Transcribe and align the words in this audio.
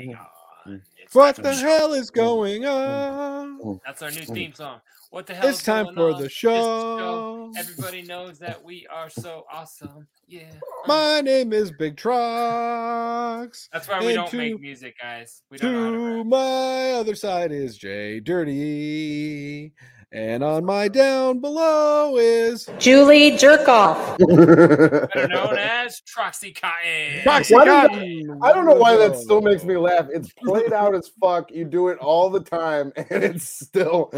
Mm. 0.00 0.06
going 0.06 0.16
on? 0.16 0.82
It's 1.02 1.14
What 1.14 1.36
the 1.36 1.54
hell 1.54 1.92
is 1.94 2.10
going 2.10 2.66
on? 2.66 3.80
That's 3.84 4.02
our 4.02 4.10
new 4.10 4.22
theme 4.22 4.52
song. 4.52 4.80
What 5.10 5.26
the 5.26 5.34
hell? 5.34 5.48
It's 5.48 5.58
is 5.58 5.64
time 5.64 5.86
going 5.86 5.96
for 5.96 6.10
on? 6.12 6.18
the 6.20 6.26
It's 6.26 6.34
show. 6.34 7.50
Everybody 7.56 8.02
knows 8.02 8.38
that 8.38 8.62
we 8.62 8.86
are 8.92 9.10
so 9.10 9.44
awesome. 9.52 10.06
Yeah. 10.28 10.42
My 10.86 11.20
name 11.20 11.52
is 11.52 11.72
Big 11.72 11.96
Trox. 11.96 13.68
That's 13.72 13.88
why 13.88 14.00
we 14.00 14.08
and 14.08 14.16
don't 14.16 14.30
to- 14.30 14.36
make 14.36 14.60
music, 14.60 14.94
guys. 15.02 15.42
We 15.50 15.58
don't 15.58 15.72
know 15.72 15.84
how 15.84 15.90
to 15.90 16.18
To 16.18 16.24
my 16.24 16.92
other 16.92 17.14
side 17.16 17.50
is 17.50 17.76
Jay 17.76 18.20
Dirty. 18.20 19.72
And 20.12 20.42
on 20.42 20.64
my 20.64 20.88
down 20.88 21.38
below 21.38 22.16
is 22.16 22.68
Julie 22.80 23.30
Jerkoff. 23.32 24.18
better 25.14 25.28
known 25.28 25.56
as 25.58 26.00
Troxy 26.00 26.52
Cotton. 26.60 27.20
Troxy 27.22 27.54
Why 27.54 27.64
does 27.64 27.88
Cotton. 27.90 28.38
I 28.42 28.52
don't 28.52 28.66
know 28.66 28.74
why 28.74 28.96
that 28.96 29.14
still 29.16 29.40
makes 29.40 29.62
me 29.62 29.76
laugh. 29.76 30.08
It's 30.12 30.32
played 30.32 30.72
out 30.72 30.96
as 30.96 31.08
fuck. 31.20 31.52
You 31.52 31.64
do 31.64 31.88
it 31.88 31.98
all 31.98 32.28
the 32.28 32.40
time, 32.40 32.92
and 32.96 33.22
it's 33.22 33.44
still. 33.48 34.10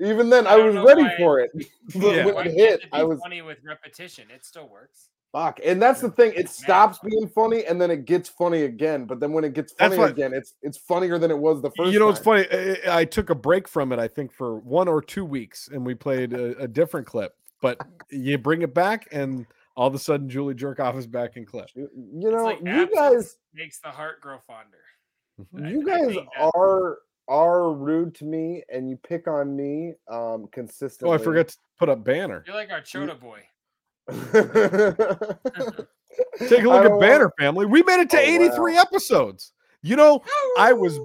Even 0.00 0.30
then, 0.30 0.46
I, 0.46 0.52
I 0.52 0.56
don't 0.56 0.66
was 0.68 0.74
know 0.76 0.84
ready 0.86 1.02
why- 1.02 1.16
for 1.18 1.40
it. 1.40 1.50
But 1.54 2.02
Yeah. 2.02 2.24
when 2.24 2.34
Why 2.36 2.40
it 2.42 2.44
can't 2.44 2.56
hit, 2.56 2.80
it 2.84 2.88
I 2.90 3.02
was 3.02 3.18
funny 3.20 3.42
with 3.42 3.58
repetition. 3.62 4.28
It 4.34 4.46
still 4.46 4.66
works. 4.66 5.10
Fuck. 5.32 5.60
And 5.64 5.80
that's 5.80 6.00
the 6.00 6.10
thing. 6.10 6.32
It 6.36 6.48
stops 6.48 6.98
being 6.98 7.28
funny, 7.28 7.64
and 7.64 7.80
then 7.80 7.90
it 7.90 8.04
gets 8.04 8.28
funny 8.28 8.62
again. 8.62 9.04
But 9.04 9.20
then 9.20 9.32
when 9.32 9.44
it 9.44 9.52
gets 9.54 9.72
funny 9.72 9.96
what- 9.98 10.10
again, 10.10 10.32
it's 10.32 10.54
it's 10.62 10.78
funnier 10.78 11.18
than 11.18 11.30
it 11.30 11.38
was 11.38 11.62
the 11.62 11.70
first. 11.76 11.92
you 11.92 11.98
know, 11.98 12.08
it's 12.08 12.18
funny. 12.20 12.46
I, 12.52 13.00
I 13.00 13.04
took 13.04 13.30
a 13.30 13.34
break 13.34 13.68
from 13.68 13.92
it, 13.92 13.98
I 13.98 14.08
think, 14.08 14.32
for 14.32 14.58
one 14.58 14.88
or 14.88 15.00
two 15.02 15.24
weeks, 15.24 15.68
and 15.72 15.84
we 15.84 15.94
played 15.94 16.32
a, 16.32 16.56
a 16.58 16.68
different 16.68 17.06
clip. 17.06 17.34
But 17.60 17.78
you 18.10 18.38
bring 18.38 18.62
it 18.62 18.72
back, 18.72 19.08
and 19.12 19.46
all 19.76 19.86
of 19.86 19.94
a 19.94 19.98
sudden, 19.98 20.28
Julie 20.28 20.54
Jerkoff 20.54 20.96
is 20.96 21.06
back 21.06 21.36
in 21.36 21.44
clip. 21.44 21.68
You 21.74 21.88
It's 21.94 22.24
know, 22.24 22.44
like 22.44 22.60
you 22.64 22.88
guys, 22.94 23.36
makes 23.54 23.78
the 23.80 23.88
heart 23.90 24.20
grow 24.20 24.38
fonder. 24.46 24.78
Mm-hmm. 25.54 25.66
You 25.66 25.82
I 25.90 25.98
guys 25.98 26.14
think 26.14 26.28
are 26.54 26.98
are 27.28 27.72
rude 27.72 28.14
to 28.16 28.24
me, 28.24 28.62
and 28.72 28.90
you 28.90 28.96
pick 28.96 29.28
on 29.28 29.54
me 29.54 29.94
um 30.10 30.48
consistently. 30.52 31.10
Oh, 31.10 31.14
I 31.14 31.18
forgot 31.22 31.48
to 31.48 31.56
put 31.78 31.88
up 31.88 32.02
banner. 32.02 32.42
You're 32.46 32.56
like 32.56 32.70
our 32.70 32.80
Chota 32.80 33.14
boy. 33.14 33.40
Take 36.48 36.62
a 36.64 36.68
look 36.68 36.84
at 36.84 37.00
Banner 37.00 37.30
Family. 37.38 37.66
We 37.66 37.82
made 37.82 38.00
it 38.00 38.10
to 38.10 38.18
Oh, 38.18 38.20
83 38.20 38.76
episodes. 38.76 39.52
You 39.82 39.96
know, 39.96 40.22
I 40.58 40.72
was 40.72 40.98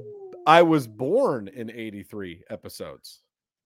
I 0.48 0.62
was 0.62 0.88
born 0.88 1.48
in 1.48 1.72
83 1.72 2.44
episodes. 2.50 3.22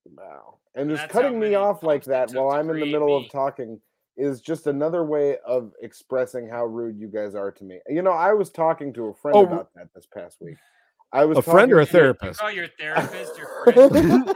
Wow. 0.06 0.60
And 0.76 0.90
just 0.90 1.02
That's 1.04 1.12
cutting 1.14 1.40
me 1.40 1.56
off 1.56 1.84
like 1.84 2.04
that 2.06 2.32
while 2.32 2.52
I'm 2.52 2.70
in 2.70 2.80
the 2.80 2.86
middle 2.86 3.20
me. 3.20 3.26
of 3.26 3.32
talking 3.32 3.80
is 4.18 4.42
just 4.42 4.68
another 4.68 5.04
way 5.04 5.38
of 5.46 5.72
expressing 5.82 6.48
how 6.48 6.66
rude 6.66 7.00
you 7.00 7.08
guys 7.08 7.36
are 7.36 7.52
to 7.52 7.64
me. 7.64 7.80
You 7.88 8.02
know, 8.02 8.12
I 8.12 8.34
was 8.34 8.50
talking 8.50 8.94
to 8.94 9.08
a 9.08 9.14
friend 9.14 9.36
Oh, 9.38 9.46
about 9.46 9.70
that 9.76 9.88
this 9.96 10.06
past 10.14 10.38
week. 10.42 10.58
I 11.12 11.26
was 11.26 11.38
A 11.40 11.42
friend 11.42 11.72
or 11.72 11.80
a 11.80 11.86
talking 11.86 11.88
to- 11.88 11.92
therapist? 12.00 12.40
Call 12.40 12.52
your 12.52 12.68
therapist 12.80 13.38
your 13.38 13.64
friend. 13.90 14.36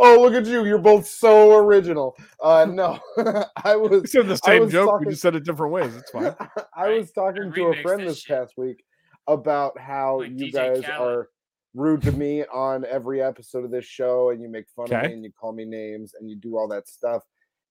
Oh, 0.00 0.20
look 0.20 0.34
at 0.34 0.46
you. 0.46 0.64
You're 0.64 0.78
both 0.78 1.06
so 1.06 1.56
original. 1.56 2.16
Uh 2.42 2.64
no. 2.70 2.98
I 3.64 3.76
was 3.76 4.02
We 4.02 4.06
said 4.08 4.26
the 4.26 4.36
same 4.36 4.68
joke. 4.70 4.88
talking- 4.90 5.06
We 5.06 5.12
just 5.12 5.22
said 5.22 5.36
it 5.36 5.44
different 5.44 5.72
ways. 5.72 5.94
It's 5.94 6.10
fine. 6.10 6.34
I 6.76 6.86
Right. 6.86 6.98
was 7.00 7.12
talking 7.12 7.52
to 7.52 7.64
a 7.66 7.82
friend 7.82 8.00
this 8.02 8.08
this 8.08 8.18
shit. 8.22 8.36
past 8.36 8.54
week 8.56 8.82
about 9.28 9.78
how 9.78 10.20
Like 10.20 10.30
you 10.30 10.46
DJ 10.46 10.52
guys 10.52 10.84
Khaled. 10.84 11.00
are 11.00 11.28
rude 11.74 12.02
to 12.02 12.12
me 12.12 12.44
on 12.46 12.84
every 12.84 13.22
episode 13.22 13.64
of 13.64 13.70
this 13.70 13.84
show 13.84 14.30
and 14.30 14.42
you 14.42 14.48
make 14.48 14.64
fun 14.74 14.86
of 14.92 15.02
me 15.02 15.12
and 15.12 15.22
you 15.24 15.30
call 15.32 15.52
me 15.52 15.64
names 15.64 16.14
and 16.18 16.28
you 16.28 16.34
do 16.36 16.56
all 16.58 16.66
that 16.68 16.88
stuff. 16.88 17.22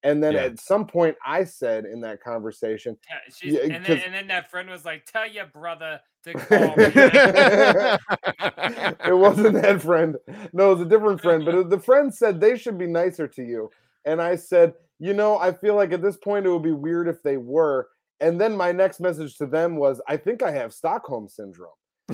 And 0.03 0.23
then 0.23 0.33
Yeah. 0.33 0.43
at 0.43 0.59
some 0.61 0.87
point 0.87 1.17
I 1.25 1.43
said 1.43 1.85
in 1.85 2.01
that 2.01 2.21
conversation, 2.23 2.97
Yeah, 3.09 3.17
she's, 3.35 3.53
Yeah, 3.53 3.59
and, 3.63 3.71
then, 3.71 3.83
'cause- 3.83 3.99
and 4.05 4.13
then 4.13 4.27
that 4.27 4.49
friend 4.49 4.69
was 4.69 4.85
like, 4.85 5.05
"Tell 5.05 5.27
your 5.27 5.45
brother 5.47 5.99
to 6.23 6.33
call 6.35 6.75
me." 6.77 6.85
it 9.05 9.17
wasn't 9.17 9.61
that 9.61 9.81
friend. 9.81 10.15
No, 10.53 10.71
it 10.71 10.75
was 10.77 10.81
a 10.85 10.89
different 10.89 11.21
friend. 11.21 11.43
But 11.45 11.69
the 11.69 11.79
friend 11.79 12.13
said 12.13 12.39
they 12.39 12.57
should 12.57 12.77
be 12.77 12.87
nicer 12.87 13.27
to 13.27 13.43
you. 13.43 13.69
And 14.05 14.21
I 14.21 14.35
said, 14.35 14.73
you 14.99 15.13
know, 15.13 15.37
I 15.37 15.51
feel 15.53 15.75
like 15.75 15.91
at 15.91 16.01
this 16.01 16.17
point 16.17 16.45
it 16.45 16.49
would 16.49 16.63
be 16.63 16.71
weird 16.71 17.07
if 17.07 17.21
they 17.23 17.37
were. 17.37 17.87
And 18.21 18.39
then 18.39 18.55
my 18.55 18.71
next 18.71 18.99
message 18.99 19.37
to 19.37 19.45
them 19.45 19.77
was, 19.77 20.01
I 20.07 20.17
think 20.17 20.43
I 20.43 20.51
have 20.51 20.73
Stockholm 20.73 21.27
syndrome. 21.29 21.71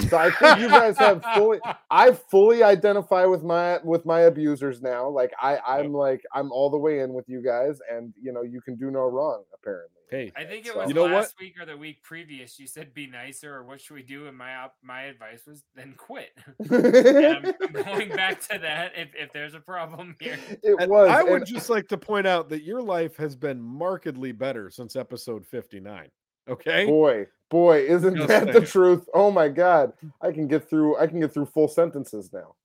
So 0.09 0.17
I 0.17 0.29
think 0.31 0.59
you 0.59 0.67
guys 0.69 0.97
have 0.97 1.23
fully 1.35 1.59
I 1.89 2.11
fully 2.11 2.63
identify 2.63 3.25
with 3.25 3.43
my 3.43 3.79
with 3.83 4.05
my 4.05 4.21
abusers 4.21 4.81
now. 4.81 5.07
Like 5.09 5.31
I 5.41 5.57
I'm 5.65 5.93
like 5.93 6.21
I'm 6.33 6.51
all 6.51 6.69
the 6.69 6.77
way 6.77 6.99
in 6.99 7.13
with 7.13 7.29
you 7.29 7.41
guys 7.41 7.79
and 7.91 8.13
you 8.21 8.31
know 8.33 8.41
you 8.43 8.61
can 8.61 8.75
do 8.75 8.91
no 8.91 9.01
wrong 9.07 9.43
apparently. 9.53 9.91
Hey, 10.11 10.31
I 10.37 10.43
think 10.43 10.67
it 10.67 10.73
So- 10.73 10.79
was 10.79 10.87
You 10.89 10.93
know 10.93 11.03
what? 11.03 11.11
last 11.13 11.35
week 11.39 11.59
or 11.59 11.65
the 11.65 11.75
week 11.75 12.03
previous. 12.03 12.59
You 12.59 12.67
said 12.67 12.93
be 12.93 13.07
nicer, 13.07 13.51
or 13.55 13.63
what 13.63 13.81
should 13.81 13.95
we 13.95 14.03
do? 14.03 14.27
And 14.27 14.37
my 14.37 14.55
op- 14.55 14.75
my 14.83 15.03
advice 15.03 15.41
was 15.47 15.63
then 15.75 15.95
quit. 15.97 16.29
I'm, 16.71 17.53
I'm 17.61 17.71
going 17.85 18.09
back 18.09 18.39
to 18.49 18.59
that 18.59 18.91
if, 18.95 19.09
if 19.15 19.33
there's 19.33 19.55
a 19.55 19.59
problem 19.59 20.15
here. 20.19 20.37
it 20.61 20.75
And 20.79 20.91
was 20.91 21.09
I 21.09 21.23
would 21.23 21.41
and- 21.41 21.45
just 21.47 21.71
like 21.71 21.87
to 21.87 21.97
point 21.97 22.27
out 22.27 22.49
that 22.49 22.61
your 22.63 22.83
life 22.83 23.17
has 23.17 23.35
been 23.35 23.59
markedly 23.59 24.31
better 24.31 24.69
since 24.69 24.95
episode 24.95 25.43
59. 25.45 26.07
Okay. 26.47 26.85
boy 26.85 27.25
boy 27.49 27.79
isn't 27.85 28.15
Just 28.15 28.27
that 28.27 28.51
the 28.53 28.61
truth 28.61 29.07
oh 29.13 29.29
my 29.31 29.47
god 29.49 29.93
i 30.21 30.31
can 30.31 30.47
get 30.47 30.67
through 30.69 30.97
i 30.97 31.05
can 31.07 31.19
get 31.19 31.33
through 31.33 31.45
full 31.45 31.67
sentences 31.67 32.31
now 32.33 32.55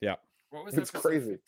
Yeah, 0.00 0.16
What 0.50 0.64
was 0.64 0.74
It's 0.76 0.90
crazy. 0.90 1.38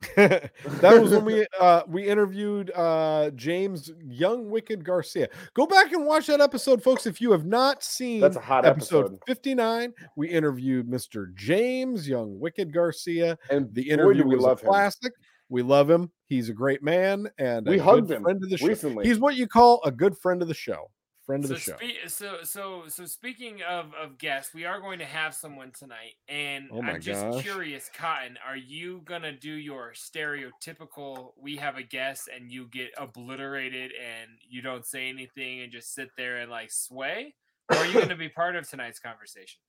that 0.16 1.00
was 1.00 1.12
when 1.12 1.24
we 1.24 1.46
uh 1.58 1.82
we 1.88 2.06
interviewed 2.06 2.70
uh 2.74 3.30
James 3.30 3.90
Young 4.04 4.50
Wicked 4.50 4.84
Garcia. 4.84 5.28
Go 5.54 5.66
back 5.66 5.92
and 5.92 6.04
watch 6.04 6.26
that 6.26 6.42
episode, 6.42 6.82
folks. 6.82 7.06
If 7.06 7.22
you 7.22 7.32
have 7.32 7.46
not 7.46 7.82
seen 7.82 8.20
That's 8.20 8.36
a 8.36 8.40
hot 8.40 8.66
episode 8.66 9.06
episode. 9.06 9.20
59, 9.26 9.94
we 10.16 10.28
interviewed 10.28 10.88
Mr. 10.88 11.34
James 11.34 12.06
Young 12.06 12.38
Wicked 12.38 12.72
Garcia. 12.72 13.38
and 13.50 13.72
The 13.74 13.84
boy, 13.84 13.92
interview 13.94 14.26
we 14.26 14.36
was 14.36 14.44
love 14.44 14.58
a 14.58 14.62
him. 14.62 14.68
classic. 14.68 15.12
We 15.48 15.62
love 15.62 15.88
him. 15.90 16.10
He's 16.26 16.50
a 16.50 16.54
great 16.54 16.82
man 16.82 17.26
and 17.38 17.66
We 17.66 17.78
a 17.78 17.82
hugged 17.82 18.08
good 18.08 18.16
him 18.18 18.22
friend 18.24 18.44
of 18.44 18.50
the 18.50 18.58
show. 18.58 18.66
recently. 18.66 19.06
He's 19.06 19.18
what 19.18 19.36
you 19.36 19.46
call 19.48 19.80
a 19.84 19.90
good 19.90 20.18
friend 20.18 20.42
of 20.42 20.48
the 20.48 20.54
show. 20.54 20.90
Friend 21.26 21.42
of 21.44 21.48
So, 21.48 21.54
the 21.54 21.60
show. 21.60 21.76
spe- 21.76 22.08
so 22.08 22.36
so 22.42 22.82
so 22.88 23.06
speaking 23.06 23.62
of 23.62 23.94
of 23.94 24.18
guests, 24.18 24.52
we 24.54 24.64
are 24.66 24.80
going 24.80 24.98
to 24.98 25.04
have 25.06 25.34
someone 25.34 25.72
tonight, 25.78 26.14
and 26.28 26.68
Oh 26.70 26.82
I'm 26.82 27.00
just 27.00 27.22
gosh. 27.22 27.42
curious, 27.42 27.90
Cotton, 27.96 28.38
are 28.46 28.56
you 28.56 29.00
gonna 29.06 29.32
do 29.32 29.52
your 29.52 29.92
stereotypical? 29.92 31.32
We 31.40 31.56
have 31.56 31.76
a 31.76 31.82
guest, 31.82 32.28
and 32.34 32.50
you 32.50 32.66
get 32.68 32.90
obliterated, 32.98 33.92
and 33.92 34.30
you 34.48 34.62
don't 34.62 34.84
say 34.86 35.08
anything, 35.08 35.60
and 35.60 35.72
just 35.72 35.94
sit 35.94 36.10
there 36.16 36.38
and 36.38 36.50
like 36.50 36.70
sway, 36.70 37.34
or 37.70 37.78
are 37.78 37.86
you 37.86 38.00
gonna 38.00 38.16
be 38.16 38.28
part 38.28 38.56
of 38.56 38.68
tonight's 38.68 38.98
conversation? 39.00 39.60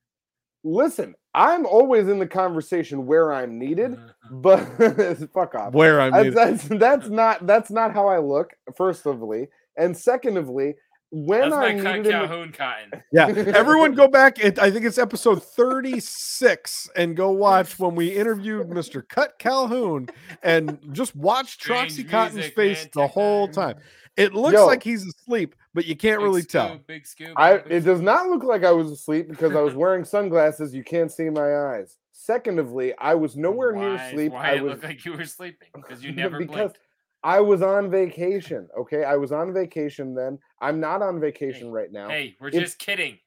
listen 0.68 1.14
i'm 1.36 1.64
always 1.68 2.08
in 2.08 2.18
the 2.18 2.26
conversation 2.26 3.06
where 3.06 3.32
i'm 3.32 3.60
needed 3.60 3.94
uh-huh. 3.94 4.30
but 4.32 4.66
fuck 5.32 5.54
off 5.54 5.74
Where 5.74 6.02
I'm 6.02 6.12
that's, 6.12 6.24
needed. 6.24 6.36
that's 6.36 6.68
that's 7.04 7.10
not 7.10 7.46
that's 7.46 7.70
not 7.70 7.94
how 7.94 8.08
i 8.08 8.18
look 8.18 8.50
first 8.76 9.04
ofly 9.04 9.48
and 9.78 9.96
secondly 9.96 10.74
when 11.12 11.50
That's 11.50 11.54
i'm 11.54 11.78
my 11.78 11.84
Cut 11.84 11.96
needed 11.98 11.98
in 11.98 12.04
the- 12.04 12.10
Calhoun 12.28 12.52
Cotton. 12.52 13.04
Yeah, 13.12 13.28
everyone 13.56 13.94
go 13.94 14.08
back. 14.08 14.40
It, 14.40 14.60
I 14.60 14.70
think 14.72 14.86
it's 14.86 14.98
episode 14.98 15.42
36 15.44 16.90
and 16.96 17.16
go 17.16 17.32
watch 17.32 17.80
when 17.80 17.96
we 17.96 18.10
interviewed 18.10 18.68
Mr. 18.70 19.02
Kutt 19.08 19.38
Calhoun 19.40 20.08
and 20.44 20.78
just 20.92 21.16
watch 21.16 21.54
Strange 21.54 21.94
Troxy 21.94 22.10
Cotton's 22.10 22.36
music, 22.36 22.56
face 22.56 22.82
man, 22.84 22.90
the 22.94 23.08
whole 23.08 23.48
time. 23.48 23.76
time. 23.76 23.84
It 24.18 24.34
looks 24.34 24.54
Yo. 24.54 24.66
like 24.66 24.82
he's 24.84 25.06
asleep, 25.06 25.56
but 25.74 25.86
you 25.86 25.96
can't 25.96 26.20
Big 26.20 26.24
really 26.26 26.42
scoop, 26.42 26.52
tell. 26.52 26.80
Big 26.88 27.06
scoop. 27.06 27.34
I 27.36 27.58
big 27.58 27.62
it 27.72 27.82
scoop. 27.82 27.94
does 27.96 28.02
not 28.02 28.28
look 28.30 28.44
like 28.44 28.64
I 28.64 28.72
was 28.72 28.90
asleep 28.92 29.28
because 29.30 29.54
I 29.56 29.62
was 29.62 29.74
wearing 29.76 30.06
sunglasses. 30.06 30.74
You 30.74 30.84
can't 30.84 31.12
see 31.12 31.30
my 31.30 31.56
eyes. 31.74 31.98
Secondly, 32.14 32.94
I 32.98 33.14
was 33.16 33.36
nowhere 33.36 33.74
near 33.74 33.96
Why- 33.96 34.12
sleep. 34.12 34.32
Why 34.32 34.52
I 34.52 34.54
it 34.56 34.64
was 34.64 34.72
looked 34.72 34.84
like 34.86 35.06
you 35.06 35.14
were 35.14 35.26
sleeping 35.26 35.68
because 35.76 36.04
you 36.04 36.12
never 36.14 36.40
because 36.40 36.56
blinked. 36.56 36.80
I 37.26 37.40
was 37.40 37.62
on 37.64 37.90
vacation. 37.90 38.68
Okay, 38.78 39.04
I 39.04 39.16
was 39.18 39.32
on 39.32 39.52
vacation 39.52 40.14
then. 40.14 40.38
I'm 40.62 40.80
not 40.80 41.02
on 41.02 41.20
vacation 41.20 41.72
right 41.72 41.92
now. 41.92 42.08
Hey, 42.08 42.38
we're 42.40 42.50
If- 42.50 42.54
just 42.54 42.78
kidding. 42.80 43.18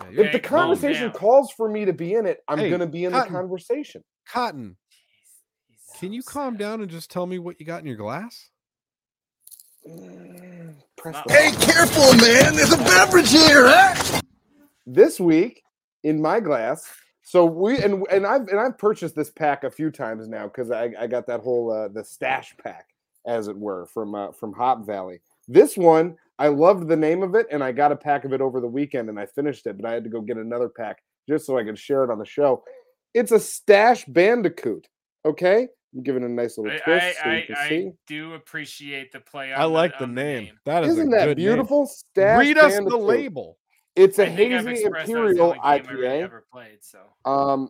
if 0.00 0.14
the 0.16 0.28
okay, 0.30 0.38
calm 0.40 0.60
conversation 0.68 1.12
calls 1.12 1.52
for 1.52 1.68
me 1.68 1.84
to 1.84 1.92
be 1.92 2.14
in 2.14 2.26
it, 2.26 2.42
I'm 2.48 2.58
Hey, 2.58 2.70
gonna 2.70 2.86
be 2.86 3.04
in 3.04 3.12
the 3.12 3.20
conversation. 3.26 4.02
Cotton, 4.26 4.76
He's- 4.88 5.84
he's 5.90 6.00
Can 6.00 6.12
you 6.14 6.22
calm 6.22 6.56
down 6.56 6.80
and 6.80 6.90
just 6.90 7.10
tell 7.10 7.26
me 7.26 7.38
what 7.38 7.60
you 7.60 7.66
got 7.66 7.80
in 7.82 7.86
your 7.86 7.96
glass? 7.96 8.48
Mm, 9.86 10.74
press 10.96 11.14
Not- 11.14 11.30
Hey, 11.30 11.50
careful, 11.52 12.14
man. 12.14 12.54
There's 12.56 12.72
a 12.72 12.76
beverage 12.78 13.30
here, 13.30 13.66
huh? 13.68 14.20
this 14.86 15.18
week 15.20 15.62
in 16.02 16.20
my 16.22 16.40
glass. 16.40 16.88
So 17.22 17.44
we 17.44 17.78
and 17.82 18.04
and 18.10 18.26
I've 18.26 18.48
and 18.48 18.58
I've 18.58 18.78
purchased 18.78 19.14
this 19.16 19.30
pack 19.30 19.64
a 19.64 19.70
few 19.70 19.90
times 19.90 20.28
now 20.28 20.44
because 20.44 20.70
I, 20.70 20.92
I 20.98 21.06
got 21.06 21.26
that 21.26 21.40
whole 21.40 21.70
uh, 21.70 21.88
the 21.88 22.04
stash 22.04 22.54
pack, 22.62 22.86
as 23.26 23.48
it 23.48 23.56
were, 23.56 23.86
from 23.86 24.14
uh, 24.14 24.32
from 24.32 24.52
Hop 24.52 24.86
Valley. 24.86 25.20
This 25.48 25.76
one 25.76 26.16
I 26.38 26.48
loved 26.48 26.88
the 26.88 26.96
name 26.96 27.22
of 27.22 27.34
it, 27.34 27.46
and 27.50 27.62
I 27.62 27.72
got 27.72 27.92
a 27.92 27.96
pack 27.96 28.24
of 28.24 28.32
it 28.32 28.40
over 28.40 28.60
the 28.60 28.66
weekend, 28.66 29.08
and 29.08 29.18
I 29.20 29.26
finished 29.26 29.66
it, 29.66 29.76
but 29.80 29.88
I 29.88 29.92
had 29.94 30.04
to 30.04 30.10
go 30.10 30.20
get 30.20 30.36
another 30.38 30.68
pack 30.68 31.02
just 31.28 31.46
so 31.46 31.56
I 31.58 31.64
could 31.64 31.78
share 31.78 32.02
it 32.04 32.10
on 32.10 32.18
the 32.18 32.24
show. 32.26 32.64
It's 33.14 33.30
a 33.32 33.38
stash 33.40 34.04
bandicoot. 34.06 34.88
Okay, 35.24 35.68
I'm 35.94 36.02
giving 36.02 36.22
it 36.22 36.26
a 36.26 36.28
nice 36.30 36.58
little 36.58 36.76
twist 36.78 36.86
I, 36.88 37.22
so 37.22 37.30
you 37.30 37.36
I, 37.36 37.40
can 37.46 37.56
I 37.56 37.68
see. 37.68 37.92
do 38.06 38.34
appreciate 38.34 39.12
the 39.12 39.20
play. 39.20 39.52
I 39.52 39.64
like 39.64 39.96
the 39.98 40.04
on 40.04 40.14
name. 40.14 40.58
That 40.64 40.82
is 40.84 40.92
Isn't 40.94 41.08
a 41.12 41.16
that 41.16 41.24
good 41.26 41.38
name. 41.38 41.46
beautiful? 41.46 41.86
Stash 41.86 42.40
Read 42.40 42.58
us 42.58 42.76
the 42.76 42.96
label. 42.96 43.58
It's 43.94 44.18
a 44.18 44.26
I 44.26 44.30
hazy 44.30 44.70
expressed 44.70 44.82
that 44.92 45.00
as 45.02 45.06
the 45.06 45.12
imperial 45.12 45.42
only 45.42 45.54
game 45.54 45.60
I 45.62 45.76
really 45.92 46.06
IPA. 46.08 46.22
ever 46.22 46.44
played. 46.50 46.78
So 46.80 46.98
Um, 47.24 47.68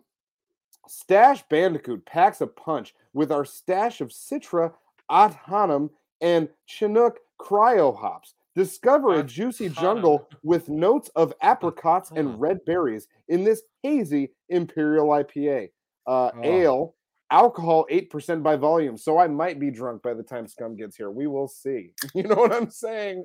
Stash 0.89 1.43
Bandicoot 1.51 2.05
packs 2.07 2.41
a 2.41 2.47
punch 2.47 2.95
with 3.13 3.31
our 3.33 3.45
stash 3.45 4.01
of 4.01 4.09
Citra, 4.11 4.73
Ahtanum, 5.13 5.91
and 6.21 6.49
Chinook 6.67 7.19
cryo 7.41 7.97
hops. 7.97 8.35
Discover 8.55 9.15
a 9.15 9.23
juicy 9.23 9.69
jungle 9.71 10.29
with 10.43 10.69
notes 10.69 11.09
of 11.17 11.33
apricots 11.41 12.11
and 12.15 12.39
red 12.41 12.65
berries 12.67 13.07
in 13.29 13.45
this 13.45 13.63
hazy 13.83 14.31
Imperial 14.49 15.09
IPA. 15.09 15.69
Uh, 16.07 16.31
Oh. 16.35 16.43
Ale, 16.43 16.95
alcohol 17.31 17.87
8% 17.91 18.43
by 18.43 18.57
volume. 18.57 18.99
So 18.99 19.19
I 19.19 19.27
might 19.27 19.59
be 19.59 19.71
drunk 19.71 20.03
by 20.03 20.13
the 20.13 20.23
time 20.23 20.47
Scum 20.47 20.77
gets 20.77 20.97
here. 20.97 21.11
We 21.11 21.27
will 21.27 21.49
see. 21.49 21.93
You 22.15 22.25
know 22.25 22.35
what 22.35 22.53
I'm 22.53 22.69
saying? 22.71 23.25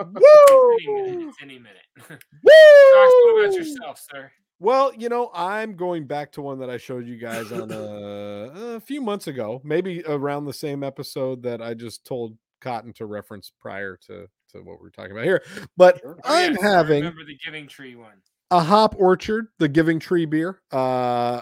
any 0.00 0.08
minute, 0.08 0.08
Woo! 0.12 1.28
it's 1.28 1.36
any 1.40 1.58
minute. 1.58 1.86
Josh, 1.96 2.18
what 2.50 3.44
about 3.44 3.54
yourself, 3.56 4.00
sir? 4.10 4.30
Well, 4.62 4.94
you 4.94 5.08
know, 5.08 5.28
I'm 5.34 5.74
going 5.74 6.06
back 6.06 6.30
to 6.32 6.40
one 6.40 6.60
that 6.60 6.70
I 6.70 6.76
showed 6.76 7.04
you 7.04 7.16
guys 7.16 7.50
on 7.50 7.72
a, 7.72 8.76
a 8.76 8.80
few 8.80 9.00
months 9.00 9.26
ago, 9.26 9.60
maybe 9.64 10.04
around 10.06 10.44
the 10.44 10.52
same 10.52 10.84
episode 10.84 11.42
that 11.42 11.60
I 11.60 11.74
just 11.74 12.04
told 12.06 12.38
Cotton 12.60 12.92
to 12.92 13.06
reference 13.06 13.50
prior 13.60 13.98
to 14.06 14.28
to 14.52 14.58
what 14.58 14.80
we're 14.80 14.90
talking 14.90 15.10
about 15.10 15.24
here. 15.24 15.42
But 15.76 15.98
Sure. 15.98 16.16
Oh, 16.22 16.32
I'm 16.32 16.54
having 16.54 17.00
remember 17.00 17.24
the 17.24 17.36
Giving 17.44 17.66
Tree 17.66 17.96
one. 17.96 18.22
a 18.52 18.60
hop 18.60 18.94
orchard, 18.96 19.48
the 19.58 19.68
Giving 19.68 19.98
Tree 19.98 20.26
beer. 20.26 20.62
Uh 20.70 21.40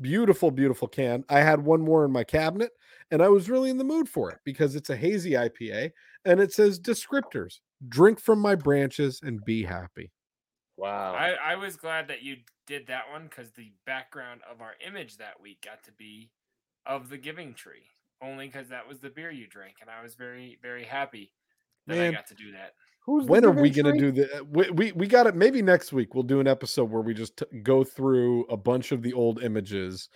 beautiful, 0.00 0.52
beautiful 0.52 0.86
can. 0.86 1.24
I 1.28 1.40
had 1.40 1.64
one 1.64 1.80
more 1.80 2.04
in 2.04 2.12
my 2.12 2.22
cabinet 2.22 2.70
and 3.10 3.20
I 3.20 3.30
was 3.30 3.50
really 3.50 3.70
in 3.70 3.78
the 3.78 3.84
mood 3.84 4.08
for 4.08 4.30
it 4.30 4.38
because 4.44 4.76
it's 4.76 4.90
a 4.90 4.96
hazy 4.96 5.32
IPA 5.32 5.90
and 6.24 6.38
it 6.38 6.52
says 6.52 6.78
descriptors. 6.78 7.58
Drink 7.88 8.20
from 8.20 8.38
my 8.38 8.54
branches 8.54 9.20
and 9.24 9.44
be 9.44 9.64
happy. 9.64 10.12
Wow. 10.80 11.14
I, 11.14 11.52
I 11.52 11.56
was 11.56 11.76
glad 11.76 12.08
that 12.08 12.22
you 12.22 12.38
did 12.66 12.86
that 12.86 13.04
one 13.12 13.24
because 13.24 13.50
the 13.52 13.70
background 13.84 14.40
of 14.50 14.62
our 14.62 14.72
image 14.86 15.18
that 15.18 15.40
week 15.40 15.62
got 15.64 15.82
to 15.84 15.92
be 15.92 16.30
of 16.86 17.10
the 17.10 17.18
Giving 17.18 17.52
Tree, 17.52 17.84
only 18.22 18.46
because 18.46 18.68
that 18.68 18.88
was 18.88 18.98
the 18.98 19.10
beer 19.10 19.30
you 19.30 19.46
drank, 19.46 19.74
and 19.82 19.90
I 19.90 20.02
was 20.02 20.14
very 20.14 20.58
very 20.62 20.84
happy 20.84 21.32
that 21.86 21.98
I 21.98 22.10
got 22.10 22.26
to 22.28 22.34
do 22.34 22.52
that. 22.52 22.72
Who's 23.04 23.26
when 23.26 23.44
are 23.44 23.50
we 23.50 23.70
going 23.70 23.94
to 23.94 24.00
do 24.00 24.12
the 24.12 24.40
uh, 24.40 24.44
we, 24.44 24.70
we 24.70 24.92
we 24.92 25.06
got 25.06 25.26
it 25.26 25.34
maybe 25.34 25.62
next 25.62 25.92
week 25.92 26.14
we'll 26.14 26.22
do 26.22 26.40
an 26.40 26.46
episode 26.46 26.90
where 26.90 27.02
we 27.02 27.12
just 27.14 27.36
t- 27.38 27.44
go 27.62 27.82
through 27.84 28.44
a 28.44 28.56
bunch 28.56 28.92
of 28.92 29.02
the 29.02 29.12
old 29.12 29.42
images 29.42 30.08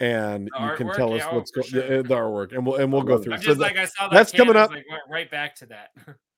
and 0.00 0.50
The 0.56 0.64
you 0.64 0.76
can 0.76 0.92
tell 0.92 1.12
us 1.14 1.20
Yeah, 1.20 1.34
what's 1.34 1.50
for 1.52 1.60
going 1.60 1.70
sure. 1.70 1.84
Uh, 1.84 2.02
the 2.02 2.14
artwork 2.14 2.52
and 2.52 2.66
we'll 2.66 2.76
and 2.76 2.92
we'll 2.92 3.02
go 3.02 3.18
through 3.18 3.34
I'm 3.34 3.40
just 3.40 3.56
So 3.56 3.62
like 3.62 3.76
I 3.76 3.84
saw 3.84 4.08
that. 4.08 4.14
that's 4.14 4.32
can, 4.32 4.38
coming 4.38 4.56
I 4.56 4.62
up. 4.62 4.70
Like, 4.70 4.84
right 5.08 5.30
back 5.30 5.54
to 5.56 5.66
that. 5.66 5.90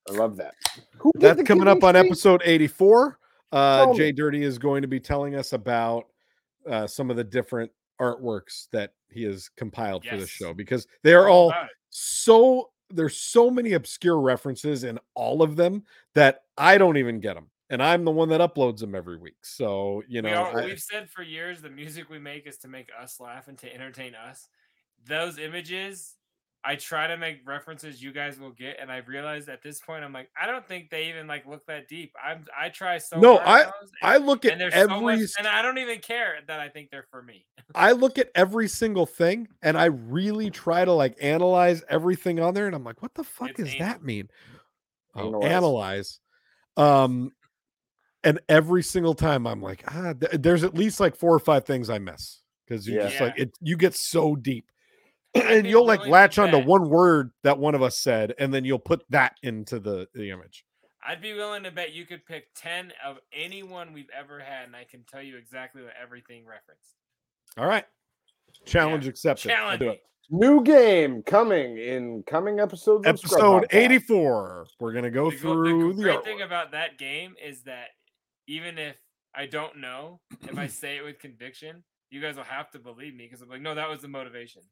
I 0.08 0.12
love 0.12 0.36
that. 0.36 0.54
Who 0.98 1.12
that's 1.16 1.42
coming 1.42 1.66
up 1.66 1.82
on 1.82 1.94
Tree? 1.94 2.06
episode 2.06 2.42
84 2.44 3.18
uh 3.52 3.92
jay 3.94 4.12
dirty 4.12 4.42
is 4.42 4.58
going 4.58 4.82
to 4.82 4.88
be 4.88 5.00
telling 5.00 5.34
us 5.34 5.52
about 5.52 6.06
uh 6.68 6.86
some 6.86 7.10
of 7.10 7.16
the 7.16 7.24
different 7.24 7.70
artworks 8.00 8.68
that 8.72 8.92
he 9.10 9.22
has 9.22 9.48
compiled 9.56 10.04
for 10.04 10.16
this 10.16 10.28
show 10.28 10.52
because 10.52 10.86
they 11.02 11.14
are 11.14 11.28
all 11.28 11.52
so 11.90 12.70
there's 12.90 13.16
so 13.16 13.50
many 13.50 13.72
obscure 13.72 14.20
references 14.20 14.84
in 14.84 14.98
all 15.14 15.42
of 15.42 15.56
them 15.56 15.82
that 16.14 16.42
i 16.58 16.76
don't 16.76 16.96
even 16.96 17.20
get 17.20 17.34
them 17.34 17.48
and 17.70 17.82
i'm 17.82 18.04
the 18.04 18.10
one 18.10 18.28
that 18.28 18.40
uploads 18.40 18.78
them 18.78 18.94
every 18.94 19.16
week 19.16 19.36
so 19.42 20.02
you 20.08 20.20
know 20.20 20.52
we 20.54 20.66
we've 20.66 20.80
said 20.80 21.08
for 21.08 21.22
years 21.22 21.62
the 21.62 21.70
music 21.70 22.10
we 22.10 22.18
make 22.18 22.46
is 22.46 22.58
to 22.58 22.68
make 22.68 22.90
us 23.00 23.18
laugh 23.20 23.48
and 23.48 23.56
to 23.58 23.72
entertain 23.72 24.14
us. 24.14 24.48
Those 25.06 25.38
images, 25.38 26.14
I 26.66 26.74
try 26.74 27.06
to 27.06 27.16
make 27.16 27.46
references 27.46 28.02
you 28.02 28.12
guys 28.12 28.40
will 28.40 28.50
get, 28.50 28.78
and 28.80 28.90
I've 28.90 29.06
realized 29.06 29.48
at 29.48 29.62
this 29.62 29.78
point, 29.78 30.02
I'm 30.02 30.12
like, 30.12 30.28
I 30.40 30.46
don't 30.46 30.66
think 30.66 30.90
they 30.90 31.08
even 31.08 31.28
like 31.28 31.46
look 31.46 31.64
that 31.66 31.86
deep. 31.88 32.12
I'm 32.22 32.44
I 32.58 32.70
try 32.70 32.98
so 32.98 33.20
No, 33.20 33.38
hard 33.38 33.66
on 33.66 33.72
those, 33.80 33.92
I 34.02 34.16
look 34.16 34.44
at 34.44 34.52
and 34.52 34.60
there's 34.60 34.74
every 34.74 34.96
so 34.96 35.00
much, 35.00 35.20
and 35.38 35.46
I 35.46 35.62
don't 35.62 35.78
even 35.78 36.00
care 36.00 36.38
that 36.48 36.58
I 36.58 36.68
think 36.68 36.90
they're 36.90 37.06
for 37.10 37.22
me. 37.22 37.46
I 37.76 37.92
look 37.92 38.18
at 38.18 38.30
every 38.34 38.66
single 38.68 39.06
thing 39.06 39.46
and 39.62 39.78
I 39.78 39.84
really 39.86 40.50
try 40.50 40.84
to 40.84 40.92
like 40.92 41.16
analyze 41.20 41.84
everything 41.88 42.40
on 42.40 42.52
there 42.54 42.66
and 42.66 42.74
I'm 42.74 42.84
like 42.84 43.00
what 43.00 43.14
the 43.14 43.24
fuck 43.24 43.50
It's 43.50 43.58
does 43.58 43.74
anal. 43.74 43.86
that 43.86 44.02
mean? 44.02 44.28
Oh, 45.14 45.28
Analyze. 45.42 45.50
analyze. 45.52 46.20
Um 46.76 47.32
and 48.24 48.40
every 48.48 48.82
single 48.82 49.14
time 49.14 49.46
I'm 49.46 49.60
like 49.62 49.84
ah 49.88 50.14
th- 50.14 50.40
there's 50.40 50.64
at 50.64 50.74
least 50.74 51.00
like 51.00 51.14
four 51.16 51.34
or 51.34 51.38
five 51.38 51.64
things 51.64 51.90
I 51.90 51.98
miss 51.98 52.40
because 52.66 52.88
you 52.88 52.94
Yeah. 52.96 53.08
just 53.08 53.20
like 53.20 53.38
it 53.38 53.50
you 53.60 53.76
get 53.76 53.94
so 53.94 54.34
deep. 54.36 54.70
I'd 55.36 55.52
And 55.58 55.66
you'll 55.66 55.86
like 55.86 56.06
latch 56.06 56.38
onto 56.38 56.58
bet- 56.58 56.66
one 56.66 56.88
word 56.88 57.30
that 57.42 57.58
one 57.58 57.74
of 57.74 57.82
us 57.82 57.98
said 57.98 58.34
and 58.38 58.52
then 58.52 58.64
you'll 58.64 58.78
put 58.78 59.02
that 59.10 59.36
into 59.42 59.78
the 59.78 60.08
the 60.14 60.30
image. 60.30 60.64
I'd 61.08 61.22
be 61.22 61.34
willing 61.34 61.62
to 61.62 61.70
bet 61.70 61.92
you 61.92 62.04
could 62.04 62.26
pick 62.26 62.48
ten 62.56 62.92
of 63.04 63.18
anyone 63.32 63.92
we've 63.92 64.10
ever 64.18 64.40
had, 64.40 64.66
and 64.66 64.74
I 64.74 64.84
can 64.84 65.04
tell 65.04 65.22
you 65.22 65.36
exactly 65.36 65.82
what 65.82 65.92
everything 66.02 66.44
referenced. 66.44 66.94
All 67.56 67.66
right. 67.66 67.84
Challenge 68.64 69.06
accepted. 69.06 69.48
Challenge 69.50 69.78
do 69.80 69.88
it. 69.90 70.02
New 70.30 70.64
game 70.64 71.22
coming 71.22 71.78
in 71.78 72.24
coming 72.26 72.58
episodes. 72.58 73.06
Episode 73.06 73.66
84. 73.70 74.66
We're 74.80 74.90
going 74.92 75.04
to 75.04 75.10
go 75.10 75.30
The, 75.30 75.36
through 75.36 75.90
the 75.92 75.96
the, 75.96 76.02
great 76.02 76.16
artwork. 76.18 76.24
thing 76.24 76.42
about 76.42 76.72
that 76.72 76.98
game 76.98 77.34
is 77.44 77.62
that 77.62 77.88
even 78.48 78.76
if 78.78 78.96
I 79.34 79.46
don't 79.46 79.78
know, 79.80 80.18
if 80.48 80.58
I 80.58 80.66
say 80.66 80.96
it 80.96 81.04
with 81.04 81.20
conviction, 81.20 81.84
you 82.10 82.20
guys 82.20 82.34
will 82.36 82.42
have 82.44 82.70
to 82.72 82.80
believe 82.80 83.14
me 83.14 83.24
because 83.26 83.42
I'm 83.42 83.48
like, 83.48 83.60
no, 83.60 83.76
that 83.76 83.88
was 83.88 84.00
the 84.00 84.08
motivation. 84.08 84.62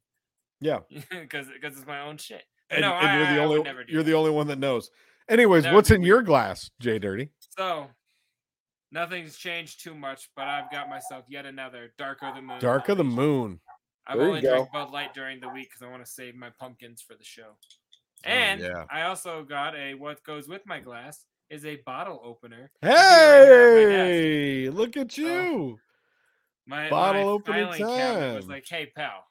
Yeah. 0.64 0.78
because 1.10 1.46
because 1.48 1.76
it's 1.78 1.86
my 1.86 2.00
own 2.00 2.16
shit. 2.16 2.42
and, 2.70 2.80
no, 2.80 2.92
and 2.94 3.06
I, 3.06 3.16
you're 3.16 3.26
the 3.26 3.32
I- 3.32 3.42
I 3.42 3.46
only 3.46 3.62
never 3.62 3.84
you're 3.86 4.02
that. 4.02 4.10
the 4.10 4.16
only 4.16 4.30
one 4.30 4.46
that 4.46 4.58
knows. 4.58 4.90
Anyways, 5.28 5.66
what's 5.66 5.90
in 5.90 6.02
your 6.02 6.22
glass, 6.22 6.70
Jay 6.80 6.98
Dirty? 6.98 7.30
So 7.58 7.88
nothing's 8.90 9.36
changed 9.36 9.82
too 9.82 9.94
much, 9.94 10.30
but 10.36 10.46
I've 10.48 10.70
got 10.70 10.88
myself 10.88 11.24
yet 11.28 11.46
another 11.46 11.92
Dark 11.98 12.18
of 12.22 12.34
the 12.34 12.42
Moon. 12.42 12.58
Dark 12.60 12.88
of 12.88 12.96
the 12.98 13.04
Moon. 13.04 13.60
I've 14.06 14.18
There 14.18 14.26
only 14.28 14.40
drank. 14.40 14.70
Bud 14.72 14.90
Light 14.90 15.14
during 15.14 15.40
the 15.40 15.48
week 15.48 15.68
because 15.70 15.82
I 15.82 15.90
want 15.90 16.04
to 16.04 16.10
save 16.10 16.34
my 16.34 16.50
pumpkins 16.58 17.00
for 17.02 17.14
the 17.14 17.24
show. 17.24 17.52
Oh, 18.26 18.30
And 18.30 18.60
yeah. 18.60 18.84
I 18.90 19.02
also 19.02 19.42
got 19.44 19.74
a 19.76 19.94
what 19.94 20.22
goes 20.24 20.46
with 20.48 20.62
my 20.66 20.80
glass 20.80 21.24
is 21.50 21.64
a 21.64 21.76
bottle 21.86 22.20
opener. 22.24 22.70
to 22.82 22.88
be 22.88 22.88
right 22.88 22.96
here 22.96 23.00
at 23.00 23.86
my 23.86 23.96
desk. 23.96 24.08
Hey, 24.10 24.68
look 24.70 24.96
at 24.96 25.12
So, 25.12 25.20
you. 25.22 25.78
My 26.66 26.88
Bottle 26.90 27.22
my 27.24 27.28
opening 27.62 27.86
cabinet 27.86 28.34
was 28.36 28.44
time. 28.44 28.50
like, 28.50 28.66
"Hey, 28.68 28.86
pal, 28.96 29.24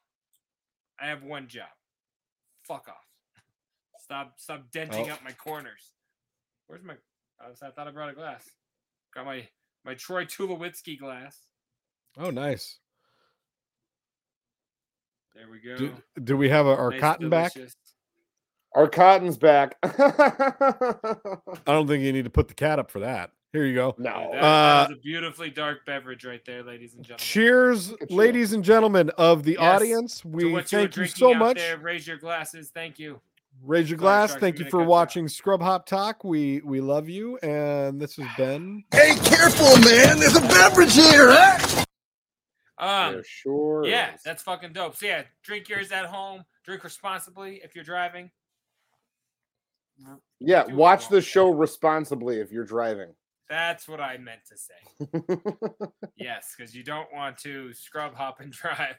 I 1.03 1.07
have 1.07 1.23
one 1.23 1.47
job. 1.49 1.67
Fuck 2.65 2.87
off. 2.87 3.05
Stop, 3.99 4.33
stop 4.37 4.63
denting 4.71 5.09
Oh. 5.09 5.13
up 5.13 5.23
my 5.23 5.33
corners. 5.33 5.91
Where's 6.67 6.83
my? 6.83 6.95
I, 7.41 7.69
thought 7.71 7.87
I 7.87 7.91
brought 7.91 8.09
a 8.09 8.13
glass. 8.13 8.49
Got 9.13 9.25
my 9.25 9.45
my 9.83 9.95
Troy 9.95 10.23
Tulowitzki 10.23 10.97
glass. 10.97 11.37
Oh, 12.17 12.29
nice. 12.29 12.77
There 15.35 15.49
we 15.51 15.59
go. 15.59 15.75
Do, 15.75 15.93
do 16.23 16.37
we 16.37 16.47
have 16.47 16.67
a, 16.67 16.77
our 16.77 16.91
Nice, 16.91 17.01
cotton 17.01 17.29
back? 17.29 17.51
Our 18.75 18.87
cotton's 18.87 19.37
back. 19.37 19.75
I 19.83 21.05
don't 21.65 21.87
think 21.87 22.03
you 22.03 22.13
need 22.13 22.23
to 22.23 22.29
put 22.29 22.47
the 22.47 22.53
cat 22.53 22.79
up 22.79 22.89
for 22.91 22.99
that. 22.99 23.31
Here 23.53 23.65
you 23.65 23.75
go. 23.75 23.91
Dude, 23.91 24.05
no. 24.05 24.31
that, 24.33 24.43
Uh, 24.43 24.83
that 24.87 24.91
is 24.91 24.97
a 24.97 25.01
beautifully 25.01 25.49
dark 25.51 25.85
beverage 25.85 26.25
right 26.25 26.43
there, 26.43 26.63
ladies 26.63 26.95
and 26.95 27.03
gentlemen. 27.03 27.19
Cheers, 27.19 27.93
ladies 28.09 28.53
and 28.53 28.63
gentlemen 28.63 29.11
of 29.11 29.43
the 29.43 29.51
Yes, 29.53 29.61
audience. 29.61 30.25
We 30.25 30.51
what 30.51 30.71
you 30.71 30.79
thank 30.79 30.89
you 30.89 31.03
drinking 31.03 31.15
so 31.17 31.33
much. 31.35 31.57
There, 31.57 31.77
raise 31.77 32.07
your 32.07 32.17
glasses. 32.17 32.71
Thank 32.73 32.97
you. 32.97 33.21
Raise 33.63 33.91
your 33.91 33.99
glass. 33.99 34.31
Shark, 34.31 34.41
Thank 34.41 34.57
you 34.57 34.65
for 34.65 34.71
cut 34.71 34.77
you 34.79 34.83
off. 34.85 34.89
watching 34.89 35.27
Scrub 35.27 35.61
Hop 35.61 35.85
Talk. 35.85 36.23
We 36.23 36.61
we 36.65 36.81
love 36.81 37.07
you, 37.07 37.37
and 37.37 38.01
this 38.01 38.15
has 38.15 38.27
been 38.35 38.83
Hey, 38.91 39.13
careful, 39.23 39.67
man. 39.85 40.19
There's 40.19 40.35
a 40.35 40.41
beverage 40.41 40.95
here, 40.95 41.31
huh? 41.31 41.85
Um, 42.79 43.13
There 43.13 43.23
sure. 43.23 43.85
Yeah, 43.85 44.15
is. 44.15 44.23
that's 44.23 44.41
fucking 44.41 44.73
dope. 44.73 44.95
So 44.95 45.05
yeah, 45.05 45.23
drink 45.43 45.69
yours 45.69 45.91
at 45.91 46.05
home. 46.05 46.43
Drink 46.65 46.83
responsibly 46.83 47.61
if 47.63 47.75
you're 47.75 47.83
driving. 47.83 48.31
yeah. 50.39 50.63
do 50.63 50.65
what 50.65 50.69
you 50.69 50.75
Watch 50.75 51.09
the 51.09 51.21
show 51.21 51.51
responsibly 51.51 52.39
if 52.39 52.51
you're 52.51 52.65
driving. 52.65 53.13
That's 53.49 53.87
what 53.87 53.99
I 53.99 54.17
meant 54.17 54.41
to 54.49 54.57
say. 54.57 55.87
yes, 56.17 56.53
because 56.57 56.73
you 56.73 56.83
don't 56.83 57.11
want 57.13 57.37
to 57.39 57.73
scrub, 57.73 58.15
hop, 58.15 58.39
and 58.39 58.51
drive. 58.51 58.95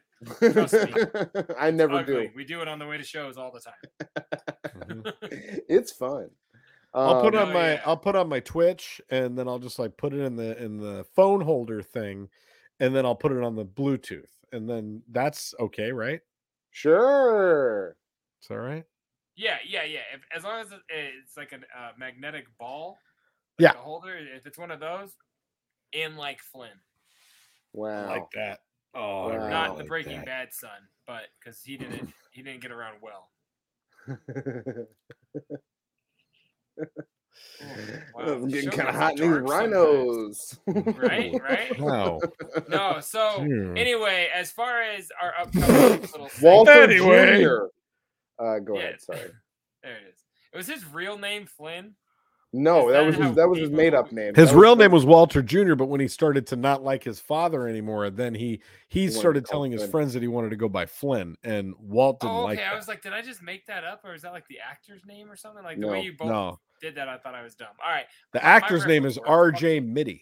Trust 0.52 0.74
me. 0.74 0.94
I 1.58 1.70
never 1.70 1.94
Ugly. 1.96 2.26
do. 2.28 2.30
We 2.36 2.44
do 2.44 2.60
it 2.60 2.68
on 2.68 2.78
the 2.78 2.86
way 2.86 2.96
to 2.98 3.04
shows 3.04 3.36
all 3.36 3.50
the 3.52 3.60
time. 3.60 5.02
It's 5.68 5.92
fun. 5.92 6.30
I'll 6.92 7.22
put 7.22 7.34
Um, 7.34 7.42
on 7.42 7.48
Oh, 7.50 7.54
my 7.54 7.72
yeah. 7.74 7.82
I'll 7.86 7.96
put 7.96 8.16
on 8.16 8.28
my 8.28 8.40
Twitch 8.40 9.00
and 9.10 9.36
then 9.36 9.48
I'll 9.48 9.58
just 9.58 9.78
like 9.78 9.96
put 9.96 10.12
it 10.12 10.20
in 10.20 10.36
the 10.36 10.56
in 10.62 10.76
the 10.78 11.04
phone 11.16 11.40
holder 11.40 11.82
thing 11.82 12.28
and 12.80 12.94
then 12.94 13.04
I'll 13.06 13.16
put 13.16 13.32
it 13.32 13.42
on 13.42 13.56
the 13.56 13.64
Bluetooth 13.64 14.30
and 14.52 14.68
then 14.68 15.02
that's 15.10 15.54
okay, 15.58 15.90
right? 15.90 16.20
Sure. 16.70 17.96
It's 18.40 18.50
all 18.50 18.58
right. 18.58 18.84
Yeah, 19.36 19.56
yeah, 19.66 19.84
yeah. 19.84 20.00
If, 20.14 20.20
as 20.36 20.44
long 20.44 20.60
as 20.60 20.68
it's 20.88 21.36
like 21.36 21.52
a 21.52 21.56
uh, 21.56 21.92
magnetic 21.98 22.46
ball, 22.58 22.98
Yeah. 22.98 23.13
Like 23.58 23.74
a 23.74 23.78
holder. 23.78 24.16
If 24.16 24.46
it's 24.46 24.58
one 24.58 24.70
of 24.70 24.80
those, 24.80 25.10
in 25.92 26.16
like 26.16 26.40
Flynn, 26.40 26.70
Wow. 27.72 28.08
Like 28.08 28.30
that. 28.34 28.60
Oh, 28.94 29.28
Wow. 29.28 29.48
not 29.48 29.78
the 29.78 29.84
Breaking 29.84 30.22
Bad 30.24 30.52
son, 30.52 30.88
but 31.06 31.22
because 31.38 31.60
he 31.62 31.76
didn't 31.76 32.12
he 32.30 32.42
didn't 32.42 32.60
get 32.62 32.70
around 32.72 32.98
well. 33.02 33.30
Wow, 38.14 38.24
It's 38.26 38.44
the 38.44 38.48
getting 38.50 38.70
kind 38.70 38.88
of 38.88 38.94
hot 38.94 39.12
in 39.12 39.16
these 39.20 39.30
dark 39.30 39.48
rhinos. 39.48 40.58
Right, 40.66 41.32
right. 41.42 41.78
Wow. 41.80 42.20
No, 42.68 43.00
so 43.00 43.40
Hmm. 43.40 43.76
anyway, 43.76 44.28
as 44.34 44.50
far 44.52 44.82
as 44.82 45.10
our 45.20 45.32
upcoming 45.40 46.00
little 46.12 46.30
Walter 46.42 46.70
Anyway. 46.72 47.42
Jr. 47.42 47.64
Uh, 48.42 48.58
go 48.58 48.74
Yeah. 48.76 48.80
ahead. 48.82 49.00
Sorry. 49.02 49.30
there 49.82 49.96
it 49.96 50.02
is. 50.12 50.24
It 50.52 50.56
was 50.56 50.66
his 50.66 50.84
real 50.86 51.18
name, 51.18 51.46
Flynn. 51.46 51.94
No, 52.56 52.86
that 52.90 52.98
that 53.00 53.06
was 53.06 53.16
his, 53.16 53.34
that 53.34 53.48
was 53.48 53.58
his 53.58 53.70
made 53.70 53.94
up 53.94 54.12
name. 54.12 54.32
His 54.34 54.50
That 54.50 54.56
real 54.56 54.76
the- 54.76 54.84
name 54.84 54.92
was 54.92 55.04
Walter 55.04 55.42
Jr., 55.42 55.74
but 55.74 55.86
when 55.86 56.00
he 56.00 56.06
started 56.06 56.46
to 56.48 56.56
not 56.56 56.84
like 56.84 57.02
his 57.02 57.18
father 57.18 57.66
anymore, 57.66 58.08
then 58.10 58.32
he 58.34 58.60
he 58.88 59.06
to 59.06 59.12
started 59.12 59.42
be 59.42 59.46
called 59.48 59.52
telling 59.52 59.72
his 59.72 59.80
Flynn. 59.82 59.90
friends 59.90 60.14
that 60.14 60.22
he 60.22 60.28
wanted 60.28 60.50
to 60.50 60.56
go 60.56 60.68
by 60.68 60.86
Flynn, 60.86 61.36
and 61.42 61.74
Walt 61.80 62.20
didn't 62.20 62.32
Oh, 62.34 62.44
like 62.44 62.58
okay. 62.60 62.66
I 62.68 62.76
was 62.76 62.86
like, 62.86 63.02
did 63.02 63.12
I 63.12 63.22
just 63.22 63.42
make 63.42 63.66
that 63.66 63.82
up, 63.82 64.02
or 64.04 64.14
is 64.14 64.22
that 64.22 64.32
like 64.32 64.46
the 64.48 64.58
actor's 64.60 65.04
name 65.04 65.30
or 65.30 65.36
something? 65.36 65.64
Like 65.64 65.76
the 65.76 65.86
No, 65.86 65.92
way 65.92 66.02
you 66.02 66.12
both 66.16 66.28
no, 66.28 66.60
did 66.80 66.94
that, 66.94 67.08
I 67.08 67.18
thought 67.18 67.34
I 67.34 67.42
was 67.42 67.54
dumb. 67.56 67.68
All 67.84 67.90
right, 67.92 68.06
the 68.32 68.38
my 68.40 68.44
actor's 68.48 68.86
name 68.86 69.04
is. 69.04 69.18
R.J. 69.18 69.80
Mitte. 69.80 70.20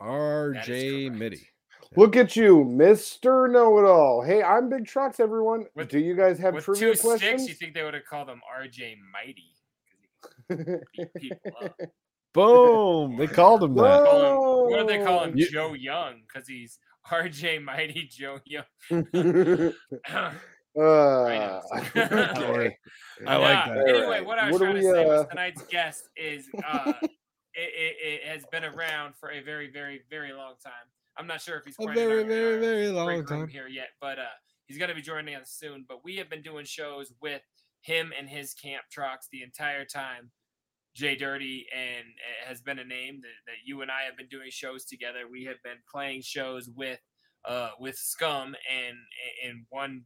R.J. 0.00 1.08
correct. 1.10 1.20
Mitte. 1.34 1.40
Look 1.96 2.16
at 2.16 2.34
you, 2.34 2.64
Mister 2.64 3.46
Know 3.46 3.78
It 3.78 3.84
All. 3.84 4.22
Hey, 4.22 4.42
I'm 4.42 4.68
Big 4.68 4.84
Trox, 4.84 5.20
everyone. 5.20 5.66
With- 5.76 5.88
Do 5.90 5.98
you 5.98 6.16
guys 6.16 6.38
have 6.38 6.54
with 6.54 6.64
trivia 6.64 6.94
two 6.94 7.00
questions? 7.00 7.42
sticks, 7.42 7.48
you 7.48 7.54
think 7.54 7.74
they 7.74 7.84
would 7.84 7.94
have 7.94 8.04
called 8.04 8.28
him 8.28 8.40
R.J. 8.50 8.96
Mighty? 9.12 9.50
'Cause 10.48 10.58
he 10.92 11.04
beat 11.04 11.12
people 11.42 11.52
up. 11.62 11.76
Boom! 12.32 13.16
They 13.16 13.26
called 13.28 13.62
him 13.62 13.74
that. 13.76 14.02
What 14.04 14.80
do 14.80 14.86
they 14.86 15.04
call 15.04 15.24
him? 15.24 15.36
You- 15.36 15.48
Joe 15.50 15.74
Young, 15.74 16.22
because 16.26 16.48
he's 16.48 16.78
R.J. 17.10 17.58
Mighty 17.60 18.08
Joe 18.10 18.40
Young. 18.44 18.64
uh, 20.76 21.60
okay. 21.96 22.76
I 23.26 23.36
like 23.36 23.66
Yeah, 23.66 23.74
that. 23.74 23.84
Anyway, 23.88 24.20
what 24.22 24.38
I 24.38 24.50
was 24.50 24.52
what 24.58 24.66
trying 24.66 24.74
we, 24.74 24.80
to 24.80 24.90
say 24.92 25.04
was 25.04 25.20
uh, 25.20 25.24
tonight's 25.26 25.62
guest 25.66 26.08
is 26.16 26.48
uh, 26.66 26.92
it, 27.02 27.08
it, 27.54 27.96
it 28.00 28.24
has 28.28 28.44
been 28.50 28.64
around 28.64 29.14
for 29.16 29.30
a 29.30 29.40
very, 29.40 29.70
very, 29.70 30.02
very 30.10 30.32
long 30.32 30.54
time. 30.62 30.72
I'm 31.16 31.26
not 31.28 31.40
sure 31.40 31.56
if 31.56 31.64
he's 31.64 31.76
A 31.78 31.84
quite 31.84 31.94
very, 31.96 32.24
very, 32.24 32.58
very 32.58 32.88
long 32.88 33.24
time. 33.24 33.46
here 33.46 33.68
yet, 33.68 33.88
but 34.00 34.18
uh, 34.18 34.24
he's 34.66 34.78
going 34.78 34.88
to 34.88 34.94
be 34.96 35.02
joining 35.02 35.36
us 35.36 35.50
soon. 35.56 35.84
But 35.88 36.04
we 36.04 36.16
have 36.16 36.28
been 36.28 36.42
doing 36.42 36.64
shows 36.64 37.12
with 37.20 37.42
him 37.84 38.12
and 38.18 38.28
his 38.28 38.54
camp 38.54 38.84
Trox 38.96 39.28
the 39.30 39.42
entire 39.42 39.84
time. 39.84 40.30
Jay 40.94 41.16
Dirty 41.16 41.66
and 41.76 42.06
it 42.06 42.48
has 42.48 42.60
been 42.60 42.78
a 42.78 42.84
name 42.84 43.20
that, 43.22 43.28
that 43.46 43.56
you 43.64 43.82
and 43.82 43.90
I 43.90 44.02
have 44.02 44.16
been 44.16 44.28
doing 44.28 44.48
shows 44.50 44.84
together. 44.84 45.20
We 45.30 45.44
have 45.44 45.60
been 45.64 45.78
playing 45.92 46.22
shows 46.22 46.68
with 46.74 47.00
uh 47.44 47.70
with 47.80 47.96
Scum 47.96 48.54
and 48.72 48.96
in 49.44 49.66
one 49.70 50.02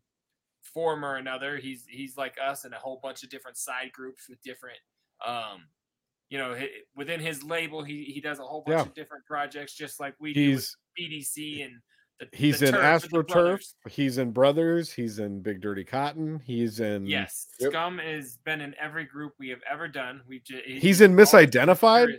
form 0.63 1.05
or 1.05 1.17
another. 1.17 1.59
He's 1.59 1.85
he's 1.89 2.17
like 2.17 2.37
us 2.43 2.65
in 2.65 2.73
a 2.73 2.79
whole 2.79 3.01
bunch 3.03 3.23
of 3.23 3.29
different 3.29 3.59
side 3.59 3.93
groups 3.93 4.29
with 4.31 4.41
different 4.43 4.79
um 5.27 5.67
you 6.31 6.39
know 6.39 6.57
within 6.97 7.21
his 7.21 7.43
label 7.43 7.83
he 7.85 8.05
he 8.05 8.21
does 8.21 8.39
a 8.39 8.43
whole 8.45 8.63
bunch 8.67 8.77
Yeah. 8.77 8.83
of 8.83 8.95
different 8.95 9.25
projects 9.27 9.75
just 9.75 10.01
like 10.01 10.15
we 10.19 10.33
do 10.33 10.55
with 10.55 10.75
BDC 10.99 11.65
and 11.67 11.75
the, 12.19 12.29
he's 12.33 12.61
the 12.61 12.67
in 12.67 12.73
Turf 12.73 13.05
and 13.05 13.13
the 13.13 13.19
AstroTurf. 13.19 13.75
He's 13.89 14.19
in 14.19 14.33
Brothers. 14.33 14.93
He's 14.93 15.19
in 15.19 15.41
Big 15.41 15.61
Dirty 15.61 15.85
Cotton. 15.85 16.41
He's 16.45 16.81
in 16.81 17.07
Yes, 17.07 17.47
Yep. 17.61 17.73
Scum 17.73 17.99
has 17.99 18.39
been 18.45 18.61
in 18.61 18.75
every 18.81 19.05
group 19.05 19.35
we 19.39 19.49
have 19.51 19.61
ever 19.71 19.89
done. 19.89 20.23
We've 20.29 20.45
just 20.45 20.65
He's 20.65 21.01
in 21.01 21.15
Misidentified? 21.15 22.19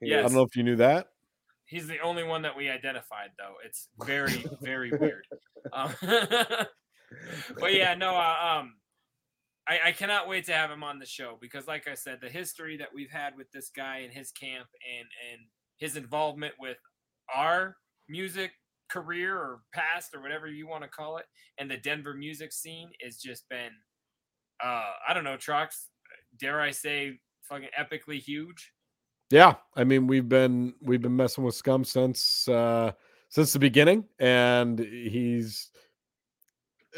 Yes. 0.00 0.18
I 0.18 0.22
don't 0.22 0.34
know 0.34 0.42
if 0.42 0.56
you 0.56 0.62
knew 0.62 0.76
that. 0.76 1.08
He's 1.66 1.86
the 1.86 2.00
only 2.00 2.24
one 2.24 2.42
that 2.42 2.56
we 2.56 2.68
identified, 2.68 3.30
though. 3.38 3.54
It's 3.64 3.88
very, 4.04 4.44
very 4.60 4.90
weird. 4.90 5.26
Um, 5.72 5.94
but 7.58 7.74
yeah, 7.74 7.94
no, 7.94 8.14
uh, 8.14 8.58
um, 8.60 8.74
I, 9.66 9.80
I 9.86 9.92
cannot 9.92 10.28
wait 10.28 10.44
to 10.46 10.52
have 10.52 10.70
him 10.70 10.82
on 10.82 10.98
the 10.98 11.06
show 11.06 11.38
because, 11.40 11.66
like 11.66 11.88
I 11.88 11.94
said, 11.94 12.18
the 12.20 12.28
history 12.28 12.76
that 12.78 12.88
we've 12.94 13.10
had 13.10 13.36
with 13.36 13.50
this 13.52 13.70
guy 13.74 13.98
and 13.98 14.12
his 14.12 14.30
camp 14.30 14.68
and 14.98 15.08
and 15.32 15.40
his 15.78 15.96
involvement 15.96 16.54
with 16.58 16.76
our 17.34 17.76
music 18.08 18.52
career 18.88 19.36
or 19.36 19.60
past 19.72 20.14
or 20.14 20.20
whatever 20.20 20.46
you 20.46 20.66
want 20.66 20.82
to 20.82 20.88
call 20.88 21.16
it, 21.16 21.26
and 21.58 21.70
the 21.70 21.76
Denver 21.76 22.14
music 22.14 22.52
scene 22.52 22.90
has 23.02 23.16
just 23.16 23.48
been, 23.48 23.70
uh, 24.62 24.90
I 25.08 25.14
don't 25.14 25.24
know, 25.24 25.36
Trox. 25.36 25.86
Dare 26.38 26.60
I 26.60 26.70
say, 26.70 27.20
fucking 27.42 27.68
epically 27.78 28.18
huge. 28.18 28.72
Yeah, 29.30 29.54
I 29.76 29.84
mean 29.84 30.06
we've 30.06 30.28
been 30.28 30.74
we've 30.82 31.02
been 31.02 31.16
messing 31.16 31.44
with 31.44 31.54
Scum 31.54 31.84
since 31.84 32.46
uh 32.48 32.92
since 33.28 33.52
the 33.52 33.58
beginning, 33.58 34.04
and 34.18 34.78
he's 34.78 35.70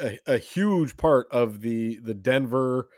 a, 0.03 0.19
a 0.27 0.39
huge 0.39 0.97
part 0.97 1.29
of 1.31 1.61
the 1.61 1.99
the 2.03 2.15
Denver 2.15 2.89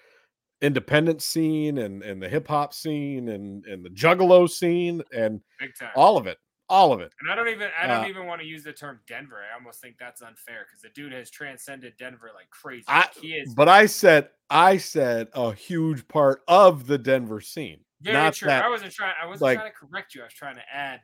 independent 0.61 1.23
scene 1.23 1.78
and 1.78 2.02
and 2.02 2.21
the 2.21 2.28
hip 2.28 2.49
hop 2.49 2.75
scene 2.75 3.28
and 3.28 3.64
and 3.66 3.85
the 3.85 3.90
juggalo 3.90 4.49
scene 4.50 5.02
and 5.16 5.40
all 5.95 6.16
of 6.16 6.26
it, 6.26 6.38
all 6.68 6.92
of 6.92 7.00
it. 7.00 7.12
And 7.20 7.30
I 7.30 7.34
don't 7.34 7.48
even 7.48 7.70
I 7.80 7.87
don't 7.87 8.04
Uh, 8.04 8.08
even 8.08 8.26
want 8.26 8.40
to 8.40 8.46
use 8.46 8.62
the 8.62 8.72
term 8.72 9.00
Denver. 9.06 9.42
I 9.50 9.54
almost 9.54 9.80
think 9.80 9.96
that's 9.98 10.20
unfair 10.22 10.66
because 10.66 10.82
the 10.82 10.90
dude 10.90 11.12
has 11.12 11.30
transcended 11.30 11.96
Denver 11.98 12.30
like 12.34 12.50
crazy. 12.50 12.84
I, 12.88 13.00
Like, 13.00 13.14
he 13.14 13.34
is 13.34 13.54
but 13.54 13.68
I 13.68 13.87
said 13.87 14.30
I 14.50 14.76
said 14.78 15.28
a 15.34 15.52
huge 15.52 16.06
part 16.08 16.42
of 16.48 16.87
the 16.87 16.98
Denver 16.98 17.40
scene. 17.40 17.84
very 18.00 18.16
not 18.16 18.34
true. 18.34 18.46
that- 18.48 18.64
I 18.64 18.68
wasn't 18.68 18.92
trying. 18.92 19.14
I 19.20 19.26
wasn't 19.26 19.42
like- 19.42 19.58
trying 19.58 19.72
to 19.72 19.76
correct 19.78 20.14
you. 20.14 20.20
I 20.22 20.25
was 20.25 20.34
trying 20.34 20.56
to 20.56 20.64
add 20.72 21.00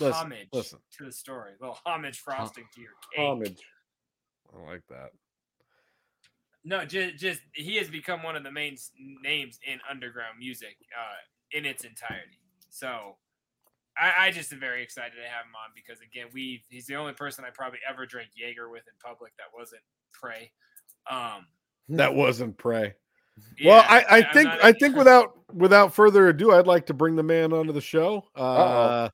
Listen, 0.00 0.12
homage 0.14 0.48
listen. 0.52 0.80
to 0.98 1.04
the 1.04 1.12
story. 1.12 1.52
A 1.54 1.62
little 1.62 1.78
homage 1.86 2.18
frosting 2.20 2.68
to 2.74 2.80
your 2.80 2.90
cake. 3.12 3.20
Homage. 3.24 3.62
I 4.52 4.58
like 4.58 4.86
that. 4.88 5.10
No, 6.64 6.84
just 6.84 7.16
just 7.16 7.40
he 7.52 7.76
has 7.76 7.88
become 7.88 8.22
one 8.24 8.34
of 8.36 8.42
the 8.42 8.50
main 8.50 8.76
names 9.22 9.60
in 9.64 9.80
underground 9.88 10.38
music 10.38 10.76
uh, 10.98 11.14
in 11.52 11.64
its 11.64 11.84
entirety. 11.84 12.40
So. 12.70 13.18
I, 13.98 14.26
I 14.26 14.30
just 14.30 14.52
am 14.52 14.60
very 14.60 14.82
excited 14.82 15.12
to 15.16 15.28
have 15.28 15.44
him 15.46 15.54
on 15.54 15.70
because 15.74 16.00
again, 16.02 16.26
we 16.32 16.62
he's 16.68 16.86
the 16.86 16.96
only 16.96 17.12
person 17.14 17.44
I 17.44 17.50
probably 17.50 17.78
ever 17.88 18.04
drank 18.06 18.30
Jaeger 18.36 18.68
with 18.68 18.82
in 18.86 18.92
public 19.02 19.32
that 19.38 19.46
wasn't 19.56 19.82
Prey. 20.12 20.50
Um, 21.10 21.46
That 21.90 22.14
wasn't 22.14 22.56
prey. 22.58 22.94
Well, 23.64 23.76
yeah, 23.82 23.86
I, 23.88 24.00
I 24.00 24.16
I'm 24.18 24.32
think 24.32 24.44
not- 24.48 24.64
I 24.64 24.72
think 24.72 24.96
without 24.96 25.32
without 25.54 25.94
further 25.94 26.28
ado, 26.28 26.52
I'd 26.52 26.66
like 26.66 26.86
to 26.86 26.94
bring 26.94 27.16
the 27.16 27.22
man 27.22 27.52
onto 27.52 27.72
the 27.72 27.80
show. 27.82 28.24
Uh, 28.34 29.08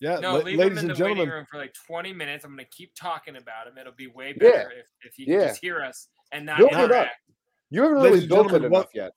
yeah, 0.00 0.18
No, 0.18 0.32
la- 0.36 0.38
leave 0.42 0.58
ladies 0.58 0.78
him 0.78 0.84
in 0.84 0.90
and 0.90 0.98
the 0.98 1.04
waiting 1.04 1.16
gentlemen, 1.18 1.28
room 1.34 1.46
for 1.50 1.58
like 1.58 1.72
20 1.86 2.12
minutes. 2.12 2.44
I'm 2.44 2.50
going 2.56 2.64
to 2.64 2.70
keep 2.76 2.92
talking 2.94 3.36
about 3.36 3.66
him. 3.68 3.78
It'll 3.78 3.92
be 3.92 4.08
way 4.08 4.28
Yeah. 4.40 4.50
better 4.50 4.70
if, 4.72 4.86
if 5.04 5.14
he 5.14 5.26
can 5.26 5.34
Yeah. 5.34 5.46
just 5.48 5.60
hear 5.60 5.80
us 5.82 6.08
and 6.32 6.44
not 6.46 6.58
Build 6.58 6.72
it 6.72 6.76
up. 6.76 6.84
interact. 6.86 7.16
You 7.70 7.82
haven't 7.82 7.98
Ladies 7.98 8.10
really 8.10 8.20
and 8.22 8.28
built 8.28 8.52
it 8.52 8.56
enough 8.64 8.70
what- 8.72 8.88
yet. 8.94 9.12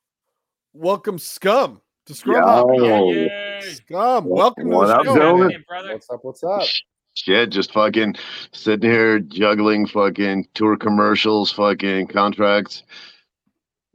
welcome 0.73 1.17
Scum 1.17 1.81
to 2.05 2.13
Scrub 2.13 2.43
Hop. 2.43 2.67
Yo. 2.75 3.11
Yay! 3.11 3.61
Scum, 3.61 4.25
welcome 4.25 4.69
to 4.69 4.75
What 4.75 4.87
the 4.87 4.93
up, 4.95 5.05
show. 5.05 5.13
Thanks 5.13 5.17
for 5.17 5.19
having 5.19 5.21
gentlemen? 5.21 5.47
me, 5.47 5.57
brother. 5.67 5.93
What's 5.93 6.09
up? 6.09 6.19
What's 6.23 6.43
up? 6.43 6.63
Shit, 7.15 7.49
just 7.49 7.71
fucking 7.73 8.15
sitting 8.51 8.89
here 8.89 9.19
juggling 9.19 9.87
fucking 9.87 10.47
tour 10.53 10.75
commercials, 10.77 11.51
fucking 11.51 12.07
contracts, 12.07 12.83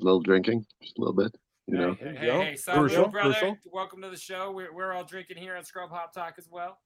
a 0.00 0.04
little 0.04 0.20
drinking, 0.20 0.64
just 0.82 0.96
a 0.96 1.00
little 1.00 1.14
bit, 1.14 1.34
you 1.66 1.76
know. 1.76 1.94
Hey, 2.00 2.14
hey, 2.18 2.26
go. 2.26 2.40
hey, 2.40 2.56
son, 2.56 2.78
Crucial, 2.78 3.08
brother. 3.08 3.34
crucial. 3.34 3.58
Welcome 3.70 4.00
to 4.02 4.08
the 4.08 4.16
show. 4.16 4.50
We're, 4.52 4.72
we're 4.74 4.92
all 4.92 5.04
drinking 5.04 5.36
here 5.36 5.54
on 5.56 5.64
Scrub 5.64 5.90
Hop 5.90 6.14
Talk 6.14 6.34
as 6.38 6.48
well. 6.50 6.78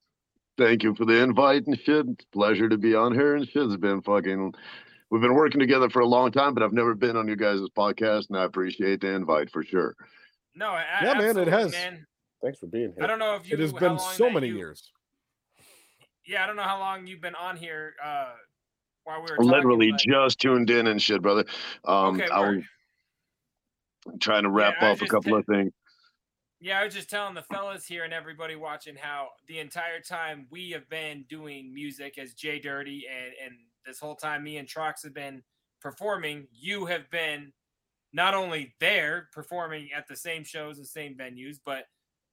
Thank 0.58 0.82
you 0.82 0.94
for 0.94 1.04
the 1.04 1.22
invite 1.22 1.66
and 1.66 1.78
shit. 1.78 2.06
It's 2.08 2.24
a 2.24 2.36
pleasure 2.36 2.68
to 2.68 2.78
be 2.78 2.94
on 2.94 3.14
here 3.14 3.36
and 3.36 3.48
shit. 3.48 3.62
It's 3.62 3.76
been 3.76 4.02
fucking. 4.02 4.54
We've 5.10 5.22
been 5.22 5.34
working 5.34 5.60
together 5.60 5.88
for 5.88 6.00
a 6.00 6.06
long 6.06 6.32
time, 6.32 6.54
but 6.54 6.64
I've 6.64 6.72
never 6.72 6.94
been 6.94 7.16
on 7.16 7.28
you 7.28 7.36
guys' 7.36 7.60
podcast, 7.76 8.28
and 8.30 8.38
I 8.38 8.42
appreciate 8.44 9.00
the 9.00 9.08
invite 9.14 9.50
for 9.50 9.62
sure. 9.62 9.94
No, 10.54 10.68
I, 10.68 10.84
Yeah, 11.02 11.14
man, 11.14 11.36
it 11.38 11.48
has. 11.48 11.72
Man. 11.72 12.06
Thanks 12.42 12.58
for 12.58 12.66
being 12.66 12.92
here. 12.94 13.02
I 13.02 13.06
don't 13.06 13.18
know 13.18 13.34
if 13.36 13.48
you 13.48 13.54
It 13.54 13.60
has 13.60 13.72
been 13.72 13.98
so 13.98 14.30
many 14.30 14.48
you- 14.48 14.56
years. 14.56 14.92
Yeah, 16.26 16.42
I 16.42 16.46
don't 16.46 16.56
know 16.56 16.62
how 16.62 16.78
long 16.78 17.06
you've 17.06 17.20
been 17.20 17.34
on 17.34 17.56
here 17.56 17.94
uh, 18.02 18.32
while 19.04 19.18
we 19.18 19.22
were 19.22 19.36
talking, 19.36 19.50
Literally 19.50 19.90
but- 19.90 20.00
just 20.00 20.40
tuned 20.40 20.70
in 20.70 20.86
and 20.86 21.00
shit, 21.00 21.20
brother. 21.22 21.44
Um, 21.84 22.18
Okay, 22.20 22.28
I 22.28 22.40
word. 22.40 22.64
was 24.06 24.16
trying 24.20 24.44
to 24.44 24.50
wrap 24.50 24.74
I 24.80 24.92
up 24.92 25.02
a 25.02 25.06
couple 25.06 25.32
did- 25.32 25.40
of 25.40 25.46
things. 25.46 25.72
Yeah, 26.60 26.80
I 26.80 26.84
was 26.84 26.94
just 26.94 27.10
telling 27.10 27.34
the 27.34 27.42
fellas 27.42 27.84
here 27.84 28.04
and 28.04 28.14
everybody 28.14 28.56
watching 28.56 28.96
how 28.96 29.28
the 29.48 29.58
entire 29.58 30.00
time 30.00 30.46
we 30.50 30.70
have 30.70 30.88
been 30.88 31.24
doing 31.28 31.74
music 31.74 32.16
as 32.16 32.32
Jay 32.32 32.58
Dirty 32.58 33.06
and 33.06 33.34
and 33.44 33.58
this 33.84 33.98
whole 34.00 34.16
time 34.16 34.42
me 34.42 34.56
and 34.56 34.66
Trox 34.66 35.02
have 35.04 35.12
been 35.12 35.42
performing, 35.82 36.48
you 36.50 36.86
have 36.86 37.10
been 37.10 37.52
not 38.14 38.32
only 38.32 38.72
there 38.80 39.28
performing 39.32 39.88
at 39.94 40.06
the 40.08 40.16
same 40.16 40.44
shows 40.44 40.78
and 40.78 40.86
same 40.86 41.16
venues, 41.16 41.56
but 41.66 41.84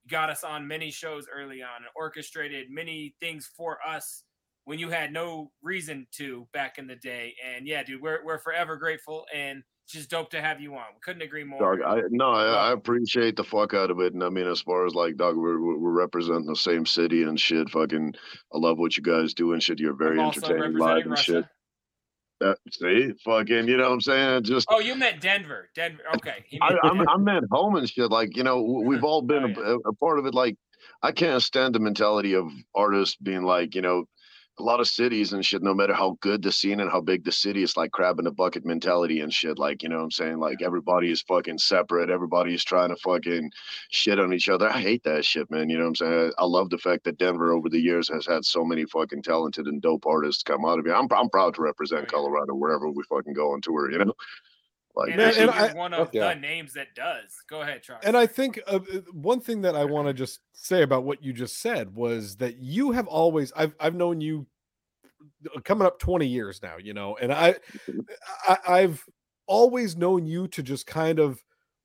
got 0.08 0.30
us 0.30 0.44
on 0.44 0.66
many 0.66 0.90
shows 0.90 1.26
early 1.32 1.60
on 1.60 1.76
and 1.78 1.86
orchestrated 1.94 2.68
many 2.70 3.14
things 3.20 3.50
for 3.56 3.78
us 3.86 4.22
when 4.64 4.78
you 4.78 4.88
had 4.88 5.12
no 5.12 5.50
reason 5.60 6.06
to 6.12 6.46
back 6.52 6.78
in 6.78 6.86
the 6.86 6.96
day. 6.96 7.34
And 7.44 7.66
yeah, 7.66 7.82
dude, 7.82 8.00
we're 8.00 8.24
we're 8.24 8.38
forever 8.38 8.76
grateful 8.76 9.26
and 9.34 9.64
just 9.88 10.08
dope 10.08 10.30
to 10.30 10.40
have 10.40 10.60
you 10.60 10.72
on. 10.74 10.84
We 10.94 11.00
couldn't 11.02 11.22
agree 11.22 11.42
more. 11.42 11.76
Dog, 11.76 11.84
I 11.84 12.02
no, 12.10 12.30
I, 12.30 12.68
I 12.68 12.72
appreciate 12.72 13.34
the 13.34 13.44
fuck 13.44 13.74
out 13.74 13.90
of 13.90 13.98
it, 13.98 14.14
and 14.14 14.22
I 14.22 14.28
mean, 14.28 14.46
as 14.46 14.60
far 14.60 14.86
as 14.86 14.94
like, 14.94 15.16
dog, 15.16 15.36
we're 15.36 15.60
we're 15.60 15.90
representing 15.90 16.46
the 16.46 16.54
same 16.54 16.86
city 16.86 17.24
and 17.24 17.38
shit. 17.38 17.68
Fucking, 17.70 18.14
I 18.54 18.58
love 18.58 18.78
what 18.78 18.96
you 18.96 19.02
guys 19.02 19.34
do 19.34 19.52
and 19.52 19.62
shit. 19.62 19.80
You're 19.80 19.94
very 19.94 20.20
entertaining 20.20 20.78
live 20.78 21.06
and 21.06 21.18
shit. 21.18 21.44
Uh, 22.42 22.54
see, 22.70 23.12
fucking, 23.24 23.68
you 23.68 23.76
know 23.76 23.84
what 23.88 23.92
I'm 23.94 24.00
saying? 24.00 24.42
Just 24.44 24.66
Oh, 24.70 24.80
you 24.80 24.94
meant 24.96 25.20
Denver. 25.20 25.68
Denver. 25.74 26.02
Okay. 26.16 26.44
I, 26.60 26.70
meant 26.72 26.80
I'm, 26.84 27.08
I'm 27.08 27.28
at 27.28 27.44
home 27.50 27.76
and 27.76 27.88
shit. 27.88 28.10
Like, 28.10 28.36
you 28.36 28.42
know, 28.42 28.62
we've 28.62 29.04
all 29.10 29.22
been 29.22 29.44
Oh, 29.44 29.48
yeah. 29.62 29.76
a- 29.84 29.88
a 29.90 29.92
part 29.94 30.18
of 30.18 30.26
it. 30.26 30.34
Like, 30.34 30.56
I 31.02 31.12
can't 31.12 31.42
stand 31.42 31.74
the 31.74 31.80
mentality 31.80 32.34
of 32.34 32.48
artists 32.74 33.16
being 33.16 33.42
like, 33.44 33.74
you 33.74 33.82
know, 33.82 34.04
a 34.58 34.62
lot 34.62 34.80
of 34.80 34.88
cities 34.88 35.32
and 35.32 35.44
shit, 35.44 35.62
no 35.62 35.74
matter 35.74 35.94
how 35.94 36.16
good 36.20 36.42
the 36.42 36.52
scene 36.52 36.80
and 36.80 36.90
how 36.90 37.00
big 37.00 37.24
the 37.24 37.32
city, 37.32 37.62
it's 37.62 37.76
like 37.76 37.90
crab 37.90 38.18
in 38.20 38.26
a 38.26 38.30
bucket 38.30 38.64
mentality 38.66 39.20
and 39.20 39.32
shit. 39.32 39.58
Like, 39.58 39.82
you 39.82 39.88
know 39.88 39.96
what 39.96 40.04
I'm 40.04 40.10
saying? 40.10 40.38
Like, 40.38 40.62
everybody 40.62 41.10
is 41.10 41.22
fucking 41.22 41.58
separate. 41.58 42.10
Everybody 42.10 42.54
is 42.54 42.64
trying 42.64 42.90
to 42.90 42.96
fucking 42.96 43.50
shit 43.90 44.20
on 44.20 44.32
each 44.34 44.48
other. 44.48 44.68
I 44.70 44.80
hate 44.80 45.04
that 45.04 45.24
shit, 45.24 45.50
man. 45.50 45.70
You 45.70 45.78
know 45.78 45.84
what 45.84 45.88
I'm 45.88 45.96
saying? 45.96 46.32
I 46.38 46.44
love 46.44 46.70
the 46.70 46.78
fact 46.78 47.04
that 47.04 47.18
Denver 47.18 47.52
over 47.52 47.68
the 47.70 47.80
years 47.80 48.08
has 48.10 48.26
had 48.26 48.44
so 48.44 48.64
many 48.64 48.84
fucking 48.84 49.22
talented 49.22 49.66
and 49.66 49.82
dope 49.82 50.06
artists 50.06 50.42
come 50.42 50.64
out 50.66 50.78
of 50.78 50.84
here. 50.84 50.94
I'm, 50.94 51.08
I'm 51.12 51.30
proud 51.30 51.54
to 51.54 51.62
represent 51.62 52.04
Oh. 52.04 52.06
Colorado 52.06 52.54
wherever 52.54 52.88
we 52.90 53.02
fucking 53.04 53.34
go 53.34 53.52
on 53.52 53.62
tour, 53.62 53.90
you 53.90 53.98
know? 53.98 54.12
Like, 54.94 55.08
And, 55.08 55.16
Man, 55.16 55.26
I 55.26 55.30
this 55.30 55.36
think 55.38 55.50
is- 55.50 55.56
and 55.62 55.70
I- 55.70 55.74
one 55.74 55.94
of 55.94 56.10
yeah. 56.12 56.34
the 56.34 56.40
names 56.40 56.74
that 56.74 56.94
does. 56.94 57.34
Go 57.48 57.62
ahead, 57.62 57.82
Trox. 57.82 58.00
And 58.04 58.16
I 58.16 58.26
think 58.26 58.60
uh, 58.66 58.80
uh, 58.92 58.98
one 59.12 59.40
thing 59.40 59.62
that 59.62 59.74
I 59.74 59.84
want 59.86 60.08
to 60.08 60.14
just 60.14 60.40
say 60.52 60.82
about 60.82 61.04
what 61.04 61.22
you 61.22 61.32
just 61.32 61.60
said 61.62 61.94
was 61.94 62.36
that 62.36 62.58
you 62.58 62.92
have 62.92 63.06
always 63.06 63.52
I've 63.56 63.74
I've 63.80 63.94
known 63.94 64.20
you 64.20 64.46
uh, 65.56 65.60
coming 65.60 65.86
up 65.86 65.98
20 65.98 66.26
years 66.26 66.60
now, 66.62 66.76
you 66.76 66.92
know, 66.92 67.16
and 67.16 67.32
I, 67.32 67.54
I 68.48 68.58
I've 68.68 69.04
always 69.46 69.96
known 69.96 70.26
you 70.26 70.46
to 70.48 70.62
just 70.62 70.86
kind 70.86 71.18
of 71.18 71.42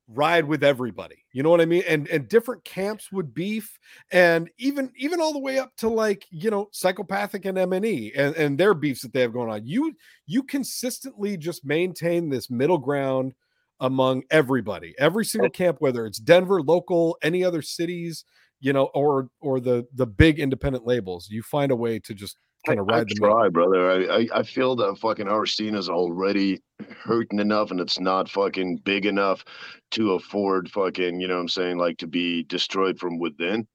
ride 0.08 0.46
with 0.46 0.64
everybody. 0.64 1.24
You 1.32 1.42
know 1.42 1.50
what 1.50 1.60
I 1.60 1.66
mean? 1.66 1.84
And 1.86 2.08
and 2.08 2.28
different 2.28 2.64
camps 2.64 3.12
would 3.12 3.34
beef 3.34 3.78
and 4.10 4.50
even 4.58 4.90
even 4.96 5.20
all 5.20 5.32
the 5.32 5.38
way 5.38 5.58
up 5.58 5.76
to 5.78 5.88
like, 5.88 6.26
you 6.30 6.50
know, 6.50 6.68
psychopathic 6.72 7.44
and 7.44 7.58
MNE 7.58 8.12
and 8.16 8.34
and 8.36 8.58
their 8.58 8.74
beefs 8.74 9.02
that 9.02 9.12
they 9.12 9.20
have 9.20 9.32
going 9.32 9.50
on. 9.50 9.66
You 9.66 9.94
you 10.26 10.42
consistently 10.42 11.36
just 11.36 11.64
maintain 11.64 12.30
this 12.30 12.50
middle 12.50 12.78
ground 12.78 13.34
among 13.80 14.24
everybody, 14.30 14.94
every 14.98 15.24
single 15.24 15.50
camp, 15.50 15.76
whether 15.80 16.04
it's 16.06 16.18
Denver, 16.18 16.62
local, 16.62 17.16
any 17.22 17.44
other 17.44 17.62
cities, 17.62 18.24
you 18.60 18.72
know, 18.72 18.86
or 18.94 19.28
or 19.40 19.60
the 19.60 19.86
the 19.94 20.06
big 20.06 20.40
independent 20.40 20.86
labels. 20.86 21.28
You 21.30 21.42
find 21.42 21.70
a 21.70 21.76
way 21.76 21.98
to 22.00 22.14
just 22.14 22.38
kind 22.66 22.80
of 22.80 22.88
I, 22.90 23.00
I 23.00 23.04
the 23.04 23.14
try, 23.14 23.48
brother. 23.48 23.90
I, 23.90 24.16
I 24.20 24.28
I 24.40 24.42
feel 24.42 24.76
that 24.76 24.98
fucking 24.98 25.28
our 25.28 25.46
scene 25.46 25.74
is 25.74 25.88
already 25.88 26.60
hurting 26.90 27.38
enough, 27.38 27.70
and 27.70 27.80
it's 27.80 27.98
not 28.00 28.28
fucking 28.28 28.78
big 28.78 29.06
enough 29.06 29.44
to 29.92 30.12
afford 30.12 30.70
fucking, 30.70 31.20
you 31.20 31.28
know, 31.28 31.34
what 31.36 31.40
I'm 31.42 31.48
saying, 31.48 31.78
like 31.78 31.98
to 31.98 32.06
be 32.06 32.42
destroyed 32.44 32.98
from 32.98 33.18
within. 33.18 33.66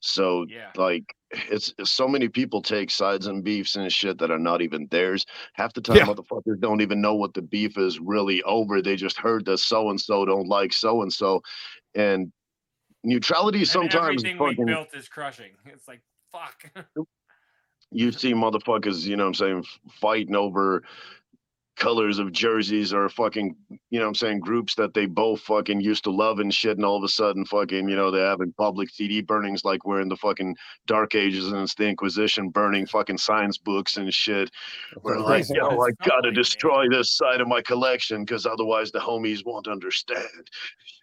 So 0.00 0.46
Yeah. 0.48 0.70
like 0.76 1.14
it's 1.32 1.72
so 1.84 2.08
many 2.08 2.28
people 2.28 2.62
take 2.62 2.90
sides 2.90 3.26
and 3.26 3.44
beefs 3.44 3.76
and 3.76 3.92
shit 3.92 4.18
that 4.18 4.30
are 4.30 4.38
not 4.38 4.62
even 4.62 4.88
theirs. 4.90 5.24
Half 5.54 5.74
the 5.74 5.80
time, 5.82 5.98
Yeah. 5.98 6.06
motherfuckers 6.06 6.58
don't 6.60 6.80
even 6.80 7.00
know 7.00 7.14
what 7.14 7.34
the 7.34 7.42
beef 7.42 7.76
is 7.78 8.00
really 8.00 8.42
over. 8.44 8.80
They 8.80 8.96
just 8.96 9.18
heard 9.18 9.44
that 9.44 9.58
so 9.58 9.90
and 9.90 10.00
so 10.00 10.24
don't 10.24 10.48
like 10.48 10.72
so 10.72 11.02
and 11.02 11.12
so, 11.12 11.42
and 11.94 12.32
neutrality 13.04 13.58
And 13.58 13.68
sometimes 13.68 14.24
everything 14.24 14.38
we 14.38 14.64
built 14.64 14.94
is 14.94 15.08
crushing. 15.08 15.52
It's 15.66 15.86
like 15.86 16.00
fuck. 16.32 16.64
you 17.90 18.12
see 18.12 18.32
motherfuckers, 18.32 19.04
you 19.06 19.16
know 19.16 19.24
what 19.24 19.40
I'm 19.40 19.62
saying, 19.62 19.64
fighting 20.00 20.36
over 20.36 20.82
colors 21.76 22.18
of 22.18 22.30
jerseys 22.30 22.92
or 22.92 23.08
fucking, 23.08 23.56
you 23.88 23.98
know 23.98 24.04
what 24.04 24.08
I'm 24.08 24.14
saying, 24.14 24.40
groups 24.40 24.74
that 24.74 24.92
they 24.92 25.06
both 25.06 25.40
fucking 25.40 25.80
used 25.80 26.04
to 26.04 26.10
love 26.10 26.38
and 26.38 26.52
shit. 26.52 26.76
And 26.76 26.84
all 26.84 26.96
of 26.98 27.02
a 27.04 27.08
sudden, 27.08 27.46
fucking, 27.46 27.88
you 27.88 27.96
know, 27.96 28.10
they're 28.10 28.28
having 28.28 28.52
public 28.52 28.90
CD 28.90 29.22
burnings 29.22 29.64
like 29.64 29.86
we're 29.86 30.02
in 30.02 30.08
the 30.10 30.16
fucking 30.16 30.56
dark 30.86 31.14
ages 31.14 31.46
and 31.46 31.62
it's 31.62 31.74
the 31.74 31.88
Inquisition 31.88 32.50
burning 32.50 32.84
fucking 32.86 33.16
science 33.16 33.56
books 33.56 33.96
and 33.96 34.12
shit. 34.12 34.50
We're 35.02 35.18
like, 35.20 35.26
crazy. 35.26 35.54
yo, 35.56 35.80
I 35.80 35.90
gotta 36.04 36.18
ugly, 36.18 36.30
man. 36.30 36.34
destroy 36.34 36.88
this 36.90 37.16
side 37.16 37.40
of 37.40 37.48
my 37.48 37.62
collection 37.62 38.24
because 38.26 38.44
otherwise 38.44 38.92
the 38.92 38.98
homies 38.98 39.44
won't 39.44 39.66
understand. 39.68 40.50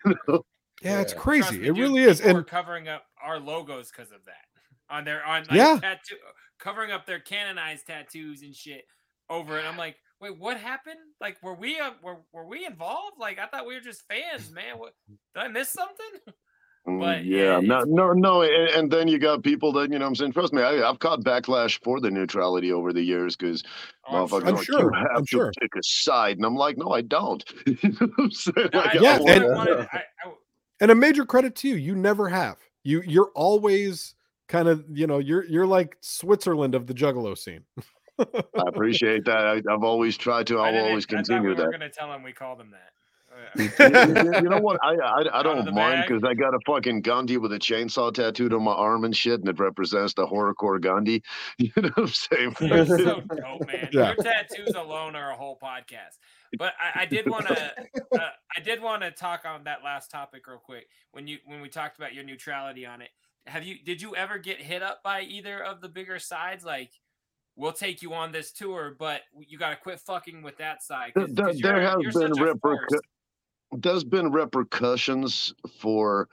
Yeah, 0.83 1.01
it's 1.01 1.13
Yeah. 1.13 1.15
Trust 1.15 1.17
crazy. 1.17 1.59
me, 1.59 1.67
It 1.69 1.73
dude, 1.73 1.77
really 1.79 2.03
is. 2.03 2.19
people 2.21 2.35
are 2.35 2.39
And 2.41 2.47
covering 2.47 2.87
up 2.87 3.05
our 3.23 3.39
logos 3.39 3.89
because 3.89 4.11
of 4.11 4.23
that. 4.25 4.45
On 4.91 5.03
their 5.03 5.25
on 5.25 5.45
like 5.45 5.57
Yeah. 5.57 5.79
tattoo 5.81 6.17
covering 6.59 6.91
up 6.91 7.05
their 7.05 7.19
canonized 7.19 7.87
tattoos 7.87 8.41
and 8.41 8.55
shit 8.55 8.83
over 9.29 9.59
it. 9.59 9.65
I'm 9.65 9.77
like, 9.77 9.97
wait, 10.21 10.37
what 10.39 10.57
happened? 10.57 10.99
Like, 11.21 11.37
were 11.43 11.55
we 11.55 11.79
uh, 11.79 11.91
were 12.01 12.17
were 12.33 12.47
we 12.47 12.65
involved? 12.65 13.17
Like, 13.19 13.39
I 13.39 13.47
thought 13.47 13.67
we 13.67 13.75
were 13.75 13.81
just 13.81 14.03
fans, 14.07 14.51
man. 14.51 14.77
What 14.77 14.93
did 15.07 15.17
I 15.43 15.47
miss 15.47 15.69
something? 15.69 16.05
Mm, 16.27 16.33
But, 17.01 17.25
yeah, 17.25 17.59
yeah, 17.59 17.59
no, 17.59 17.81
no, 17.81 18.13
no, 18.13 18.41
and, 18.43 18.69
and 18.69 18.89
then 18.89 19.09
you 19.09 19.19
got 19.19 19.43
people 19.43 19.73
that 19.73 19.91
you 19.91 19.99
know. 19.99 20.05
I'm 20.07 20.15
saying, 20.15 20.31
trust 20.31 20.53
me, 20.53 20.61
I, 20.61 20.89
I've 20.89 20.99
caught 20.99 21.19
backlash 21.21 21.83
for 21.83 21.99
the 21.99 22.09
neutrality 22.09 22.71
over 22.71 22.93
the 22.93 23.01
years 23.01 23.35
because 23.35 23.61
Oh, 24.09 24.23
I'm 24.23 24.27
motherfuckers 24.29 24.39
sure. 24.39 24.47
I'm 24.47 24.55
like, 24.55 24.63
sure, 24.65 24.79
you 24.79 24.91
have 24.99 25.07
I'm 25.17 25.21
to 25.25 25.27
sure. 25.27 25.51
pick 25.59 25.71
a 25.75 25.83
side, 25.83 26.37
and 26.37 26.45
I'm 26.45 26.55
like, 26.55 26.77
no, 26.77 26.91
I 26.93 27.01
don't. 27.01 27.43
you 27.65 27.77
know 27.99 28.09
I'm 28.17 28.31
saying? 28.31 28.69
No, 28.71 28.79
Like, 28.79 28.95
I, 28.95 28.99
I 28.99 29.01
Yeah, 29.01 29.17
that's 29.19 29.25
don't 29.25 29.25
what 29.25 29.29
I 29.29 29.35
and- 29.35 29.55
wanted. 29.55 29.79
I, 29.91 29.97
I, 29.97 30.31
and 30.79 30.91
a 30.91 30.95
major 30.95 31.25
credit 31.25 31.55
to 31.55 31.67
you. 31.67 31.75
You 31.75 31.93
never 31.95 32.29
have. 32.29 32.57
You 32.83 33.01
you're 33.05 33.31
always 33.35 34.15
kind 34.47 34.67
of, 34.67 34.85
you 34.91 35.07
know, 35.07 35.19
you're 35.19 35.45
you're 35.45 35.67
like 35.67 35.97
Switzerland 36.01 36.75
of 36.75 36.87
the 36.87 36.93
juggalo 36.93 37.37
scene. 37.37 37.63
I 38.19 38.25
appreciate 38.67 39.25
that. 39.25 39.45
I, 39.45 39.61
I've 39.71 39.83
always 39.83 40.17
tried 40.17 40.47
to. 40.47 40.57
I 40.59 40.67
I'll 40.67 40.71
didn't- 40.73 40.87
always 40.89 41.05
I 41.05 41.07
thought 41.09 41.15
continue 41.17 41.43
we 41.43 41.49
were 41.49 41.55
that. 41.55 41.71
gonna 41.71 41.89
tell 41.89 42.11
him 42.13 42.23
we 42.23 42.33
called 42.33 42.59
him 42.59 42.71
that. 42.71 42.91
You, 43.55 43.65
you- 43.65 44.33
you 44.41 44.41
know 44.49 44.59
what? 44.59 44.79
I 44.83 44.95
I, 44.95 45.39
I 45.39 45.43
don't 45.43 45.71
mind 45.75 46.05
because 46.07 46.23
I 46.23 46.33
got 46.33 46.55
a 46.55 46.59
fucking 46.65 47.01
Gandhi 47.01 47.37
with 47.37 47.53
a 47.53 47.59
chainsaw 47.59 48.11
tattooed 48.11 48.51
on 48.53 48.63
my 48.63 48.71
arm 48.71 49.03
and 49.05 49.15
shit, 49.15 49.39
and 49.39 49.47
it 49.47 49.59
represents 49.59 50.15
the 50.15 50.25
horrorcore 50.25 50.81
Gandhi. 50.81 51.21
You 51.59 51.71
know 51.75 51.89
what 51.89 51.97
I'm 51.99 52.07
saying? 52.07 52.55
You're 52.61 52.85
so 52.87 53.21
dope, 53.21 53.67
man. 53.67 53.89
Yeah. 53.91 54.13
Your 54.13 54.15
tattoos 54.15 54.73
alone 54.75 55.15
are 55.15 55.29
a 55.31 55.35
whole 55.35 55.59
podcast. 55.61 56.17
But 56.57 56.73
I, 56.81 57.01
I 57.01 57.05
did 57.05 57.29
want 57.29 57.45
to, 57.49 57.71
uh, 58.15 58.29
I 58.55 58.59
did 58.61 58.81
want 58.81 59.01
to 59.03 59.11
talk 59.11 59.43
on 59.45 59.65
that 59.65 59.83
last 59.83 60.09
topic 60.09 60.47
real 60.47 60.57
quick. 60.57 60.87
When 61.11 61.27
you 61.27 61.37
when 61.45 61.61
we 61.61 61.69
talked 61.69 61.97
about 61.97 62.15
your 62.15 62.23
neutrality 62.23 62.85
on 62.87 63.01
it, 63.03 63.09
have 63.47 63.63
you 63.63 63.75
did 63.83 64.01
you 64.01 64.15
ever 64.15 64.37
get 64.37 64.61
hit 64.61 64.81
up 64.83 65.01
by 65.03 65.21
either 65.21 65.63
of 65.63 65.81
the 65.81 65.89
bigger 65.89 66.19
sides? 66.19 66.63
Like, 66.65 66.91
we'll 67.55 67.71
take 67.73 68.01
you 68.01 68.13
on 68.13 68.31
this 68.31 68.51
tour, 68.51 68.95
but 68.97 69.21
you 69.39 69.57
got 69.57 69.71
to 69.71 69.75
quit 69.77 69.99
fucking 70.01 70.41
with 70.43 70.57
that 70.57 70.83
side. 70.83 71.13
'cause- 71.13 71.33
There- 71.33 71.45
'cause 71.47 71.59
there 71.61 71.81
has 71.81 72.13
been 72.15 72.31
repercu- 72.59 72.99
there's 73.71 74.03
been 74.03 74.31
repercussions 74.31 75.53
for 75.79 76.29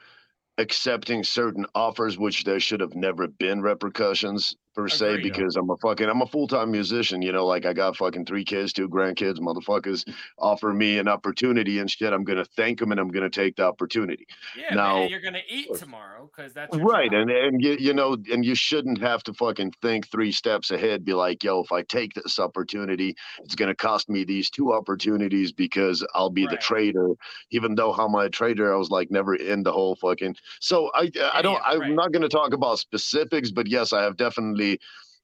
accepting 0.58 1.24
certain 1.24 1.66
offers 1.74 2.16
which 2.18 2.44
there 2.44 2.60
should 2.60 2.80
have 2.80 2.94
never 2.94 3.26
been 3.26 3.60
repercussions 3.60 4.56
per 4.74 4.88
se 4.88 5.22
because 5.22 5.56
I'm 5.56 5.70
a 5.70 5.76
fucking 5.76 6.08
I'm 6.08 6.22
a 6.22 6.26
full-time 6.26 6.70
musician, 6.70 7.22
you 7.22 7.32
know, 7.32 7.46
like 7.46 7.64
I 7.66 7.72
got 7.72 7.96
fucking 7.96 8.26
three 8.26 8.44
kids, 8.44 8.72
two 8.72 8.88
grandkids, 8.88 9.38
motherfuckers 9.38 10.04
offer 10.38 10.72
me 10.72 10.98
an 10.98 11.08
opportunity 11.08 11.78
and 11.78 11.90
shit, 11.90 12.12
I'm 12.12 12.24
gonna 12.24 12.44
thank 12.44 12.80
them 12.80 12.90
and 12.90 13.00
I'm 13.00 13.08
gonna 13.08 13.30
take 13.30 13.56
the 13.56 13.64
opportunity. 13.66 14.26
Yeah, 14.56 14.74
Now- 14.74 14.94
man, 14.96 15.10
you're 15.10 15.20
gonna 15.20 15.42
eat 15.48 15.72
tomorrow 15.74 16.28
because 16.34 16.52
that's 16.52 16.76
Right, 16.76 17.10
job. 17.10 17.20
and 17.22 17.30
and 17.30 17.62
you 17.62 17.76
you 17.78 17.94
know, 17.94 18.16
and 18.32 18.44
you 18.44 18.54
shouldn't 18.54 18.98
have 19.00 19.22
to 19.24 19.32
fucking 19.34 19.72
think 19.82 20.08
three 20.08 20.32
steps 20.32 20.70
ahead. 20.70 21.04
Be 21.04 21.14
like, 21.14 21.44
yo, 21.44 21.60
if 21.60 21.70
I 21.70 21.82
take 21.82 22.14
this 22.14 22.38
opportunity, 22.38 23.14
it's 23.44 23.54
gonna 23.54 23.74
cost 23.74 24.08
me 24.08 24.24
these 24.24 24.50
two 24.50 24.72
opportunities 24.72 25.52
because 25.52 26.04
I'll 26.14 26.30
be 26.30 26.46
the 26.46 26.52
Right. 26.52 26.60
traitor. 26.60 27.10
Even 27.50 27.74
though 27.74 27.92
how 27.92 28.08
my 28.08 28.28
traitor, 28.28 28.72
I 28.74 28.76
was 28.76 28.90
like 28.90 29.10
never 29.10 29.34
in 29.36 29.62
the 29.62 29.72
whole 29.72 29.94
fucking. 29.96 30.34
So 30.60 30.90
I 30.94 31.10
I 31.32 31.42
don't. 31.42 31.60
Idiot, 31.68 31.82
I'm 31.88 31.94
not 31.94 32.12
gonna 32.12 32.28
talk 32.28 32.52
about 32.54 32.78
specifics, 32.78 33.50
but 33.50 33.66
yes, 33.68 33.92
I 33.92 34.02
have 34.02 34.16
definitely 34.16 34.63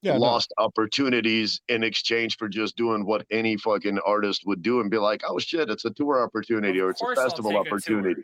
Yeah, 0.02 0.14
no. 0.14 0.20
lost 0.20 0.54
opportunities 0.56 1.60
in 1.68 1.84
exchange 1.84 2.38
for 2.38 2.48
just 2.48 2.74
doing 2.74 3.04
what 3.04 3.26
any 3.30 3.58
fucking 3.58 3.98
artist 4.06 4.44
would 4.46 4.62
do 4.62 4.80
and 4.80 4.90
be 4.90 4.96
like, 4.96 5.20
oh 5.28 5.38
shit, 5.38 5.68
it's 5.68 5.84
a 5.84 5.90
tour 5.90 6.22
opportunity 6.22 6.78
Of 6.78 6.86
or 6.86 6.90
it's 6.92 7.02
a 7.02 7.14
festival 7.14 7.50
take 7.50 7.58
a 7.58 7.68
opportunity. 7.68 8.22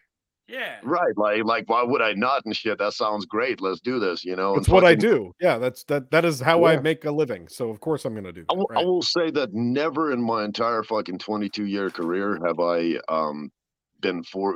Yeah. 0.49 0.77
Right, 0.85 1.17
like 1.17 1.45
like 1.45 1.69
why 1.69 1.83
would 1.83 2.01
I 2.01 2.13
not 2.13 2.43
and 2.45 2.57
shit? 2.57 2.79
That 2.79 2.93
sounds 2.93 3.27
great. 3.27 3.61
Let's 3.61 3.81
do 3.81 3.99
this, 3.99 4.25
you 4.25 4.37
know. 4.37 4.55
That's 4.55 4.69
and 4.69 4.75
what 4.75 4.85
I 4.85 4.95
do. 4.95 5.35
Yeah, 5.41 5.59
that's 5.59 5.83
that 5.85 6.11
that 6.13 6.25
is 6.25 6.41
how 6.41 6.65
I 6.65 6.79
make 6.79 7.05
a 7.05 7.11
living. 7.11 7.49
So 7.49 7.69
of 7.69 7.81
course 7.81 8.05
I'm 8.05 8.15
gonna 8.15 8.33
do 8.33 8.45
I 8.49 8.55
that. 8.55 8.59
will, 8.59 8.71
I 8.77 8.85
will 8.85 9.03
say 9.03 9.31
that 9.33 9.53
never 9.53 10.13
in 10.13 10.23
my 10.23 10.45
entire 10.45 10.85
fucking 10.85 11.19
22 11.19 11.67
year 11.67 11.91
career 11.91 12.39
have 12.47 12.61
I 12.61 12.99
um 13.09 13.51
been 14.01 14.23
for 14.23 14.55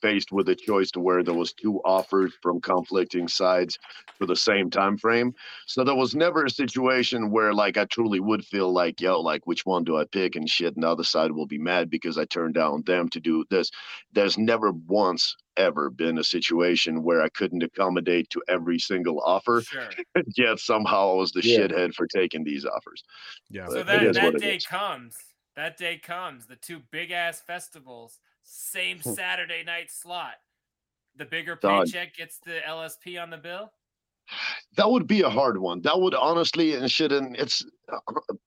faced 0.00 0.32
with 0.32 0.48
a 0.48 0.54
choice 0.54 0.90
to 0.92 1.00
where 1.00 1.22
there 1.22 1.34
was 1.34 1.52
two 1.52 1.80
offers 1.84 2.34
from 2.42 2.60
conflicting 2.60 3.28
sides 3.28 3.78
for 4.18 4.26
the 4.26 4.36
same 4.36 4.70
time 4.70 4.96
frame. 4.98 5.34
So 5.66 5.84
there 5.84 5.94
was 5.94 6.14
never 6.14 6.44
a 6.44 6.50
situation 6.50 7.30
where 7.30 7.52
like 7.54 7.76
I 7.76 7.84
truly 7.86 8.20
would 8.20 8.44
feel 8.44 8.72
like, 8.72 9.00
yo, 9.00 9.20
like 9.20 9.46
which 9.46 9.64
one 9.66 9.84
do 9.84 9.96
I 9.96 10.04
pick 10.04 10.36
and 10.36 10.48
shit, 10.48 10.74
and 10.74 10.82
the 10.82 10.88
other 10.90 11.04
side 11.04 11.32
will 11.32 11.46
be 11.46 11.58
mad 11.58 11.90
because 11.90 12.18
I 12.18 12.24
turned 12.24 12.54
down 12.54 12.82
them 12.82 13.08
to 13.10 13.20
do 13.20 13.44
this. 13.50 13.70
There's 14.12 14.38
never 14.38 14.72
once 14.72 15.34
ever 15.56 15.88
been 15.88 16.18
a 16.18 16.24
situation 16.24 17.02
where 17.02 17.22
I 17.22 17.28
couldn't 17.30 17.62
accommodate 17.62 18.28
to 18.30 18.42
every 18.48 18.78
single 18.78 19.20
offer, 19.24 19.62
Sure. 19.62 19.88
yet 20.36 20.58
somehow 20.58 21.12
I 21.12 21.14
was 21.14 21.32
the 21.32 21.40
Yeah. 21.42 21.66
shithead 21.66 21.94
for 21.94 22.06
taking 22.06 22.44
these 22.44 22.64
offers. 22.66 23.02
Yeah. 23.48 23.68
So 23.68 23.80
It 23.80 23.86
that, 23.86 24.02
is 24.02 24.16
that 24.16 24.38
day 24.38 24.56
is. 24.56 24.66
comes. 24.66 25.16
That 25.54 25.76
day 25.78 25.98
comes. 25.98 26.46
The 26.46 26.56
two 26.56 26.80
big 26.90 27.10
ass 27.10 27.40
festivals, 27.40 28.20
same 28.46 28.98
hmm. 28.98 29.12
Saturday 29.12 29.62
night 29.64 29.90
slot. 29.90 30.34
The 31.16 31.24
bigger 31.24 31.56
Done. 31.56 31.84
paycheck 31.84 32.14
gets 32.14 32.38
the 32.44 32.60
LSP 32.66 33.20
on 33.22 33.30
the 33.30 33.38
bill. 33.38 33.72
That 34.76 34.90
would 34.90 35.06
be 35.06 35.22
a 35.22 35.30
hard 35.30 35.58
one. 35.58 35.80
That 35.82 36.00
would 36.00 36.14
honestly 36.14 36.74
and 36.74 36.90
shit. 36.90 37.12
And 37.12 37.36
it's, 37.36 37.64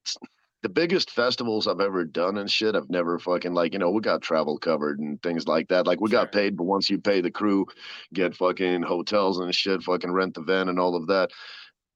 it's 0.04 0.18
the 0.62 0.70
biggest 0.70 1.12
festivals 1.12 1.68
I've 1.68 1.80
ever 1.80 2.04
done 2.06 2.38
and 2.38 2.52
shit. 2.52 2.76
I've 2.76 2.90
never 2.90 3.18
fucking 3.18 3.54
like 3.54 3.74
you 3.74 3.80
know 3.80 3.90
we 3.92 4.02
got 4.02 4.22
travel 4.22 4.58
covered 4.58 5.00
and 5.00 5.22
things 5.22 5.48
like 5.48 5.70
that. 5.70 5.88
Like 5.88 6.02
we 6.02 6.10
got 6.10 6.32
paid, 6.32 6.58
but 6.58 6.66
once 6.66 6.90
you 6.90 7.00
pay 7.00 7.22
the 7.22 7.32
crew, 7.32 7.66
get 8.14 8.36
fucking 8.36 8.84
hotels 8.84 9.40
and 9.40 9.54
shit, 9.56 9.82
fucking 9.84 10.12
rent 10.12 10.34
the 10.34 10.42
van 10.42 10.70
and 10.70 10.80
all 10.80 10.96
of 10.96 11.08
that. 11.08 11.32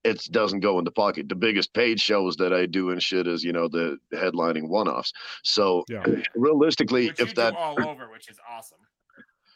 It 0.03 0.27
doesn't 0.31 0.59
go 0.59 0.79
in 0.79 0.85
the 0.85 0.91
pocket. 0.91 1.29
The 1.29 1.35
biggest 1.35 1.73
paid 1.73 1.99
shows 1.99 2.35
that 2.37 2.53
I 2.53 2.65
do 2.65 2.89
and 2.89 3.01
shit 3.01 3.27
is 3.27 3.43
you 3.43 3.53
know 3.53 3.67
the 3.67 3.97
headlining 4.13 4.67
one-offs. 4.67 5.13
So 5.43 5.85
Yeah. 5.87 6.03
realistically, 6.35 7.07
Which 7.07 7.19
you 7.19 7.25
if 7.25 7.35
that 7.35 7.51
do 7.51 7.57
all 7.57 7.87
over, 7.87 8.09
which 8.09 8.29
is 8.29 8.39
awesome. 8.49 8.79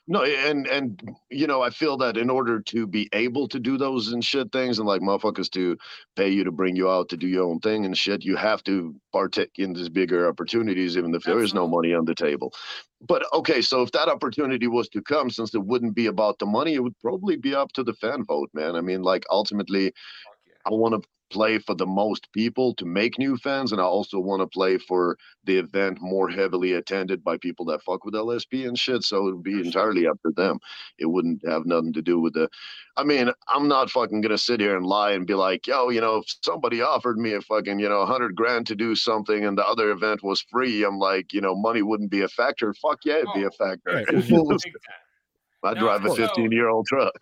no, 0.07 0.23
and 0.23 0.65
and 0.67 1.15
you 1.29 1.47
know, 1.47 1.61
I 1.61 1.69
feel 1.69 1.97
that 1.97 2.15
in 2.15 2.29
order 2.29 2.61
to 2.61 2.87
be 2.87 3.09
able 3.11 3.49
to 3.49 3.59
do 3.59 3.77
those 3.77 4.13
and 4.13 4.23
shit 4.23 4.51
things, 4.53 4.79
and 4.79 4.87
like 4.87 5.01
motherfuckers 5.01 5.51
to 5.51 5.77
pay 6.15 6.29
you 6.29 6.45
to 6.45 6.51
bring 6.51 6.77
you 6.77 6.89
out 6.89 7.09
to 7.09 7.17
do 7.17 7.27
your 7.27 7.43
own 7.43 7.59
thing 7.59 7.85
and 7.85 7.97
shit, 7.97 8.23
you 8.23 8.37
have 8.37 8.63
to 8.63 8.95
partake 9.11 9.51
in 9.57 9.73
these 9.73 9.89
bigger 9.89 10.29
opportunities, 10.29 10.95
even 10.97 11.13
if 11.13 11.23
there 11.23 11.39
is 11.39 11.53
no 11.53 11.67
money 11.67 11.93
on 11.93 12.05
the 12.05 12.15
table. 12.15 12.53
But 13.01 13.25
okay, 13.33 13.61
so 13.61 13.81
if 13.81 13.91
that 13.91 14.07
opportunity 14.07 14.67
was 14.67 14.87
to 14.89 15.01
come, 15.01 15.29
since 15.29 15.53
it 15.53 15.63
wouldn't 15.63 15.93
be 15.93 16.07
about 16.07 16.39
the 16.39 16.45
money, 16.45 16.73
it 16.73 16.81
would 16.83 16.97
probably 16.99 17.35
be 17.35 17.53
up 17.53 17.71
to 17.73 17.83
the 17.83 17.93
fan 17.93 18.23
vote, 18.23 18.49
man. 18.53 18.75
I 18.75 18.81
mean, 18.81 19.03
like 19.03 19.25
ultimately, 19.29 19.87
Fuck 19.87 19.93
yeah. 19.93 20.36
I 20.67 20.71
want 20.71 21.01
to 21.01 21.09
play 21.29 21.59
for 21.59 21.75
the 21.75 21.85
most 21.85 22.31
people 22.31 22.73
to 22.75 22.85
make 22.85 23.19
new 23.19 23.37
fans, 23.37 23.71
and 23.71 23.81
I 23.81 23.83
also 23.83 24.19
want 24.19 24.41
to 24.41 24.47
play 24.47 24.77
for 24.77 25.17
the 25.43 25.57
event 25.57 25.97
more 26.01 26.29
heavily 26.29 26.73
attended 26.73 27.23
by 27.23 27.37
people 27.37 27.65
that 27.65 27.81
fuck 27.83 28.05
with 28.05 28.13
LSP 28.13 28.67
and 28.67 28.77
shit. 28.77 29.03
So 29.03 29.27
it 29.27 29.35
would 29.35 29.43
be 29.43 29.59
entirely 29.59 30.07
up 30.07 30.19
to 30.25 30.31
them. 30.31 30.59
It 30.97 31.07
wouldn't 31.07 31.45
have 31.47 31.65
nothing 31.65 31.93
to 31.93 32.01
do 32.01 32.19
with 32.19 32.33
the. 32.33 32.49
I 32.95 33.03
mean, 33.03 33.29
I'm 33.47 33.67
not 33.67 33.89
fucking 33.89 34.21
gonna 34.21 34.37
sit 34.37 34.59
here 34.59 34.75
and 34.75 34.85
lie 34.85 35.11
and 35.11 35.27
be 35.27 35.33
like, 35.33 35.67
yo, 35.67 35.89
you 35.89 36.01
know, 36.01 36.17
if 36.17 36.25
somebody 36.41 36.81
offered 36.81 37.17
me 37.17 37.33
a 37.33 37.41
fucking, 37.41 37.79
you 37.79 37.89
know, 37.89 38.05
hundred 38.05 38.35
grand 38.35 38.67
to 38.67 38.75
do 38.75 38.95
something, 38.95 39.45
and 39.45 39.57
the 39.57 39.65
other 39.65 39.91
event 39.91 40.23
was 40.23 40.41
free, 40.51 40.83
I'm 40.83 40.99
like, 40.99 41.33
you 41.33 41.41
know, 41.41 41.55
money 41.55 41.81
wouldn't 41.81 42.11
be 42.11 42.21
a 42.21 42.27
factor. 42.27 42.73
Fuck 42.73 42.99
yeah, 43.05 43.17
it'd 43.17 43.33
be 43.35 43.43
Oh, 43.43 43.47
a 43.47 43.51
factor. 43.51 43.91
Right. 43.93 44.05
I 45.63 45.73
drive 45.73 46.05
a 46.05 46.15
15 46.15 46.51
year 46.51 46.69
old 46.69 46.85
truck. 46.85 47.13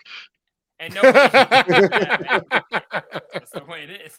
And 0.79 0.93
man. 1.03 1.03
that's 3.33 3.51
the 3.51 3.63
way 3.67 3.83
it 3.83 4.01
is. 4.01 4.17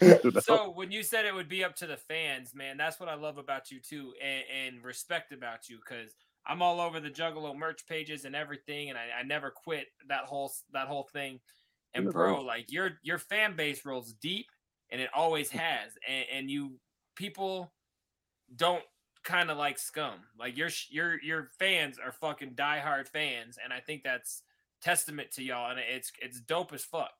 So 0.40 0.70
when 0.70 0.90
you 0.90 1.02
said 1.02 1.26
it 1.26 1.34
would 1.34 1.48
be 1.48 1.62
up 1.62 1.76
to 1.76 1.86
the 1.86 1.98
fans, 1.98 2.54
man, 2.54 2.78
that's 2.78 2.98
what 2.98 3.10
I 3.10 3.14
love 3.14 3.36
about 3.36 3.70
you 3.70 3.80
too, 3.80 4.14
and, 4.22 4.44
and 4.74 4.84
respect 4.84 5.30
about 5.30 5.68
you, 5.68 5.76
because 5.76 6.14
I'm 6.46 6.62
all 6.62 6.80
over 6.80 7.00
the 7.00 7.10
Juggalo 7.10 7.54
merch 7.54 7.86
pages 7.86 8.24
and 8.24 8.34
everything, 8.34 8.88
and 8.88 8.96
I, 8.96 9.20
I 9.20 9.22
never 9.24 9.50
quit 9.50 9.88
that 10.08 10.24
whole 10.24 10.52
that 10.72 10.88
whole 10.88 11.08
thing. 11.12 11.40
And 11.94 12.06
No. 12.06 12.12
bro, 12.12 12.40
like 12.40 12.72
your 12.72 12.92
your 13.02 13.18
fan 13.18 13.56
base 13.56 13.84
rolls 13.84 14.14
deep, 14.14 14.46
and 14.90 15.00
it 15.02 15.10
always 15.14 15.50
has, 15.50 15.92
and, 16.08 16.24
and 16.32 16.50
you 16.50 16.78
people 17.14 17.72
don't 18.56 18.84
kind 19.22 19.50
of 19.50 19.58
like 19.58 19.78
scum. 19.78 20.20
Like 20.38 20.56
your 20.56 20.70
your 20.88 21.20
your 21.22 21.50
fans 21.58 21.98
are 22.02 22.12
fucking 22.12 22.54
diehard 22.54 23.08
fans, 23.08 23.58
and 23.62 23.70
I 23.72 23.80
think 23.80 24.02
that's 24.02 24.42
testament 24.82 25.30
to 25.32 25.42
y'all, 25.42 25.70
and 25.70 25.80
it's 25.80 26.12
it's 26.20 26.40
dope 26.40 26.72
as 26.72 26.84
fuck. 26.84 27.10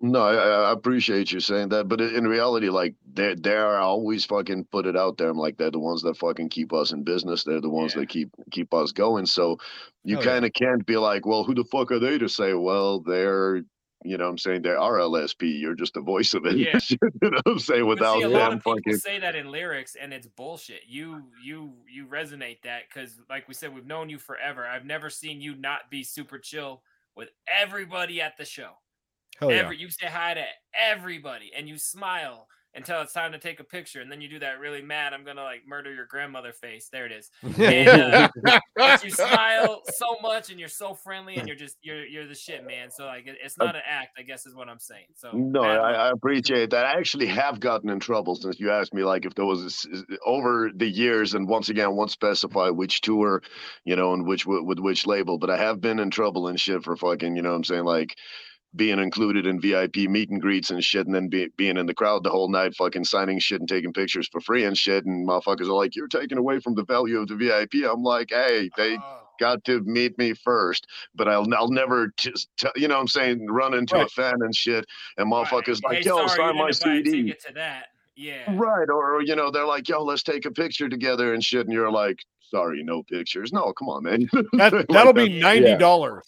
No, 0.00 0.20
I, 0.22 0.34
I 0.68 0.72
appreciate 0.72 1.32
you 1.32 1.40
saying 1.40 1.68
that, 1.70 1.88
but 1.88 2.00
in 2.00 2.26
reality, 2.26 2.68
like 2.68 2.94
they 3.10 3.34
they 3.36 3.54
are 3.54 3.78
always 3.78 4.24
fucking 4.26 4.64
put 4.70 4.86
it 4.86 4.96
out 4.96 5.16
there. 5.16 5.30
I'm 5.30 5.38
like 5.38 5.56
they're 5.56 5.70
the 5.70 5.78
ones 5.78 6.02
that 6.02 6.16
fucking 6.18 6.48
keep 6.50 6.72
us 6.72 6.92
in 6.92 7.04
business. 7.04 7.44
They're 7.44 7.60
the 7.60 7.70
ones 7.70 7.94
Yeah. 7.94 8.00
that 8.00 8.08
keep 8.08 8.30
keep 8.50 8.74
us 8.74 8.92
going. 8.92 9.24
So 9.26 9.58
you 10.02 10.16
Hell 10.16 10.24
yeah. 10.24 10.30
kind 10.32 10.44
of 10.44 10.52
can't 10.52 10.84
be 10.84 10.96
like, 10.96 11.24
well, 11.24 11.44
who 11.44 11.54
the 11.54 11.64
fuck 11.64 11.90
are 11.92 12.00
they 12.00 12.18
to 12.18 12.28
say? 12.28 12.52
Well, 12.54 13.00
they're 13.00 13.62
you 14.06 14.18
know 14.18 14.24
what 14.24 14.30
I'm 14.32 14.38
saying 14.38 14.62
they 14.62 14.70
are 14.70 14.98
LSP. 14.98 15.58
You're 15.58 15.74
just 15.76 15.94
the 15.94 16.02
voice 16.02 16.34
of 16.34 16.44
it. 16.44 16.56
Yeah. 16.58 16.78
you 16.90 16.98
know 17.22 17.30
what 17.44 17.46
I'm 17.46 17.58
saying 17.58 17.86
without 17.86 18.18
see, 18.18 18.22
a 18.24 18.28
lot 18.28 18.50
them 18.50 18.58
of 18.58 18.64
people 18.64 18.74
fucking. 18.74 18.96
say 18.98 19.18
that 19.20 19.34
in 19.36 19.50
lyrics, 19.50 19.96
and 19.98 20.12
it's 20.12 20.26
bullshit. 20.26 20.82
You 20.86 21.22
you 21.42 21.72
you 21.88 22.06
resonate 22.06 22.60
that 22.64 22.82
because, 22.88 23.18
like 23.30 23.48
we 23.48 23.54
said, 23.54 23.74
we've 23.74 23.86
known 23.86 24.10
you 24.10 24.18
forever. 24.18 24.66
I've 24.66 24.84
never 24.84 25.08
seen 25.08 25.40
you 25.40 25.54
not 25.54 25.88
be 25.90 26.02
super 26.02 26.38
chill 26.38 26.82
with 27.16 27.28
everybody 27.46 28.20
at 28.20 28.36
the 28.36 28.44
show. 28.44 28.70
Hell 29.38 29.50
yeah. 29.50 29.70
You 29.70 29.90
say 29.90 30.06
hi 30.06 30.34
to 30.34 30.44
everybody, 30.78 31.52
and 31.56 31.68
you 31.68 31.78
smile 31.78 32.46
until 32.74 33.00
it's 33.02 33.12
time 33.12 33.32
to 33.32 33.38
take 33.38 33.60
a 33.60 33.64
picture, 33.64 34.00
and 34.00 34.10
then 34.10 34.20
you 34.20 34.28
do 34.28 34.38
that 34.40 34.58
really 34.58 34.82
mad. 34.82 35.12
I'm 35.12 35.24
gonna 35.24 35.42
like 35.42 35.66
murder 35.66 35.92
your 35.94 36.06
grandmother 36.06 36.52
face. 36.52 36.88
There 36.90 37.06
it 37.06 37.12
is. 37.12 37.30
And, 37.58 37.88
uh, 38.78 38.98
you 39.02 39.10
smile 39.10 39.82
so 39.94 40.16
much, 40.22 40.50
and 40.50 40.58
you're 40.58 40.68
so 40.68 40.94
friendly, 40.94 41.36
and 41.36 41.46
you're 41.46 41.56
just 41.56 41.76
you're 41.82 42.04
you're 42.04 42.26
the 42.26 42.34
shit, 42.34 42.66
man. 42.66 42.90
So 42.90 43.06
like, 43.06 43.24
it's 43.26 43.56
not 43.58 43.76
an 43.76 43.82
act, 43.88 44.18
I 44.18 44.22
guess, 44.22 44.46
is 44.46 44.54
what 44.54 44.68
I'm 44.68 44.78
saying. 44.80 45.06
So 45.14 45.30
No, 45.32 45.62
I. 45.62 45.92
I 45.92 46.10
appreciate 46.10 46.70
that. 46.70 46.84
I 46.84 46.98
actually 46.98 47.26
have 47.26 47.60
gotten 47.60 47.88
in 47.90 48.00
trouble 48.00 48.34
since 48.34 48.58
you 48.60 48.70
asked 48.70 48.92
me, 48.92 49.04
like, 49.04 49.24
if 49.24 49.34
there 49.34 49.44
was 49.46 49.62
a 49.62 49.66
s- 49.66 49.86
s- 49.92 50.02
over 50.26 50.70
the 50.74 50.88
years, 50.88 51.34
and 51.34 51.48
once 51.48 51.68
again, 51.68 51.84
I 51.86 51.88
won't 51.88 52.10
specify 52.10 52.68
which 52.70 53.00
tour, 53.00 53.42
you 53.84 53.96
know, 53.96 54.12
and 54.12 54.26
which 54.26 54.44
with, 54.46 54.62
with 54.64 54.78
which 54.78 55.06
label, 55.06 55.38
but 55.38 55.50
I 55.50 55.56
have 55.56 55.80
been 55.80 55.98
in 55.98 56.10
trouble 56.10 56.48
and 56.48 56.58
shit 56.60 56.82
for 56.84 56.96
fucking, 56.96 57.36
you 57.36 57.42
know, 57.42 57.50
what 57.50 57.56
I'm 57.56 57.64
saying 57.64 57.84
like 57.84 58.16
being 58.76 58.98
included 58.98 59.46
in 59.46 59.60
VIP 59.60 59.96
meet 60.08 60.30
and 60.30 60.40
greets 60.40 60.70
and 60.70 60.82
shit, 60.84 61.06
and 61.06 61.14
then 61.14 61.28
be, 61.28 61.48
being 61.56 61.76
in 61.76 61.86
the 61.86 61.94
crowd 61.94 62.24
the 62.24 62.30
whole 62.30 62.48
night, 62.48 62.74
fucking 62.74 63.04
signing 63.04 63.38
shit 63.38 63.60
and 63.60 63.68
taking 63.68 63.92
pictures 63.92 64.28
for 64.28 64.40
free 64.40 64.64
and 64.64 64.76
shit, 64.76 65.04
and 65.04 65.26
motherfuckers 65.28 65.68
are 65.68 65.74
like, 65.74 65.94
"You're 65.96 66.08
taking 66.08 66.38
away 66.38 66.58
from 66.60 66.74
the 66.74 66.84
value 66.84 67.18
of 67.20 67.28
the 67.28 67.36
VIP." 67.36 67.74
I'm 67.88 68.02
like, 68.02 68.30
"Hey, 68.30 68.70
they." 68.76 68.96
Oh. 68.96 69.20
got 69.40 69.64
to 69.64 69.80
meet 69.80 70.16
me 70.16 70.32
first, 70.32 70.86
but 71.16 71.26
I'll 71.26 71.44
I'll 71.54 71.68
never 71.68 72.12
just 72.16 72.48
t- 72.56 72.68
you 72.76 72.86
know 72.86 72.94
what 72.94 73.00
I'm 73.00 73.08
saying 73.08 73.48
run 73.50 73.74
into 73.74 73.96
a 73.96 74.06
fan 74.06 74.34
and 74.42 74.54
shit, 74.54 74.86
and 75.18 75.28
Right. 75.28 75.44
motherfuckers 75.44 75.82
like 75.82 75.98
Hey, 75.98 76.02
yo 76.04 76.18
sorry, 76.18 76.28
sign 76.28 76.56
my 76.56 76.70
didn't 76.70 77.04
buy 77.04 77.10
CD, 77.10 77.32
to 77.48 77.52
that. 77.54 77.86
Yeah. 78.14 78.44
right? 78.54 78.88
Or, 78.88 79.16
or 79.16 79.22
you 79.22 79.34
know 79.34 79.50
they're 79.50 79.66
like 79.66 79.88
yo 79.88 80.04
let's 80.04 80.22
take 80.22 80.44
a 80.46 80.52
picture 80.52 80.88
together 80.88 81.34
and 81.34 81.42
shit, 81.42 81.62
and 81.66 81.72
you're 81.72 81.90
like 81.90 82.20
sorry 82.42 82.84
no 82.84 83.02
pictures. 83.02 83.52
No, 83.52 83.72
come 83.72 83.88
on 83.88 84.04
man. 84.04 84.28
That, 84.52 84.72
Like, 84.72 84.86
that'll 84.86 85.12
be 85.12 85.40
ninety 85.40 85.76
dollars. 85.78 86.24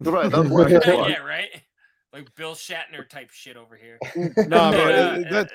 right. 0.00 0.30
That's 0.32 0.48
whack 0.48 0.70
as 0.70 0.84
fuck. 0.86 1.06
yeah, 1.06 1.18
right. 1.18 1.50
Like 2.12 2.34
Bill 2.36 2.54
Shatner 2.54 3.06
type 3.08 3.30
shit 3.30 3.56
over 3.56 3.76
here. 3.76 3.98
No, 4.16 4.30
But, 4.36 4.46
but 4.46 4.94
uh, 4.94 4.98
uh, 4.98 5.18
that 5.30 5.50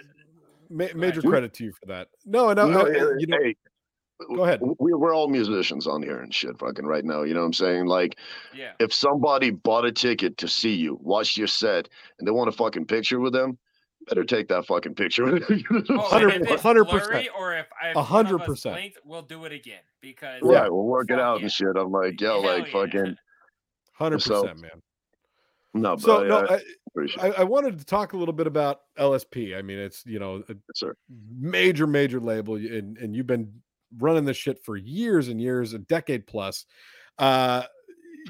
ma- 0.70 0.86
major 0.96 1.22
We- 1.22 1.30
credit 1.30 1.54
to 1.56 1.64
you 1.64 1.72
for 1.80 1.88
that. 1.88 2.10
No, 2.26 2.50
and 2.50 2.60
I, 2.60 2.70
No, 2.70 2.82
I- 2.86 2.90
you 3.18 3.26
know, 3.28 3.38
hey, 3.42 3.56
go 4.36 4.44
ahead. 4.44 4.62
we, 4.62 4.94
we're 4.94 5.16
all 5.16 5.28
musicians 5.28 5.88
on 5.88 6.04
here 6.04 6.20
and 6.20 6.34
shit 6.34 6.58
fucking 6.60 6.86
right 6.86 7.04
now. 7.04 7.24
You 7.24 7.34
know 7.34 7.40
what 7.40 7.48
I'm 7.48 7.54
saying? 7.54 7.86
Like 7.88 8.18
yeah. 8.56 8.74
if 8.80 8.94
somebody 8.94 9.50
bought 9.50 9.86
a 9.86 9.92
ticket 9.92 10.38
to 10.38 10.48
see 10.48 10.74
you, 10.76 11.00
watched 11.02 11.38
your 11.38 11.48
set, 11.48 11.90
and 12.20 12.28
they 12.28 12.32
want 12.32 12.50
a 12.50 12.52
fucking 12.52 12.86
picture 12.86 13.20
with 13.20 13.34
them, 13.34 13.58
better 14.08 14.24
take 14.24 14.48
that 14.50 14.68
fucking 14.68 14.94
picture. 14.94 15.26
You 15.50 15.64
know 15.72 15.80
what 15.80 15.90
I'm 15.90 16.00
Oh, 16.00 16.02
Hundred- 16.04 16.34
and 16.36 16.46
if 16.46 16.52
it's 16.52 16.62
hundred 16.62 16.84
blurry 16.86 17.00
percent. 17.02 17.28
or 17.36 17.58
if 17.58 17.66
I 17.82 17.88
A 17.96 18.02
hundred 18.04 18.40
percent. 18.44 18.94
we'll 19.04 19.24
do 19.24 19.46
it 19.46 19.52
again 19.54 19.82
because 20.02 20.40
Right, 20.44 20.72
we'll 20.72 20.86
work 20.86 21.10
it 21.10 21.20
out 21.20 21.40
yeah. 21.40 21.46
and 21.46 21.52
shit. 21.52 21.76
I'm 21.76 21.92
like, 21.92 22.22
yo, 22.22 22.42
Hell 22.42 22.44
like 22.44 22.68
yeah. 22.68 22.72
fucking 22.74 23.16
Hundred 23.94 24.22
So- 24.22 24.44
percent, 24.44 24.62
man. 24.62 24.82
No, 25.74 25.96
but 25.96 26.02
So 26.02 26.24
I, 26.24 26.28
no, 26.28 26.48
I 26.48 26.60
I, 27.20 27.28
I, 27.40 27.44
wanted 27.44 27.80
to 27.80 27.86
talk 27.86 28.14
a 28.14 28.18
little 28.18 28.34
bit 28.34 28.46
about 28.46 28.82
LSP. 29.00 29.58
I 29.58 29.62
mean, 29.64 29.80
it's 29.80 30.06
you 30.06 30.20
know 30.20 30.44
a 30.48 30.56
sir. 30.76 30.96
major, 31.40 31.88
major 31.88 32.20
label, 32.20 32.56
and 32.56 32.98
and 32.98 33.16
you've 33.16 33.28
been 33.28 33.52
running 33.98 34.26
this 34.26 34.38
shit 34.38 34.64
for 34.64 34.78
years 34.78 35.28
and 35.28 35.42
years, 35.42 35.74
a 35.74 35.80
decade 35.80 36.28
plus. 36.28 36.66
Uh, 37.18 37.64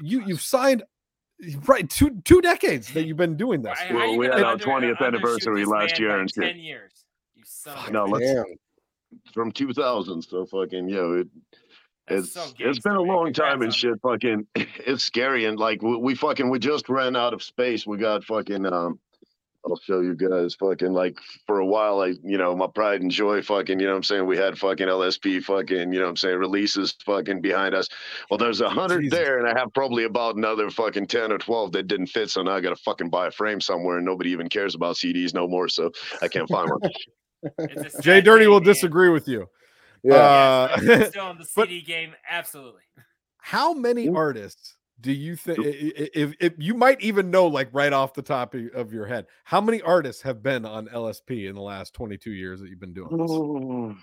you 0.02 0.22
you've 0.26 0.40
signed 0.40 0.82
right 1.66 1.88
two 1.90 2.20
two 2.24 2.40
decades 2.40 2.92
that 2.94 3.04
you've 3.04 3.16
been 3.16 3.36
doing 3.36 3.62
this. 3.62 3.78
Well, 3.90 4.16
we 4.16 4.26
had 4.26 4.42
our 4.42 4.56
20th 4.56 4.96
undershoot 4.96 5.06
anniversary 5.06 5.64
last 5.64 5.98
year 5.98 6.10
by 6.10 6.18
and 6.20 6.30
shit. 6.30 6.44
ten 6.44 6.56
years. 6.56 7.04
You 7.34 7.42
son 7.46 7.76
of 7.76 7.88
a 7.88 7.92
No, 7.92 8.04
let's 8.04 8.32
Damn. 8.32 8.44
from 9.32 9.52
2000. 9.52 10.22
So 10.22 10.46
fucking 10.46 10.88
yo, 10.88 11.20
it, 11.20 11.28
That's 12.08 12.24
it's 12.24 12.32
so 12.34 12.42
it's 12.42 12.52
gangster, 12.52 12.90
been 12.90 12.96
a 12.96 13.02
long 13.02 13.32
time 13.32 13.62
and 13.62 13.74
shit. 13.74 14.00
Fucking, 14.02 14.46
it's 14.54 15.04
scary 15.04 15.46
and 15.46 15.58
like 15.58 15.82
we, 15.82 15.96
we 15.96 16.14
fucking 16.14 16.50
we 16.50 16.58
just 16.58 16.88
ran 16.88 17.16
out 17.16 17.32
of 17.32 17.42
space. 17.42 17.86
We 17.86 17.96
got 17.96 18.24
fucking 18.24 18.66
um 18.66 18.98
I'll 19.66 19.76
show 19.76 20.00
you 20.00 20.14
guys 20.14 20.54
fucking 20.56 20.92
like 20.92 21.16
for 21.46 21.60
a 21.60 21.66
while 21.66 22.00
I 22.00 22.14
you 22.22 22.36
know 22.36 22.54
my 22.54 22.66
pride 22.66 23.00
and 23.00 23.10
joy 23.10 23.40
fucking 23.40 23.80
you 23.80 23.86
know 23.86 23.92
what 23.92 23.98
I'm 23.98 24.02
saying 24.02 24.26
we 24.26 24.36
had 24.36 24.58
fucking 24.58 24.86
LSP 24.86 25.42
fucking 25.42 25.92
you 25.92 25.98
know 25.98 26.04
what 26.04 26.10
I'm 26.10 26.16
saying 26.16 26.38
releases 26.38 26.92
fucking 27.04 27.40
behind 27.40 27.74
us. 27.74 27.88
Well 28.30 28.36
there's 28.36 28.60
a 28.60 28.68
hundred 28.68 29.10
there 29.10 29.38
and 29.38 29.48
I 29.48 29.58
have 29.58 29.72
probably 29.72 30.04
about 30.04 30.36
another 30.36 30.68
fucking 30.68 31.06
ten 31.06 31.32
or 31.32 31.38
twelve 31.38 31.72
that 31.72 31.86
didn't 31.86 32.08
fit 32.08 32.28
so 32.30 32.42
now 32.42 32.56
I 32.56 32.60
gotta 32.60 32.76
fucking 32.76 33.08
buy 33.08 33.28
a 33.28 33.30
frame 33.30 33.60
somewhere 33.60 33.96
and 33.96 34.04
nobody 34.04 34.30
even 34.30 34.48
cares 34.50 34.74
about 34.74 34.96
CDs 34.96 35.32
no 35.32 35.48
more 35.48 35.68
so 35.68 35.90
I 36.20 36.28
can't 36.28 36.48
find 36.48 36.70
one. 36.70 37.88
Jay 38.02 38.20
Dirty 38.20 38.46
will 38.46 38.60
man. 38.60 38.66
disagree 38.66 39.08
with 39.08 39.28
you. 39.28 39.48
Yeah. 40.04 40.14
Uh, 40.14 40.78
Yes, 40.82 41.08
still 41.10 41.24
on 41.24 41.38
the 41.38 41.46
but- 41.56 41.68
CD 41.68 41.80
game, 41.82 42.14
absolutely. 42.30 42.82
how 43.38 43.72
many 43.74 44.06
Ooh. 44.08 44.16
artists 44.16 44.76
do 45.00 45.12
you 45.12 45.34
think 45.36 45.58
if, 45.62 46.34
if 46.40 46.52
you 46.56 46.72
might 46.74 47.00
even 47.00 47.30
know 47.30 47.46
like 47.46 47.68
right 47.72 47.92
off 47.92 48.14
the 48.14 48.22
top 48.22 48.54
of- 48.54 48.68
of 48.74 48.92
your 48.92 49.06
head 49.06 49.26
how 49.42 49.60
many 49.60 49.82
artists 49.82 50.22
have 50.22 50.40
been 50.42 50.64
on 50.64 50.86
lsp 50.86 51.48
in 51.48 51.54
the 51.56 51.60
last 51.60 51.92
22 51.94 52.30
years 52.30 52.60
that 52.60 52.70
you've 52.70 52.78
been 52.80 52.94
doing 52.94 53.16
this 53.16 53.96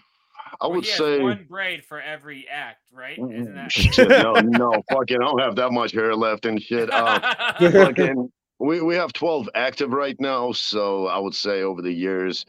I 0.59 0.67
would 0.67 0.83
he 0.83 0.89
has 0.91 0.97
say 0.99 1.19
one 1.21 1.45
braid 1.47 1.85
for 1.85 2.01
every 2.01 2.45
act, 2.49 2.79
right? 2.91 3.17
Isn't 3.17 3.55
that 3.55 3.71
shit, 3.71 4.09
no, 4.09 4.33
no, 4.33 4.83
fucking, 4.91 5.17
I 5.17 5.23
don't 5.25 5.39
have 5.39 5.55
that 5.55 5.71
much 5.71 5.91
hair 5.93 6.13
left 6.15 6.45
and 6.45 6.61
shit. 6.61 6.91
Uh, 6.91 7.19
fucking, 7.71 8.29
we 8.59 8.81
we 8.81 8.95
have 8.95 9.13
twelve 9.13 9.47
active 9.55 9.91
right 9.93 10.19
now, 10.19 10.51
so 10.51 11.07
I 11.07 11.19
would 11.19 11.35
say 11.35 11.61
over 11.61 11.81
the 11.81 11.91
years, 11.93 12.45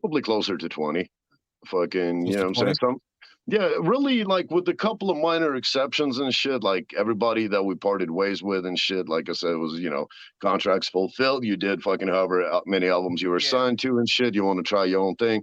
probably 0.00 0.20
closer 0.20 0.56
to 0.58 0.68
twenty. 0.68 1.10
Fucking, 1.66 2.22
Close 2.22 2.30
you 2.34 2.36
know 2.36 2.42
what 2.42 2.48
I'm 2.48 2.54
saying? 2.54 2.74
20? 2.74 2.74
Some, 2.80 2.98
yeah, 3.50 3.68
really, 3.80 4.24
like 4.24 4.50
with 4.50 4.68
a 4.68 4.74
couple 4.74 5.10
of 5.10 5.16
minor 5.16 5.54
exceptions 5.56 6.18
and 6.18 6.34
shit. 6.34 6.62
Like 6.62 6.92
everybody 6.98 7.46
that 7.46 7.62
we 7.62 7.74
parted 7.74 8.10
ways 8.10 8.42
with 8.42 8.66
and 8.66 8.78
shit. 8.78 9.08
Like 9.08 9.28
I 9.30 9.32
said, 9.32 9.52
it 9.52 9.56
was 9.56 9.78
you 9.80 9.88
know 9.90 10.06
contracts 10.42 10.88
fulfilled. 10.88 11.44
You 11.44 11.56
did 11.56 11.82
fucking 11.82 12.08
however 12.08 12.42
uh, 12.44 12.60
many 12.66 12.88
albums 12.88 13.22
you 13.22 13.30
were 13.30 13.40
Yeah. 13.40 13.48
signed 13.48 13.78
to 13.80 13.98
and 13.98 14.08
shit. 14.08 14.34
You 14.34 14.44
want 14.44 14.58
to 14.58 14.68
try 14.68 14.84
your 14.84 15.00
own 15.00 15.14
thing. 15.16 15.42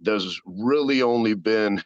There's 0.00 0.40
really 0.46 1.02
only 1.02 1.34
been 1.34 1.82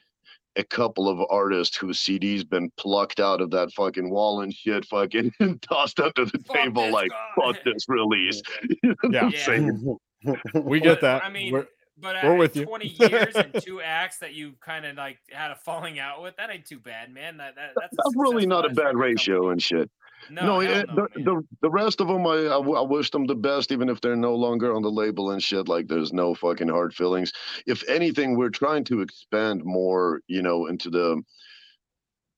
a 0.54 0.62
couple 0.64 1.06
of 1.08 1.18
artists 1.30 1.76
whose 1.76 1.98
CD's 1.98 2.42
been 2.44 2.70
plucked 2.78 3.20
out 3.20 3.40
of 3.42 3.50
that 3.50 3.70
fucking 3.72 4.08
wall 4.08 4.40
and 4.42 4.54
shit, 4.54 4.86
fucking 4.86 5.32
tossed 5.62 6.00
under 6.00 6.24
the 6.24 6.38
Fuck 6.46 6.56
table 6.56 6.90
like 6.92 7.10
guy. 7.10 7.26
fuck 7.52 7.56
this 7.64 7.84
release. 7.88 8.40
You 8.82 8.94
know 9.02 9.30
Yeah. 9.30 9.30
I'm 9.48 9.90
Yeah. 10.22 10.32
we 10.62 10.80
get 10.80 10.94
But, 10.94 11.00
that 11.02 11.24
I 11.24 11.28
mean, 11.30 11.52
We're- 11.52 11.66
but 11.98 12.16
we're 12.22 12.36
with 12.36 12.56
you. 12.56 12.66
20 12.66 12.86
years 13.00 13.34
and 13.34 13.54
two 13.62 13.80
acts 13.80 14.18
that 14.18 14.34
you 14.34 14.54
kind 14.60 14.84
of 14.84 14.96
like 14.96 15.18
had 15.30 15.50
a 15.50 15.56
falling 15.56 15.98
out 15.98 16.22
with, 16.22 16.36
that 16.36 16.50
ain't 16.50 16.66
too 16.66 16.78
bad, 16.78 17.12
man. 17.12 17.38
That, 17.38 17.54
that 17.56 17.72
That's, 17.74 17.96
That's 17.96 18.14
really 18.16 18.46
not 18.46 18.64
a 18.64 18.70
bad 18.70 18.96
ratio 18.96 19.36
company. 19.36 19.52
and 19.52 19.62
shit. 19.62 19.90
No, 20.30 20.42
No, 20.42 20.60
hell 20.60 20.70
yeah, 20.70 20.82
no, 20.82 20.94
the, 20.94 21.00
man. 21.16 21.24
the 21.24 21.42
the 21.62 21.70
rest 21.70 22.00
of 22.00 22.08
them, 22.08 22.26
I 22.26 22.46
I 22.46 22.80
wish 22.82 23.10
them 23.10 23.26
the 23.26 23.34
best, 23.34 23.70
even 23.70 23.88
if 23.88 24.00
they're 24.00 24.16
no 24.16 24.34
longer 24.34 24.74
on 24.74 24.82
the 24.82 24.90
label 24.90 25.30
and 25.30 25.42
shit. 25.42 25.68
Like, 25.68 25.88
there's 25.88 26.12
no 26.12 26.34
fucking 26.34 26.68
hard 26.68 26.94
feelings. 26.94 27.32
If 27.66 27.88
anything, 27.88 28.36
we're 28.36 28.50
trying 28.50 28.84
to 28.84 29.00
expand 29.02 29.62
more, 29.64 30.20
you 30.26 30.42
know, 30.42 30.66
into 30.66 30.90
the 30.90 31.22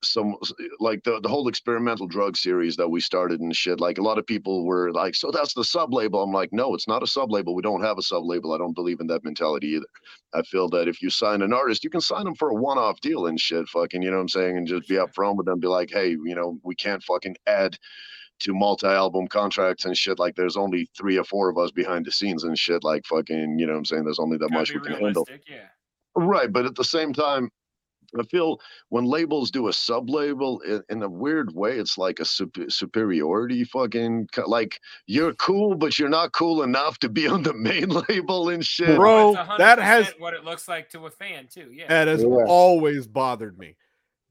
some 0.03 0.37
like 0.79 1.03
the 1.03 1.21
the 1.21 1.29
whole 1.29 1.49
experimental 1.49 2.07
drug 2.07 2.37
series 2.37 2.77
that 2.77 2.89
we 2.89 3.01
started 3.01 3.41
and 3.41 3.55
shit. 3.55 3.81
Like, 3.81 3.99
a 3.99 4.03
lot 4.03 4.19
of 4.19 4.27
people 4.27 4.65
were 4.65 4.93
like, 4.93 5.15
"So 5.15 5.31
that's 5.31 5.55
the 5.55 5.65
sub 5.65 5.93
label." 5.93 6.23
I'm 6.23 6.33
like, 6.33 6.53
"No, 6.53 6.75
it's 6.75 6.87
not 6.87 7.03
a 7.03 7.07
sub 7.07 7.33
label. 7.33 7.55
We 7.55 7.63
don't 7.63 7.83
have 7.83 7.99
a 7.99 8.03
sub 8.03 8.25
label. 8.25 8.53
I 8.53 8.59
don't 8.59 8.75
believe 8.75 9.01
in 9.01 9.07
that 9.09 9.25
mentality 9.25 9.69
either." 9.69 9.87
I 10.35 10.43
feel 10.43 10.69
that 10.71 10.89
if 10.89 11.03
you 11.03 11.11
sign 11.11 11.43
an 11.43 11.53
artist, 11.53 11.85
you 11.85 11.91
can 11.91 12.01
sign 12.01 12.25
them 12.25 12.35
for 12.35 12.51
a 12.51 12.55
one 12.55 12.79
off 12.79 13.01
deal 13.01 13.27
and 13.27 13.41
shit. 13.41 13.69
Fucking, 13.69 14.03
you 14.03 14.11
know 14.11 14.17
what 14.17 14.23
I'm 14.23 14.29
saying, 14.29 14.57
and 14.57 14.67
just 14.67 14.89
be 14.89 14.97
upfront 14.97 15.37
with 15.37 15.47
them. 15.47 15.61
Be 15.61 15.69
like, 15.69 15.91
"Hey, 15.91 16.11
you 16.11 16.35
know, 16.35 16.59
we 16.63 16.75
can't 16.75 17.03
fucking 17.03 17.37
add." 17.47 17.79
to 18.41 18.55
multi-album 18.55 19.27
contracts 19.27 19.85
and 19.85 19.97
shit 19.97 20.21
like 20.21 20.37
there's 20.37 20.57
only 20.57 20.89
three 20.97 21.19
or 21.19 21.25
four 21.25 21.49
of 21.49 21.59
us 21.59 21.73
behind 21.73 22.05
the 22.05 22.13
scenes 22.13 22.45
and 22.45 22.57
shit 22.57 22.85
like 22.85 23.05
fucking 23.05 23.59
you 23.59 23.67
know 23.67 23.73
what 23.73 23.79
i'm 23.79 23.85
saying 23.85 24.05
there's 24.05 24.21
only 24.21 24.37
that 24.37 24.51
Gotta 24.51 24.61
much 24.61 24.73
we 24.73 24.79
can 24.79 24.93
handle 24.93 25.27
yeah. 25.49 25.67
right 26.15 26.53
but 26.53 26.65
at 26.65 26.77
the 26.77 26.85
same 26.85 27.13
time 27.13 27.51
i 28.19 28.23
feel 28.25 28.61
when 28.89 29.05
labels 29.05 29.51
do 29.51 29.69
a 29.69 29.73
sub 29.73 30.09
label 30.09 30.61
in, 30.61 30.83
in 30.89 31.03
a 31.03 31.09
weird 31.09 31.55
way 31.55 31.79
it's 31.79 31.99
like 31.99 32.19
a 32.21 32.25
sup- 32.25 32.57
superiority 32.71 33.65
fucking 33.65 34.29
like 34.47 34.81
you're 35.07 35.35
cool 35.35 35.75
but 35.75 35.99
you're 35.99 36.09
not 36.09 36.33
cool 36.33 36.63
enough 36.63 36.99
to 36.99 37.09
be 37.09 37.27
on 37.35 37.43
the 37.43 37.55
main 37.55 37.89
label 38.09 38.49
and 38.49 38.65
shit 38.65 38.97
Bro, 38.97 39.35
that 39.59 39.79
has- 39.79 40.13
what 40.19 40.35
it 40.35 40.45
looks 40.45 40.69
like 40.69 40.91
to 40.91 41.07
a 41.07 41.11
fan 41.11 41.47
too. 41.51 41.71
Yeah. 41.73 41.89
that 41.89 42.09
has 42.09 42.23
Yeah. 42.23 42.45
always 42.47 43.07
bothered 43.07 43.59
me 43.59 43.77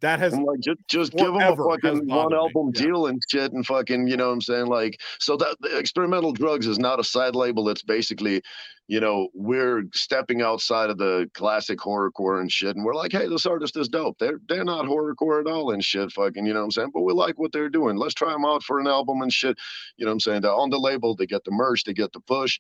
that 0.02 0.20
has 0.20 0.34
I'm 0.34 0.44
like, 0.44 0.60
just, 0.60 0.80
just 0.88 1.12
give 1.14 1.34
them 1.34 1.36
a 1.36 1.56
fucking 1.56 2.08
bothered 2.08 2.08
one 2.08 2.30
me, 2.30 2.36
album 2.36 2.72
yeah. 2.74 2.82
deal 2.82 3.08
and 3.08 3.22
shit, 3.30 3.52
and 3.54 3.66
fucking, 3.66 4.08
you 4.08 4.18
know 4.18 4.28
what 4.28 4.34
I'm 4.34 4.42
saying? 4.42 4.68
Like, 4.68 5.00
so 5.20 5.38
that 5.38 5.58
the 5.60 5.78
experimental 5.78 6.34
drugs 6.34 6.68
is 6.68 6.78
not 6.78 7.00
a 7.00 7.04
side 7.04 7.36
label. 7.36 7.68
It's 7.70 7.82
basically, 7.82 8.42
you 8.88 9.00
know, 9.00 9.30
we're 9.34 9.86
stepping 9.94 10.42
outside 10.42 10.90
of 10.90 10.98
the 10.98 11.30
classic 11.34 11.80
horrorcore 11.80 12.40
and 12.40 12.52
shit, 12.52 12.76
and 12.76 12.86
we're 12.86 12.94
like, 12.94 13.12
hey, 13.12 13.28
this 13.28 13.46
artist 13.46 13.76
is 13.76 13.90
dope. 13.90 14.18
They're 14.20 14.40
they're 14.48 14.64
not 14.64 14.86
horrorcore 14.86 15.42
at 15.42 15.52
all 15.52 15.72
and 15.72 15.84
shit, 15.84 16.12
fucking, 16.12 16.46
you 16.46 16.54
know 16.54 16.60
what 16.60 16.66
I'm 16.66 16.72
saying? 16.72 16.92
But 16.94 17.02
we 17.02 17.14
like 17.14 17.40
what 17.40 17.52
they're 17.52 17.70
doing. 17.70 17.98
Let's 17.98 18.14
try 18.14 18.32
them 18.32 18.46
out 18.46 18.64
for 18.64 18.80
an 18.80 18.88
album 18.88 19.22
and 19.22 19.34
shit. 19.34 19.58
You 19.98 20.06
know 20.06 20.12
what 20.12 20.14
I'm 20.14 20.20
saying? 20.20 20.42
They're 20.42 20.54
on 20.54 20.70
the 20.70 20.80
label, 20.80 21.16
they 21.16 21.26
get 21.26 21.44
the 21.44 21.52
merch, 21.52 21.84
they 21.84 21.94
get 21.94 22.14
the 22.14 22.20
push. 22.20 22.60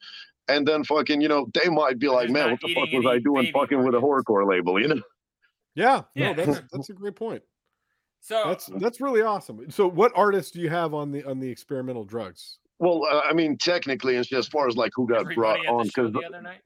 And 0.50 0.66
then 0.66 0.86
fucking, 0.86 1.20
you 1.20 1.28
know, 1.28 1.48
they 1.54 1.70
might 1.70 2.00
be 2.00 2.08
like, 2.08 2.30
man, 2.30 2.52
what 2.52 2.62
the 2.62 2.74
fuck 2.74 2.90
was 2.94 3.06
I 3.06 3.20
doing 3.20 3.52
fucking 3.52 3.84
with 3.84 3.96
a 3.96 4.00
horrorcore 4.00 4.48
label, 4.50 4.82
you 4.82 4.88
know? 4.88 5.02
Yeah 5.78 6.02
Yeah. 6.16 6.34
no 6.34 6.46
that's 6.46 6.62
that's 6.74 6.90
a 6.90 6.94
great 6.94 7.16
point 7.16 7.42
So 8.20 8.44
that's 8.48 8.66
that's 8.78 9.00
really 9.00 9.22
awesome 9.22 9.70
so 9.72 9.88
what 9.90 10.12
artists 10.16 10.52
do 10.52 10.60
you 10.60 10.70
have 10.70 10.94
on 10.94 11.12
the 11.12 11.24
on 11.24 11.40
the 11.40 11.50
experimental 11.50 12.04
drugs 12.04 12.58
Well, 12.80 13.06
uh, 13.10 13.22
I 13.30 13.34
mean, 13.34 13.58
technically, 13.58 14.16
it's 14.18 14.28
just 14.30 14.48
as 14.48 14.52
far 14.52 14.68
as 14.68 14.76
like 14.76 14.92
who 14.96 15.08
got 15.08 15.24
brought 15.34 15.60
everybody 15.60 15.68
at 15.68 15.74
on, 15.74 15.78
the 15.78 15.84
because 15.86 16.12
the 16.14 16.28
other 16.28 16.42
night. 16.42 16.62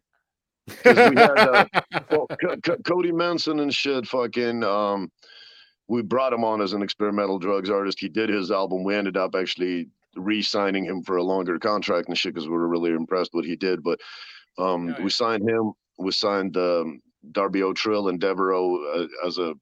we 0.86 1.16
had 1.22 1.38
uh, 1.38 1.66
well, 2.12 2.28
C- 2.42 2.60
C- 2.66 2.82
Cody 2.86 3.12
Manson 3.12 3.60
and 3.60 3.74
shit. 3.74 4.06
Fucking, 4.08 4.64
um, 4.64 5.10
we 5.88 6.02
brought 6.02 6.34
him 6.34 6.44
on 6.44 6.62
as 6.62 6.74
an 6.74 6.82
experimental 6.82 7.40
drugs 7.40 7.70
artist. 7.70 8.00
He 8.00 8.10
did 8.10 8.30
his 8.30 8.52
album. 8.52 8.84
We 8.84 8.94
ended 8.96 9.16
up 9.18 9.36
actually 9.36 9.88
re-signing 10.18 10.84
him 10.86 11.02
for 11.02 11.16
a 11.18 11.24
longer 11.24 11.58
contract 11.60 12.10
and 12.10 12.18
shit 12.18 12.34
because 12.34 12.48
we 12.48 12.54
were 12.56 12.68
really 12.68 12.92
impressed 12.92 13.34
what 13.34 13.46
he 13.46 13.56
did. 13.56 13.82
But 13.82 14.00
um, 14.58 14.90
Oh, 14.90 14.98
yeah. 14.98 15.04
we 15.04 15.10
signed 15.10 15.50
him. 15.50 15.72
We 15.98 16.12
signed 16.12 16.58
um, 16.58 17.02
Darby 17.32 17.64
O'Trill 17.64 18.08
and 18.10 18.20
Devereaux 18.20 18.84
uh, 18.96 19.28
as 19.28 19.38
a 19.38 19.54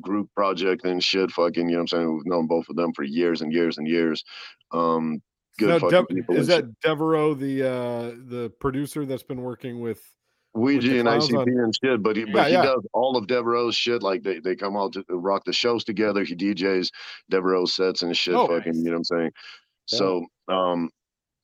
group 0.00 0.28
project 0.34 0.84
and 0.84 1.02
shit. 1.02 1.30
Fucking, 1.30 1.68
you 1.68 1.76
know 1.76 1.78
what 1.78 1.92
I'm 1.92 1.98
saying? 1.98 2.14
We've 2.16 2.26
known 2.26 2.46
both 2.46 2.68
of 2.68 2.76
them 2.76 2.92
for 2.94 3.02
years 3.04 3.40
and 3.42 3.52
years 3.52 3.78
and 3.78 3.86
years. 3.86 4.24
Um, 4.72 5.22
good 5.58 5.82
Now, 5.82 5.88
Dev- 5.88 6.06
is 6.10 6.46
shit. 6.46 6.46
that 6.48 6.80
devereaux 6.82 7.34
the 7.34 7.62
uh 7.68 8.02
the 8.28 8.52
producer 8.60 9.04
that's 9.06 9.22
been 9.22 9.42
working 9.42 9.80
with 9.80 10.00
Ouija 10.54 10.98
and 10.98 11.08
ICP 11.08 11.38
on- 11.40 11.48
and 11.64 11.74
shit, 11.82 12.02
but 12.02 12.16
he, 12.16 12.22
Yeah, 12.22 12.32
but 12.32 12.46
he 12.48 12.52
yeah. 12.54 12.62
does 12.62 12.86
all 12.92 13.16
of 13.16 13.26
Devereaux's 13.28 13.76
shit. 13.76 14.02
Like 14.02 14.22
they, 14.22 14.40
they 14.40 14.56
come 14.56 14.76
out 14.76 14.92
to 14.94 15.04
rock 15.10 15.44
the 15.44 15.52
shows 15.52 15.84
together. 15.84 16.24
He 16.24 16.34
DJs 16.34 16.90
Devereaux 17.30 17.66
sets 17.66 18.02
and 18.02 18.16
shit. 18.16 18.34
Oh, 18.34 18.46
fucking, 18.48 18.72
nice. 18.72 18.76
you 18.78 18.84
know 18.84 18.90
what 18.92 18.96
I'm 18.98 19.04
saying? 19.04 19.30
Yeah. 19.92 19.98
So, 19.98 20.26
um, 20.48 20.90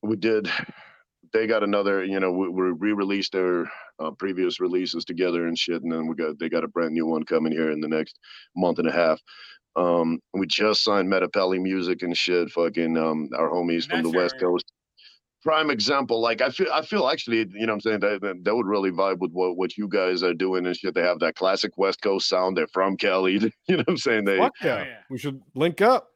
we 0.02 0.16
did. 0.16 0.50
They 1.34 1.46
got 1.46 1.62
another. 1.62 2.02
You 2.04 2.20
know, 2.20 2.32
we, 2.32 2.48
we 2.48 2.62
re-released 2.70 3.32
their 3.32 3.70
uh, 3.98 4.12
previous 4.12 4.60
releases 4.60 5.04
together 5.04 5.46
and 5.46 5.58
shit, 5.58 5.82
and 5.82 5.92
then 5.92 6.06
we 6.06 6.14
got 6.14 6.38
they 6.38 6.48
got 6.48 6.64
a 6.64 6.68
brand 6.68 6.92
new 6.94 7.04
one 7.06 7.24
coming 7.24 7.52
here 7.52 7.70
in 7.72 7.80
the 7.80 7.88
next 7.88 8.18
month 8.56 8.78
and 8.78 8.88
a 8.88 8.92
half. 8.92 9.20
Um, 9.76 10.20
we 10.32 10.46
just 10.46 10.84
signed 10.84 11.12
Metapelli 11.12 11.60
Music 11.60 12.02
and 12.02 12.16
shit. 12.16 12.48
Fucking, 12.50 12.96
um, 12.96 13.28
our 13.36 13.50
homies 13.50 13.86
from 13.88 14.02
the 14.04 14.10
That's 14.10 14.16
West 14.16 14.38
Coast 14.38 14.64
prime 15.42 15.68
example. 15.70 16.20
Like 16.22 16.40
I 16.40 16.48
feel, 16.48 16.68
I 16.72 16.80
feel 16.82 17.06
actually, 17.08 17.38
you 17.52 17.66
know, 17.66 17.72
what 17.72 17.74
I'm 17.74 17.80
saying 17.80 18.00
that 18.00 18.20
that, 18.22 18.44
that 18.44 18.54
would 18.56 18.66
really 18.66 18.90
vibe 18.92 19.18
with 19.18 19.32
what 19.32 19.56
what 19.56 19.76
you 19.76 19.88
guys 19.88 20.22
are 20.22 20.32
doing 20.32 20.64
and 20.66 20.76
shit. 20.76 20.94
They 20.94 21.02
have 21.02 21.18
that 21.18 21.34
classic 21.34 21.72
West 21.76 22.00
Coast 22.00 22.28
sound. 22.28 22.56
They're 22.56 22.68
from 22.68 22.96
Cali. 22.96 23.34
You 23.68 23.76
know 23.76 23.78
what 23.78 23.88
I'm 23.88 23.96
saying? 23.98 24.24
They 24.24 24.38
fuck 24.38 24.52
Hell 24.58 24.78
yeah. 24.78 24.84
yeah. 24.84 24.96
we 25.10 25.18
should 25.18 25.42
link 25.54 25.80
up 25.82 26.10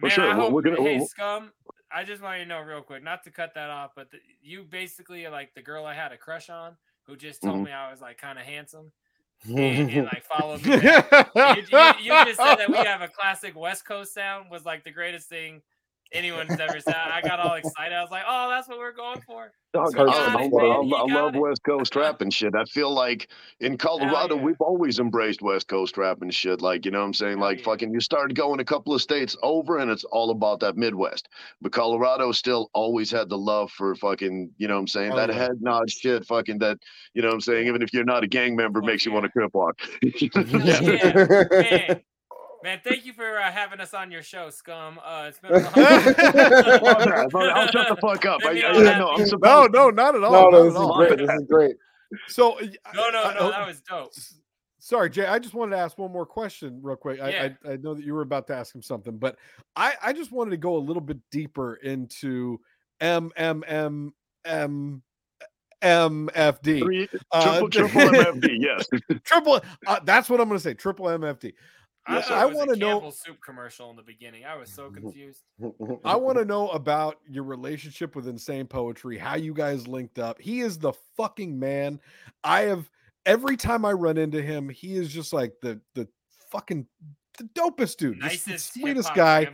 For 0.00 0.06
Man, 0.06 0.10
sure. 0.14 0.24
I 0.24 0.28
Well, 0.36 0.40
hope, 0.46 0.52
we're 0.52 0.62
gonna- 0.62 0.82
hey, 0.82 0.98
we'll- 0.98 1.06
scum. 1.06 1.50
I 1.92 2.04
just 2.04 2.22
want 2.22 2.38
you 2.38 2.44
to 2.44 2.48
know 2.48 2.60
real 2.60 2.82
quick, 2.82 3.02
not 3.02 3.24
to 3.24 3.30
cut 3.30 3.54
that 3.54 3.70
off, 3.70 3.92
but 3.96 4.10
the, 4.10 4.18
you 4.42 4.64
basically 4.64 5.26
are 5.26 5.30
like 5.30 5.54
the 5.54 5.62
girl 5.62 5.84
I 5.84 5.94
had 5.94 6.12
a 6.12 6.16
crush 6.16 6.48
on, 6.50 6.76
who 7.04 7.16
just 7.16 7.42
told 7.42 7.56
Mhm. 7.56 7.64
me 7.64 7.72
I 7.72 7.90
was 7.90 8.00
like 8.00 8.18
kind 8.18 8.38
of 8.38 8.44
handsome 8.44 8.92
and, 9.44 9.90
and 9.90 10.06
like 10.06 10.24
followed 10.24 10.62
me. 10.64 10.70
you, 10.74 11.62
you, 11.70 11.92
you 12.00 12.24
just 12.24 12.36
said 12.36 12.56
that 12.56 12.70
we 12.70 12.76
have 12.78 13.00
a 13.00 13.08
classic 13.08 13.56
West 13.56 13.84
Coast 13.84 14.14
sound 14.14 14.50
was 14.50 14.64
like 14.64 14.84
the 14.84 14.90
greatest 14.92 15.28
thing 15.28 15.62
anyone's 16.12 16.58
ever 16.58 16.80
said. 16.80 16.94
I 16.94 17.20
got 17.20 17.40
all 17.40 17.54
excited. 17.54 17.94
I 17.94 18.02
was 18.02 18.10
like, 18.10 18.24
"Oh, 18.26 18.48
that's 18.50 18.68
what 18.68 18.78
we're 18.78 18.92
going 18.92 19.20
for." 19.22 19.52
Dog, 19.72 19.94
You 19.96 20.08
I, 20.08 20.42
it. 20.42 20.52
I 20.52 20.66
I 20.66 21.14
love 21.14 21.36
it. 21.36 21.38
West 21.38 21.62
Coast 21.64 21.94
rap 21.94 22.20
and 22.20 22.34
shit. 22.34 22.56
I 22.56 22.64
feel 22.64 22.92
like 22.92 23.28
in 23.60 23.74
oh, 23.74 23.76
Colorado, 23.76 24.34
yeah. 24.34 24.42
we've 24.42 24.60
always 24.60 24.98
embraced 24.98 25.42
West 25.42 25.68
Coast 25.68 25.96
rap 25.96 26.22
and 26.22 26.34
shit. 26.34 26.60
Like, 26.60 26.84
you 26.84 26.90
know 26.90 26.98
what 26.98 27.04
I'm 27.04 27.14
saying? 27.14 27.38
Like, 27.38 27.58
yeah. 27.58 27.64
fucking, 27.64 27.92
you 27.92 28.00
start 28.00 28.34
going 28.34 28.58
a 28.58 28.64
couple 28.64 28.92
of 28.92 29.00
states 29.00 29.36
over 29.42 29.78
and 29.78 29.88
it's 29.88 30.02
all 30.04 30.30
about 30.30 30.58
that 30.60 30.76
Midwest. 30.76 31.28
But 31.60 31.70
Colorado 31.70 32.32
still 32.32 32.68
always 32.74 33.12
had 33.12 33.28
the 33.28 33.38
love 33.38 33.70
for 33.70 33.94
fucking, 33.94 34.50
you 34.58 34.66
know 34.66 34.74
what 34.74 34.80
I'm 34.80 34.88
saying? 34.88 35.08
Hell 35.10 35.18
that 35.18 35.28
yeah. 35.28 35.36
head 35.36 35.60
nod 35.60 35.88
shit, 35.88 36.26
fucking 36.26 36.58
that, 36.58 36.78
you 37.14 37.22
know 37.22 37.28
what 37.28 37.34
I'm 37.34 37.40
saying? 37.40 37.68
Even 37.68 37.82
if 37.82 37.92
you're 37.92 38.02
not 38.02 38.24
a 38.24 38.28
gang 38.28 38.56
member, 38.56 38.80
Fuck 38.80 38.88
makes 38.88 39.06
you 39.06 39.12
want 39.12 39.24
to 39.26 39.30
crip 39.30 39.54
walk. 39.54 39.80
Yeah, 40.02 41.94
man. 42.62 42.72
Man, 42.74 42.80
thank 42.84 43.06
you 43.06 43.12
for 43.12 43.38
uh, 43.38 43.50
having 43.50 43.80
us 43.80 43.94
on 43.94 44.10
your 44.10 44.22
show, 44.22 44.50
scum. 44.50 44.98
Uh, 45.04 45.26
it's 45.28 45.38
been 45.38 45.52
a 45.52 45.58
long 45.58 45.64
I'll 47.52 47.66
shut 47.68 47.88
the 47.88 47.96
fuck 48.00 48.24
up. 48.26 48.40
I, 48.44 48.48
I, 48.48 48.50
I'll 48.68 48.88
I 48.88 48.92
have. 48.92 49.06
I'm 49.06 49.20
you- 49.26 49.38
no, 49.42 49.66
no, 49.66 49.90
not 49.90 50.14
at 50.14 50.22
all. 50.24 50.32
No, 50.32 50.48
no, 50.50 50.58
at 50.58 50.64
this 50.64 50.70
is 50.72 50.76
all. 50.76 50.96
great. 50.96 51.18
This 51.18 51.30
is 51.30 51.46
great. 51.48 51.76
So, 52.28 52.58
uh, 52.58 52.64
No, 52.94 53.08
no, 53.10 53.22
I- 53.24 53.34
no, 53.34 53.46
I- 53.48 53.50
that 53.50 53.66
was 53.66 53.80
dope. 53.82 54.12
Sorry, 54.82 55.10
Jay. 55.10 55.26
I 55.26 55.38
just 55.38 55.52
wanted 55.54 55.76
to 55.76 55.82
ask 55.82 55.98
one 55.98 56.10
more 56.10 56.24
question, 56.24 56.80
real 56.82 56.96
quick. 56.96 57.20
I, 57.20 57.30
Yeah. 57.30 57.48
I, 57.66 57.72
I 57.72 57.76
know 57.76 57.94
that 57.94 58.04
you 58.04 58.14
were 58.14 58.22
about 58.22 58.46
to 58.46 58.54
ask 58.56 58.74
him 58.74 58.82
something, 58.82 59.18
but 59.18 59.36
I, 59.76 59.92
I 60.02 60.12
just 60.14 60.32
wanted 60.32 60.50
to 60.52 60.56
go 60.56 60.76
a 60.76 60.78
little 60.78 61.02
bit 61.02 61.18
deeper 61.30 61.74
into 61.76 62.58
M 63.00 63.30
M 63.36 63.62
M 63.66 64.14
M 64.46 65.02
MFD. 65.82 66.78
Three, 66.80 67.08
Uh, 67.30 67.60
triple, 67.60 67.68
triple 67.70 68.00
MFD, 68.18 68.56
yes. 68.60 68.86
triple. 69.24 69.60
Uh, 69.86 70.00
that's 70.04 70.28
what 70.30 70.40
I'm 70.40 70.48
going 70.48 70.58
to 70.58 70.62
say. 70.62 70.74
Triple 70.74 71.06
MFD. 71.06 71.52
I, 72.10 72.14
Yes, 72.16 72.28
thought 72.28 72.38
I 72.38 72.46
wanna 72.46 72.76
know- 72.76 72.92
Campbell 72.94 73.12
soup 73.12 73.36
commercial 73.44 73.90
in 73.90 73.96
the 73.96 74.02
beginning. 74.02 74.44
I 74.44 74.56
was 74.56 74.70
so 74.72 74.90
confused. 75.00 75.42
I 76.04 76.16
want 76.16 76.38
to 76.38 76.44
know 76.44 76.68
about 76.70 77.18
your 77.28 77.44
relationship 77.44 78.16
with 78.16 78.26
Insane 78.28 78.66
Poetry, 78.66 79.16
how 79.18 79.36
you 79.36 79.54
guys 79.54 79.86
linked 79.86 80.18
up. 80.18 80.40
He 80.40 80.60
is 80.60 80.78
the 80.78 80.92
fucking 81.16 81.58
man. 81.58 82.00
I 82.44 82.62
have 82.62 82.90
every 83.26 83.56
time 83.56 83.84
I 83.84 83.92
run 83.92 84.16
into 84.18 84.42
him, 84.42 84.68
he 84.68 84.94
is 84.96 85.12
just 85.12 85.32
like 85.32 85.54
the 85.62 85.80
the 85.94 86.08
fucking 86.50 86.86
the 87.38 87.44
dopest 87.54 87.96
dude, 87.98 88.18
Nicest 88.18 88.74
sweetest 88.74 89.14
guy. 89.14 89.48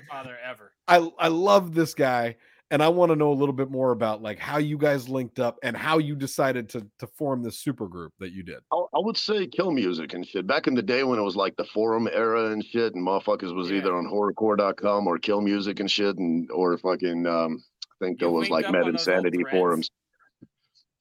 ever. 0.45 0.73
I 0.88 1.11
I 1.19 1.29
love 1.29 1.75
this 1.75 1.95
guy, 1.95 2.37
and 2.70 2.83
I 2.83 2.88
want 2.88 3.11
to 3.11 3.16
know 3.16 3.31
a 3.31 3.35
little 3.35 3.52
bit 3.55 3.70
more 3.70 3.92
about 3.92 4.22
like 4.22 4.38
how 4.38 4.59
you 4.59 4.76
guys 4.79 5.09
linked 5.09 5.38
up 5.38 5.59
and 5.62 5.76
how 5.76 5.98
you 5.98 6.14
decided 6.16 6.68
to 6.70 6.87
to 6.98 7.07
form 7.18 7.42
this 7.42 7.59
super 7.61 7.87
group 7.87 8.12
that 8.18 8.33
you 8.33 8.42
did. 8.42 8.59
I, 8.72 8.76
I 8.76 8.98
would 8.98 9.16
say 9.16 9.46
kill 9.46 9.70
music 9.70 10.14
and 10.14 10.26
shit. 10.26 10.46
Back 10.46 10.66
in 10.66 10.74
the 10.74 10.83
day 10.83 11.05
when 11.05 11.18
it 11.18 11.22
was 11.22 11.37
like 11.37 11.57
the 11.57 11.64
forum 11.64 12.09
era 12.12 12.50
and 12.52 12.64
shit, 12.64 12.94
and 12.94 13.07
motherfuckers 13.07 13.55
was 13.55 13.70
Yeah. 13.70 13.79
either 13.79 13.96
on 13.96 14.07
horrorcore.com 14.07 15.07
or 15.07 15.18
kill 15.18 15.40
music 15.40 15.81
and 15.81 15.90
shit, 15.90 16.16
and 16.18 16.50
or 16.50 16.76
fucking 16.79 17.26
um, 17.26 17.62
I 18.00 18.05
think 18.05 18.18
there 18.18 18.29
You 18.29 18.35
was 18.35 18.50
like 18.50 18.66
up 18.66 18.72
Med 18.72 18.83
on 18.83 18.92
those 18.92 19.07
old 19.09 19.16
Insanity 19.16 19.44
forums. 19.50 19.90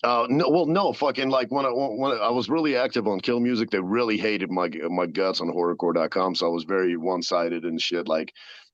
Uh, 0.03 0.27
no, 0.29 0.47
well, 0.49 0.67
no, 0.67 0.93
fucking 0.93 1.29
like 1.29 1.49
when 1.51 1.65
I 1.65 1.69
when 1.69 2.11
I 2.11 2.29
was 2.29 2.47
really 2.47 2.75
active 2.75 3.07
on 3.07 3.19
Kill 3.19 3.39
Music, 3.39 3.71
they 3.71 3.79
really 3.79 4.17
hated 4.17 4.51
my 4.51 4.69
my 4.89 5.07
guts 5.07 5.41
on 5.41 5.47
horrorcore.com, 5.47 6.35
so 6.35 6.45
I 6.45 6.49
was 6.49 6.63
very 6.63 6.95
one 6.95 7.23
sided 7.23 7.63
and 7.63 7.81
shit. 7.81 8.07
Like, 8.07 8.31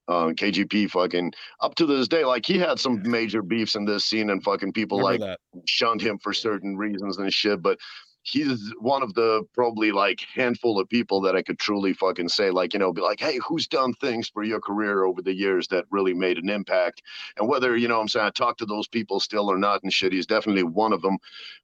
um, 0.07 0.35
KGP 0.35 0.89
fucking 0.89 1.33
up 1.61 1.75
to 1.75 1.85
this 1.85 2.07
day, 2.07 2.25
like 2.25 2.45
he 2.45 2.57
had 2.57 2.79
some 2.79 3.01
major 3.03 3.41
beefs 3.41 3.75
in 3.75 3.85
this 3.85 4.05
scene, 4.05 4.29
and 4.29 4.43
fucking 4.43 4.73
people 4.73 4.99
Remember 4.99 5.25
like 5.25 5.37
that. 5.53 5.61
shunned 5.67 6.01
him 6.01 6.17
for 6.19 6.33
certain 6.33 6.75
reasons 6.77 7.17
and 7.17 7.31
shit. 7.31 7.61
But 7.61 7.77
he's 8.23 8.71
one 8.79 9.01
of 9.01 9.13
the 9.15 9.43
probably 9.53 9.91
like 9.91 10.21
handful 10.33 10.79
of 10.79 10.87
people 10.89 11.21
that 11.21 11.35
I 11.35 11.41
could 11.41 11.59
truly 11.59 11.93
fucking 11.93 12.29
say, 12.29 12.51
like, 12.51 12.73
you 12.73 12.79
know, 12.79 12.93
be 12.93 13.01
like, 13.01 13.19
hey, 13.19 13.39
who's 13.47 13.67
done 13.67 13.93
things 13.95 14.29
for 14.29 14.43
your 14.43 14.61
career 14.61 15.05
over 15.05 15.21
the 15.21 15.33
years 15.33 15.67
that 15.69 15.85
really 15.89 16.13
made 16.13 16.37
an 16.37 16.49
impact? 16.49 17.01
And 17.37 17.47
whether, 17.47 17.75
you 17.75 17.87
know 17.87 17.95
what 17.95 18.01
I'm 18.01 18.07
saying, 18.09 18.27
I 18.27 18.29
talk 18.29 18.57
to 18.57 18.65
those 18.65 18.87
people 18.87 19.19
still 19.19 19.51
or 19.51 19.57
not 19.57 19.81
and 19.83 19.91
shit, 19.91 20.13
he's 20.13 20.27
definitely 20.27 20.63
one 20.63 20.93
of 20.93 21.01
them. 21.01 21.17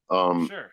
Um, 0.09 0.47
Sure. 0.47 0.71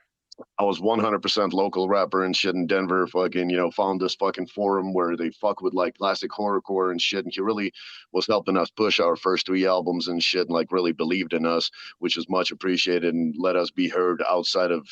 I 0.58 0.64
was 0.64 0.80
100% 0.80 1.52
local 1.52 1.88
rapper 1.88 2.24
and 2.24 2.36
shit 2.36 2.54
in 2.54 2.66
Denver. 2.66 3.06
Fucking, 3.06 3.50
you 3.50 3.56
know, 3.56 3.70
found 3.70 4.00
this 4.00 4.14
fucking 4.14 4.48
forum 4.48 4.92
where 4.92 5.16
they 5.16 5.30
fuck 5.30 5.60
with 5.60 5.74
like 5.74 5.98
classic 5.98 6.30
horrorcore 6.30 6.90
and 6.90 7.00
shit. 7.00 7.24
And 7.24 7.32
he 7.34 7.40
really 7.40 7.72
was 8.12 8.26
helping 8.26 8.56
us 8.56 8.70
push 8.70 9.00
our 9.00 9.16
first 9.16 9.46
three 9.46 9.66
albums 9.66 10.08
and 10.08 10.22
shit, 10.22 10.46
and 10.46 10.50
like 10.50 10.72
really 10.72 10.92
believed 10.92 11.32
in 11.32 11.46
us, 11.46 11.70
which 11.98 12.16
is 12.16 12.28
much 12.28 12.50
appreciated 12.50 13.14
and 13.14 13.34
let 13.38 13.56
us 13.56 13.70
be 13.70 13.88
heard 13.88 14.22
outside 14.28 14.70
of 14.70 14.88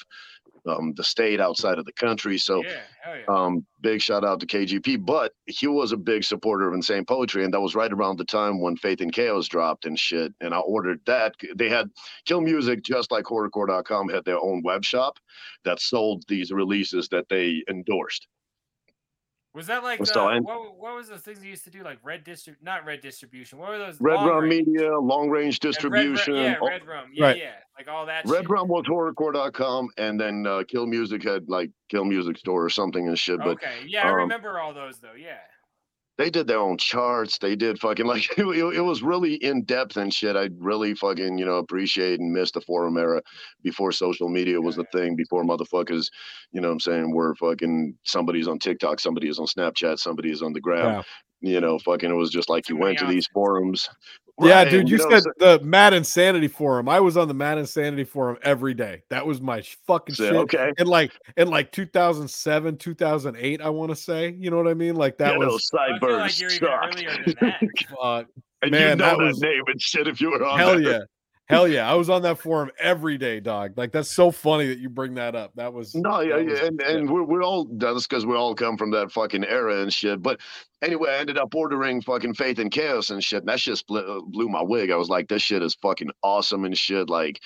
um, 0.67 0.93
the 0.97 1.05
state, 1.05 1.41
outside 1.41 1.79
of 1.79 1.85
the 1.85 1.93
country. 1.93 2.39
So, 2.39 2.63
yeah, 2.63 2.81
yeah. 3.07 3.25
um, 3.29 3.67
big 3.81 4.01
shout 4.01 4.25
out 4.25 4.41
to 4.41 4.47
KGP. 4.47 5.05
But 5.05 5.33
he 5.47 5.67
was 5.67 5.93
a 5.93 5.97
big 5.97 6.25
supporter 6.25 6.69
of 6.69 6.75
Insane 6.75 7.05
Poetry, 7.05 7.45
and 7.45 7.53
that 7.55 7.61
was 7.61 7.75
right 7.75 7.93
around 7.93 8.19
the 8.19 8.25
time 8.25 8.61
when 8.61 8.77
Faith 8.77 9.01
and 9.01 9.13
Chaos 9.13 9.49
dropped 9.49 9.85
and 9.87 9.99
shit. 9.99 10.33
And 10.41 10.55
I 10.55 10.59
ordered 10.59 11.01
that. 11.07 11.35
They 11.57 11.69
had 11.69 11.91
Kill 12.25 12.41
Music, 12.41 12.83
just 12.83 13.11
like 13.11 13.25
Horrorcore.com, 13.25 14.09
had 14.09 14.25
their 14.25 14.41
own 14.41 14.63
web 14.65 14.85
shop 14.85 15.19
that 15.65 15.81
sold 15.81 16.25
these 16.29 16.51
releases 16.53 17.09
that 17.09 17.29
they 17.29 17.63
endorsed. 17.69 18.27
Was 19.55 19.67
that 19.67 19.83
like 19.83 19.99
the, 19.99 20.41
what, 20.43 20.79
what 20.79 20.95
was 20.97 21.11
those 21.11 21.21
things 21.21 21.45
you 21.45 21.51
used 21.51 21.65
to 21.65 21.71
do 21.71 21.83
like 21.83 21.99
red 22.03 22.25
distrib 22.25 22.57
not 22.63 22.87
red 22.87 23.03
distribution? 23.03 23.59
What 23.59 23.69
were 23.69 23.79
those? 23.79 24.01
Red 24.01 24.15
long 24.15 24.29
Rum 24.29 24.45
range? 24.45 24.67
Media, 24.67 24.99
Long 24.99 25.29
Range 25.29 25.59
And 25.63 25.65
Red 25.65 25.73
Distribution. 25.73 26.37
yeah, 26.37 26.57
Red 26.67 26.87
Rum. 26.87 27.11
Yeah, 27.13 27.25
Right. 27.27 27.37
yeah, 27.37 27.51
like 27.77 27.87
all 27.87 28.07
that. 28.07 28.25
Red 28.27 28.41
shit. 28.43 28.49
Rum 28.51 28.69
was 28.69 28.85
horrorcore.com, 28.85 29.89
and 29.99 30.19
then 30.19 30.47
uh, 30.47 30.63
Kill 30.67 30.87
Music 30.87 31.23
had 31.23 31.49
like 31.51 31.71
Kill 31.91 32.05
Music 32.07 32.39
Store 32.39 32.65
or 32.65 32.71
something 32.71 33.07
and 33.09 33.19
shit. 33.19 33.39
But 33.39 33.49
Okay, 33.49 33.85
yeah, 33.87 34.07
I 34.07 34.11
um, 34.11 34.17
remember 34.17 34.59
all 34.59 34.73
those 34.73 34.99
though. 35.01 35.13
Yeah. 35.19 35.37
They 36.23 36.31
did 36.31 36.47
their 36.47 36.61
own 36.61 36.79
charts. 36.79 37.39
They 37.39 37.57
did 37.57 37.81
fucking 37.81 38.07
like 38.13 38.39
it, 38.39 38.45
it, 38.47 38.77
it 38.77 38.81
was 38.81 39.03
really 39.03 39.35
in 39.35 39.65
depth 39.65 39.97
and 39.97 40.15
shit. 40.15 40.37
I 40.37 40.51
really 40.59 40.95
fucking 40.95 41.37
you 41.37 41.45
know 41.45 41.57
appreciate 41.57 42.21
and 42.21 42.33
miss 42.33 42.53
the 42.53 42.61
forum 42.61 42.97
era 42.97 43.21
before 43.63 43.91
social 43.91 44.29
media 44.29 44.61
was 44.61 44.77
Yeah, 44.77 44.85
the 44.93 44.99
thing. 44.99 45.17
Before 45.17 45.45
motherfuckers, 45.45 46.07
you 46.53 46.61
know 46.61 46.69
what 46.69 46.75
I'm 46.75 46.81
saying, 46.81 47.13
were 47.13 47.35
fucking 47.35 47.97
somebody's 48.05 48.47
on 48.47 48.61
TikTok, 48.61 49.01
somebody 49.01 49.29
is 49.29 49.41
on 49.41 49.47
Snapchat, 49.47 49.99
somebody 49.99 50.31
is 50.31 50.43
on 50.43 50.53
the 50.53 50.61
gram. 50.61 50.85
Yeah. 50.85 51.03
You 51.45 51.61
know, 51.61 51.77
fucking 51.81 52.09
it 52.09 52.15
was 52.15 52.31
just 52.31 52.49
like 52.49 52.69
you 52.69 52.77
went 52.77 52.99
to 52.99 53.07
these 53.07 53.27
forums. 53.35 53.89
Yeah, 54.41 54.65
dude, 54.65 54.81
and, 54.81 54.89
you 54.89 54.97
know, 54.97 55.11
said 55.11 55.23
so- 55.23 55.33
the 55.59 55.65
Mad 55.65 55.93
Insanity 55.95 56.49
forum. 56.49 56.89
I 56.89 57.01
was 57.01 57.17
on 57.17 57.29
the 57.29 57.35
Mad 57.35 57.59
Insanity 57.59 58.05
forum 58.05 58.39
every 58.43 58.75
day. 58.75 59.03
That 59.11 59.27
was 59.27 59.41
my 59.41 59.63
fucking 59.87 60.15
so, 60.15 60.25
shit. 60.25 60.35
okay. 60.35 60.73
In 60.79 60.87
like 60.87 61.13
in 61.37 61.49
like 61.49 61.71
2007, 61.71 62.79
2008, 62.79 63.61
I 63.61 63.69
want 63.69 63.91
to 63.91 63.97
say. 63.97 64.35
You 64.39 64.51
know 64.51 64.57
what 64.57 64.69
I 64.69 64.75
mean? 64.75 64.97
Like 64.97 65.19
that 65.19 65.35
Ghetto 65.39 65.47
was 65.53 65.71
I 65.79 65.99
feel 65.99 66.17
like 66.19 66.41
you're 66.41 66.51
even 66.51 66.69
sucked. 66.69 66.95
earlier 66.95 67.11
than 67.25 67.35
that. 67.41 67.63
uh, 68.03 68.23
and 68.63 68.71
Man, 68.71 68.81
you 68.81 68.97
know 68.97 69.05
that 69.05 69.19
that, 69.19 69.19
was- 69.19 69.41
name 69.41 69.63
and 69.67 69.81
shit 69.81 70.09
if 70.09 70.21
you 70.21 70.31
were 70.31 70.45
on 70.45 70.59
hell 70.59 70.81
there. 70.81 70.93
yeah. 70.93 70.99
Hell 71.53 71.69
yeah. 71.69 71.91
I 71.91 71.95
was 71.95 72.09
on 72.11 72.23
that 72.23 72.39
forum 72.39 72.71
every 72.79 73.19
day, 73.19 73.41
dog. 73.41 73.75
Like 73.77 73.93
that's 73.93 74.11
so 74.11 74.31
funny 74.31 74.67
that 74.69 74.79
you 74.79 74.89
bring 74.89 75.15
that 75.15 75.35
up. 75.35 75.53
That 75.57 75.73
was 75.73 75.95
No, 75.95 76.21
yeah, 76.21 76.37
was- 76.37 76.59
yeah, 76.61 76.67
and, 76.67 76.81
and 76.81 77.11
we're, 77.11 77.23
we're 77.25 77.43
all 77.43 77.69
that's 77.73 78.07
because 78.07 78.25
we 78.27 78.35
all 78.35 78.55
come 78.55 78.77
from 78.77 78.91
that 78.93 79.13
fucking 79.13 79.45
era 79.45 79.83
and 79.83 79.93
shit. 79.93 80.23
But 80.23 80.41
anyway, 80.83 81.11
I 81.11 81.19
ended 81.19 81.39
up 81.39 81.55
ordering 81.55 82.01
fucking 82.01 82.35
Faith 82.35 82.59
and 82.59 82.71
Chaos 82.71 83.11
and 83.11 83.23
shit. 83.23 83.41
And 83.41 83.49
that 83.49 83.61
shit 83.61 83.77
split, 83.77 84.05
uh, 84.09 84.21
blew 84.25 84.49
my 84.49 84.63
wig. 84.63 84.91
I 84.91 84.97
was 84.97 85.09
like, 85.09 85.29
this 85.29 85.43
shit 85.43 85.63
is 85.63 85.75
fucking 85.77 86.11
awesome 86.23 86.65
and 86.65 86.77
shit. 86.77 87.09
Like, 87.11 87.41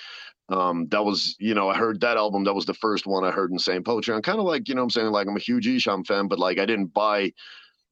um, 0.49 0.87
that 0.91 1.05
was, 1.05 1.35
you 1.41 1.55
know, 1.55 1.69
I 1.69 1.77
heard 1.77 2.01
that 2.03 2.17
album. 2.17 2.45
That 2.45 2.55
was 2.55 2.67
the 2.67 2.75
first 2.75 3.07
one 3.07 3.25
I 3.25 3.33
heard 3.33 3.51
Insane 3.51 3.83
Poetry. 3.83 4.15
I'm 4.15 4.23
kind 4.23 4.39
of 4.39 4.45
like, 4.45 4.69
you 4.69 4.75
know 4.75 4.83
what 4.83 4.85
I'm 4.87 4.91
saying? 4.91 5.11
Like, 5.11 5.27
I'm 5.27 5.37
a 5.37 5.41
huge 5.41 5.67
Esham 5.67 6.07
fan, 6.07 6.29
but 6.29 6.39
like, 6.39 6.59
I 6.59 6.67
didn't 6.67 6.95
buy, 6.95 7.33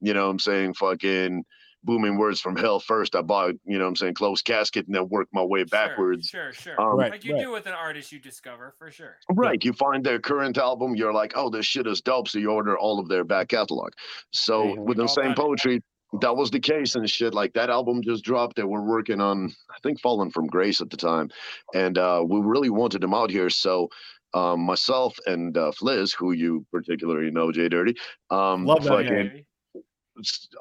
you 0.00 0.14
know 0.14 0.26
what 0.26 0.30
I'm 0.30 0.38
saying, 0.38 0.74
fucking 0.74 1.44
booming 1.84 2.16
words 2.18 2.40
from 2.40 2.56
hell 2.56 2.80
first. 2.80 3.14
I 3.14 3.22
bought, 3.22 3.54
you 3.64 3.78
know 3.78 3.84
what 3.84 3.88
I'm 3.90 3.96
saying, 3.96 4.14
close 4.14 4.42
casket 4.42 4.86
and 4.86 4.94
then 4.94 5.08
worked 5.08 5.32
my 5.34 5.42
way 5.42 5.64
backwards. 5.64 6.28
Sure, 6.28 6.52
sure. 6.52 6.74
sure. 6.74 6.80
Um, 6.80 6.96
Right, 6.96 7.10
like 7.10 7.24
you 7.24 7.34
right. 7.34 7.42
do 7.42 7.52
with 7.52 7.66
an 7.66 7.72
artist 7.74 8.10
you 8.12 8.18
discover 8.18 8.74
for 8.78 8.90
sure. 8.90 9.16
Right. 9.30 9.62
You 9.64 9.72
find 9.72 10.04
their 10.04 10.18
current 10.18 10.58
album, 10.58 10.94
you're 10.94 11.12
like, 11.12 11.32
oh, 11.36 11.50
this 11.50 11.66
shit 11.66 11.86
is 11.86 12.00
dope. 12.00 12.28
So 12.28 12.38
you 12.38 12.50
order 12.50 12.78
all 12.78 12.98
of 12.98 13.08
their 13.08 13.24
back 13.24 13.48
catalog. 13.48 13.90
So 14.32 14.80
with 14.80 14.96
the 14.96 15.06
same 15.06 15.24
done 15.24 15.32
it. 15.32 15.36
Poetry, 15.36 15.82
that 16.20 16.36
was 16.36 16.50
the 16.50 16.60
case 16.60 16.94
and 16.94 17.08
shit. 17.10 17.34
Like 17.34 17.52
that 17.54 17.70
album 17.70 18.00
just 18.02 18.24
dropped. 18.24 18.56
They 18.56 18.62
were 18.62 18.82
working 18.82 19.20
on, 19.20 19.52
I 19.70 19.78
think, 19.82 20.00
Fallen 20.00 20.30
from 20.30 20.46
Grace 20.46 20.80
at 20.80 20.90
the 20.90 20.96
time. 20.96 21.28
And 21.74 21.98
uh, 21.98 22.24
we 22.26 22.40
really 22.40 22.70
wanted 22.70 23.00
them 23.00 23.14
out 23.14 23.30
here. 23.30 23.50
So 23.50 23.88
um, 24.32 24.60
myself 24.60 25.16
and 25.26 25.56
uh, 25.56 25.72
Fliz, 25.72 26.12
who 26.12 26.32
you 26.32 26.64
particularly 26.72 27.30
know, 27.30 27.50
Jay 27.52 27.68
Dirty, 27.68 27.94
um, 28.30 28.64
Love 28.64 28.84
that 28.84 28.90
fucking 28.90 29.12
name. 29.12 29.26
Okay. 29.26 29.38
s- 29.40 29.44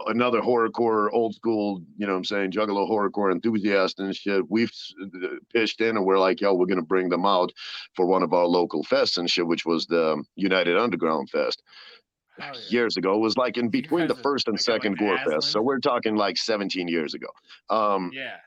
another 0.08 0.42
horrorcore, 0.42 1.10
old 1.12 1.36
school, 1.36 1.82
you 1.98 2.06
know 2.08 2.14
what 2.14 2.18
I'm 2.18 2.26
saying, 2.26 2.52
juggalo 2.52 2.90
horrorcore 2.90 3.32
enthusiast 3.32 4.00
and 4.00 4.16
shit. 4.16 4.50
We've 4.50 4.72
uh, 5.02 5.28
pitched 5.54 5.82
in 5.82 5.98
and 5.98 6.06
we're 6.06 6.20
like, 6.20 6.42
yo, 6.42 6.54
we're 6.54 6.66
going 6.66 6.78
to 6.78 6.86
bring 6.86 7.10
them 7.10 7.26
out 7.26 7.52
for 7.96 8.06
one 8.06 8.24
of 8.24 8.34
our 8.34 8.46
local 8.46 8.84
fests 8.84 9.18
and 9.18 9.30
shit, 9.30 9.48
which 9.48 9.66
was 9.66 9.86
the 9.86 10.24
United 10.36 10.78
Underground 10.78 11.30
Fest 11.30 11.62
yeah. 12.40 12.54
years 12.70 12.98
ago. 12.98 13.16
It 13.16 13.20
was 13.20 13.38
like 13.38 13.58
in 13.58 13.70
between 13.70 14.08
the 14.08 14.16
first 14.16 14.48
and 14.48 14.60
second 14.60 14.98
Gore 14.98 15.20
Fest. 15.20 15.52
So 15.52 15.62
we're 15.62 15.80
talking 15.80 16.16
like 16.16 16.38
17 16.38 16.88
years 16.88 17.14
ago. 17.14 17.28
Um, 17.70 18.12
Yeah. 18.14 18.38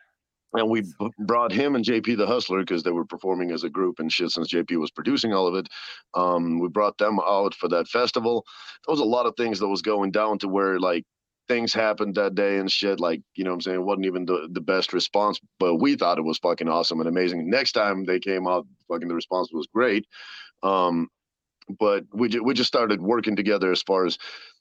And 0.56 0.70
we 0.70 0.82
b- 0.82 1.10
brought 1.20 1.52
him 1.52 1.76
and 1.76 1.84
JP 1.84 2.16
the 2.18 2.26
Hustler 2.26 2.60
because 2.60 2.82
they 2.82 2.90
were 2.92 3.04
performing 3.06 3.52
as 3.52 3.64
a 3.64 3.70
group 3.70 3.98
and 4.00 4.12
shit 4.12 4.30
since 4.30 4.52
JP 4.52 4.80
was 4.80 4.90
producing 4.90 5.32
all 5.34 5.46
of 5.46 5.54
it. 5.54 5.68
Um, 6.14 6.58
we 6.58 6.68
brought 6.68 6.98
them 6.98 7.20
out 7.20 7.54
for 7.54 7.68
that 7.68 7.88
festival. 7.88 8.44
There 8.86 8.92
was 8.92 9.00
a 9.00 9.04
lot 9.04 9.26
of 9.26 9.34
things 9.36 9.58
that 9.60 9.68
was 9.68 9.82
going 9.82 10.12
down 10.12 10.38
to 10.40 10.48
where 10.48 10.80
like 10.80 11.04
things 11.48 11.72
happened 11.74 12.16
that 12.16 12.34
day 12.34 12.58
and 12.58 12.70
shit. 12.70 13.00
Like, 13.00 13.22
you 13.36 13.44
know 13.44 13.50
what 13.50 13.56
I'm 13.56 13.60
saying? 13.62 13.76
It 13.80 13.84
wasn't 13.84 14.06
even 14.06 14.26
the, 14.26 14.48
the 14.50 14.60
best 14.60 14.92
response, 14.92 15.40
but 15.60 15.76
we 15.76 15.96
thought 15.96 16.18
it 16.18 16.24
was 16.24 16.38
fucking 16.38 16.68
awesome 16.68 17.00
and 17.00 17.08
amazing. 17.08 17.48
Next 17.50 17.72
time 17.72 18.04
they 18.04 18.18
came 18.18 18.46
out, 18.48 18.66
fucking 18.88 19.08
the 19.08 19.14
response 19.14 19.50
was 19.52 19.68
great. 19.72 20.06
Um, 20.62 21.08
but 21.78 22.04
we, 22.12 22.28
we 22.40 22.54
just 22.54 22.68
started 22.68 23.00
working 23.02 23.36
together 23.36 23.72
as 23.72 23.82
far 23.82 24.06
as 24.06 24.18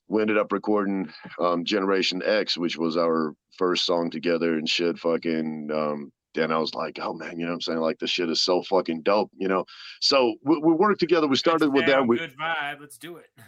we 0.08 0.22
ended 0.22 0.38
up 0.38 0.52
recording 0.52 1.12
um, 1.40 1.66
Generation 1.66 2.22
X, 2.24 2.58
which 2.58 2.78
was 2.78 2.98
our 2.98 3.34
first 3.58 3.86
song 3.86 4.10
together 4.10 4.58
and 4.58 4.70
shit. 4.70 4.98
Fucking, 5.00 5.70
um, 5.74 6.12
and 6.36 6.54
I 6.54 6.58
was 6.58 6.74
like, 6.74 7.00
oh 7.02 7.14
man, 7.14 7.40
you 7.40 7.46
know 7.46 7.52
what 7.52 7.56
I'm 7.56 7.62
saying? 7.62 7.80
Like, 7.80 8.00
this 8.00 8.10
shit 8.10 8.30
is 8.30 8.42
so 8.42 8.62
fucking 8.62 9.02
dope, 9.04 9.32
you 9.38 9.48
know? 9.48 9.66
So 10.02 10.36
we, 10.44 10.58
we 10.58 10.74
worked 10.74 11.00
together. 11.00 11.28
We 11.28 11.38
started 11.38 11.70
with 11.70 11.86
that. 11.88 12.06
We, 12.08 12.18
good 12.18 12.36
vibe. 12.38 12.82
Let's 12.82 12.98
do 12.98 13.18
it. 13.18 13.30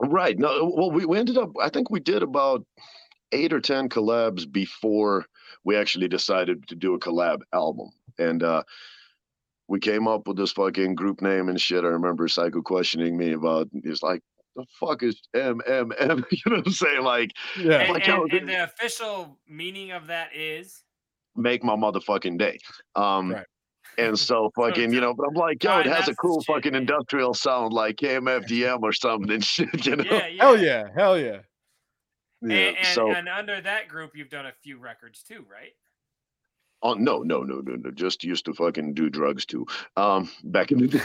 Right. 0.00 0.38
No, 0.38 0.72
well, 0.76 0.92
we, 0.92 1.04
we 1.06 1.18
ended 1.18 1.38
up, 1.38 1.50
I 1.60 1.70
think 1.70 1.90
we 1.90 1.98
did 1.98 2.22
about 2.22 2.64
eight 3.32 3.52
or 3.52 3.60
10 3.60 3.88
collabs 3.88 4.50
before 4.50 5.24
we 5.64 5.76
actually 5.76 6.08
decided 6.08 6.68
to 6.68 6.76
do 6.76 6.94
a 6.94 7.00
collab 7.00 7.40
album. 7.52 7.90
And 8.18 8.42
uh, 8.42 8.62
we 9.66 9.80
came 9.80 10.06
up 10.06 10.28
with 10.28 10.36
this 10.36 10.52
fucking 10.52 10.94
group 10.94 11.20
name 11.20 11.48
and 11.48 11.60
shit. 11.60 11.84
I 11.84 11.88
remember 11.88 12.28
Psycho 12.28 12.62
questioning 12.62 13.16
me 13.16 13.32
about, 13.32 13.68
he's 13.82 14.02
like, 14.02 14.22
the 14.58 14.66
fuck 14.78 15.02
is 15.02 15.20
MMM? 15.34 16.24
you 16.30 16.38
know 16.46 16.56
what 16.56 16.66
I'm 16.66 16.72
saying? 16.72 17.02
Like, 17.02 17.32
Yeah. 17.58 17.80
And, 17.80 17.92
like 17.94 18.08
and, 18.08 18.32
and 18.32 18.48
the 18.48 18.64
official 18.64 19.38
meaning 19.48 19.92
of 19.92 20.08
that 20.08 20.34
is 20.34 20.82
make 21.36 21.64
my 21.64 21.76
motherfucking 21.76 22.38
day. 22.38 22.58
Um, 22.94 23.32
Right. 23.32 23.46
And 23.96 24.18
so 24.28 24.50
fucking, 24.54 24.92
you 24.92 25.00
know, 25.00 25.14
but 25.14 25.28
I'm 25.28 25.34
like, 25.34 25.62
yo, 25.64 25.78
it 25.78 25.86
has 25.86 25.94
a 25.94 25.96
that's 25.96 26.08
the 26.08 26.14
cool 26.16 26.40
shit, 26.40 26.54
fucking 26.54 26.72
man. 26.72 26.82
industrial 26.82 27.34
sound 27.34 27.72
like 27.72 27.96
KMFDM 27.96 28.82
or 28.82 28.92
something 28.92 29.30
and 29.30 29.44
shit, 29.52 29.86
you 29.86 29.96
know? 29.96 30.04
yeah, 30.04 30.26
yeah. 30.26 30.42
Hell 30.42 30.56
yeah, 30.58 30.88
hell 30.96 31.18
yeah. 31.18 31.38
And, 32.42 32.52
and, 32.52 32.86
so, 32.86 33.10
and 33.10 33.28
under 33.28 33.60
that 33.60 33.88
group, 33.88 34.12
you've 34.14 34.30
done 34.30 34.46
a 34.46 34.52
few 34.62 34.78
records 34.78 35.24
too, 35.24 35.44
right? 35.50 35.72
oh, 36.82 36.94
no, 36.94 37.22
no, 37.22 37.42
no, 37.42 37.60
no, 37.60 37.74
no, 37.74 37.90
just 37.90 38.22
used 38.24 38.44
to 38.44 38.54
fucking 38.54 38.94
do 38.94 39.10
drugs 39.10 39.44
too. 39.44 39.66
Um, 39.96 40.30
back 40.44 40.70
in 40.70 40.78
the 40.78 40.88
day. 40.88 41.00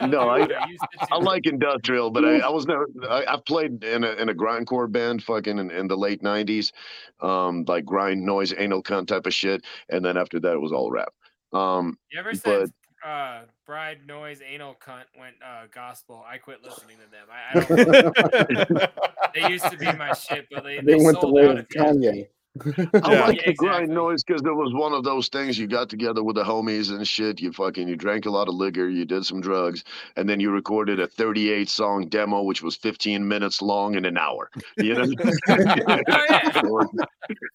I 0.00 0.06
No, 0.06 0.28
I- 0.28 0.42
I, 0.42 0.76
I 1.12 1.16
like 1.18 1.46
industrial, 1.46 2.10
but 2.10 2.24
I, 2.24 2.38
I 2.40 2.48
was 2.48 2.66
never. 2.66 2.86
I, 3.08 3.24
I've 3.26 3.44
played 3.44 3.82
in 3.84 4.04
a 4.04 4.12
in 4.12 4.28
a 4.28 4.34
grindcore 4.34 4.90
band, 4.90 5.22
fucking 5.22 5.58
in, 5.58 5.70
in 5.70 5.88
the 5.88 5.96
late 5.96 6.22
'90s, 6.22 6.72
um, 7.20 7.64
like 7.66 7.84
grind 7.84 8.24
noise, 8.24 8.52
anal 8.56 8.82
cunt 8.82 9.06
type 9.08 9.26
of 9.26 9.34
shit, 9.34 9.62
and 9.88 10.04
then 10.04 10.16
after 10.16 10.38
that 10.40 10.52
it 10.52 10.60
was 10.60 10.72
all 10.72 10.90
rap. 10.90 11.12
Um, 11.52 11.98
You 12.10 12.18
ever 12.20 12.30
but- 12.32 12.40
said 12.40 12.72
uh, 13.04 13.40
bride 13.66 14.00
noise 14.06 14.40
anal 14.46 14.74
cunt 14.74 15.04
went 15.18 15.34
uh, 15.44 15.66
gospel? 15.74 16.22
I 16.28 16.36
quit 16.38 16.62
listening 16.62 16.96
to 16.98 17.10
them. 17.10 17.26
I, 17.30 17.58
I 17.58 18.72
don't. 18.74 19.34
they 19.34 19.48
used 19.50 19.64
to 19.70 19.76
be 19.78 19.86
my 19.92 20.12
shit, 20.12 20.46
but 20.50 20.64
they, 20.64 20.76
They 20.80 20.94
they, 20.98 21.04
went 21.04 21.20
the 21.20 21.28
way 21.32 21.44
out 21.46 21.52
of 21.52 21.58
at 21.60 21.68
the 21.70 21.78
end. 21.80 22.02
Kanye. 22.04 22.28
I 22.64 23.12
Yeah. 23.12 23.26
like 23.26 23.36
Yeah, 23.36 23.42
the 23.46 23.54
grind 23.54 23.84
exactly. 23.84 23.94
noise 23.94 24.24
because 24.24 24.42
it 24.42 24.54
was 24.54 24.72
one 24.74 24.92
of 24.92 25.04
those 25.04 25.28
things 25.28 25.58
you 25.58 25.66
got 25.66 25.88
together 25.88 26.22
with 26.24 26.36
the 26.36 26.42
homies 26.44 26.90
and 26.90 27.06
shit. 27.06 27.40
You 27.40 27.52
fucking 27.52 27.86
you 27.88 27.96
drank 27.96 28.26
a 28.26 28.30
lot 28.30 28.48
of 28.48 28.54
liquor, 28.54 28.88
you 28.88 29.04
did 29.04 29.24
some 29.24 29.40
drugs, 29.40 29.84
and 30.16 30.28
then 30.28 30.40
you 30.40 30.50
recorded 30.50 30.98
a 31.00 31.06
38 31.06 31.68
song 31.68 32.08
demo, 32.08 32.42
which 32.42 32.62
was 32.62 32.76
15 32.76 33.26
minutes 33.26 33.62
long 33.62 33.94
in 33.94 34.04
an 34.04 34.18
hour. 34.18 34.50
You 34.78 34.94
know, 34.94 35.04
Oh, 35.48 35.98
yeah. 36.30 36.60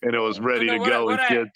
and 0.02 0.16
it 0.16 0.20
was 0.20 0.39
ready 0.39 0.68
no, 0.68 0.74
to 0.74 0.80
what 0.80 0.89
go. 0.89 1.06
what 1.06 1.20
and 1.32 1.48
I- 1.48 1.52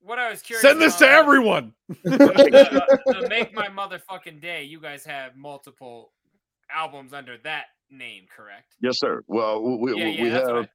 What 0.00 0.18
I 0.18 0.30
was 0.30 0.40
curious. 0.40 0.62
Send 0.62 0.80
this 0.80 0.96
to 0.96 1.04
about, 1.04 1.14
uh, 1.16 1.20
everyone. 1.20 1.74
the, 2.04 2.82
the 3.20 3.28
make 3.28 3.52
my 3.54 3.68
motherfucking 3.68 4.40
day. 4.40 4.62
You 4.64 4.80
guys 4.80 5.04
have 5.04 5.36
multiple 5.36 6.12
albums 6.74 7.12
under 7.12 7.36
that 7.38 7.66
name, 7.90 8.24
correct? 8.34 8.76
Yes, 8.80 8.98
sir. 8.98 9.22
Well, 9.28 9.62
we, 9.78 9.94
yeah, 9.96 10.04
we, 10.06 10.10
yeah, 10.12 10.22
we 10.22 10.28
that's 10.30 10.48
have. 10.50 10.68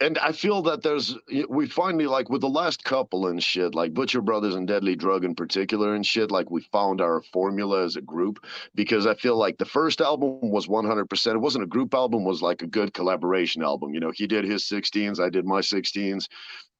What 0.00 0.18
I 0.18 0.18
thought. 0.18 0.18
and 0.18 0.18
I 0.18 0.32
feel 0.32 0.62
that 0.62 0.82
there's 0.82 1.16
we 1.48 1.66
finally 1.66 2.06
like 2.06 2.28
with 2.28 2.40
the 2.40 2.48
last 2.48 2.84
couple 2.84 3.28
and 3.28 3.42
shit, 3.42 3.74
like 3.74 3.94
Butcher 3.94 4.20
Brothers 4.20 4.54
and 4.54 4.66
Deadly 4.66 4.96
Drug 4.96 5.24
in 5.24 5.34
particular 5.34 5.94
and 5.94 6.04
shit, 6.04 6.30
like 6.30 6.50
we 6.50 6.62
found 6.62 7.00
our 7.00 7.22
formula 7.32 7.84
as 7.84 7.96
a 7.96 8.02
group 8.02 8.44
because 8.74 9.06
I 9.06 9.14
feel 9.14 9.36
like 9.36 9.58
the 9.58 9.64
first 9.64 10.00
album 10.00 10.50
was 10.50 10.66
100%. 10.66 11.34
It 11.34 11.38
wasn't 11.38 11.64
a 11.64 11.68
group 11.68 11.94
album, 11.94 12.24
was 12.24 12.42
like 12.42 12.62
a 12.62 12.66
good 12.66 12.94
collaboration 12.94 13.62
album. 13.62 13.94
You 13.94 14.00
know, 14.00 14.12
he 14.14 14.26
did 14.26 14.44
his 14.44 14.64
16s, 14.64 15.20
I 15.20 15.30
did 15.30 15.46
my 15.46 15.60
16s. 15.60 16.26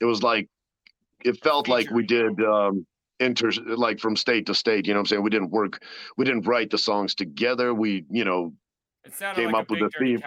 It 0.01 0.05
was 0.05 0.23
like 0.23 0.49
it 1.25 1.43
felt 1.43 1.69
like 1.69 1.91
we 1.91 2.05
did 2.05 2.43
um 2.43 2.87
inter 3.19 3.51
like 3.67 3.99
from 3.99 4.17
state 4.17 4.47
to 4.47 4.55
state, 4.55 4.87
you 4.87 4.93
know 4.93 5.01
what 5.01 5.05
I'm 5.05 5.07
saying? 5.07 5.23
We 5.23 5.31
didn't 5.31 5.51
work 5.51 5.83
we 6.17 6.25
didn't 6.25 6.47
write 6.47 6.71
the 6.71 6.79
songs 6.79 7.15
together. 7.15 7.73
We, 7.75 8.05
you 8.11 8.25
know, 8.25 8.53
It 9.05 9.15
sounded 9.15 9.41
came 9.41 9.53
like 9.53 9.63
up 9.63 9.71
with 9.71 9.81
the 9.81 9.91
theme. 9.99 10.23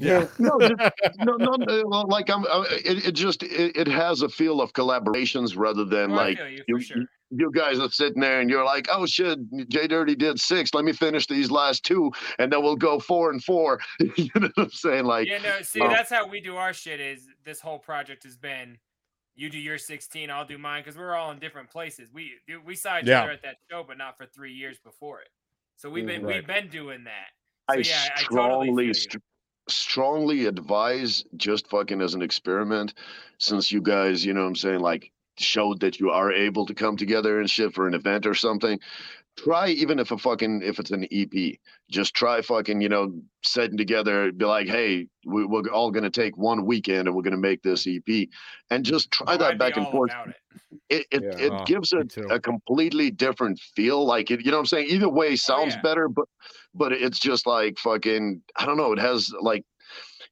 Cotton 0.00 0.20
record. 0.20 0.30
Yeah. 0.38 0.46
no, 0.46 0.58
just, 0.76 1.18
no, 1.18 1.36
no, 1.36 1.56
no, 1.56 2.00
like 2.02 2.30
I'm. 2.30 2.44
uh, 2.44 2.64
It, 2.70 3.08
it 3.08 3.12
just 3.12 3.42
it, 3.42 3.76
it 3.76 3.88
has 3.88 4.22
a 4.22 4.28
feel 4.28 4.60
of 4.60 4.72
collaborations 4.72 5.56
rather 5.56 5.84
than 5.84 6.12
Oh, 6.12 6.14
like 6.16 6.38
you, 6.38 6.64
you, 6.68 6.80
sure. 6.80 6.96
you, 6.98 7.06
you 7.30 7.52
guys 7.52 7.78
are 7.80 7.90
sitting 7.90 8.20
there 8.20 8.40
and 8.40 8.48
you're 8.48 8.64
like, 8.64 8.88
oh 8.90 9.06
shit, 9.06 9.38
Jay 9.68 9.86
Dirty 9.86 10.14
did 10.14 10.38
six. 10.40 10.72
Let 10.74 10.84
me 10.84 10.92
finish 10.92 11.26
these 11.26 11.50
last 11.50 11.84
two, 11.84 12.12
and 12.38 12.52
then 12.52 12.62
we'll 12.62 12.76
go 12.76 12.98
four 12.98 13.30
and 13.30 13.42
four. 13.42 13.80
you 14.16 14.30
know 14.34 14.48
what 14.54 14.66
I'm 14.66 14.70
saying? 14.70 15.04
Like, 15.04 15.28
yeah, 15.28 15.38
no, 15.38 15.62
see, 15.62 15.80
um, 15.80 15.90
that's 15.90 16.10
how 16.10 16.26
we 16.26 16.40
do 16.40 16.56
our 16.56 16.72
shit. 16.72 17.00
Is 17.00 17.26
this 17.44 17.60
whole 17.60 17.78
project 17.78 18.24
has 18.24 18.36
been, 18.36 18.78
you 19.34 19.50
do 19.50 19.58
your 19.58 19.78
16, 19.78 20.30
I'll 20.30 20.44
do 20.46 20.58
mine, 20.58 20.82
because 20.82 20.96
we're 20.98 21.14
all 21.14 21.30
in 21.30 21.38
different 21.38 21.70
places. 21.70 22.10
We 22.12 22.32
we 22.64 22.74
saw 22.74 22.98
each 22.98 23.06
Yeah. 23.06 23.22
other 23.22 23.32
at 23.32 23.42
that 23.42 23.56
show, 23.70 23.84
but 23.86 23.98
not 23.98 24.16
for 24.16 24.26
three 24.26 24.52
years 24.52 24.78
before 24.78 25.20
it. 25.20 25.28
So 25.76 25.88
we've 25.90 26.06
been 26.06 26.24
right. 26.24 26.36
we've 26.36 26.46
been 26.46 26.68
doing 26.68 27.04
that. 27.04 27.28
I 27.68 27.82
So, 27.82 27.90
yeah, 27.90 28.08
I 28.16 28.22
totally 28.22 28.24
strongly, 28.24 28.92
feel 28.94 29.02
you. 29.12 29.20
Str- 29.68 29.98
strongly 29.98 30.46
advise 30.46 31.24
just 31.36 31.66
fucking 31.66 32.00
as 32.00 32.14
an 32.14 32.22
experiment, 32.22 32.94
since 33.38 33.72
you 33.72 33.82
guys, 33.82 34.24
you 34.24 34.32
know 34.32 34.46
I'm 34.46 34.54
saying, 34.54 34.78
like 34.78 35.10
showed 35.36 35.80
that 35.80 35.98
you 35.98 36.10
are 36.10 36.32
able 36.32 36.66
to 36.66 36.74
come 36.74 36.96
together 36.96 37.40
and 37.40 37.50
shit 37.50 37.74
for 37.74 37.88
an 37.88 37.94
event 37.94 38.26
or 38.26 38.34
something. 38.34 38.78
Try 39.38 39.68
even 39.68 39.98
if 40.00 40.10
a 40.10 40.18
fucking 40.18 40.62
if 40.64 40.78
it's 40.80 40.90
an 40.90 41.06
EP, 41.12 41.56
just 41.90 42.12
try 42.14 42.42
fucking 42.42 42.80
you 42.80 42.88
know 42.88 43.12
setting 43.44 43.76
together. 43.76 44.32
Be 44.32 44.44
like, 44.44 44.66
hey, 44.66 45.06
we, 45.24 45.46
we're 45.46 45.68
all 45.70 45.90
gonna 45.92 46.10
take 46.10 46.36
one 46.36 46.66
weekend 46.66 47.06
and 47.06 47.16
we're 47.16 47.22
gonna 47.22 47.36
make 47.36 47.62
this 47.62 47.86
EP, 47.86 48.28
and 48.70 48.84
just 48.84 49.10
try 49.12 49.34
Oh, 49.34 49.36
that 49.38 49.52
I'd 49.52 49.58
back 49.58 49.76
and 49.76 49.86
forth 49.88 50.10
it. 50.26 50.34
it 50.90 51.06
it, 51.12 51.22
Yeah. 51.22 51.46
it 51.46 51.52
Oh, 51.52 51.64
gives 51.66 51.92
me 51.92 52.00
it 52.00 52.16
a 52.30 52.40
completely 52.40 53.10
different 53.12 53.60
feel 53.76 54.04
like 54.04 54.30
it 54.32 54.44
you 54.44 54.50
know 54.50 54.56
what 54.56 54.62
i'm 54.62 54.66
saying 54.66 54.88
either 54.88 55.08
way 55.08 55.36
sounds 55.36 55.74
yeah. 55.74 55.82
better 55.82 56.08
but 56.08 56.26
but 56.74 56.92
it's 56.92 57.18
just 57.20 57.46
like 57.46 57.78
fucking 57.78 58.42
i 58.56 58.66
don't 58.66 58.76
know 58.76 58.92
it 58.92 58.98
has 58.98 59.32
like 59.40 59.64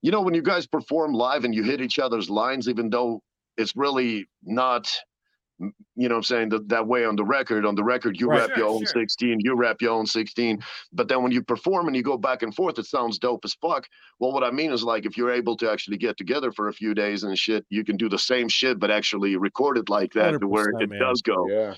you 0.02 0.10
know 0.10 0.20
when 0.20 0.34
you 0.34 0.42
guys 0.42 0.66
perform 0.66 1.12
live 1.12 1.44
and 1.44 1.54
you 1.54 1.62
hit 1.62 1.80
each 1.80 1.98
other's 1.98 2.28
lines 2.28 2.68
even 2.68 2.90
though 2.90 3.22
it's 3.56 3.74
really 3.76 4.26
not 4.42 4.86
m- 4.86 5.15
you 5.58 5.72
know 5.96 6.14
what 6.14 6.16
i'm 6.16 6.22
saying 6.22 6.48
that, 6.50 6.68
that 6.68 6.86
way 6.86 7.04
on 7.04 7.16
the 7.16 7.24
record 7.24 7.64
on 7.64 7.74
the 7.74 7.82
record 7.84 8.20
you 8.20 8.28
Right. 8.28 8.48
rap 8.48 8.56
your 8.58 8.68
own 8.68 8.80
sure. 8.80 8.86
16 9.02 9.40
you 9.40 9.54
rap 9.54 9.80
your 9.80 9.92
own 9.92 10.06
16 10.06 10.58
but 10.92 11.08
then 11.08 11.22
when 11.22 11.32
you 11.32 11.42
perform 11.42 11.86
and 11.86 11.96
you 11.96 12.02
go 12.02 12.18
back 12.18 12.42
and 12.42 12.54
forth 12.54 12.78
it 12.78 12.84
sounds 12.86 13.18
dope 13.18 13.44
as 13.44 13.54
fuck 13.54 13.86
well 14.20 14.32
what 14.32 14.44
i 14.44 14.50
mean 14.50 14.72
is 14.72 14.82
like 14.82 15.06
if 15.06 15.16
you're 15.16 15.32
able 15.32 15.56
to 15.56 15.70
actually 15.70 15.96
get 15.96 16.16
together 16.18 16.52
for 16.52 16.68
a 16.68 16.72
few 16.72 16.92
days 16.94 17.22
and 17.22 17.38
shit 17.38 17.64
you 17.70 17.84
can 17.84 17.96
do 17.96 18.08
the 18.08 18.18
same 18.18 18.48
shit 18.48 18.78
but 18.78 18.90
actually 18.90 19.36
record 19.36 19.78
it 19.78 19.88
like 19.88 20.12
that 20.12 20.38
to 20.40 20.46
where 20.46 20.68
it 20.78 20.90
man. 20.90 20.98
does 21.00 21.22
go 21.22 21.48
Yeah. 21.48 21.74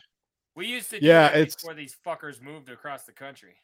We 0.56 0.66
used 0.66 0.90
to 0.90 0.98
do 0.98 1.06
Yeah, 1.06 1.28
that 1.28 1.36
it's- 1.38 1.54
before 1.54 1.74
these 1.74 1.96
fuckers 2.04 2.42
moved 2.42 2.68
across 2.68 3.04
the 3.04 3.12
country. 3.12 3.54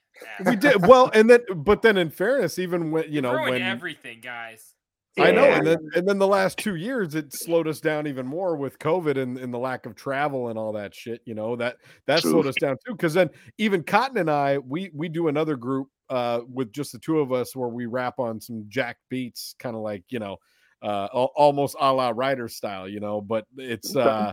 we 0.46 0.54
did 0.54 0.86
well, 0.86 1.10
and 1.12 1.28
then 1.28 1.40
but 1.56 1.82
then 1.82 1.96
in 1.96 2.08
fairness, 2.08 2.56
even 2.56 2.92
when 2.92 3.10
you 3.12 3.20
know 3.20 3.32
when 3.32 3.60
everything, 3.60 4.20
guys. 4.20 4.73
I 5.16 5.30
know, 5.30 5.44
and 5.44 5.66
then 5.66 5.78
and 5.94 6.08
then 6.08 6.18
the 6.18 6.26
last 6.26 6.58
two 6.58 6.74
years 6.74 7.14
it 7.14 7.32
slowed 7.32 7.68
us 7.68 7.80
down 7.80 8.06
even 8.06 8.26
more 8.26 8.56
with 8.56 8.78
COVID 8.80 9.16
and, 9.16 9.38
and 9.38 9.54
the 9.54 9.58
lack 9.58 9.86
of 9.86 9.94
travel 9.94 10.48
and 10.48 10.58
all 10.58 10.72
that 10.72 10.94
shit. 10.94 11.20
You 11.24 11.34
know 11.34 11.54
that 11.56 11.76
that 12.06 12.20
True. 12.20 12.32
slowed 12.32 12.46
us 12.46 12.56
down 12.56 12.76
too. 12.84 12.92
Because 12.92 13.14
then 13.14 13.30
even 13.58 13.84
Cotton 13.84 14.18
and 14.18 14.30
I, 14.30 14.58
we 14.58 14.90
we 14.92 15.08
do 15.08 15.28
another 15.28 15.56
group 15.56 15.88
uh 16.10 16.40
with 16.52 16.72
just 16.72 16.92
the 16.92 16.98
two 16.98 17.20
of 17.20 17.32
us 17.32 17.54
where 17.54 17.68
we 17.68 17.86
rap 17.86 18.18
on 18.18 18.40
some 18.40 18.64
jack 18.68 18.96
beats, 19.08 19.54
kind 19.58 19.76
of 19.76 19.82
like 19.82 20.02
you 20.08 20.18
know, 20.18 20.38
uh 20.82 21.06
almost 21.06 21.76
a 21.80 21.92
la 21.92 22.12
writer 22.14 22.48
style. 22.48 22.88
You 22.88 22.98
know, 22.98 23.20
but 23.20 23.46
it's 23.56 23.94
uh 23.94 24.32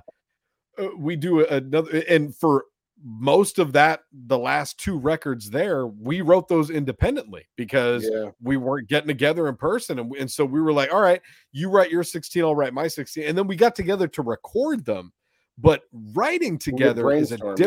uh, 0.79 0.87
we 0.97 1.15
do 1.15 1.45
another 1.45 2.03
and 2.09 2.35
for 2.35 2.65
most 3.03 3.57
of 3.59 3.73
that 3.73 4.01
the 4.27 4.37
last 4.37 4.77
two 4.79 4.97
records 4.97 5.49
there 5.49 5.87
we 5.87 6.21
wrote 6.21 6.47
those 6.47 6.69
independently 6.69 7.47
because 7.55 8.07
Yeah. 8.11 8.29
we 8.41 8.57
weren't 8.57 8.87
getting 8.89 9.07
together 9.07 9.47
in 9.47 9.55
person. 9.55 9.97
And, 9.99 10.13
and 10.15 10.29
so 10.31 10.45
we 10.45 10.61
were 10.61 10.73
like 10.73 10.93
all 10.93 11.01
right 11.01 11.21
you 11.51 11.69
write 11.69 11.89
your 11.91 12.03
16 12.03 12.43
i'll 12.43 12.55
write 12.55 12.73
my 12.73 12.87
16 12.87 13.23
and 13.23 13.37
then 13.37 13.47
we 13.47 13.55
got 13.55 13.75
together 13.75 14.07
to 14.09 14.21
record 14.21 14.85
them 14.85 15.11
but 15.57 15.81
writing 16.13 16.57
together 16.57 17.11
is 17.11 17.31
a 17.31 17.37
different 17.55 17.59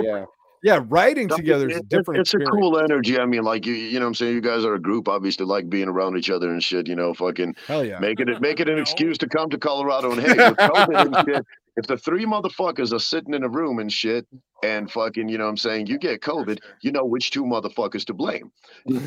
Yeah. 0.62 0.76
yeah 0.76 0.84
writing 0.88 1.26
No, 1.28 1.36
together 1.36 1.68
is 1.68 1.76
it- 1.76 1.80
a 1.80 1.80
it- 1.80 1.88
different 1.88 2.20
it's 2.20 2.32
a 2.34 2.38
experience. 2.38 2.50
cool 2.52 2.78
energy. 2.78 3.18
I 3.18 3.26
mean 3.26 3.42
like 3.42 3.66
you 3.66 3.74
you 3.74 3.98
know 3.98 4.06
what 4.06 4.08
i'm 4.10 4.14
saying? 4.14 4.34
You 4.34 4.40
guys 4.40 4.64
are 4.64 4.74
a 4.74 4.80
group 4.80 5.08
obviously 5.08 5.46
like 5.46 5.68
being 5.68 5.88
around 5.88 6.16
each 6.16 6.30
other 6.30 6.50
and 6.50 6.62
shit 6.62 6.86
you 6.88 6.94
know 6.96 7.12
fucking 7.12 7.56
hell 7.66 7.84
yeah. 7.84 7.98
make 7.98 8.20
it 8.20 8.28
make 8.40 8.60
it 8.60 8.68
an 8.68 8.78
excuse 8.84 9.18
to 9.18 9.28
come 9.28 9.50
to 9.50 9.58
colorado 9.58 10.12
and 10.12 10.20
hey 10.22 10.34
with 11.76 11.86
COVID 11.86 11.96
and 11.96 11.96
shit 11.96 11.96
if 11.96 11.96
the 11.96 11.96
three 11.96 12.24
motherfuckers 12.24 12.92
are 12.92 12.98
sitting 12.98 13.34
in 13.34 13.44
a 13.44 13.48
room 13.48 13.78
and 13.78 13.92
shit 13.92 14.26
and 14.62 14.90
fucking 14.90 15.28
you 15.28 15.38
know 15.38 15.44
what 15.44 15.50
i'm 15.50 15.56
saying 15.56 15.86
you 15.86 15.98
get 15.98 16.20
covid 16.20 16.58
you 16.82 16.92
know 16.92 17.04
which 17.04 17.30
two 17.30 17.44
motherfuckers 17.44 18.04
to 18.04 18.14
blame 18.14 18.50
narrows 18.86 19.06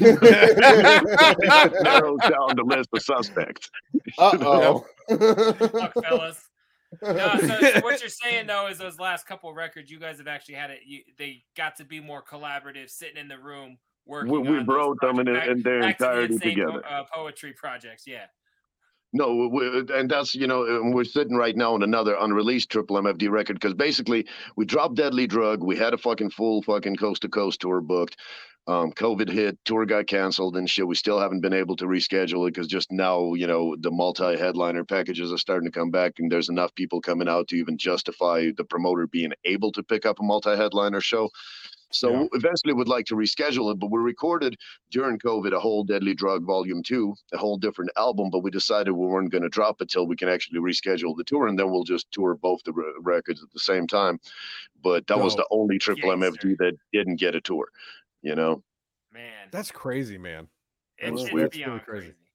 down 2.21 2.55
the 2.55 2.63
list 2.65 2.89
of 2.93 3.01
suspects 3.01 3.69
Uh 4.17 4.37
oh. 4.41 4.85
Fuck, 5.69 5.93
fellas. 6.03 6.43
No, 7.01 7.35
so, 7.39 7.47
so 7.47 7.79
what 7.81 7.99
you're 7.99 8.09
saying 8.09 8.47
though 8.47 8.67
is 8.67 8.77
those 8.77 8.97
last 8.99 9.27
couple 9.27 9.53
records, 9.53 9.91
you 9.91 9.99
guys 9.99 10.17
have 10.19 10.27
actually 10.27 10.55
had 10.55 10.71
it. 10.71 10.79
You, 10.85 11.01
they 11.17 11.43
got 11.55 11.75
to 11.77 11.85
be 11.85 11.99
more 11.99 12.23
collaborative, 12.23 12.89
sitting 12.89 13.17
in 13.17 13.27
the 13.27 13.37
room 13.37 13.77
working. 14.05 14.31
we, 14.31 14.39
we 14.39 14.47
on 14.59 14.65
those 14.65 14.67
wrote 14.67 15.01
them 15.01 15.19
in, 15.19 15.27
in 15.27 15.61
their 15.61 15.81
Back- 15.81 15.99
back 15.99 15.99
the 15.99 16.05
entirety 16.05 16.33
insane 16.35 16.55
po- 16.55 16.65
together 16.71 16.83
uh, 16.89 17.03
poetry 17.13 17.53
projects, 17.53 18.07
yeah. 18.07 18.25
No, 19.13 19.49
and 19.93 20.09
that's 20.11 20.35
you 20.35 20.47
know, 20.47 20.81
we're 20.93 21.03
sitting 21.05 21.35
right 21.35 21.55
now 21.55 21.73
on 21.73 21.81
another 21.83 22.15
unreleased 22.19 22.69
triple 22.69 22.97
MFD 22.97 23.29
record 23.29 23.55
because 23.55 23.73
basically 23.73 24.27
we 24.55 24.65
dropped 24.65 24.95
Deadly 24.95 25.27
Drug. 25.27 25.63
We 25.63 25.77
had 25.77 25.93
a 25.93 25.97
fucking 25.97 26.31
full 26.31 26.61
fucking 26.61 26.97
coast 26.97 27.21
to 27.23 27.29
coast 27.29 27.61
tour 27.61 27.81
booked. 27.81 28.17
Um, 28.67 28.91
COVID 28.91 29.29
hit, 29.29 29.57
tour 29.63 29.85
got 29.85 30.07
canceled 30.07 30.57
and 30.57 30.69
shit. 30.69 30.85
We 30.85 30.95
still 30.95 31.19
haven't 31.19 31.39
been 31.39 31.53
able 31.53 31.77
to 31.77 31.85
reschedule 31.85 32.45
it 32.47 32.53
because 32.53 32.67
just 32.67 32.91
now, 32.91 33.33
you 33.33 33.47
know, 33.47 33.77
the 33.79 33.91
multi-headliner 33.91 34.83
packages 34.83 35.31
are 35.31 35.37
starting 35.37 35.71
to 35.71 35.79
come 35.79 35.89
back, 35.89 36.15
and 36.19 36.29
there's 36.29 36.49
enough 36.49 36.75
people 36.75 36.99
coming 36.99 37.29
out 37.29 37.47
to 37.47 37.55
even 37.55 37.77
justify 37.77 38.51
the 38.57 38.65
promoter 38.65 39.07
being 39.07 39.31
able 39.45 39.71
to 39.71 39.83
pick 39.83 40.05
up 40.05 40.19
a 40.19 40.23
multi-headliner 40.23 40.99
show. 40.99 41.29
So 41.91 42.11
Yeah. 42.11 42.27
eventually, 42.33 42.73
would 42.73 42.87
like 42.87 43.05
to 43.07 43.15
reschedule 43.15 43.71
it, 43.71 43.79
but 43.79 43.91
we 43.91 43.99
recorded 43.99 44.57
during 44.91 45.19
COVID 45.19 45.53
a 45.53 45.59
whole 45.59 45.83
Deadly 45.83 46.13
Drug 46.13 46.43
Volume 46.45 46.83
Two, 46.83 47.15
a 47.33 47.37
whole 47.37 47.57
different 47.57 47.91
album. 47.95 48.29
But 48.29 48.39
we 48.39 48.51
decided 48.51 48.91
we 48.91 49.07
weren't 49.07 49.31
going 49.31 49.43
to 49.43 49.49
drop 49.49 49.81
it 49.81 49.89
till 49.89 50.05
we 50.07 50.15
can 50.15 50.27
actually 50.29 50.59
reschedule 50.59 51.15
the 51.15 51.23
tour, 51.23 51.47
and 51.47 51.57
then 51.57 51.71
we'll 51.71 51.83
just 51.85 52.11
tour 52.11 52.35
both 52.35 52.63
the 52.63 52.73
re- 52.73 52.93
records 52.99 53.41
at 53.41 53.51
the 53.51 53.59
same 53.59 53.87
time. 53.87 54.19
But 54.81 55.07
that 55.07 55.19
was 55.19 55.35
the 55.35 55.47
only 55.49 55.79
Triple 55.79 56.09
Gangster. 56.17 56.47
MFD 56.49 56.57
that 56.57 56.77
didn't 56.91 57.15
get 57.17 57.35
a 57.35 57.41
tour. 57.41 57.69
You 58.21 58.35
know, 58.35 58.63
Man, 59.11 59.47
That's 59.51 59.71
crazy, 59.71 60.17
man. 60.17 60.49
it's, 60.97 61.11
that's 61.11 61.23
it's 61.23 61.33
weird. 61.33 61.51
beyond 61.51 61.79
That's 61.79 61.87
really 61.87 61.99
crazy. 61.99 62.13
crazy. 62.13 62.31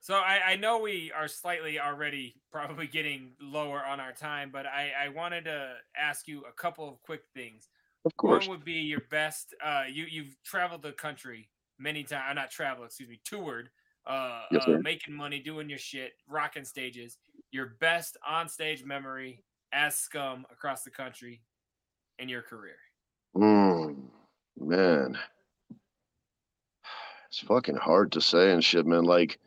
So 0.00 0.14
I, 0.14 0.52
I 0.52 0.56
know 0.56 0.78
we 0.80 1.10
are 1.12 1.28
slightly 1.28 1.80
already 1.80 2.40
probably 2.50 2.86
getting 2.86 3.36
lower 3.40 3.84
on 3.84 4.00
our 4.00 4.12
time, 4.12 4.50
but 4.50 4.66
I, 4.66 4.92
I 4.98 5.08
wanted 5.08 5.44
to 5.44 5.76
ask 5.96 6.28
you 6.28 6.44
a 6.44 6.52
couple 6.52 6.88
of 6.88 7.00
quick 7.02 7.22
things. 7.34 7.68
Of 8.06 8.16
course. 8.16 8.46
What 8.46 8.58
would 8.58 8.64
be 8.64 8.74
your 8.74 9.02
best? 9.10 9.54
Uh, 9.62 9.84
you 9.90 10.06
you've 10.08 10.36
traveled 10.44 10.82
the 10.82 10.92
country 10.92 11.50
many 11.78 12.04
times. 12.04 12.34
Not 12.36 12.50
traveled, 12.50 12.86
excuse 12.86 13.08
me, 13.08 13.20
toured. 13.24 13.70
Uh, 14.06 14.42
Yes, 14.52 14.62
uh, 14.68 14.78
making 14.82 15.14
money, 15.14 15.40
doing 15.40 15.68
your 15.68 15.80
shit, 15.80 16.12
rocking 16.28 16.64
stages. 16.64 17.18
Your 17.50 17.74
best 17.80 18.16
on 18.26 18.48
stage 18.48 18.84
memory 18.84 19.42
as 19.72 19.96
Scum 19.96 20.46
across 20.50 20.84
the 20.84 20.90
country 20.90 21.42
in 22.20 22.28
your 22.28 22.42
career. 22.42 22.76
Mm, 23.36 23.96
man, 24.58 25.18
it's 27.28 27.40
fucking 27.40 27.76
hard 27.76 28.12
to 28.12 28.20
say 28.20 28.52
and 28.52 28.62
shit, 28.62 28.86
man. 28.86 29.02
Like, 29.02 29.40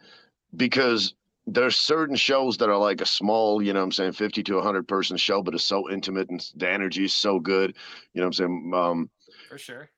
because 0.57 1.13
there's 1.53 1.77
certain 1.77 2.15
shows 2.15 2.57
that 2.57 2.69
are 2.69 2.77
like 2.77 3.01
a 3.01 3.05
small, 3.05 3.61
you 3.61 3.73
know 3.73 3.79
what 3.79 3.85
I'm 3.85 3.91
saying, 3.91 4.13
50 4.13 4.43
to 4.43 4.55
100 4.55 4.87
person 4.87 5.17
show, 5.17 5.41
but 5.41 5.53
it's 5.53 5.63
so 5.63 5.89
intimate 5.89 6.29
and 6.29 6.39
the 6.55 6.69
energy 6.69 7.05
is 7.05 7.13
so 7.13 7.39
good. 7.39 7.75
You 8.13 8.21
know 8.21 8.27
what 8.27 8.27
I'm 8.27 8.33
saying? 8.33 8.71
Um, 8.75 9.09
For 9.49 9.57
sure. 9.57 9.89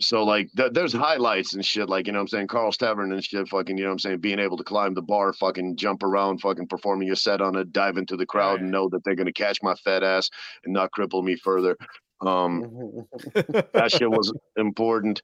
so 0.00 0.24
like 0.24 0.50
th- 0.56 0.72
there's 0.72 0.92
highlights 0.92 1.54
and 1.54 1.64
shit, 1.64 1.88
like, 1.88 2.06
you 2.06 2.12
know 2.12 2.18
what 2.18 2.22
I'm 2.24 2.28
saying, 2.28 2.46
Carl's 2.48 2.76
Tavern 2.76 3.12
and 3.12 3.24
shit, 3.24 3.48
fucking, 3.48 3.76
you 3.76 3.84
know 3.84 3.90
what 3.90 3.94
I'm 3.94 3.98
saying, 4.00 4.18
being 4.18 4.38
able 4.38 4.56
to 4.56 4.64
climb 4.64 4.94
the 4.94 5.02
bar, 5.02 5.32
fucking 5.32 5.76
jump 5.76 6.02
around, 6.02 6.40
fucking 6.40 6.68
performing 6.68 7.06
your 7.06 7.16
set 7.16 7.40
on 7.40 7.56
it, 7.56 7.72
dive 7.72 7.96
into 7.96 8.16
the 8.16 8.26
crowd 8.26 8.60
and 8.60 8.70
know 8.70 8.88
that 8.88 9.04
they're 9.04 9.14
gonna 9.14 9.32
catch 9.32 9.62
my 9.62 9.74
fat 9.76 10.02
ass 10.02 10.30
and 10.64 10.72
not 10.72 10.90
cripple 10.96 11.22
me 11.22 11.36
further. 11.36 11.76
Um, 12.20 13.06
that 13.34 13.90
shit 13.90 14.10
was 14.10 14.32
important. 14.56 15.22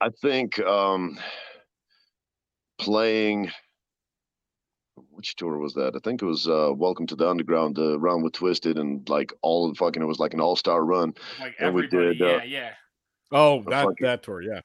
I 0.00 0.10
think 0.22 0.60
um 0.60 1.18
playing 2.78 3.50
which 5.26 5.34
tour 5.34 5.58
was 5.58 5.74
that? 5.74 5.96
I 5.96 5.98
think 6.04 6.22
it 6.22 6.24
was 6.24 6.46
uh 6.46 6.70
Welcome 6.72 7.08
to 7.08 7.16
the 7.16 7.28
Underground, 7.28 7.74
the 7.74 7.98
run 7.98 8.22
with 8.22 8.32
Twiztid 8.34 8.78
and 8.78 9.06
like 9.08 9.32
all 9.42 9.68
of 9.68 9.76
fucking 9.76 10.00
it 10.00 10.06
was 10.06 10.20
like 10.20 10.34
an 10.34 10.40
all-star 10.40 10.84
run. 10.84 11.14
Like 11.40 11.56
And 11.58 11.74
we 11.74 11.86
everybody, 11.86 12.18
did, 12.18 12.22
uh, 12.22 12.26
yeah, 12.26 12.44
yeah. 12.44 12.70
Oh, 13.32 13.64
that 13.64 13.82
fucking- 13.86 14.04
that 14.06 14.22
tour, 14.22 14.40
yeah. 14.40 14.60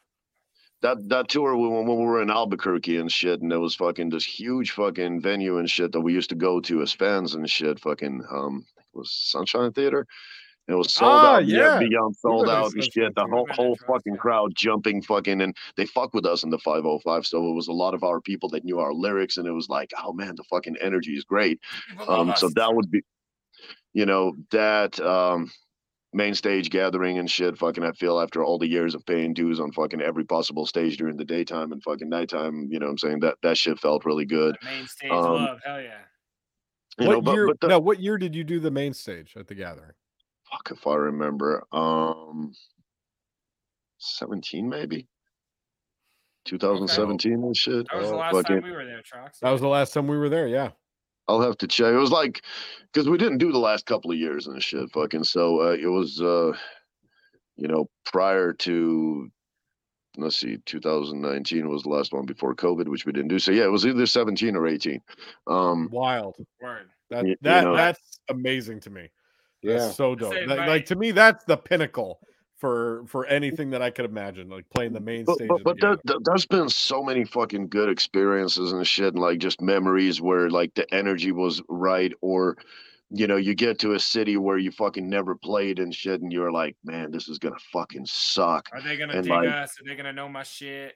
That 0.83 1.09
that 1.09 1.29
tour 1.29 1.55
when, 1.55 1.71
when 1.87 1.97
we 1.97 2.05
were 2.05 2.21
in 2.21 2.29
Albuquerque 2.29 2.97
and 2.97 3.11
shit, 3.11 3.41
and 3.41 3.51
it 3.51 3.57
was 3.57 3.73
fucking 3.75 4.09
this 4.09 4.23
huge 4.23 4.71
fucking 4.71 5.21
venue 5.21 5.57
and 5.57 5.67
shit 5.69 5.91
that 5.93 6.01
we 6.01 6.13
used 6.13 6.29
to 6.29 6.35
go 6.35 6.59
to 6.61 6.81
as 6.83 6.91
fans 6.93 7.33
and 7.33 7.49
shit. 7.49 7.79
Fucking 7.79 8.23
um, 8.31 8.63
it 8.77 8.83
was 8.93 9.11
Sunshine 9.11 9.71
Theater. 9.73 10.05
It 10.67 10.75
was 10.75 10.93
sold 10.93 11.11
Ah, 11.11 11.35
out, 11.35 11.45
yeah. 11.45 11.79
beyond 11.79 12.11
We 12.11 12.29
sold 12.29 12.47
out 12.49 12.73
and 12.73 12.83
shit. 12.83 13.13
The 13.15 13.25
whole 13.25 13.47
whole 13.51 13.75
fucking 13.87 14.15
crowd 14.17 14.53
jumping 14.55 15.01
fucking, 15.01 15.41
and 15.41 15.55
they 15.75 15.85
fuck 15.85 16.13
with 16.13 16.25
us 16.25 16.43
in 16.43 16.49
the 16.49 16.59
505. 16.59 17.25
So 17.25 17.49
it 17.49 17.53
was 17.53 17.67
a 17.67 17.73
lot 17.73 17.93
of 17.93 18.03
our 18.03 18.21
people 18.21 18.47
that 18.49 18.63
knew 18.63 18.79
our 18.79 18.93
lyrics, 18.93 19.37
and 19.37 19.47
it 19.47 19.51
was 19.51 19.69
like, 19.69 19.91
oh 20.01 20.13
man, 20.13 20.35
the 20.35 20.43
fucking 20.43 20.77
energy 20.79 21.13
is 21.13 21.23
great. 21.23 21.59
Um, 22.07 22.33
so 22.35 22.49
that 22.55 22.73
would 22.73 22.89
be, 22.89 23.01
you 23.93 24.05
know, 24.05 24.33
that 24.51 24.99
um 24.99 25.51
main 26.13 26.35
stage 26.35 26.69
gathering 26.69 27.17
and 27.19 27.29
shit. 27.29 27.57
Fucking, 27.57 27.83
I 27.83 27.91
feel 27.93 28.19
after 28.19 28.43
all 28.43 28.57
the 28.57 28.67
years 28.67 28.95
of 28.95 29.05
paying 29.05 29.33
dues 29.33 29.59
on 29.59 29.71
fucking 29.71 30.01
every 30.01 30.25
possible 30.25 30.65
stage 30.65 30.97
during 30.97 31.17
the 31.17 31.25
daytime 31.25 31.71
and 31.71 31.81
fucking 31.83 32.09
nighttime, 32.09 32.67
you 32.69 32.79
know, 32.79 32.85
what 32.87 32.91
I'm 32.91 32.97
saying 32.97 33.19
that 33.21 33.35
that 33.43 33.57
shit 33.57 33.79
felt 33.79 34.05
really 34.05 34.25
good. 34.25 34.57
main 34.63 34.87
stage 34.87 35.11
um, 35.11 35.33
love, 35.33 35.59
hell 35.65 35.81
yeah. 35.81 35.99
You 36.99 37.07
what 37.07 37.13
know, 37.13 37.21
but 37.21 37.33
year? 37.33 37.47
but 37.47 37.59
the, 37.61 37.67
no, 37.67 37.79
what 37.79 37.99
year 37.99 38.17
did 38.17 38.35
you 38.35 38.43
do 38.43 38.59
the 38.59 38.71
main 38.71 38.93
stage 38.93 39.33
at 39.37 39.47
the 39.47 39.55
gathering? 39.55 39.91
Fuck 40.51 40.69
if 40.71 40.85
I 40.87 40.95
remember, 40.95 41.63
um, 41.71 42.53
17 43.99 44.67
maybe. 44.69 45.07
2017 46.45 47.33
and 47.33 47.55
shit. 47.55 47.87
That 47.91 48.01
was 48.01 48.09
the 48.09 48.15
last 48.15 48.33
fucking- 48.33 48.61
time 48.61 48.63
we 48.69 48.75
were 48.75 48.85
there, 48.85 49.01
Trox. 49.01 49.39
That 49.39 49.51
was 49.51 49.61
the 49.61 49.67
last 49.67 49.93
time 49.93 50.07
we 50.07 50.17
were 50.17 50.29
there. 50.29 50.47
Yeah. 50.47 50.71
I'll 51.27 51.41
have 51.41 51.57
to 51.59 51.67
check. 51.67 51.93
It 51.93 51.97
was 51.97 52.11
like 52.11 52.41
because 52.91 53.07
we 53.07 53.17
didn't 53.17 53.37
do 53.37 53.51
the 53.51 53.59
last 53.59 53.85
couple 53.85 54.11
of 54.11 54.17
years 54.17 54.47
and 54.47 54.61
shit. 54.61 54.91
Fucking 54.91 55.23
so 55.23 55.61
uh, 55.61 55.73
it 55.79 55.85
was 55.85 56.19
uh 56.19 56.51
you 57.57 57.67
know 57.67 57.89
prior 58.05 58.53
to 58.53 59.29
let's 60.17 60.35
see 60.35 60.57
2019 60.65 61.69
was 61.69 61.83
the 61.83 61.89
last 61.89 62.11
one 62.11 62.25
before 62.25 62.55
COVID, 62.55 62.87
which 62.89 63.05
we 63.05 63.11
didn't 63.13 63.29
do. 63.29 63.39
So 63.39 63.51
yeah, 63.51 63.63
it 63.63 63.71
was 63.71 63.85
either 63.85 64.05
17 64.07 64.55
or 64.55 64.67
18. 64.67 64.99
Um 65.47 65.89
Wild. 65.91 66.35
Word. 66.59 66.89
That 67.11 67.23
Y- 67.23 67.29
you 67.29 67.35
that 67.41 67.63
know- 67.65 67.75
that's 67.75 68.19
amazing 68.29 68.79
to 68.81 68.89
me. 68.89 69.09
Yeah. 69.61 69.77
That's 69.77 69.95
so 69.95 70.15
dope. 70.15 70.33
say 70.33 70.45
That- 70.45 70.67
like 70.67 70.85
to 70.87 70.95
me, 70.95 71.11
that's 71.11 71.43
the 71.45 71.57
pinnacle 71.57 72.19
for 72.57 73.03
for 73.07 73.25
anything 73.25 73.71
that 73.71 73.81
I 73.81 73.89
could 73.89 74.05
imagine. 74.05 74.49
Like 74.49 74.69
playing 74.69 74.93
the 74.93 74.99
main 74.99 75.25
but, 75.25 75.35
stage. 75.35 75.47
but, 75.47 75.55
of 75.55 75.63
the 75.63 75.73
there, 75.73 75.75
gathering. 75.95 75.99
there- 76.05 76.17
there's 76.25 76.45
been 76.45 76.69
so 76.69 77.01
many 77.03 77.23
fucking 77.25 77.69
good 77.69 77.89
experiences 77.89 78.71
and 78.71 78.85
shit 78.85 79.13
and 79.13 79.21
like 79.21 79.39
just 79.39 79.61
memories 79.61 80.21
where 80.21 80.49
like 80.49 80.73
the 80.75 80.91
energy 80.93 81.31
was 81.31 81.61
right 81.69 82.13
or 82.21 82.57
you 83.09 83.27
know 83.27 83.35
you 83.35 83.53
get 83.55 83.77
to 83.79 83.93
a 83.93 83.99
city 83.99 84.37
where 84.37 84.57
you 84.57 84.71
fucking 84.71 85.09
never 85.09 85.35
played 85.35 85.79
and 85.79 85.93
shit 85.93 86.21
and 86.21 86.31
you're 86.31 86.51
like 86.51 86.77
man 86.85 87.11
this 87.11 87.27
is 87.27 87.39
gonna 87.39 87.55
fucking 87.73 88.05
suck 88.05 88.69
Are 88.71 88.81
they 88.81 88.95
gonna 88.95 89.13
And, 89.13 89.23
dig 89.23 89.31
like- 89.31 89.49
us? 89.49 89.75
Are 89.81 89.83
they 89.85 89.95
gonna 89.95 90.13
know 90.13 90.29
my 90.29 90.43
shit? 90.43 90.95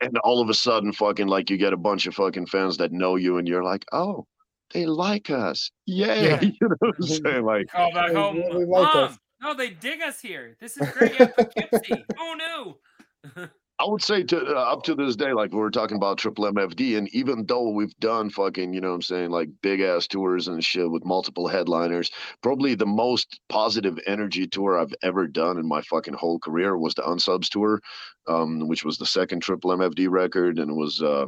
and 0.00 0.16
all 0.18 0.40
of 0.42 0.48
a 0.50 0.54
sudden 0.54 0.92
fucking 0.92 1.26
like 1.26 1.48
you 1.50 1.56
get 1.56 1.72
a 1.72 1.76
bunch 1.76 2.06
of 2.06 2.14
fucking 2.14 2.46
fans 2.46 2.76
that 2.76 2.92
know 2.92 3.16
you 3.16 3.38
and 3.38 3.48
you're 3.48 3.64
like 3.64 3.84
oh 3.92 4.26
they 4.74 4.86
like 4.86 5.30
us 5.30 5.70
yay 5.86 6.24
Yeah. 6.28 6.40
you 6.42 6.52
know 6.62 6.76
what 6.80 6.94
i'm 6.98 7.06
saying 7.06 7.44
like 7.44 7.68
Call 7.68 7.92
back 7.92 8.08
They 8.08 8.14
home. 8.14 8.36
really 8.36 8.64
like 8.64 8.94
Mom, 8.94 9.04
us." 9.04 9.18
no, 9.42 9.54
they 9.54 9.70
dig 9.70 10.00
us 10.02 10.20
here. 10.20 10.56
This 10.60 10.76
is 10.78 10.88
great 10.90 11.20
at 11.20 11.36
Poughkeepsie. 11.36 12.04
oh 12.18 12.34
no. 12.38 13.42
i 13.78 13.84
would 13.84 14.02
say 14.02 14.22
to 14.22 14.38
uh, 14.56 14.72
up 14.72 14.82
to 14.84 14.94
this 14.94 15.16
day 15.16 15.32
like 15.32 15.52
we 15.52 15.58
were 15.58 15.70
talking 15.70 15.96
about 15.98 16.16
triple 16.16 16.44
mfd 16.52 16.96
and 16.96 17.08
even 17.14 17.44
though 17.46 17.68
we've 17.68 17.94
done 17.98 18.30
fucking 18.30 18.72
you 18.72 18.80
know 18.80 18.88
what 18.88 18.94
i'm 18.94 19.02
saying 19.02 19.30
like 19.30 19.48
big 19.62 19.80
ass 19.80 20.06
tours 20.06 20.48
and 20.48 20.64
shit 20.64 20.90
with 20.90 21.04
multiple 21.04 21.46
headliners 21.48 22.10
probably 22.42 22.74
the 22.74 22.86
most 22.86 23.38
positive 23.50 23.98
energy 24.06 24.46
tour 24.46 24.78
i've 24.78 24.94
ever 25.02 25.26
done 25.26 25.58
in 25.58 25.68
my 25.68 25.82
fucking 25.82 26.14
whole 26.14 26.38
career 26.38 26.78
was 26.78 26.94
the 26.94 27.02
unsubs 27.02 27.48
tour 27.50 27.80
um 28.28 28.66
which 28.68 28.84
was 28.84 28.96
the 28.96 29.04
second 29.06 29.40
triple 29.42 29.76
mfd 29.76 30.08
record 30.08 30.58
and 30.58 30.70
it 30.70 30.74
was 30.74 31.02
uh 31.02 31.26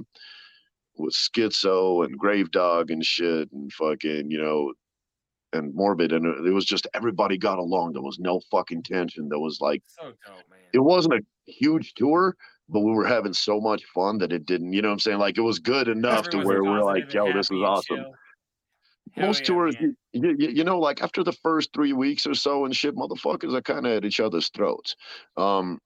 with 0.99 1.15
Schizo 1.15 2.05
and 2.05 2.19
Grave 2.19 2.51
Dog 2.51 2.91
and 2.91 3.05
shit 3.05 3.51
and 3.53 3.73
fucking, 3.73 4.31
you 4.31 4.41
know, 4.41 4.73
and 5.53 5.75
Morbid. 5.75 6.13
And 6.13 6.27
it, 6.47 6.51
was 6.51 6.65
just 6.65 6.87
everybody 6.95 7.39
got 7.39 7.59
along. 7.59 7.93
There 7.93 8.03
was 8.03 8.19
no 8.19 8.41
fucking 8.51 8.83
tension. 8.83 9.29
There 9.29 9.39
was 9.39 9.61
like, 9.61 9.83
So 9.87 10.13
dope, 10.27 10.37
man. 10.51 10.59
it 10.73 10.81
wasn't 10.81 11.15
a 11.15 11.23
huge 11.47 11.95
tour, 11.95 12.37
but 12.69 12.81
we 12.81 12.93
were 12.93 13.07
having 13.07 13.33
so 13.33 13.61
much 13.61 13.85
fun 13.95 14.19
that 14.19 14.33
it 14.33 14.47
didn't, 14.47 14.73
you 14.73 14.83
know 14.83 14.89
what 14.89 14.95
I'm 14.95 15.01
saying? 15.01 15.19
Like, 15.19 15.39
it 15.39 15.43
was 15.43 15.59
good 15.59 15.89
enough 15.89 16.27
Everyone's 16.27 16.45
to 16.45 16.49
where 16.49 16.65
we're 16.65 16.85
like, 16.85 17.13
yo, 17.13 17.33
this 17.33 17.51
is 17.51 17.63
awesome. 17.63 18.05
Most 19.17 19.41
yeah, 19.41 19.47
tours, 19.47 19.77
you, 19.81 19.97
you, 20.13 20.37
you 20.39 20.65
know, 20.65 20.79
like 20.79 21.03
after 21.03 21.25
the 21.25 21.33
first 21.33 21.73
three 21.73 21.93
weeks 21.93 22.27
or 22.27 22.35
so 22.35 22.67
and 22.67 22.77
shit, 22.77 22.95
motherfuckers 22.95 23.55
are 23.55 23.63
kind 23.63 23.87
of 23.87 23.93
at 23.93 24.05
each 24.05 24.21
other's 24.21 24.49
throats. 24.51 24.95
Um, 25.37 25.81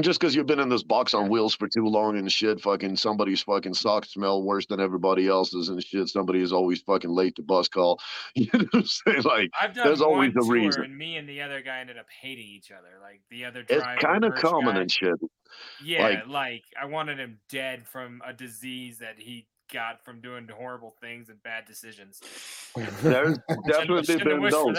just 0.00 0.18
because 0.18 0.34
you've 0.34 0.46
been 0.46 0.58
in 0.58 0.68
this 0.68 0.82
box 0.82 1.14
on 1.14 1.28
wheels 1.28 1.54
for 1.54 1.68
too 1.68 1.86
long 1.86 2.16
and 2.18 2.30
shit, 2.32 2.60
fucking 2.60 2.96
somebody's 2.96 3.42
fucking 3.42 3.74
socks 3.74 4.12
smell 4.12 4.42
worse 4.42 4.66
than 4.66 4.80
everybody 4.80 5.28
else's 5.28 5.68
and 5.68 5.82
shit. 5.84 6.08
Somebody 6.08 6.40
is 6.40 6.52
always 6.52 6.80
fucking 6.82 7.10
late 7.10 7.36
to 7.36 7.42
bus 7.42 7.68
call. 7.68 8.00
You 8.34 8.48
know 8.52 8.64
what 8.70 8.74
I'm 8.74 8.84
saying? 8.86 9.22
Like, 9.22 9.50
I've 9.60 9.74
done 9.74 9.86
there's 9.86 10.00
always 10.00 10.30
a 10.30 10.40
tour 10.40 10.50
reason. 10.52 10.82
and 10.84 10.96
me 10.98 11.16
and 11.16 11.28
the 11.28 11.42
other 11.42 11.60
guy 11.62 11.78
ended 11.80 11.96
up 11.98 12.06
hating 12.20 12.46
each 12.46 12.70
other. 12.72 12.98
Like 13.00 13.20
the 13.30 13.44
other 13.44 13.64
it's 13.68 13.84
kind 14.00 14.24
of 14.24 14.34
common 14.34 14.74
guy, 14.74 14.80
and 14.80 14.90
shit. 14.90 15.14
Yeah, 15.84 16.02
like- 16.02 16.26
like, 16.28 16.62
I 16.80 16.86
wanted 16.86 17.18
him 17.18 17.38
dead 17.48 17.86
from 17.86 18.20
a 18.26 18.32
disease 18.32 18.98
that 18.98 19.18
he 19.18 19.46
got 19.72 20.04
from 20.04 20.20
doing 20.20 20.48
horrible 20.52 20.94
things 21.00 21.28
and 21.28 21.40
bad 21.42 21.64
decisions. 21.66 22.20
There's 23.02 23.38
Shouldn't- 23.48 23.66
definitely 23.68 24.16
been 24.16 24.40
wished 24.42 24.56
for 24.56 24.72
those. 24.72 24.78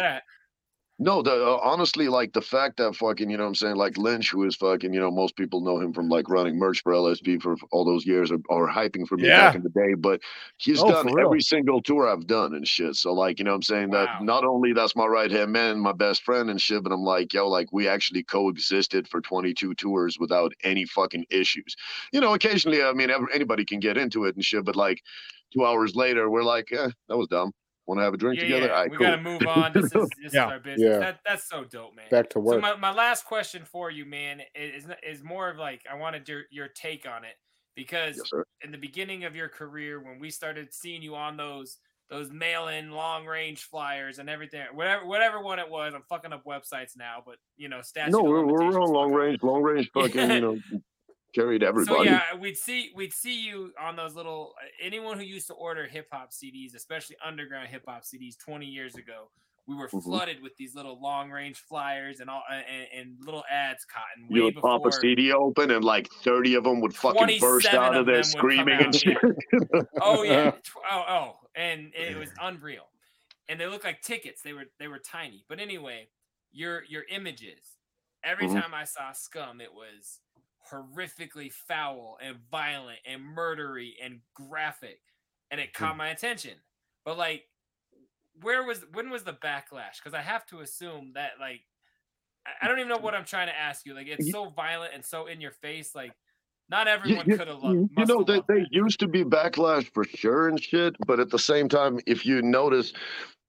No, 0.98 1.22
the 1.22 1.32
uh, 1.34 1.60
honestly, 1.62 2.08
like 2.08 2.32
the 2.32 2.42
fact 2.42 2.78
that 2.78 2.96
fucking, 2.96 3.30
you 3.30 3.36
know 3.36 3.44
what 3.44 3.50
I'm 3.50 3.56
saying, 3.56 3.76
like 3.76 3.98
Lynch, 3.98 4.32
who 4.32 4.46
is 4.46 4.56
fucking, 4.56 4.94
you 4.94 5.00
know, 5.02 5.12
most 5.12 5.36
people 5.36 5.60
know 5.60 5.78
him 5.78 5.92
from 5.92 6.08
like 6.08 6.30
running 6.30 6.58
merch 6.58 6.82
for 6.84 6.94
LSP 6.94 7.38
for 7.42 7.58
all 7.72 7.84
those 7.84 8.06
years 8.06 8.32
or, 8.32 8.38
or 8.48 8.70
hyping 8.70 9.06
for 9.06 9.18
me 9.18 9.28
Yeah. 9.28 9.36
back 9.36 9.56
in 9.56 9.62
the 9.64 9.70
day, 9.72 9.94
but 9.96 10.22
he's 10.58 10.80
Oh, 10.80 10.88
done 10.94 11.10
every 11.20 11.42
single 11.42 11.82
tour 11.82 12.08
I've 12.08 12.28
done 12.28 12.54
and 12.56 12.66
shit. 12.66 12.96
So 12.96 13.12
like, 13.12 13.40
you 13.40 13.44
know 13.46 13.52
what 13.52 13.56
I'm 13.58 13.64
saying, 13.64 13.90
Wow. 13.90 13.98
that 14.06 14.10
not 14.22 14.46
only 14.46 14.72
that's 14.72 14.96
my 14.96 15.06
right 15.06 15.30
hand 15.30 15.52
man, 15.52 15.80
my 15.82 15.92
best 15.92 16.24
friend 16.24 16.50
and 16.50 16.62
shit, 16.62 16.82
but 16.82 16.94
I'm 16.94 17.04
like, 17.04 17.34
yo, 17.34 17.50
like 17.50 17.74
we 17.74 17.90
actually 17.90 18.24
coexisted 18.24 19.06
for 19.10 19.20
22 19.20 19.76
tours 19.76 20.16
without 20.18 20.54
any 20.64 20.86
fucking 20.86 21.26
issues. 21.30 21.76
You 22.14 22.22
know, 22.22 22.34
occasionally, 22.36 22.82
I 22.82 22.94
mean, 22.94 23.12
anybody 23.34 23.66
can 23.66 23.82
get 23.82 23.98
into 23.98 24.24
it 24.26 24.36
and 24.36 24.46
shit, 24.46 24.64
but 24.64 24.78
like 24.78 25.02
two 25.54 25.66
hours 25.66 25.94
later, 25.94 26.30
we're 26.30 26.44
like, 26.44 26.72
eh, 26.72 26.90
that 27.10 27.18
was 27.18 27.28
dumb. 27.28 27.52
Want 27.88 28.00
to 28.00 28.04
have 28.04 28.14
a 28.14 28.18
drink 28.18 28.40
Yeah, 28.40 28.46
together? 28.46 28.68
yeah, 28.68 28.74
All 28.74 28.82
right, 28.82 28.92
we 28.92 28.98
cool. 28.98 29.06
gotta 29.06 29.22
move 29.22 29.42
on. 29.48 29.74
This 29.74 29.92
is 29.94 30.10
this 30.22 30.34
Yeah. 30.34 30.46
is 30.46 30.52
our 30.52 30.60
business. 30.60 30.82
Yeah. 30.94 31.00
That 31.00 31.20
that's 31.26 31.48
so 31.48 31.64
dope, 31.66 31.96
man. 31.96 32.06
Back 32.10 32.30
to 32.32 32.40
So 32.40 32.44
work. 32.56 32.62
my, 32.62 32.76
my 32.76 32.92
last 32.92 33.26
question 33.26 33.64
for 33.64 33.92
you, 33.92 34.06
man, 34.06 34.42
is 34.56 34.88
is 35.04 35.24
more 35.24 35.50
of 35.50 35.58
like 35.58 35.84
I 35.90 35.96
wanted 35.96 36.28
your 36.28 36.44
your 36.50 36.68
take 36.68 37.08
on 37.08 37.24
it 37.24 37.36
because 37.76 38.18
Yes, 38.18 38.32
in 38.62 38.72
the 38.72 38.78
beginning 38.78 39.24
of 39.26 39.36
your 39.36 39.50
career, 39.50 40.00
when 40.04 40.20
we 40.20 40.30
started 40.32 40.74
seeing 40.74 41.02
you 41.02 41.16
on 41.16 41.38
those 41.38 41.78
those 42.10 42.32
mail-in 42.32 42.92
long 42.92 43.26
range 43.26 43.64
flyers 43.64 44.20
and 44.20 44.30
everything, 44.30 44.64
whatever 44.74 45.06
whatever 45.06 45.42
one 45.42 45.60
it 45.60 45.70
was, 45.70 45.94
I'm 45.94 46.04
fucking 46.10 46.34
up 46.34 46.44
websites 46.46 46.96
now, 46.98 47.22
but 47.26 47.38
you 47.58 47.70
know, 47.70 47.82
statute 47.82 48.12
No, 48.14 48.24
we're, 48.24 48.46
we're 48.46 48.80
on 48.82 48.92
long-range, 48.92 49.44
Long 49.44 49.62
range 49.64 49.90
fucking, 49.94 50.32
you 50.32 50.42
know, 50.42 50.58
carried 51.36 51.64
everybody. 51.64 51.98
So 51.98 52.04
yeah, 52.04 52.34
we'd 52.36 52.58
see 52.58 52.92
we'd 52.96 53.14
see 53.14 53.40
you 53.46 53.74
on 53.80 53.96
those 53.96 54.16
little 54.16 54.54
anyone 54.82 55.18
who 55.20 55.26
used 55.26 55.48
to 55.48 55.54
order 55.54 55.86
hip 55.88 56.08
hop 56.12 56.32
CDs, 56.32 56.74
especially 56.76 57.18
underground 57.24 57.68
hip 57.70 57.84
hop 57.88 58.04
CDs 58.04 58.38
20 58.38 58.66
years 58.66 58.96
ago. 58.96 59.30
We 59.68 59.76
were 59.76 59.88
Mhm. 59.88 60.04
flooded 60.04 60.42
with 60.44 60.56
these 60.58 60.76
little 60.76 61.02
long 61.02 61.32
range 61.32 61.58
flyers 61.60 62.20
and 62.20 62.30
all 62.30 62.44
and, 62.50 62.88
and 62.94 63.18
little 63.26 63.44
ads 63.50 63.84
cotton 63.86 64.28
you 64.30 64.44
would 64.44 64.56
pop 64.58 64.86
a. 64.86 64.92
CD 64.92 65.32
open 65.34 65.72
and 65.72 65.84
like 65.84 66.08
30 66.24 66.54
of 66.56 66.64
them 66.64 66.82
would 66.82 66.96
fucking 66.96 67.40
burst 67.40 67.68
out 67.68 67.94
of 67.96 68.02
of 68.02 68.06
there 68.06 68.22
them 68.22 68.32
would 68.36 68.54
come 68.54 68.68
screaming 68.68 68.82
and 68.82 68.96
shit. 68.96 69.18
Oh 70.02 70.24
yeah, 70.24 70.52
oh 70.92 71.04
oh, 71.08 71.40
and 71.56 71.94
it 71.96 72.18
was 72.18 72.30
unreal. 72.42 72.86
And 73.50 73.60
they 73.60 73.68
looked 73.68 73.84
like 73.86 74.02
tickets. 74.02 74.42
They 74.42 74.54
were 74.54 74.66
they 74.80 74.88
were 74.88 75.00
tiny. 75.00 75.46
But 75.50 75.60
anyway, 75.60 76.10
your 76.52 76.84
your 76.86 77.04
images. 77.10 77.78
Every 78.24 78.48
Mhm. 78.48 78.54
time 78.62 78.74
I 78.74 78.86
saw 78.86 79.12
Scum, 79.14 79.62
it 79.62 79.72
was 79.74 80.20
horrifically 80.72 81.52
foul 81.52 82.18
and 82.22 82.38
violent 82.52 83.00
and 83.06 83.22
murdery 83.22 83.92
and 84.04 84.20
graphic, 84.34 85.00
and 85.52 85.60
it 85.60 85.74
caught 85.74 85.94
hmm. 85.94 86.00
my 86.00 86.10
attention. 86.10 86.54
But 87.04 87.18
like, 87.18 87.44
where 88.42 88.64
was 88.64 88.84
when 88.94 89.10
was 89.10 89.24
the 89.24 89.34
backlash? 89.34 89.98
Because 89.98 90.14
I 90.14 90.22
have 90.22 90.46
to 90.48 90.60
assume 90.60 91.14
that 91.16 91.32
like. 91.40 91.62
I- 92.46 92.66
I 92.66 92.68
don't 92.68 92.78
even 92.78 92.90
know 92.90 93.00
what 93.00 93.16
I'm 93.16 93.26
trying 93.26 93.48
to 93.48 93.58
ask 93.58 93.88
you. 93.88 93.96
Like, 93.96 94.06
it's 94.08 94.30
so 94.30 94.50
violent 94.50 94.94
and 94.94 95.04
so 95.04 95.26
in 95.26 95.42
your 95.42 95.50
face. 95.50 95.96
Like, 95.96 96.12
not 96.70 96.88
everyone 96.88 97.26
could 97.26 97.48
have 97.48 97.64
you- 97.64 97.80
loved. 97.80 97.92
you 97.98 98.06
know, 98.06 98.24
they, 98.24 98.42
they 98.48 98.66
used 98.72 99.00
to 99.00 99.08
be 99.08 99.24
backlash 99.24 99.92
for 99.94 100.04
sure 100.04 100.50
and 100.50 100.62
shit, 100.62 100.96
but 101.08 101.20
at 101.20 101.30
the 101.30 101.40
same 101.40 101.68
time, 101.70 102.00
if 102.06 102.26
you 102.26 102.42
notice, 102.44 102.94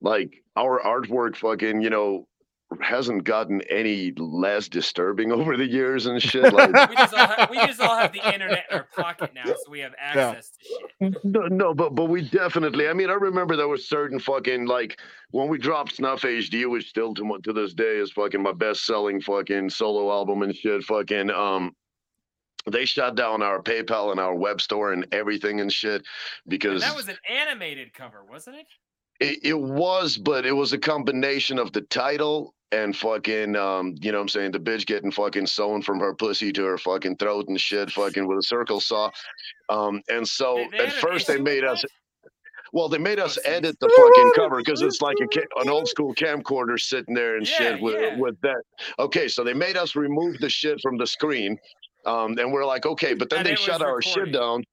like 0.01 0.43
our 0.55 0.79
artwork 0.81 1.35
fucking, 1.35 1.81
you 1.81 1.89
know, 1.89 2.27
hasn't 2.81 3.23
gotten 3.23 3.61
any 3.69 4.11
less 4.17 4.67
disturbing 4.67 5.31
over 5.37 5.57
the 5.57 5.65
years 5.65 6.05
and 6.05 6.21
shit. 6.21 6.53
Like, 6.57 6.89
we 6.89 6.95
just 6.95 7.13
all 7.13 7.27
have, 7.27 7.49
we 7.51 7.57
just 7.57 7.79
all 7.81 7.95
have 7.95 8.13
the 8.13 8.33
internet 8.33 8.65
in 8.71 8.77
our 8.77 8.87
pocket 8.95 9.31
now, 9.35 9.45
so 9.45 9.69
we 9.69 9.79
have 9.81 9.93
access 9.99 10.51
to 10.51 10.65
shit. 10.65 11.23
No, 11.23 11.41
no, 11.41 11.73
but 11.73 11.93
but 11.93 12.05
we 12.05 12.27
definitely. 12.27 12.87
I 12.87 12.93
mean, 12.93 13.09
I 13.09 13.13
remember 13.13 13.55
there 13.55 13.67
was 13.67 13.87
certain 13.87 14.17
fucking 14.17 14.65
like 14.65 14.99
when 15.31 15.49
we 15.49 15.59
dropped 15.59 15.95
Snuff 15.95 16.21
HD, 16.21 16.69
which 16.69 16.89
still 16.89 17.13
to 17.15 17.39
to 17.43 17.53
this 17.53 17.73
day 17.73 17.97
is 17.97 18.11
fucking 18.11 18.41
my 18.41 18.53
best 18.53 18.85
selling 18.85 19.21
fucking 19.21 19.69
solo 19.69 20.11
album 20.11 20.41
and 20.41 20.55
shit. 20.55 20.83
Fucking 20.83 21.29
um, 21.29 21.75
they 22.71 22.85
shut 22.85 23.15
down 23.15 23.43
our 23.43 23.61
PayPal 23.61 24.11
and 24.11 24.19
our 24.19 24.33
web 24.33 24.61
store 24.61 24.93
and 24.93 25.05
everything 25.11 25.61
and 25.61 25.71
shit 25.71 25.95
And 25.95 26.03
because 26.47 26.81
that 26.81 26.95
was 26.95 27.07
an 27.07 27.17
animated 27.29 27.93
cover, 27.93 28.23
wasn't 28.27 28.57
it? 28.57 28.67
it, 29.19 29.39
it 29.43 29.59
was, 29.59 30.17
but 30.17 30.45
it 30.45 30.53
was 30.53 30.73
a 30.73 30.77
combination 30.77 31.59
of 31.59 31.71
the 31.73 31.81
title 31.81 32.53
and 32.71 32.95
fucking 32.95 33.55
um, 33.55 33.95
you 34.01 34.11
know 34.11 34.17
what 34.17 34.23
I'm 34.23 34.29
saying, 34.29 34.51
the 34.51 34.59
bitch 34.59 34.85
getting 34.85 35.11
fucking 35.11 35.47
sewn 35.47 35.81
from 35.81 35.99
her 35.99 36.13
pussy 36.13 36.51
to 36.53 36.63
her 36.65 36.77
fucking 36.77 37.17
throat 37.17 37.47
and 37.47 37.59
shit, 37.59 37.91
fucking 37.91 38.27
with 38.27 38.39
a 38.39 38.43
circle 38.43 38.79
saw. 38.79 39.09
Um, 39.69 40.01
and 40.09 40.27
so 40.27 40.65
They- 40.71 40.77
they 40.79 40.85
at 40.85 40.93
first 40.93 41.27
they 41.27 41.39
made 41.39 41.63
us 41.63 41.83
well, 42.73 42.89
they 42.89 42.97
made 42.97 43.17
us 43.17 43.39
edit 43.45 43.79
the 43.79 43.87
fucking 43.87 44.31
cover 44.35 44.57
because 44.57 44.81
it's 44.81 45.01
like 45.01 45.15
a, 45.21 45.61
an 45.61 45.69
old 45.69 45.87
school 45.87 46.13
camcorder 46.13 46.77
sitting 46.77 47.15
there 47.15 47.37
and 47.37 47.47
Yeah, 47.47 47.55
shit 47.57 47.81
with 47.81 47.95
yeah. 48.01 48.17
with 48.17 48.39
that. 48.41 48.61
Okay, 48.99 49.29
so 49.29 49.43
they 49.45 49.53
made 49.53 49.77
us 49.77 49.95
remove 49.95 50.37
the 50.39 50.49
shit 50.49 50.81
from 50.81 50.97
the 50.97 51.07
screen, 51.07 51.57
um, 52.05 52.37
and 52.37 52.51
we're 52.51 52.65
like, 52.65 52.85
okay, 52.85 53.13
but 53.13 53.29
then 53.29 53.39
And 53.39 53.47
they 53.47 53.55
shut 53.55 53.79
was 53.79 53.83
our 53.83 54.01
shit 54.01 54.33
down 54.33 54.65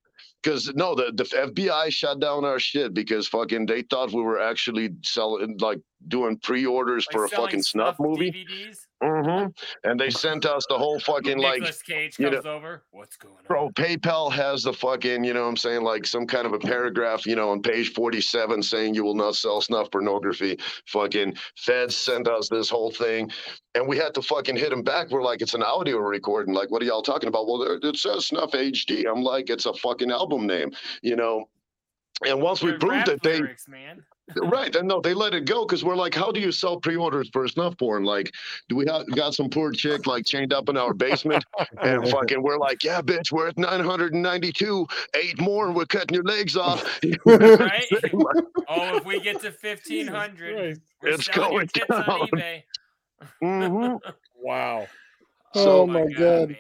because 0.45 0.73
no, 0.75 0.95
the 0.95 1.11
the 1.15 1.25
FBI 1.25 1.91
shut 1.91 2.21
down 2.21 2.45
our 2.45 2.59
shit 2.59 2.93
because 2.93 3.27
fucking 3.27 3.67
they 3.67 3.83
thought 3.83 4.13
we 4.13 4.23
were 4.23 4.41
actually 4.41 4.91
selling 5.03 5.57
like 5.59 5.81
doing 6.09 6.39
pre-orders 6.39 7.07
Like 7.09 7.13
for 7.13 7.25
a 7.25 7.29
fucking 7.29 7.63
snuff 7.63 7.97
movie. 7.99 8.31
DVDs. 8.31 8.77
Hmm 9.05 9.47
And 9.85 10.01
they 10.01 10.11
sent 10.11 10.47
us 10.47 10.65
the 10.69 10.79
whole 10.79 10.99
fucking 10.99 11.39
like 11.39 11.61
Nicolas 11.61 11.83
Cage 11.83 12.19
you 12.19 12.27
know- 12.27 12.33
comes 12.33 12.47
over. 12.47 12.83
What's 12.91 13.17
going 13.17 13.35
on? 13.35 13.45
Bro, 13.47 13.71
PayPal 13.71 14.33
has 14.33 14.63
the 14.63 14.73
fucking, 14.73 15.25
you 15.25 15.35
know 15.35 15.43
what 15.43 15.49
I'm 15.49 15.57
saying, 15.57 15.83
like 15.83 16.07
some 16.07 16.27
kind 16.27 16.47
of 16.47 16.53
a 16.55 16.59
paragraph, 16.59 17.27
you 17.27 17.37
know, 17.37 17.51
on 17.51 17.61
page 17.61 17.93
47 17.93 18.63
saying 18.63 18.95
you 18.95 19.05
will 19.05 19.15
not 19.15 19.37
sell 19.37 19.61
snuff 19.61 19.91
pornography. 19.91 20.59
Fucking 20.87 21.37
feds 21.57 21.97
sent 21.97 22.29
us 22.29 22.49
this 22.49 22.71
whole 22.71 22.91
thing. 22.91 23.31
And 23.75 23.87
we 23.87 23.97
had 23.97 24.15
to 24.15 24.23
fucking 24.23 24.57
hit 24.57 24.71
them 24.71 24.83
back. 24.83 25.11
We're 25.11 25.23
like, 25.23 25.43
it's 25.43 25.55
an 25.55 25.63
audio 25.63 25.99
recording. 25.99 26.55
Like, 26.55 26.71
what 26.71 26.81
are 26.83 26.87
y'all 26.87 27.03
talking 27.03 27.29
about? 27.29 27.47
Well, 27.47 27.63
it 27.83 27.97
says 27.97 28.27
Snuff 28.27 28.53
HD. 28.53 29.05
I'm 29.11 29.23
like, 29.23 29.51
it's 29.51 29.67
a 29.67 29.75
fucking 29.75 30.11
album 30.11 30.47
name, 30.47 30.71
you 31.03 31.17
know. 31.17 31.45
And 32.25 32.41
once 32.41 32.63
we 32.63 32.73
proved 32.73 33.09
it, 33.09 33.23
they 33.23 33.41
lyrics, 33.41 33.69
man. 33.69 34.05
Right 34.37 34.75
and 34.75 34.89
no 34.89 35.01
they 35.01 35.13
let 35.13 35.35
it 35.35 35.45
go 35.45 35.67
because 35.67 35.85
we're 35.85 35.95
like 35.97 36.15
how 36.15 36.33
do 36.33 36.41
you 36.41 36.51
sell 36.51 36.81
pre-orders 36.81 37.29
for 37.33 37.47
snuff 37.47 37.77
porn 37.77 38.05
like 38.05 38.33
do 38.71 38.77
we 38.77 38.87
have 38.87 39.07
got 39.15 39.35
some 39.35 39.51
poor 39.51 39.71
chick 39.71 40.07
like 40.07 40.25
chained 40.25 40.53
up 40.53 40.69
in 40.71 40.77
our 40.79 40.95
basement 40.95 41.45
and 41.83 42.09
fucking 42.11 42.43
we're 42.43 42.57
like 42.57 42.83
yeah 42.83 43.03
bitch 43.03 43.31
we're 43.33 43.49
at 43.49 43.59
992 43.59 44.87
eight 45.15 45.39
more 45.41 45.67
and 45.67 45.77
we're 45.77 45.85
cutting 45.85 46.15
your 46.15 46.25
legs 46.25 46.57
off 46.57 46.83
Right? 47.27 47.85
oh, 48.69 48.97
if 48.97 49.05
we 49.05 49.21
get 49.21 49.41
to 49.43 49.51
fifteen 49.51 50.07
hundred, 50.07 50.81
It's 51.03 51.29
going 51.29 51.69
tits 51.69 51.87
on 51.91 52.05
down. 52.07 52.29
eBay. 52.29 52.63
Mhm. 53.43 54.01
Wow. 54.37 54.87
So- 55.55 55.83
oh 55.83 55.87
my 55.87 56.07
god. 56.07 56.51
man. 56.51 56.59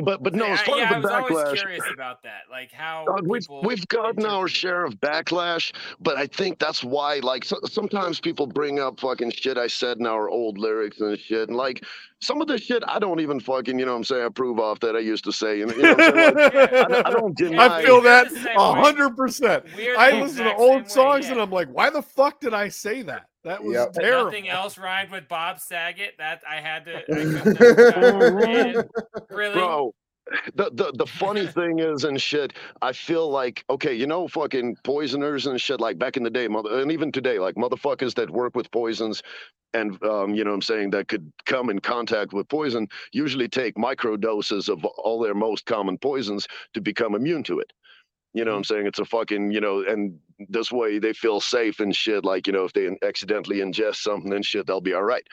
But 0.00 0.22
but 0.22 0.34
no 0.34 0.46
I- 0.46 0.50
as 0.50 0.60
I- 0.60 0.64
far 0.64 0.78
yeah, 0.78 0.84
as 0.84 0.90
I 0.90 1.00
the 1.00 1.34
was 1.34 1.44
always 1.44 1.60
curious 1.60 1.84
about 1.92 2.22
that, 2.22 2.42
like 2.50 2.72
how 2.72 3.04
God, 3.06 3.26
we've 3.26 3.46
we've 3.62 3.86
gotten 3.88 4.24
our 4.26 4.48
share 4.48 4.84
of 4.84 4.94
backlash, 5.00 5.72
but 6.00 6.16
I 6.16 6.26
think 6.26 6.58
that's 6.58 6.82
why, 6.84 7.20
like, 7.22 7.44
so, 7.44 7.58
sometimes 7.64 8.20
people 8.20 8.46
bring 8.46 8.78
up 8.80 9.00
fucking 9.00 9.30
shit 9.32 9.58
I 9.58 9.66
said 9.66 9.98
in 9.98 10.06
our 10.06 10.28
old 10.28 10.58
lyrics 10.58 11.00
and 11.00 11.18
shit, 11.18 11.48
and 11.48 11.56
like 11.56 11.84
some 12.22 12.40
of 12.42 12.48
the 12.48 12.58
shit 12.58 12.82
I 12.86 12.98
don't 12.98 13.20
even 13.20 13.40
fucking, 13.40 13.78
you 13.78 13.86
know, 13.86 13.92
what 13.92 13.98
I'm 13.98 14.04
saying, 14.04 14.24
approve 14.24 14.58
of 14.60 14.78
that 14.80 14.94
I 14.96 14.98
used 14.98 15.24
to 15.24 15.32
say, 15.32 15.58
you 15.58 15.66
know, 15.66 15.74
what 15.74 16.00
I'm 16.00 16.14
saying? 16.14 16.34
Like, 16.34 16.54
I, 16.54 16.84
don't- 16.88 17.06
I 17.06 17.10
don't 17.10 17.36
deny. 17.36 17.78
I 17.78 17.84
feel 17.84 18.00
that 18.02 18.26
a 18.56 18.74
hundred 18.74 19.16
percent. 19.16 19.64
I 19.98 20.20
listen 20.20 20.44
to 20.44 20.54
old 20.54 20.70
same 20.70 20.82
way, 20.82 20.88
songs 20.88 21.28
and. 21.30 21.40
I'm 21.40 21.50
like, 21.50 21.68
why 21.68 21.88
the 21.90 22.02
fuck 22.02 22.40
did 22.40 22.52
I 22.54 22.68
say 22.68 23.02
that? 23.02 23.26
That 23.44 23.64
was 23.64 23.74
Yep. 23.74 23.92
terrible. 23.94 24.24
Nothing 24.26 24.48
else 24.50 24.76
rhymed 24.76 25.10
with 25.10 25.26
Bob 25.28 25.60
Saget. 25.60 26.14
That 26.18 26.42
I 26.48 26.56
had 26.56 26.84
to. 26.84 26.98
I 26.98 27.02
couldn't 27.02 27.36
have 27.46 28.34
created. 28.36 28.88
really? 29.30 29.54
bro. 29.54 29.94
The, 30.54 30.70
the 30.72 30.92
the 30.94 31.06
funny 31.06 31.46
thing 31.58 31.80
is 31.80 32.04
and 32.04 32.20
shit, 32.20 32.52
I 32.82 32.92
feel 32.92 33.28
like 33.30 33.64
okay, 33.68 33.94
you 33.94 34.06
know, 34.06 34.28
fucking 34.28 34.76
poisoners 34.84 35.46
and 35.46 35.60
shit 35.60 35.80
like 35.80 35.98
back 35.98 36.16
in 36.16 36.22
the 36.22 36.30
day, 36.30 36.48
mother, 36.48 36.80
and 36.80 36.92
even 36.92 37.12
today, 37.12 37.38
like 37.38 37.56
motherfuckers 37.56 38.14
that 38.14 38.30
work 38.30 38.54
with 38.54 38.70
poisons, 38.70 39.22
and 39.74 40.02
um, 40.04 40.34
you 40.34 40.44
know, 40.44 40.50
what 40.50 40.56
I'm 40.56 40.62
saying 40.62 40.90
that 40.90 41.08
could 41.08 41.32
come 41.46 41.70
in 41.70 41.80
contact 41.80 42.32
with 42.32 42.48
poison, 42.48 42.88
usually 43.12 43.48
take 43.48 43.76
micro 43.76 44.16
doses 44.16 44.68
of 44.68 44.84
all 44.84 45.20
their 45.20 45.34
most 45.34 45.66
common 45.66 45.98
poisons 45.98 46.46
to 46.74 46.80
become 46.80 47.14
immune 47.14 47.42
to 47.44 47.58
it. 47.58 47.72
You 48.32 48.44
know, 48.44 48.52
what 48.52 48.58
I'm 48.58 48.64
saying 48.64 48.86
it's 48.86 49.00
a 49.00 49.04
fucking, 49.04 49.50
you 49.50 49.60
know, 49.60 49.82
and 49.84 50.18
this 50.48 50.70
way 50.70 51.00
they 51.00 51.12
feel 51.12 51.40
safe 51.40 51.80
and 51.80 51.94
shit. 51.94 52.24
Like 52.24 52.46
you 52.46 52.52
know, 52.52 52.64
if 52.64 52.72
they 52.72 52.88
accidentally 53.02 53.58
ingest 53.58 53.96
something 53.96 54.32
and 54.32 54.44
shit, 54.44 54.66
they'll 54.66 54.80
be 54.80 54.94
all 54.94 55.02
right. 55.02 55.26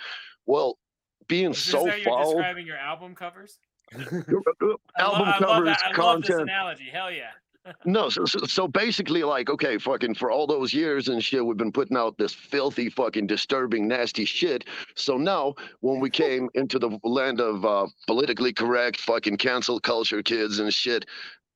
Well, 0.48 0.80
being 1.28 1.52
Is 1.52 1.60
so 1.60 1.88
how 1.88 1.96
you're 1.96 2.04
foul. 2.06 2.34
describing 2.34 2.66
your 2.66 2.78
album 2.78 3.14
covers? 3.14 3.60
I 3.94 4.02
album 4.02 4.32
lo- 4.62 4.80
I 4.98 5.04
love 5.04 5.40
covers, 5.40 5.66
that. 5.66 5.96
I 5.96 6.02
love 6.02 6.22
this 6.22 6.30
content. 6.30 6.42
analogy. 6.42 6.90
Hell 6.92 7.12
yeah. 7.12 7.32
No, 7.86 8.08
so, 8.08 8.24
so 8.24 8.40
so 8.46 8.66
basically, 8.66 9.24
like, 9.24 9.50
okay, 9.50 9.78
fucking 9.78 10.16
for 10.16 10.32
all 10.32 10.48
those 10.48 10.74
years 10.74 11.10
and 11.10 11.22
shit, 11.22 11.46
we've 11.46 11.58
been 11.58 11.72
putting 11.72 11.98
out 11.98 12.18
this 12.18 12.34
filthy, 12.34 12.90
fucking 12.90 13.28
disturbing, 13.28 13.90
nasty 13.90 14.24
shit. 14.24 14.64
So 14.96 15.18
now, 15.18 15.54
when 15.82 16.00
we 16.00 16.10
came 16.10 16.50
into 16.54 16.80
the 16.80 16.98
land 17.04 17.42
of 17.42 17.66
uh, 17.66 17.88
politically 18.08 18.54
correct, 18.54 19.02
fucking 19.02 19.36
cancel 19.36 19.82
culture 19.82 20.24
kids 20.24 20.60
and 20.60 20.74
shit, 20.74 21.06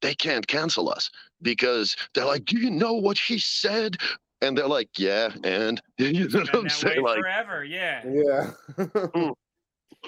they 0.02 0.14
can't 0.14 0.46
cancel 0.46 0.90
us 0.90 1.10
because 1.42 1.96
they're 2.14 2.26
like, 2.26 2.44
do 2.44 2.58
you 2.58 2.70
know 2.70 2.94
what 2.94 3.18
he 3.18 3.40
said? 3.40 3.96
and 4.44 4.58
they're 4.58 4.68
like, 4.68 4.90
yeah, 4.98 5.30
and 5.44 5.82
you 5.98 6.28
know 6.28 6.40
what 6.40 6.56
I'm 6.56 6.70
saying? 6.70 7.04
Like, 7.04 7.20
forever, 7.20 7.64
yeah. 7.64 8.02
Yeah. 8.08 9.32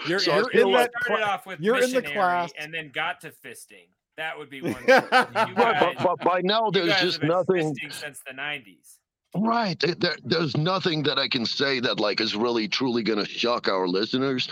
You're, 0.08 0.20
So 0.20 0.36
you're 0.36 0.52
in 0.52 0.72
that. 0.74 0.92
Started 1.04 1.24
cla- 1.24 1.32
off 1.34 1.46
with 1.46 1.60
you're 1.60 1.82
in 1.82 1.92
the 1.92 2.02
class. 2.02 2.52
and 2.58 2.74
then 2.74 2.90
got 2.94 3.22
to 3.22 3.30
fisting. 3.30 3.88
That 4.18 4.38
would 4.38 4.50
be 4.50 4.62
one. 4.64 4.74
thing. 4.76 4.86
You 4.88 4.94
right, 4.94 5.56
guys, 5.56 5.96
but, 5.98 6.18
but 6.18 6.20
by 6.24 6.42
now 6.42 6.66
you 6.68 6.72
there's 6.72 6.90
guys 6.90 7.02
just 7.02 7.22
have 7.22 7.22
been 7.22 7.30
nothing. 7.30 7.76
since 7.92 8.22
the 8.26 8.34
'90s. 8.34 8.98
Right. 9.36 9.80
There, 9.80 9.96
there- 9.96 10.18
there's 10.24 10.56
nothing 10.56 11.02
that 11.04 11.18
I 11.18 11.28
can 11.28 11.44
say 11.46 11.80
that 11.80 12.00
like 12.00 12.22
is 12.22 12.36
really 12.36 12.68
truly 12.68 13.02
gonna 13.02 13.26
shock 13.26 13.68
our 13.68 13.88
listeners. 13.88 14.48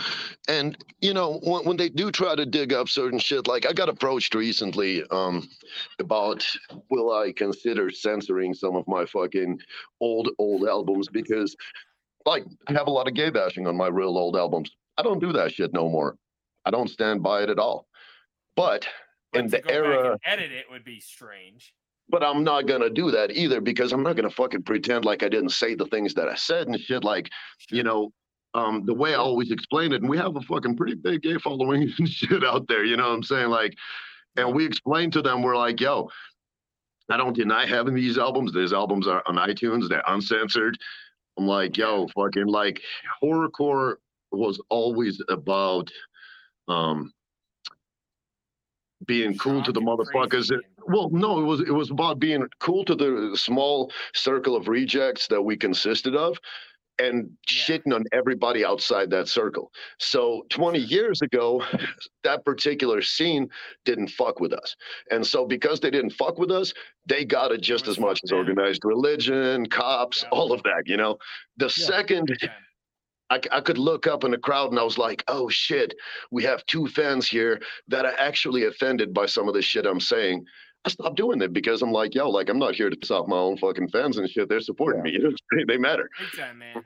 And 0.48 0.76
you 1.00 1.14
know, 1.14 1.38
when, 1.44 1.64
when 1.64 1.76
they 1.76 1.88
do 1.88 2.10
try 2.10 2.34
to 2.34 2.44
dig 2.44 2.72
up 2.72 2.88
certain 2.88 3.20
shit, 3.20 3.46
like 3.46 3.64
I 3.64 3.72
got 3.72 3.88
approached 3.88 4.34
recently 4.34 5.04
um 5.10 5.48
about 6.00 6.44
will 6.90 7.12
I 7.12 7.32
consider 7.32 7.90
censoring 7.90 8.54
some 8.54 8.74
of 8.74 8.86
my 8.88 9.04
fucking 9.06 9.60
old 10.00 10.30
old 10.38 10.64
albums 10.66 11.08
because 11.08 11.54
like 12.26 12.44
I 12.66 12.72
have 12.72 12.88
a 12.88 12.90
lot 12.90 13.06
of 13.06 13.14
gay 13.14 13.30
bashing 13.30 13.68
on 13.68 13.76
my 13.76 13.86
real 13.88 14.18
old 14.18 14.36
albums. 14.36 14.70
I 14.96 15.02
don't 15.02 15.20
do 15.20 15.32
that 15.32 15.52
shit 15.52 15.72
no 15.72 15.88
more. 15.88 16.16
I 16.64 16.70
don't 16.70 16.88
stand 16.88 17.22
by 17.22 17.42
it 17.42 17.50
at 17.50 17.58
all. 17.58 17.86
But 18.56 18.86
But 19.32 19.40
in 19.40 19.46
the 19.48 19.70
era 19.70 20.18
edit 20.24 20.52
it 20.52 20.66
would 20.70 20.84
be 20.84 21.00
strange. 21.00 21.74
but 22.08 22.22
I'm 22.22 22.44
not 22.44 22.66
gonna 22.66 22.90
do 22.90 23.10
that 23.10 23.30
either 23.32 23.60
because 23.60 23.92
I'm 23.92 24.02
not 24.02 24.16
gonna 24.16 24.30
fucking 24.30 24.64
pretend 24.64 25.04
like 25.04 25.22
I 25.22 25.28
didn't 25.28 25.50
say 25.50 25.74
the 25.74 25.86
things 25.86 26.14
that 26.14 26.28
I 26.28 26.34
said 26.34 26.68
and 26.68 26.78
shit. 26.78 27.04
Like, 27.04 27.30
you 27.70 27.82
know, 27.82 28.12
um, 28.54 28.84
the 28.84 28.94
way 28.94 29.14
I 29.14 29.18
always 29.18 29.50
explain 29.50 29.92
it, 29.92 30.02
and 30.02 30.10
we 30.10 30.18
have 30.18 30.36
a 30.36 30.40
fucking 30.42 30.76
pretty 30.76 30.94
big 30.94 31.22
gay 31.22 31.38
following 31.38 31.90
and 31.98 32.08
shit 32.08 32.44
out 32.44 32.68
there. 32.68 32.84
You 32.84 32.96
know 32.96 33.08
what 33.08 33.14
I'm 33.14 33.22
saying? 33.22 33.48
Like, 33.48 33.74
and 34.36 34.54
we 34.54 34.66
explain 34.66 35.10
to 35.12 35.22
them, 35.22 35.42
we're 35.42 35.56
like, 35.56 35.80
yo, 35.80 36.10
I 37.08 37.16
don't 37.16 37.34
deny 37.36 37.66
having 37.66 37.94
these 37.94 38.18
albums. 38.18 38.52
These 38.52 38.72
albums 38.72 39.06
are 39.06 39.22
on 39.26 39.36
iTunes. 39.36 39.88
They're 39.88 40.04
uncensored. 40.06 40.76
I'm 41.38 41.46
like, 41.46 41.76
yo, 41.78 42.08
fucking 42.08 42.46
like 42.46 42.82
horrorcore 43.22 43.96
was 44.32 44.60
always 44.70 45.20
about 45.28 45.90
um 46.68 47.12
being 49.06 49.36
cool 49.36 49.62
to 49.64 49.72
the 49.72 49.80
motherfuckers. 49.80 50.46
that- 50.48 50.62
well, 50.86 51.10
no, 51.10 51.40
it 51.40 51.44
was 51.44 51.60
it 51.60 51.72
was 51.74 51.90
about 51.90 52.18
being 52.18 52.46
cool 52.60 52.84
to 52.84 52.94
the 52.94 53.36
small 53.36 53.90
circle 54.14 54.54
of 54.56 54.68
rejects 54.68 55.26
that 55.28 55.42
we 55.42 55.56
consisted 55.56 56.14
of 56.14 56.38
and 56.98 57.30
Yeah. 57.50 57.78
shitting 57.78 57.94
on 57.94 58.04
everybody 58.12 58.64
outside 58.64 59.10
that 59.10 59.26
circle. 59.26 59.72
So 59.98 60.44
20 60.50 60.78
years 60.78 61.20
ago, 61.22 61.64
that 62.22 62.44
particular 62.44 63.00
scene 63.02 63.48
didn't 63.84 64.08
fuck 64.08 64.38
with 64.40 64.52
us. 64.52 64.76
And 65.10 65.26
so 65.26 65.46
because 65.46 65.80
they 65.80 65.90
didn't 65.90 66.10
fuck 66.10 66.38
with 66.38 66.50
us, 66.52 66.72
they 67.06 67.24
got 67.24 67.50
it 67.50 67.60
just 67.60 67.88
as 67.88 67.98
much 67.98 68.20
as 68.24 68.30
organized 68.30 68.84
religion, 68.84 69.66
cops, 69.66 70.22
Yeah. 70.22 70.28
all 70.30 70.52
of 70.52 70.62
that, 70.64 70.82
you 70.86 70.96
know. 70.96 71.18
The 71.56 71.70
second 71.70 72.26
Big 72.26 72.40
time. 72.40 72.50
I, 73.32 73.36
c- 73.38 73.48
I 73.50 73.60
could 73.60 73.78
look 73.78 74.06
up 74.06 74.24
in 74.24 74.30
the 74.30 74.38
crowd 74.38 74.70
and 74.70 74.78
I 74.78 74.82
was 74.84 74.98
like, 74.98 75.24
oh 75.28 75.48
shit, 75.48 75.94
we 76.30 76.42
have 76.44 76.64
two 76.66 76.86
fans 76.86 77.26
here 77.28 77.60
that 77.88 78.04
are 78.04 78.14
actually 78.18 78.64
offended 78.66 79.12
by 79.14 79.26
some 79.26 79.48
of 79.48 79.54
the 79.54 79.62
shit 79.62 79.86
I'm 79.86 80.00
saying. 80.00 80.44
I 80.84 80.90
stopped 80.90 81.16
doing 81.16 81.40
it 81.42 81.52
because 81.52 81.80
I'm 81.82 81.92
like, 81.92 82.14
yo, 82.14 82.28
like 82.28 82.48
I'm 82.48 82.58
not 82.58 82.74
here 82.74 82.90
to 82.90 82.96
piss 82.96 83.10
off 83.10 83.28
my 83.28 83.36
own 83.36 83.56
fucking 83.56 83.88
fans 83.88 84.18
and 84.18 84.28
shit. 84.28 84.48
They're 84.48 84.60
supporting 84.60 85.02
me. 85.02 85.10
You 85.12 85.20
know, 85.20 85.30
they- 85.56 85.64
they 85.64 85.78
matter. 85.78 86.08
Big 86.18 86.40
time, 86.40 86.58
man. 86.58 86.84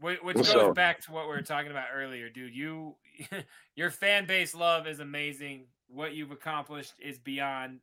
Which 0.00 0.36
goes 0.36 0.48
So- 0.48 0.72
back 0.72 1.00
to 1.02 1.12
what 1.12 1.24
we 1.28 1.34
were 1.34 1.42
talking 1.42 1.70
about 1.70 1.88
earlier, 1.94 2.28
dude. 2.30 2.54
You, 2.54 2.96
your 3.76 3.90
fan 3.90 4.26
base 4.26 4.54
love 4.54 4.86
is 4.86 4.98
amazing. 5.00 5.66
What 5.88 6.14
you've 6.14 6.30
accomplished 6.30 6.94
is 7.00 7.18
beyond 7.18 7.80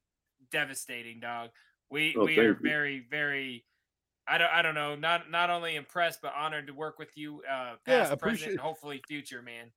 devastating, 0.52 1.20
dog. 1.20 1.50
We 1.89 2.16
Oh, 2.18 2.26
we 2.26 2.38
are 2.39 2.43
you. 2.50 2.58
very 2.62 3.00
very. 3.10 3.64
I 4.28 4.38
don't 4.38 4.51
I 4.51 4.61
don't 4.61 4.75
know. 4.75 4.95
Not 4.95 5.30
not 5.32 5.49
only 5.49 5.75
impressed, 5.75 6.21
but 6.21 6.34
honored 6.36 6.67
to 6.67 6.73
work 6.73 6.99
with 6.99 7.15
you, 7.15 7.41
uh, 7.49 7.53
Yeah, 7.53 7.75
past, 7.86 7.86
present, 7.86 8.11
appreciate- 8.13 8.51
and 8.51 8.59
hopefully 8.59 9.01
future, 9.07 9.41
man. 9.41 9.71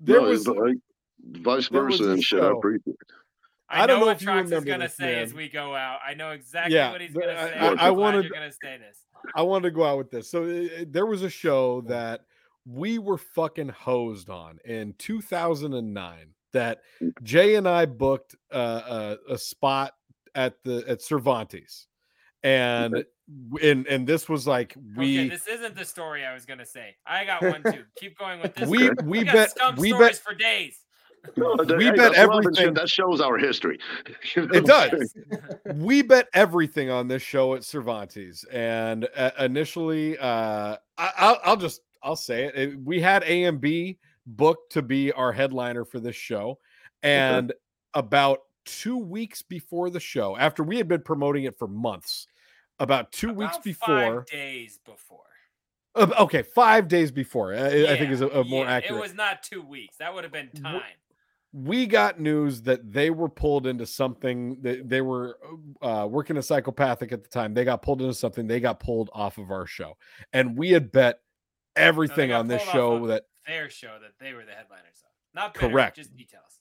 There 0.00 0.20
No, 0.20 0.28
was 0.28 0.46
like 0.46 0.76
vice 1.20 1.68
there 1.68 1.82
versa 1.82 2.04
a 2.04 2.10
and 2.12 2.22
shit. 2.24 2.38
I 2.40 2.42
show- 2.42 2.58
appreciate 2.58 2.94
it. 3.00 3.06
I, 3.70 3.84
I 3.84 3.86
don't 3.86 3.96
know 3.96 4.00
know 4.00 4.06
what 4.08 4.16
if 4.16 4.22
you 4.22 4.28
Trox 4.28 4.52
is 4.52 4.64
gonna 4.64 4.84
this, 4.84 4.96
say 4.96 5.20
as 5.22 5.32
we 5.32 5.48
go 5.48 5.74
out. 5.74 6.00
I 6.06 6.12
know 6.14 6.32
exactly 6.32 6.74
Yeah, 6.74 6.92
what 6.92 7.00
he's 7.00 7.14
gonna 7.14 7.32
I- 7.32 7.48
say. 7.48 7.54
I- 7.58 7.68
I'm 7.70 7.78
I 7.80 7.90
wanted- 7.90 8.24
you're 8.24 8.32
gonna 8.34 8.52
say 8.52 8.76
this. 8.78 9.00
I 9.34 9.40
wanted 9.42 9.68
to 9.68 9.70
go 9.70 9.84
out 9.84 9.96
with 9.96 10.10
this. 10.10 10.30
So 10.30 10.44
uh, 10.44 10.84
there 10.86 11.06
was 11.06 11.22
a 11.22 11.30
show 11.30 11.80
that 11.82 12.26
we 12.66 12.98
were 12.98 13.16
fucking 13.16 13.70
hosed 13.70 14.28
on 14.28 14.58
in 14.66 14.92
2009 14.98 16.34
that 16.52 16.82
Jay 17.22 17.54
and 17.54 17.66
I 17.66 17.86
booked 17.86 18.34
uh, 18.52 19.16
a, 19.28 19.32
a 19.32 19.38
spot 19.38 19.94
at 20.34 20.62
the 20.62 20.84
at 20.86 21.00
Cervantes, 21.00 21.86
and 22.42 23.04
and 23.62 23.86
and 23.86 24.06
this 24.06 24.28
was 24.28 24.46
like 24.46 24.74
we 24.96 25.20
okay, 25.20 25.28
this 25.28 25.46
isn't 25.46 25.74
the 25.76 25.84
story 25.84 26.24
I 26.24 26.34
was 26.34 26.44
gonna 26.44 26.66
say. 26.66 26.94
I 27.06 27.24
got 27.24 27.42
one 27.42 27.62
too. 27.62 27.84
Keep 27.98 28.18
going 28.18 28.40
with 28.40 28.54
this. 28.54 28.68
we 28.68 28.88
one. 28.88 28.96
we 29.08 29.24
got 29.24 29.32
bet 29.34 29.50
scum 29.50 29.76
we 29.76 29.92
bet 29.92 30.16
for 30.16 30.34
days. 30.34 30.80
No, 31.38 31.56
that- 31.56 31.78
We 31.78 31.84
hey, 31.86 31.90
bet 31.92 32.12
that's 32.12 32.28
Robin 32.28 32.42
shit. 32.42 32.58
everything- 32.58 32.74
That 32.74 32.88
shows 32.90 33.20
our 33.22 33.38
history. 33.38 33.78
You 34.36 34.46
know 34.46 34.54
It 34.58 34.66
does. 34.66 35.14
we 35.76 36.02
bet 36.02 36.28
everything 36.34 36.90
on 36.90 37.08
this 37.08 37.22
show 37.22 37.54
at 37.54 37.64
Cervantes, 37.64 38.44
and 38.52 39.08
uh, 39.16 39.30
initially, 39.38 40.18
uh, 40.18 40.76
I, 40.98 41.10
I'll, 41.16 41.38
I'll 41.44 41.56
just 41.56 41.80
I'll 42.02 42.14
say 42.16 42.44
it. 42.44 42.54
it. 42.56 42.78
We 42.84 43.00
had 43.00 43.22
A 43.24 43.44
and 43.44 43.58
B 43.58 43.96
booked 44.26 44.72
to 44.72 44.82
be 44.82 45.12
our 45.12 45.32
headliner 45.32 45.86
for 45.86 45.98
this 45.98 46.14
show, 46.16 46.58
and 47.02 47.54
about 47.94 48.40
two 48.66 48.98
weeks 48.98 49.40
before 49.40 49.88
the 49.88 50.00
show, 50.00 50.36
after 50.36 50.62
we 50.62 50.76
had 50.76 50.88
been 50.88 51.00
promoting 51.02 51.44
it 51.44 51.58
for 51.58 51.68
months, 51.68 52.26
about 52.78 53.12
two 53.12 53.32
weeks 53.32 53.58
before, 53.58 54.22
five 54.22 54.26
days 54.26 54.78
before. 54.84 55.20
uh, 55.94 56.08
okay, 56.20 56.42
five 56.42 56.88
days 56.88 57.10
before, 57.12 57.54
I, 57.54 57.66
I 57.66 57.70
think 57.70 58.00
Yeah, 58.00 58.10
is 58.10 58.20
a, 58.20 58.28
a 58.28 58.44
more 58.44 58.64
yeah, 58.64 58.72
accurate. 58.72 58.98
It 58.98 59.02
was 59.02 59.14
not 59.14 59.42
two 59.42 59.62
weeks. 59.62 59.96
That 59.98 60.14
would 60.14 60.24
have 60.24 60.32
been 60.32 60.50
time. 60.50 60.82
we 61.52 61.86
got 61.86 62.18
news 62.20 62.62
that 62.62 62.92
they 62.92 63.10
were 63.10 63.28
pulled 63.28 63.66
into 63.66 63.86
something 63.86 64.60
that 64.62 64.88
they 64.88 65.00
were 65.00 65.38
uh, 65.80 66.06
working 66.10 66.36
a 66.36 66.42
psychopathic 66.42 67.12
at 67.12 67.22
the 67.22 67.28
time. 67.28 67.54
They 67.54 67.64
got 67.64 67.82
pulled 67.82 68.00
into 68.02 68.14
something. 68.14 68.46
They 68.46 68.60
got 68.60 68.80
pulled 68.80 69.10
off 69.12 69.38
of 69.38 69.50
our 69.50 69.66
show, 69.66 69.96
and 70.32 70.56
we 70.58 70.70
had 70.70 70.90
bet 70.90 71.20
everything 71.76 72.30
got 72.30 72.40
on 72.40 72.48
this 72.48 72.62
show 72.62 72.94
of 73.02 73.08
that 73.08 73.24
their 73.46 73.68
show 73.70 73.98
that 74.00 74.12
they 74.18 74.32
were 74.32 74.44
the 74.44 74.52
headliners 74.52 75.02
of. 75.04 75.10
Not 75.34 75.54
better, 75.54 75.68
Correct. 75.68 75.96
Just 75.96 76.14
details. 76.16 76.60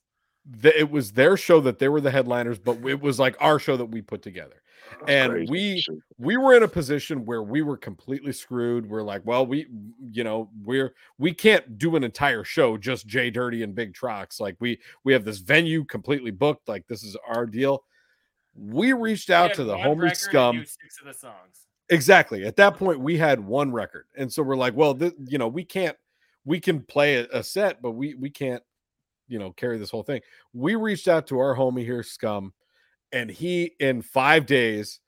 th- 0.62 0.76
it 0.76 0.90
was 0.90 1.12
their 1.12 1.38
show 1.38 1.60
that 1.62 1.78
they 1.80 1.88
were 1.88 2.02
the 2.02 2.12
headliners, 2.12 2.60
but 2.60 2.78
it 2.88 3.00
was 3.02 3.20
like 3.20 3.36
our 3.40 3.60
show 3.60 3.78
that 3.78 3.86
we 3.86 4.02
put 4.02 4.22
together. 4.24 4.63
And 5.08 5.32
Crazy 5.32 5.52
we 5.52 5.82
shit. 5.82 5.96
we 6.18 6.38
were 6.38 6.56
in 6.56 6.64
a 6.64 6.68
position 6.68 7.26
where 7.26 7.44
we 7.44 7.62
were 7.62 7.78
completely 7.78 8.32
screwed. 8.32 8.88
We're 8.90 9.04
like, 9.04 9.22
well, 9.26 9.46
we 9.46 9.68
you 10.12 10.24
know, 10.24 10.50
we're 10.64 10.94
we 11.18 11.34
can't 11.34 11.78
do 11.78 11.96
an 11.96 12.04
entire 12.04 12.44
show 12.44 12.78
just 12.78 13.08
Jay 13.08 13.30
Dirty 13.30 13.64
and 13.64 13.76
Big 13.76 13.94
Trox. 13.94 14.40
Like 14.40 14.56
we 14.60 14.80
we 15.04 15.14
have 15.14 15.26
this 15.26 15.40
venue 15.40 15.84
completely 15.86 16.32
booked. 16.32 16.68
Like 16.68 16.88
this 16.88 17.04
is 17.04 17.18
our 17.28 17.46
deal. 17.46 17.84
We 18.56 18.94
reached 18.94 19.30
out 19.30 19.50
had 19.50 19.58
to 19.58 19.64
the 19.64 19.76
homie 19.76 20.16
scum. 20.16 20.60
six 20.66 21.00
of 21.02 21.08
the 21.08 21.14
songs. 21.14 21.66
Exactly. 21.90 22.46
At 22.46 22.56
that 22.58 22.78
point, 22.78 23.00
we 23.00 23.18
had 23.18 23.40
one 23.40 23.72
record, 23.72 24.06
and 24.18 24.32
so 24.32 24.42
we're 24.42 24.56
like, 24.56 24.76
well, 24.76 24.96
th- 24.96 25.14
you 25.28 25.38
know, 25.38 25.48
we 25.48 25.64
can't. 25.64 25.98
We 26.46 26.60
can 26.60 26.82
play 26.82 27.16
a, 27.16 27.28
a 27.32 27.44
set, 27.44 27.82
but 27.82 27.92
we 27.92 28.16
we 28.16 28.30
can't, 28.30 28.64
you 29.28 29.40
know, 29.40 29.52
carry 29.52 29.78
this 29.78 29.90
whole 29.90 30.04
thing. 30.04 30.22
We 30.54 30.76
reached 30.76 31.08
out 31.08 31.28
to 31.28 31.40
our 31.40 31.56
homie 31.56 31.84
here, 31.86 32.04
Scum, 32.04 32.54
and 33.14 33.30
he 33.30 33.74
in 33.80 34.02
five 34.02 34.46
days 34.46 35.00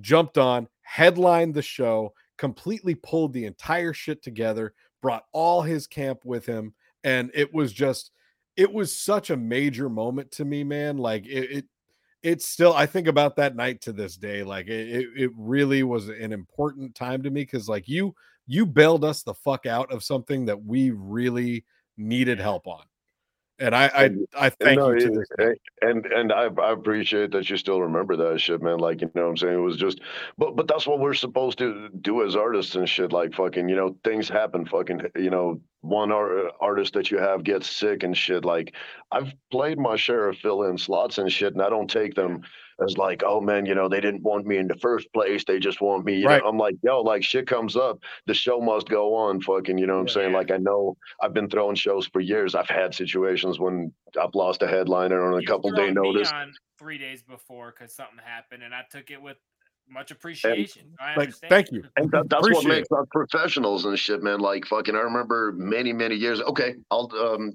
jumped 0.00 0.36
on, 0.36 0.68
headlined 0.82 1.54
the 1.54 1.62
show, 1.62 2.12
completely 2.36 2.94
pulled 2.94 3.32
the 3.32 3.46
entire 3.46 3.92
shit 3.92 4.22
together, 4.22 4.74
brought 5.00 5.24
all 5.32 5.62
his 5.62 5.86
camp 5.86 6.24
with 6.24 6.44
him, 6.44 6.74
and 7.04 7.30
it 7.32 7.54
was 7.54 7.72
just, 7.72 8.10
it 8.56 8.70
was 8.70 8.98
such 8.98 9.30
a 9.30 9.36
major 9.36 9.88
moment 9.88 10.30
to 10.32 10.44
me, 10.44 10.64
man. 10.64 10.98
Like 10.98 11.24
it, 11.26 11.50
it 11.50 11.64
it's 12.22 12.48
still 12.48 12.72
i 12.72 12.86
think 12.86 13.06
about 13.06 13.36
that 13.36 13.54
night 13.54 13.80
to 13.80 13.92
this 13.92 14.16
day 14.16 14.42
like 14.42 14.66
it, 14.66 15.06
it, 15.14 15.30
really 15.36 15.82
was 15.82 16.08
an 16.08 16.32
important 16.32 16.94
time 16.94 17.22
to 17.22 17.30
me 17.30 17.42
because 17.42 17.68
like 17.68 17.86
you 17.86 18.12
you 18.46 18.66
bailed 18.66 19.04
us 19.04 19.22
the 19.22 19.34
fuck 19.34 19.66
out 19.66 19.92
of 19.92 20.02
something 20.02 20.44
that 20.46 20.64
we 20.64 20.90
really 20.90 21.64
needed 21.96 22.40
help 22.40 22.66
on 22.66 22.82
and 23.60 23.74
i 23.74 23.86
i, 23.86 24.10
I 24.46 24.50
thank 24.50 24.80
No, 24.80 24.90
you 24.90 24.96
it- 24.96 25.12
this 25.12 25.28
eh, 25.40 25.54
and 25.82 26.06
and 26.06 26.32
I, 26.32 26.48
I 26.62 26.72
appreciate 26.72 27.32
that 27.32 27.48
you 27.50 27.56
still 27.56 27.80
remember 27.82 28.16
that 28.16 28.40
shit, 28.40 28.62
man. 28.62 28.78
Like 28.78 29.02
you 29.02 29.10
know 29.14 29.24
what 29.24 29.30
I'm 29.30 29.38
saying? 29.38 29.54
It 29.54 29.58
was 29.58 29.76
just 29.76 30.00
but 30.38 30.56
but 30.56 30.68
that's 30.68 30.86
what 30.86 31.00
we're 31.00 31.14
supposed 31.14 31.58
to 31.58 31.88
do 32.02 32.24
as 32.26 32.36
artists 32.36 32.74
and 32.76 32.88
shit. 32.88 33.12
Like 33.12 33.34
fucking, 33.34 33.68
you 33.68 33.76
know, 33.76 33.96
things 34.04 34.28
happen. 34.28 34.66
Fucking, 34.66 35.02
you 35.16 35.30
know, 35.30 35.60
one 35.82 36.12
ar- 36.12 36.52
artist 36.60 36.94
that 36.94 37.10
you 37.12 37.18
have 37.20 37.44
gets 37.44 37.70
sick 37.70 38.02
and 38.02 38.16
shit. 38.16 38.44
Like 38.44 38.74
I've 39.12 39.32
played 39.52 39.78
my 39.78 39.96
share 39.96 40.28
of 40.28 40.38
fill 40.38 40.64
in 40.64 40.78
slots 40.78 41.18
and 41.18 41.32
shit, 41.32 41.54
and 41.54 41.62
I 41.62 41.70
don't 41.70 41.90
take 41.90 42.16
them 42.16 42.42
as 42.84 42.96
like, 42.98 43.22
oh 43.24 43.40
man, 43.40 43.66
you 43.66 43.74
know, 43.74 43.88
they 43.88 44.00
didn't 44.00 44.22
want 44.22 44.46
me 44.46 44.58
in 44.58 44.68
the 44.68 44.76
first 44.76 45.12
place. 45.12 45.44
They 45.44 45.58
just 45.58 45.80
want 45.80 46.04
me. 46.04 46.16
You 46.16 46.26
Right. 46.26 46.42
know, 46.42 46.48
I'm 46.48 46.58
like, 46.58 46.76
yo, 46.82 47.00
like 47.00 47.22
shit 47.24 47.46
comes 47.46 47.76
up, 47.76 47.98
the 48.26 48.34
show 48.34 48.60
must 48.60 48.88
go 48.88 49.14
on. 49.14 49.40
Fucking, 49.40 49.78
you 49.78 49.86
know 49.86 49.94
what 49.94 50.00
I'm 50.02 50.08
saying? 50.08 50.32
Yeah. 50.32 50.38
Like 50.38 50.50
I 50.50 50.58
know 50.58 50.96
I've 51.20 51.32
been 51.32 51.48
throwing 51.48 51.76
shows 51.76 52.06
for 52.06 52.20
years. 52.20 52.54
I've 52.54 52.68
had 52.68 52.94
situations 52.94 53.58
when 53.58 53.92
I've 54.20 54.34
lost 54.34 54.62
a 54.62 54.66
headliner 54.68 55.22
on 55.26 55.38
a 55.38 55.40
You 55.40 55.46
couple 55.46 55.70
day 55.70 55.92
thrown 55.92 55.94
me 55.94 56.12
notice. 56.12 56.30
on 56.32 56.52
three 56.78 56.98
days 56.98 57.22
before 57.22 57.72
because 57.76 57.94
something 57.94 58.18
happened, 58.22 58.62
and 58.62 58.74
I 58.74 58.82
took 58.90 59.10
it 59.10 59.20
with 59.20 59.38
much 59.88 60.10
appreciation. 60.10 60.82
I 60.98 61.16
Like, 61.16 61.34
thank 61.48 61.72
you. 61.72 61.84
And 61.96 62.10
that, 62.10 62.28
that's 62.28 62.50
what 62.50 62.66
makes 62.66 62.90
us 62.92 63.06
professionals 63.10 63.84
and 63.86 63.98
shit, 63.98 64.22
man. 64.22 64.40
Like 64.40 64.66
fucking, 64.66 64.94
I 64.94 65.00
remember 65.00 65.52
many, 65.56 65.92
many 65.92 66.14
years. 66.14 66.40
Okay, 66.42 66.74
I'll 66.90 67.10
um 67.18 67.52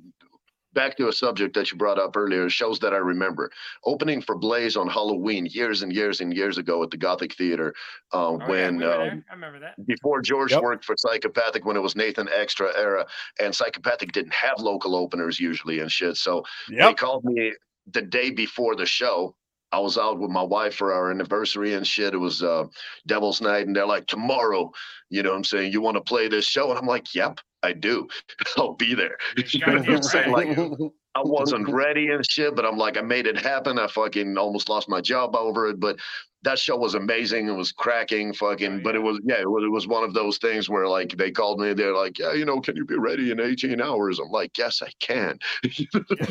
back 0.74 0.97
to 0.97 1.07
a 1.09 1.13
subject 1.13 1.53
that 1.55 1.72
you 1.72 1.78
brought 1.78 1.99
up 1.99 2.15
earlier. 2.15 2.49
Shows 2.49 2.80
that 2.80 2.93
I 2.93 2.97
remember 2.97 3.51
opening 3.86 4.22
for 4.22 4.36
Blaze 4.38 4.78
on 4.78 4.88
Halloween 4.88 5.45
years 5.45 5.82
and 5.82 5.91
years 5.93 6.22
and 6.22 6.34
years 6.34 6.57
ago 6.57 6.82
at 6.84 6.91
the 6.91 6.97
Gothic 6.97 7.34
Theater. 7.36 7.74
Uh, 8.13 8.22
Oh, 8.22 8.38
yeah, 8.39 8.47
when 8.47 8.78
we 8.78 8.86
um. 8.86 9.24
I 9.30 9.34
remember 9.34 9.59
that. 9.59 9.86
before 9.86 10.22
George 10.22 10.51
Yep. 10.51 10.61
worked 10.61 10.86
for 10.86 10.95
Psychopathic 10.97 11.65
when 11.65 11.76
it 11.76 11.82
was 11.82 11.95
Nathan 11.95 12.30
Extra 12.34 12.72
era, 12.78 13.05
and 13.39 13.53
Psychopathic 13.53 14.11
didn't 14.11 14.34
have 14.34 14.59
local 14.59 14.95
openers 14.95 15.39
usually 15.39 15.80
and 15.80 15.91
shit. 15.91 16.17
So 16.17 16.43
they 16.69 16.93
called 16.93 17.24
me 17.26 17.53
the 17.91 18.01
day 18.01 18.30
before 18.30 18.76
the 18.76 18.86
show. 18.86 19.36
I 19.72 19.80
was 19.80 19.97
out 19.97 20.19
with 20.19 20.32
my 20.32 20.43
wife 20.43 20.76
for 20.76 20.93
our 20.93 21.11
anniversary 21.11 21.74
and 21.74 21.86
shit. 21.88 22.13
It 22.13 22.17
was 22.17 22.43
uh, 22.43 22.65
Devil's 23.07 23.41
Night, 23.41 23.67
and 23.67 23.76
they're 23.76 23.86
like, 23.86 24.07
tomorrow, 24.07 24.72
you 25.09 25.24
know 25.24 25.32
what 25.32 25.38
I'm 25.38 25.43
saying? 25.43 25.72
You 25.72 25.82
want 25.82 25.95
to 25.95 26.01
play 26.01 26.28
this 26.28 26.45
show? 26.45 26.69
And 26.69 26.78
I'm 26.78 26.86
like, 26.86 27.13
yep, 27.15 27.39
I 27.63 27.74
do. 27.74 28.07
I'll 28.57 28.76
be 28.76 28.93
there. 28.93 29.17
You 29.38 29.65
know 29.65 29.78
what 29.78 29.89
I'm 29.89 30.03
saying? 30.03 30.32
right. 30.32 30.57
Like, 30.57 30.91
I 31.13 31.22
wasn't 31.24 31.69
ready 31.69 32.07
and 32.09 32.26
shit, 32.26 32.55
but 32.55 32.65
I'm 32.65 32.78
like, 32.78 32.97
I 32.97 33.01
made 33.01 33.28
it 33.28 33.38
happen. 33.38 33.78
I 33.78 33.88
fucking 33.88 34.38
almost 34.38 34.69
lost 34.69 34.88
my 34.88 35.01
job 35.01 35.36
over 35.36 35.67
it, 35.67 35.80
but 35.80 35.99
that 36.43 36.57
show 36.57 36.78
was 36.78 36.95
amazing. 36.95 37.47
It 37.47 37.53
was 37.53 37.72
cracking, 37.72 38.34
fucking. 38.34 38.80
Oh, 38.80 38.82
But 38.84 38.95
it 38.95 38.99
was 38.99 39.19
yeah, 39.26 39.41
it 39.41 39.49
was, 39.49 39.63
it 39.63 39.72
was 39.72 39.88
one 39.88 40.03
of 40.03 40.13
those 40.13 40.38
things 40.38 40.69
where 40.69 40.88
like 40.88 41.17
they 41.17 41.30
called 41.30 41.59
me. 41.59 41.74
They're 41.74 41.95
like, 41.95 42.17
yeah, 42.17 42.34
you 42.34 42.45
know, 42.45 42.61
can 42.61 42.76
you 42.76 42.86
be 42.86 42.95
ready 42.97 43.32
in 43.32 43.39
18 43.39 43.82
hours? 43.82 44.19
I'm 44.19 44.30
like, 44.30 44.57
yes, 44.57 44.82
I 44.82 44.89
can. 44.99 45.38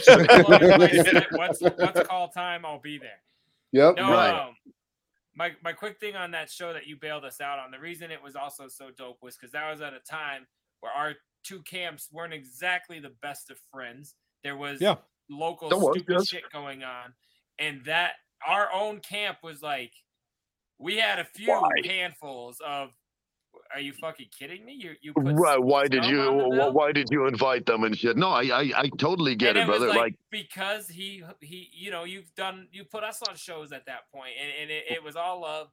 Well, 0.07 0.59
like 0.78 0.95
I 0.95 1.03
said, 1.03 1.26
once, 1.32 1.61
once 1.61 2.01
call 2.09 2.28
time, 2.28 2.64
I'll 2.64 2.80
be 2.80 2.99
there. 2.99 3.20
Yep. 3.73 3.97
No, 3.97 4.11
Right. 4.12 4.31
um, 4.49 4.55
my 5.35 5.55
my 5.62 5.73
quick 5.73 5.99
thing 6.01 6.16
on 6.16 6.31
that 6.33 6.51
show 6.51 6.73
that 6.73 6.87
you 6.87 6.97
bailed 6.97 7.25
us 7.25 7.41
out 7.41 7.59
on. 7.59 7.71
The 7.71 7.79
reason 7.79 8.11
it 8.11 8.23
was 8.23 8.37
also 8.37 8.68
so 8.68 8.91
dope 8.91 9.18
was 9.23 9.37
because 9.37 9.53
that 9.53 9.71
was 9.71 9.81
at 9.81 9.95
a 9.95 10.01
time 10.01 10.47
where 10.81 10.93
our 10.93 11.14
two 11.45 11.62
camps 11.62 12.09
weren't 12.12 12.35
exactly 12.35 12.99
the 13.01 13.11
best 13.23 13.51
of 13.51 13.59
friends. 13.73 14.14
There 14.43 14.57
was 14.57 14.81
Yeah. 14.81 14.97
local 15.29 15.68
There 15.68 15.79
was, 15.79 15.97
stupid 15.97 16.14
yes. 16.18 16.29
shit 16.29 16.51
going 16.51 16.83
on, 16.83 17.14
and 17.59 17.85
that 17.85 18.14
our 18.47 18.73
own 18.73 19.01
camp 19.01 19.39
was 19.43 19.62
like, 19.62 19.93
we 20.79 20.97
had 20.97 21.18
a 21.18 21.25
few 21.25 21.49
Why? 21.51 21.68
handfuls 21.85 22.61
of. 22.61 22.93
Are 23.75 23.81
you 23.81 23.93
fucking 23.95 24.29
kidding 24.37 24.64
me? 24.64 24.75
You 24.75 24.93
you 25.03 25.14
put 25.14 25.37
right? 25.37 25.62
Why 25.62 25.89
did 25.89 26.05
you? 26.05 26.21
on 26.21 26.39
the 26.39 26.45
wh- 26.45 26.51
bill? 26.51 26.73
Why 26.73 26.93
did 26.93 27.09
you 27.11 27.27
invite 27.27 27.66
them 27.66 27.85
and 27.85 27.97
shit? 27.97 28.16
No, 28.16 28.29
I 28.31 28.43
I, 28.45 28.73
I 28.77 28.89
totally 28.99 29.37
get 29.37 29.57
and 29.57 29.59
it, 29.59 29.62
it 29.62 29.66
brother. 29.66 29.89
like, 29.89 29.99
Like, 29.99 30.14
because 30.31 30.89
he 30.89 31.23
he 31.41 31.68
you 31.73 31.91
know 31.91 32.05
you've 32.05 32.35
done 32.37 32.68
you 32.73 32.85
put 32.85 33.05
us 33.05 33.23
on 33.23 33.37
shows 33.37 33.73
at 33.73 33.87
that 33.87 34.11
point 34.14 34.33
and, 34.41 34.51
and 34.62 34.71
it, 34.71 34.85
it 34.91 35.03
was 35.05 35.16
all 35.16 35.43
love 35.43 35.68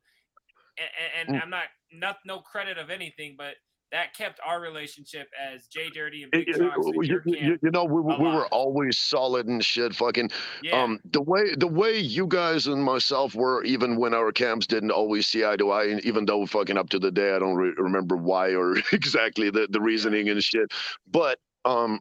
and, 0.77 0.89
and, 0.99 1.29
and 1.29 1.37
Mm. 1.37 1.43
i'm 1.43 1.49
not 1.49 1.63
not 1.91 2.17
no 2.25 2.39
credit 2.39 2.77
of 2.77 2.89
anything 2.89 3.35
but 3.37 3.55
that 3.91 4.13
kept 4.13 4.39
our 4.45 4.59
relationship 4.59 5.29
as 5.41 5.67
Jay 5.67 5.89
Dirty 5.89 6.23
and 6.23 6.31
Big 6.31 6.49
it- 6.49 6.57
you, 6.57 7.21
you- 7.25 7.59
you 7.63 7.71
know, 7.71 7.85
we, 7.85 8.01
we 8.01 8.15
were 8.25 8.45
always 8.47 8.97
solid 8.97 9.47
and 9.47 9.63
shit. 9.63 9.95
Fucking 9.95 10.29
Yeah, 10.61 10.83
um 10.83 10.99
the 11.11 11.21
way 11.21 11.55
the 11.55 11.67
way 11.67 11.97
you 11.97 12.27
guys 12.27 12.67
and 12.67 12.83
myself 12.83 13.33
were 13.35 13.63
even 13.63 13.95
when 13.97 14.13
our 14.13 14.31
camps 14.31 14.67
didn't 14.67 14.91
always 14.91 15.25
see 15.27 15.45
eye 15.45 15.55
to 15.57 15.71
eye 15.71 15.85
and 15.85 16.03
even 16.05 16.25
though 16.25 16.45
fucking 16.45 16.77
up 16.77 16.89
to 16.89 16.99
the 16.99 17.11
day 17.11 17.33
i 17.35 17.39
don't 17.39 17.55
re- 17.55 17.73
remember 17.77 18.17
why 18.17 18.53
or 18.53 18.75
exactly 18.91 19.49
the, 19.49 19.67
the 19.71 19.79
reasoning 19.81 20.29
and 20.29 20.43
shit 20.43 20.71
but 21.09 21.39
um 21.65 21.99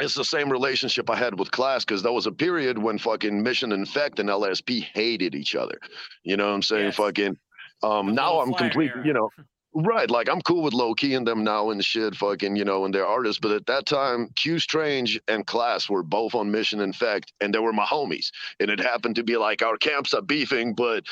it's 0.00 0.14
the 0.14 0.24
same 0.24 0.50
relationship 0.50 1.08
I 1.08 1.14
had 1.14 1.38
with 1.38 1.52
class 1.52 1.84
because 1.84 2.02
there 2.02 2.12
was 2.12 2.26
a 2.26 2.32
period 2.32 2.78
when 2.78 2.98
fucking 2.98 3.40
Mission 3.42 3.70
Infect 3.70 4.18
and 4.18 4.28
LSP 4.28 4.82
hated 4.92 5.36
each 5.36 5.54
other. 5.54 5.78
You 6.24 6.36
know 6.36 6.48
what 6.48 6.54
I'm 6.54 6.62
saying? 6.62 6.86
Yes. 6.86 6.96
Fucking 6.96 7.36
um 7.84 8.12
now 8.12 8.40
I'm 8.40 8.52
completely, 8.52 8.86
era. 8.88 9.06
you 9.06 9.12
know, 9.12 9.30
Right, 9.76 10.08
like 10.08 10.28
I'm 10.28 10.40
cool 10.42 10.62
with 10.62 10.72
low 10.72 10.94
key 10.94 11.14
and 11.14 11.26
them 11.26 11.42
now 11.42 11.70
and 11.70 11.84
shit, 11.84 12.14
fucking, 12.14 12.54
you 12.54 12.64
know, 12.64 12.84
and 12.84 12.94
they're 12.94 13.06
artists. 13.06 13.40
But 13.40 13.50
at 13.50 13.66
that 13.66 13.86
time, 13.86 14.30
Q 14.36 14.60
Strange 14.60 15.20
and 15.26 15.44
Class 15.44 15.90
were 15.90 16.04
both 16.04 16.36
on 16.36 16.52
Mission 16.52 16.80
Infect, 16.80 17.32
and 17.40 17.52
they 17.52 17.58
were 17.58 17.72
my 17.72 17.84
homies. 17.84 18.30
And 18.60 18.70
it 18.70 18.78
happened 18.78 19.16
to 19.16 19.24
be 19.24 19.36
like 19.36 19.62
our 19.62 19.76
camps 19.76 20.14
are 20.14 20.22
beefing, 20.22 20.74
but 20.74 21.04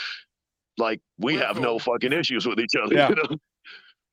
like 0.79 1.01
we 1.19 1.35
We're 1.35 1.45
have 1.45 1.57
cool. 1.57 1.65
no 1.65 1.79
fucking 1.81 2.13
issues 2.13 2.47
with 2.47 2.61
each 2.61 2.77
other. 2.81 2.95
Yeah. 2.95 3.09
You 3.09 3.15
know? 3.17 3.37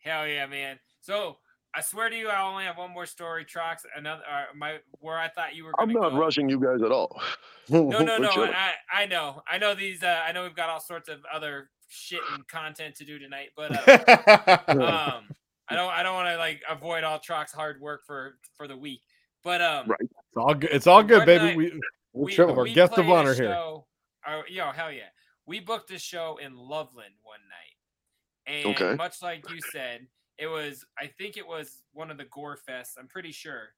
hell 0.04 0.28
yeah, 0.28 0.47
man. 0.47 0.80
So 1.02 1.38
I 1.76 1.82
swear 1.82 2.10
to 2.10 2.16
you, 2.16 2.30
I 2.30 2.41
only 2.41 2.64
have 2.64 2.78
one 2.78 2.91
more 2.91 3.06
story. 3.06 3.45
Trox, 3.45 3.86
another 3.95 4.24
uh, 4.30 4.45
my 4.56 4.78
where 5.00 5.20
I 5.20 5.28
thought 5.28 5.56
you 5.56 5.66
were. 5.66 5.74
Going. 5.74 5.95
I'm 5.95 6.02
not 6.02 6.12
go. 6.12 6.18
rushing 6.18 6.50
you 6.50 6.60
guys 6.60 6.82
at 6.84 6.91
all. 6.91 7.22
No, 7.70 7.89
no, 7.89 8.00
no. 8.18 8.30
I, 8.30 8.74
I 8.91 9.06
know, 9.06 9.43
I 9.47 9.60
know 9.60 9.76
these. 9.76 10.02
Uh, 10.02 10.24
I 10.26 10.32
know 10.32 10.43
we've 10.43 10.56
got 10.56 10.70
all 10.70 10.80
sorts 10.80 11.08
of 11.08 11.20
other 11.32 11.70
shit 11.90 12.22
and 12.34 12.48
content 12.48 12.96
to 12.96 13.06
do 13.06 13.20
tonight, 13.20 13.50
but 13.56 13.72
uh, 13.76 14.58
um, 14.68 15.28
I 15.68 15.76
don't, 15.76 15.90
I 15.92 16.02
don't 16.04 16.14
want 16.16 16.30
to 16.30 16.38
like 16.38 16.62
avoid 16.70 17.04
all 17.04 17.20
Trox's 17.20 17.52
hard 17.52 17.82
work 17.82 18.02
for 18.06 18.38
for 18.56 18.68
the 18.68 18.78
week. 18.78 19.02
But 19.44 19.62
um, 19.62 19.88
Right. 19.88 20.00
It's 20.02 20.38
all 20.38 20.54
good. 20.54 20.70
It's 20.72 20.88
all 20.88 21.04
good, 21.04 21.26
baby. 21.26 21.44
night- 21.46 21.58
We 21.58 21.80
we, 22.14 22.32
chilling. 22.34 22.58
Our 22.58 22.64
we 22.64 22.74
guest 22.74 22.92
of 22.94 22.96
played 23.06 23.10
a 23.10 23.14
honor 23.14 23.34
here. 23.34 23.46
show- 23.46 23.86
uh, 24.28 24.42
yo, 24.50 24.72
hell 24.72 24.92
yeah. 24.92 25.10
We 25.46 25.60
booked 25.60 25.92
a 25.92 26.00
show 26.00 26.38
in 26.42 26.56
Loveland 26.56 27.14
one 27.24 27.40
night. 27.50 28.54
And 28.56 28.76
Okay. 28.76 28.96
much 28.96 29.22
like 29.22 29.50
you 29.50 29.60
said, 29.72 30.08
it 30.38 30.48
was 30.48 30.86
I 30.98 31.08
think 31.08 31.38
it 31.38 31.46
was 31.48 31.84
one 31.94 32.10
of 32.12 32.18
the 32.18 32.26
Gore 32.26 32.58
Fests, 32.68 32.98
I'm 32.98 33.08
pretty 33.08 33.32
sure. 33.32 33.70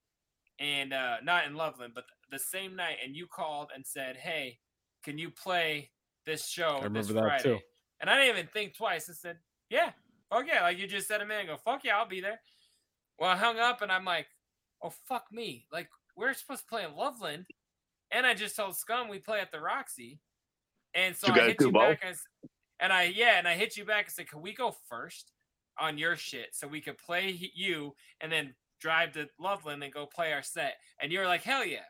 And 0.60 0.94
uh 0.94 1.18
not 1.24 1.46
in 1.46 1.56
Loveland, 1.56 1.94
but 1.96 2.06
the 2.32 2.40
same 2.40 2.76
night 2.76 2.98
and 3.04 3.16
you 3.16 3.28
called 3.28 3.70
and 3.76 3.86
said, 3.86 4.16
"Hey, 4.18 4.60
can 5.04 5.18
you 5.18 5.30
play 5.30 5.92
this 6.26 6.48
show 6.48 6.78
I 6.78 6.88
this 6.88 7.08
remember 7.10 7.14
that, 7.14 7.22
Friday?" 7.22 7.44
too. 7.44 7.60
And 8.02 8.10
I 8.10 8.18
didn't 8.18 8.36
even 8.38 8.48
think 8.48 8.76
twice. 8.76 9.10
I 9.10 9.14
said, 9.14 9.38
"Yeah. 9.70 9.92
Fuck 10.30 10.48
yeah." 10.48 10.64
Like 10.64 10.78
you 10.80 10.88
just 10.88 11.08
said 11.08 11.22
a 11.22 11.26
minute 11.26 11.44
ago, 11.46 11.58
"Fuck 11.64 11.84
yeah, 11.86 11.98
I'll 11.98 12.08
be 12.08 12.20
there." 12.22 12.42
Well, 13.20 13.30
I 13.30 13.38
hung 13.38 13.60
up 13.60 13.82
and 13.82 13.92
I'm 13.92 14.04
like, 14.06 14.28
"Oh 14.82 14.90
fuck 15.08 15.32
me. 15.32 15.68
Like 15.72 15.88
we're 16.18 16.34
supposed 16.34 16.62
to 16.64 16.68
play 16.68 16.84
in 16.84 16.96
Loveland." 16.96 17.46
And 18.12 18.26
I 18.28 18.34
just 18.34 18.56
told 18.58 18.76
Scum 18.76 19.08
we 19.08 19.20
play 19.20 19.40
at 19.40 19.52
the 19.52 19.60
Roxy. 19.62 20.20
And 20.94 21.16
so 21.16 21.28
You 21.34 21.42
I 21.42 21.46
hit 21.48 21.62
you 21.62 21.72
both? 21.72 21.82
back 21.92 22.00
and, 22.04 22.12
s- 22.12 22.50
and 22.82 22.92
I 22.92 23.04
yeah, 23.04 23.38
and 23.38 23.48
I 23.48 23.54
hit 23.56 23.78
you 23.78 23.86
back 23.86 24.06
and 24.06 24.14
said, 24.14 24.28
"Can 24.30 24.42
we 24.42 24.54
go 24.54 24.76
first 24.90 25.32
on 25.80 25.98
your 25.98 26.16
shit 26.18 26.50
so 26.54 26.68
we 26.68 26.82
could 26.82 26.98
play 26.98 27.30
you 27.54 27.96
and 28.20 28.30
then 28.32 28.54
drive 28.82 29.14
to 29.14 29.30
Loveland 29.40 29.84
and 29.84 29.94
go 29.94 30.06
play 30.08 30.34
our 30.34 30.42
set?" 30.42 30.78
And 31.00 31.12
you 31.12 31.20
were 31.20 31.28
like, 31.28 31.44
"Hell 31.44 31.64
yeah!" 31.66 31.86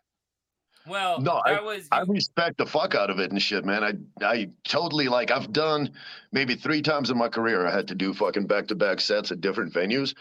Well, 0.88 1.22
No, 1.22 1.42
that 1.46 1.64
was 1.64 1.88
I 1.92 2.02
respect 2.02 2.58
the 2.58 2.66
fuck 2.66 2.96
out 2.96 3.10
of 3.10 3.20
it 3.20 3.32
and 3.32 3.42
shit, 3.42 3.64
man. 3.66 3.84
I 3.84 3.94
I 4.26 4.50
totally 4.64 5.08
like 5.08 5.30
I've 5.32 5.52
done 5.54 5.92
maybe 6.32 6.56
three 6.56 6.82
times 6.82 7.10
in 7.10 7.18
my 7.18 7.28
career 7.30 7.68
I 7.68 7.72
had 7.72 7.88
to 7.90 7.96
do 7.96 8.14
fucking 8.14 8.48
back 8.48 8.68
to 8.68 8.76
back 8.76 9.00
sets 9.02 9.32
at 9.32 9.42
different 9.42 9.74
venues. 9.74 10.16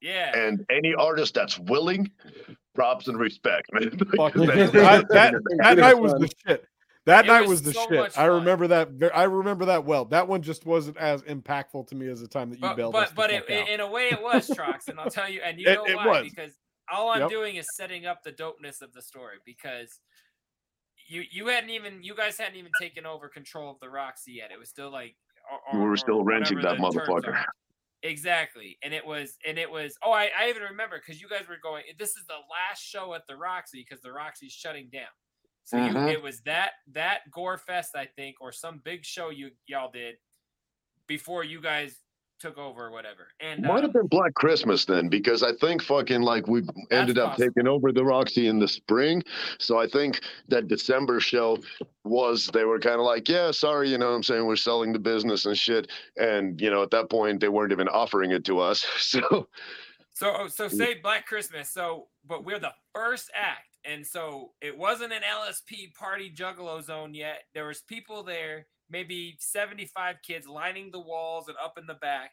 yeah. 0.00 0.36
And 0.36 0.64
any 0.70 0.94
artist 0.94 1.34
that's 1.34 1.58
willing, 1.58 2.10
props 2.74 3.08
and 3.08 3.18
respect, 3.18 3.68
man. 3.72 3.98
Fuck 4.16 4.34
Because 4.34 4.48
yeah. 4.48 4.66
that's- 4.66 4.72
that, 4.72 5.08
that, 5.08 5.34
that 5.62 5.78
night 5.78 5.98
was 5.98 6.12
the 6.12 6.30
shit. 6.46 6.64
That 7.06 7.24
It 7.24 7.28
night 7.28 7.40
was 7.40 7.48
was 7.48 7.62
the 7.62 7.72
so 7.72 7.86
shit. 7.88 8.18
I 8.18 8.26
remember 8.26 8.66
that. 8.66 8.90
I 9.14 9.22
remember 9.22 9.64
that 9.66 9.86
well. 9.86 10.04
That 10.04 10.28
one 10.28 10.42
just 10.42 10.66
wasn't 10.66 10.98
as 10.98 11.22
impactful 11.22 11.86
to 11.88 11.94
me 11.94 12.06
as 12.08 12.20
the 12.20 12.28
time 12.28 12.50
that 12.50 12.56
you 12.56 12.60
but 12.60 12.76
bailed 12.76 12.94
us 12.96 13.08
but, 13.16 13.30
but 13.30 13.50
it, 13.50 13.68
in 13.70 13.80
a 13.80 13.90
way 13.90 14.08
it 14.12 14.20
was 14.22 14.46
Trox, 14.50 14.88
and 14.88 15.00
I'll 15.00 15.08
tell 15.08 15.26
you, 15.30 15.40
and 15.42 15.58
you 15.58 15.66
It- 15.70 15.74
know 15.76 15.84
it 15.86 15.96
why? 15.96 16.06
was. 16.06 16.28
Because 16.28 16.52
all 16.92 17.10
I'm 17.10 17.22
Yep. 17.22 17.30
doing 17.30 17.56
is 17.56 17.66
setting 17.74 18.06
up 18.06 18.22
the 18.22 18.32
dopeness 18.32 18.80
of 18.82 18.92
the 18.92 19.02
story 19.02 19.38
because 19.44 20.00
you 21.06 21.22
you 21.30 21.46
hadn't 21.46 21.70
even 21.70 22.02
you 22.02 22.14
guys 22.14 22.36
hadn't 22.38 22.56
even 22.56 22.72
taken 22.80 23.06
over 23.06 23.28
control 23.28 23.70
of 23.70 23.80
the 23.80 23.88
Roxy 23.88 24.32
yet. 24.32 24.50
It 24.52 24.58
was 24.58 24.68
still 24.68 24.90
like 24.90 25.16
or- 25.50 25.80
We 25.80 25.86
were 25.86 25.96
still 25.96 26.22
renting 26.22 26.60
that 26.60 26.78
motherfucker. 26.78 27.42
Exactly, 28.02 28.78
and 28.82 28.94
it 28.94 29.04
was 29.04 29.36
and 29.44 29.58
it 29.58 29.68
was. 29.70 29.96
Oh, 30.04 30.12
I, 30.12 30.30
I 30.38 30.48
even 30.50 30.62
remember 30.62 30.98
because 30.98 31.20
you 31.20 31.28
guys 31.28 31.48
were 31.48 31.56
going. 31.60 31.82
This 31.98 32.10
is 32.10 32.24
the 32.26 32.34
last 32.50 32.80
show 32.80 33.14
at 33.14 33.26
the 33.26 33.36
Roxy 33.36 33.84
because 33.88 34.00
the 34.02 34.12
Roxy's 34.12 34.52
shutting 34.52 34.88
down. 34.90 35.08
So 35.64 35.76
you, 35.84 35.92
Mhm. 35.92 36.12
it 36.12 36.22
was 36.22 36.40
that 36.42 36.74
that 36.92 37.28
Gore 37.32 37.58
Fest, 37.58 37.96
I 37.96 38.06
think, 38.06 38.36
or 38.40 38.52
some 38.52 38.78
big 38.78 39.04
show 39.04 39.30
you 39.30 39.50
y'all 39.66 39.90
did 39.90 40.16
before 41.08 41.42
you 41.42 41.60
guys 41.60 41.98
took 42.38 42.58
over 42.58 42.86
or 42.86 42.90
whatever. 42.90 43.28
And 43.40 43.62
Might 43.62 43.78
um, 43.78 43.82
have 43.82 43.92
been 43.92 44.06
Black 44.06 44.34
Christmas 44.34 44.84
then, 44.84 45.08
because 45.08 45.42
I 45.42 45.52
think 45.54 45.82
fucking 45.82 46.22
like 46.22 46.46
we 46.46 46.62
ended 46.90 47.18
up 47.18 47.30
possible. 47.30 47.48
taking 47.48 47.68
over 47.68 47.92
the 47.92 48.04
Roxy 48.04 48.46
in 48.46 48.58
the 48.58 48.68
spring. 48.68 49.22
So 49.58 49.78
I 49.78 49.86
think 49.86 50.20
that 50.48 50.68
December 50.68 51.20
show 51.20 51.58
was 52.04 52.46
they 52.48 52.64
were 52.64 52.78
kind 52.78 52.96
of 52.96 53.02
like, 53.02 53.28
yeah, 53.28 53.50
sorry, 53.50 53.90
you 53.90 53.98
know 53.98 54.10
what 54.10 54.16
I'm 54.16 54.22
saying? 54.22 54.46
We're 54.46 54.56
selling 54.56 54.92
the 54.92 54.98
business 54.98 55.46
and 55.46 55.56
shit. 55.56 55.88
And, 56.16 56.60
you 56.60 56.70
know, 56.70 56.82
at 56.82 56.90
that 56.92 57.10
point, 57.10 57.40
they 57.40 57.48
weren't 57.48 57.72
even 57.72 57.88
offering 57.88 58.30
it 58.32 58.44
to 58.46 58.60
us. 58.60 58.86
So 58.98 59.48
So 60.18 60.34
oh, 60.36 60.48
so 60.48 60.66
say 60.66 60.94
Black 60.94 61.26
Christmas. 61.26 61.70
So 61.70 62.08
but 62.26 62.44
we're 62.44 62.58
the 62.58 62.74
first 62.92 63.30
act, 63.34 63.78
and 63.84 64.04
so 64.04 64.50
it 64.60 64.76
wasn't 64.76 65.12
an 65.12 65.22
LSP 65.22 65.94
party 65.94 66.28
juggalo 66.34 66.82
zone 66.82 67.14
yet. 67.14 67.44
There 67.54 67.68
was 67.68 67.82
people 67.82 68.24
there, 68.24 68.66
maybe 68.90 69.36
seventy 69.40 69.86
five 69.86 70.16
kids 70.26 70.46
lining 70.46 70.90
the 70.90 71.00
walls 71.00 71.48
and 71.48 71.56
up 71.62 71.78
in 71.78 71.86
the 71.86 71.94
back, 71.94 72.32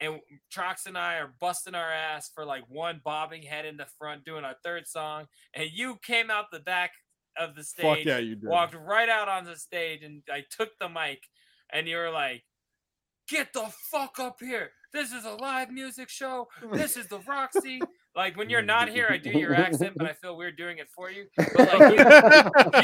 and 0.00 0.20
Trox 0.54 0.86
and 0.86 0.96
I 0.98 1.16
are 1.16 1.34
busting 1.40 1.74
our 1.74 1.90
ass 1.92 2.30
for 2.34 2.44
like 2.44 2.64
one 2.68 3.00
bobbing 3.04 3.42
head 3.42 3.64
in 3.66 3.76
the 3.76 3.86
front 3.98 4.24
doing 4.24 4.44
our 4.44 4.56
third 4.64 4.86
song, 4.86 5.26
and 5.54 5.68
you 5.72 5.98
came 6.02 6.30
out 6.30 6.46
the 6.52 6.60
back 6.60 6.92
of 7.36 7.54
the 7.54 7.62
Fuck 7.62 7.96
stage, 7.98 8.06
yeah, 8.06 8.18
you 8.18 8.36
did. 8.36 8.48
walked 8.48 8.74
right 8.74 9.08
out 9.08 9.28
on 9.28 9.44
the 9.44 9.56
stage, 9.56 10.02
and 10.02 10.22
I 10.32 10.44
took 10.50 10.70
the 10.80 10.88
mic, 10.88 11.22
and 11.72 11.86
you 11.88 11.96
were 11.96 12.10
like. 12.10 12.44
"Get 13.26 13.54
the 13.54 13.72
fuck 13.90 14.18
up 14.20 14.36
here! 14.38 14.72
This 14.92 15.10
is 15.10 15.24
a 15.24 15.30
live 15.32 15.70
music 15.70 16.10
show. 16.10 16.46
This 16.72 16.96
is 16.98 17.06
the 17.08 17.20
Roxy." 17.20 17.80
Like 18.16 18.36
when 18.36 18.48
you're 18.48 18.62
not 18.62 18.88
here, 18.90 19.08
I 19.10 19.16
do 19.16 19.30
your 19.36 19.54
accent, 19.56 19.94
but 19.96 20.06
I 20.06 20.12
feel 20.12 20.36
weird 20.36 20.56
doing 20.56 20.78
it 20.78 20.86
for 20.94 21.10
you. 21.10 21.26
But 21.36 21.56
like 21.56 21.80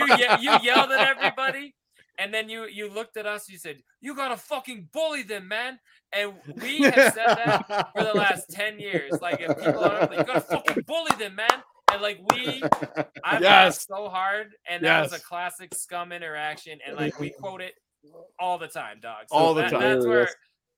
you, 0.00 0.06
you, 0.08 0.16
ye- 0.16 0.36
you 0.40 0.58
yelled 0.60 0.90
at 0.90 1.06
everybody, 1.16 1.72
and 2.20 2.32
then 2.32 2.48
you 2.48 2.66
you 2.66 2.88
looked 2.88 3.16
at 3.16 3.26
us. 3.26 3.48
You 3.48 3.58
said, 3.58 3.78
"You 4.00 4.14
gotta 4.14 4.36
fucking 4.36 4.90
bully 4.92 5.22
them, 5.24 5.48
man." 5.48 5.80
And 6.12 6.34
we 6.62 6.80
have 6.82 7.14
said 7.14 7.26
that 7.26 7.88
for 7.96 8.04
the 8.04 8.12
last 8.14 8.50
ten 8.50 8.78
years. 8.78 9.12
Like 9.20 9.40
if 9.40 9.56
people 9.58 9.82
are 9.84 10.00
like, 10.00 10.10
"You 10.18 10.24
gotta 10.24 10.40
fucking 10.42 10.84
bully 10.86 11.10
them, 11.18 11.34
man," 11.36 11.62
and 11.92 12.02
like 12.02 12.20
we, 12.34 12.62
I 13.24 13.38
laughed 13.38 13.42
Yes. 13.42 13.86
so 13.88 14.08
hard, 14.08 14.48
and 14.68 14.84
that 14.84 15.02
was 15.02 15.12
a 15.12 15.20
classic 15.20 15.74
scum 15.74 16.12
interaction, 16.12 16.78
and 16.86 16.96
like 16.96 17.18
we 17.18 17.30
quote 17.40 17.60
it 17.62 17.74
all 18.38 18.58
the 18.58 18.68
time, 18.68 18.98
dog. 19.00 19.24
So 19.28 19.36
All 19.36 19.54
the 19.54 19.62
that- 19.62 19.70
time. 19.70 19.80
That's 19.80 20.06
where. 20.06 20.20
Yes. 20.20 20.34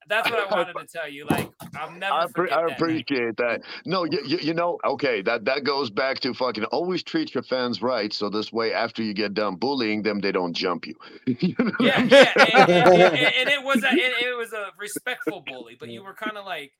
That's 0.08 0.30
what 0.30 0.38
I 0.52 0.54
wanted 0.54 0.74
to 0.78 0.86
tell 0.86 1.08
you. 1.08 1.26
Like 1.30 1.50
I'll 1.76 1.90
never 1.92 2.14
I, 2.14 2.26
forget 2.28 2.58
I 2.58 2.62
that 2.68 2.72
appreciate 2.72 3.36
that. 3.38 3.62
No, 3.86 4.04
you, 4.04 4.20
you, 4.26 4.38
you 4.38 4.54
know, 4.54 4.78
okay, 4.84 5.22
that, 5.22 5.44
that 5.46 5.64
goes 5.64 5.90
back 5.90 6.20
to 6.20 6.34
fucking 6.34 6.64
always 6.66 7.02
treat 7.02 7.34
your 7.34 7.42
fans 7.42 7.82
right. 7.82 8.12
So 8.12 8.28
this 8.28 8.52
way, 8.52 8.72
after 8.72 9.02
you 9.02 9.14
get 9.14 9.34
done 9.34 9.56
bullying 9.56 10.02
them, 10.02 10.20
they 10.20 10.32
don't 10.32 10.54
jump 10.54 10.86
you. 10.86 10.94
You 11.26 11.54
know 11.58 11.72
Yeah, 11.80 12.02
yeah, 12.02 12.32
and, 12.36 12.70
and- 12.70 12.92
and- 12.92 13.16
and 13.16 13.48
it 13.48 13.62
was 13.64 13.82
a 13.84 13.92
it, 13.92 14.24
it 14.26 14.36
was 14.36 14.52
a 14.52 14.66
respectful 14.78 15.42
bully, 15.46 15.76
but 15.78 15.88
you 15.88 16.02
were 16.02 16.14
kind 16.14 16.36
of 16.36 16.44
like, 16.44 16.72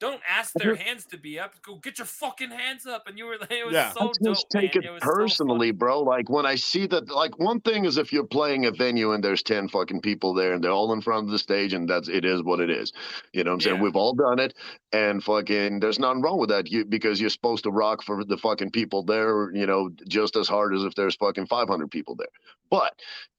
don't 0.00 0.20
ask 0.28 0.52
their 0.54 0.74
hands 0.74 1.06
to 1.06 1.16
be 1.18 1.38
up. 1.38 1.54
Go 1.62 1.76
get 1.76 1.98
your 1.98 2.06
fucking 2.06 2.50
hands 2.50 2.86
up, 2.86 3.06
and 3.06 3.16
you 3.16 3.26
were 3.26 3.36
like, 3.40 3.50
it 3.52 3.64
was 3.64 3.74
Yeah. 3.74 3.92
so 3.92 4.08
I 4.08 4.12
just 4.24 4.48
dope, 4.50 4.62
take 4.62 4.74
man. 4.74 4.84
it, 4.84 4.90
was 4.90 5.02
so 5.02 5.08
personally, 5.10 5.68
funny. 5.68 5.72
bro. 5.72 6.00
Like 6.02 6.28
when 6.28 6.46
I 6.46 6.56
see 6.56 6.86
that, 6.88 7.08
like 7.10 7.38
one 7.38 7.60
thing 7.60 7.84
is 7.84 7.96
if 7.96 8.12
you're 8.12 8.26
playing 8.26 8.66
a 8.66 8.70
venue 8.70 9.12
and 9.12 9.22
there's 9.22 9.42
ten 9.42 9.68
fucking 9.68 10.00
people 10.00 10.34
there 10.34 10.52
and 10.54 10.62
they're 10.62 10.72
all 10.72 10.92
in 10.92 11.00
front 11.00 11.26
of 11.26 11.30
the 11.30 11.38
stage 11.38 11.72
and 11.72 11.88
that's 11.88 12.08
it 12.08 12.24
is 12.24 12.42
what 12.42 12.60
it 12.60 12.70
is. 12.70 12.92
You 13.32 13.44
know 13.44 13.50
what 13.52 13.54
I'm 13.54 13.60
saying? 13.60 13.76
Yeah. 13.76 13.82
We've 13.82 13.96
all 13.96 14.14
done 14.14 14.38
it, 14.40 14.54
and 14.92 15.22
fucking 15.22 15.80
there's 15.80 15.98
nothing 15.98 16.22
wrong 16.22 16.38
with 16.38 16.50
that. 16.50 16.70
You 16.70 16.84
because 16.84 17.20
you're 17.20 17.30
supposed 17.30 17.64
to 17.64 17.70
rock 17.70 18.02
for 18.02 18.24
the 18.24 18.36
fucking 18.36 18.70
people 18.70 19.04
there. 19.04 19.50
You 19.54 19.66
know, 19.66 19.90
just 20.08 20.36
as 20.36 20.48
hard 20.48 20.74
as 20.74 20.82
if 20.82 20.94
there's 20.94 21.16
fucking 21.16 21.46
500 21.46 21.90
people 21.90 22.16
there. 22.16 22.28
But 22.70 22.94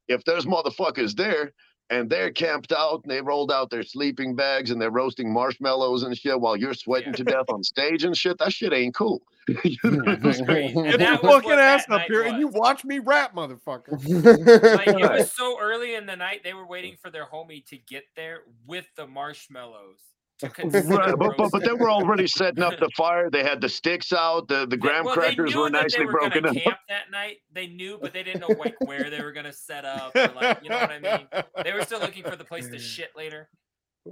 if 0.08 0.24
there's 0.26 0.46
motherfuckers 0.46 1.16
there. 1.16 1.52
And 1.92 2.10
they're 2.10 2.32
camped 2.32 2.72
out 2.72 3.02
and 3.04 3.12
they 3.12 3.22
rolled 3.22 3.52
out 3.52 3.70
their 3.70 3.84
sleeping 3.84 4.36
bags 4.36 4.72
and 4.72 4.82
they're 4.82 4.90
roasting 4.90 5.32
marshmallows 5.32 6.02
and 6.02 6.18
shit 6.18 6.40
while 6.42 6.58
you're 6.58 6.74
sweating 6.74 7.10
Yeah. 7.14 7.18
to 7.18 7.24
death 7.24 7.46
on 7.50 7.64
stage 7.64 8.04
and 8.04 8.18
shit. 8.18 8.40
That 8.40 8.52
shit 8.54 8.74
ain't 8.74 8.96
cool. 8.96 9.22
You 9.64 9.78
know 9.84 10.02
I'm 10.08 10.14
It 10.14 10.24
was 10.24 10.38
saying? 10.38 10.46
great. 10.48 10.76
And 10.76 10.86
Get 10.90 11.00
that 11.00 11.22
fucking 11.22 11.48
what 11.48 11.60
ass 11.60 11.84
up 11.84 11.90
night 11.90 12.08
here 12.10 12.24
and 12.24 12.40
you 12.40 12.48
watch 12.48 12.84
me 12.84 12.98
rap, 12.98 13.36
motherfucker. 13.36 13.92
Like 14.76 14.88
it 14.88 15.12
was 15.12 15.32
so 15.32 15.60
early 15.62 15.94
in 15.94 16.08
the 16.08 16.16
night, 16.16 16.42
they 16.44 16.56
were 16.56 16.66
waiting 16.66 16.96
for 17.00 17.12
their 17.12 17.26
homie 17.28 17.64
to 17.68 17.78
get 17.78 18.06
there 18.16 18.40
with 18.66 18.88
the 18.98 19.06
marshmallows 19.06 20.00
to 20.00 20.00
consider 20.00 20.15
Right, 20.44 21.16
but, 21.18 21.38
but, 21.38 21.52
but 21.52 21.64
they 21.64 21.72
were 21.72 21.90
already 21.90 22.28
setting 22.28 22.62
up 22.62 22.78
the 22.78 22.90
fire. 22.98 23.30
They 23.30 23.42
had 23.44 23.62
the 23.62 23.70
sticks 23.70 24.12
out. 24.12 24.50
The, 24.50 24.68
the 24.68 24.76
graham 24.76 25.06
well, 25.06 25.14
crackers 25.16 25.56
were 25.56 25.70
nicely 25.70 26.00
they 26.00 26.06
were 26.06 26.12
broken 26.12 26.46
up. 26.46 26.54
camp 26.54 26.78
that 26.90 27.10
night. 27.10 27.38
They 27.54 27.68
knew, 27.68 27.98
but 28.02 28.12
they 28.12 28.22
didn't 28.22 28.42
know 28.42 28.54
like 28.60 28.76
where 28.82 29.10
they 29.10 29.22
were 29.22 29.32
gonna 29.32 29.54
set 29.54 29.86
up. 29.86 30.14
Or, 30.14 30.28
like, 30.36 30.60
you 30.62 30.70
know 30.70 30.78
what 30.80 30.92
I 30.92 31.00
mean? 31.00 31.28
They 31.64 31.72
were 31.72 31.84
still 31.84 32.02
looking 32.02 32.24
for 32.24 32.36
the 32.36 32.44
place 32.44 32.68
to 32.68 32.80
shit 32.80 33.12
later. 33.16 33.50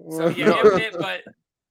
So 0.09 0.27
yeah, 0.29 0.53
it, 0.63 0.81
it- 0.93 0.99
but 0.99 1.23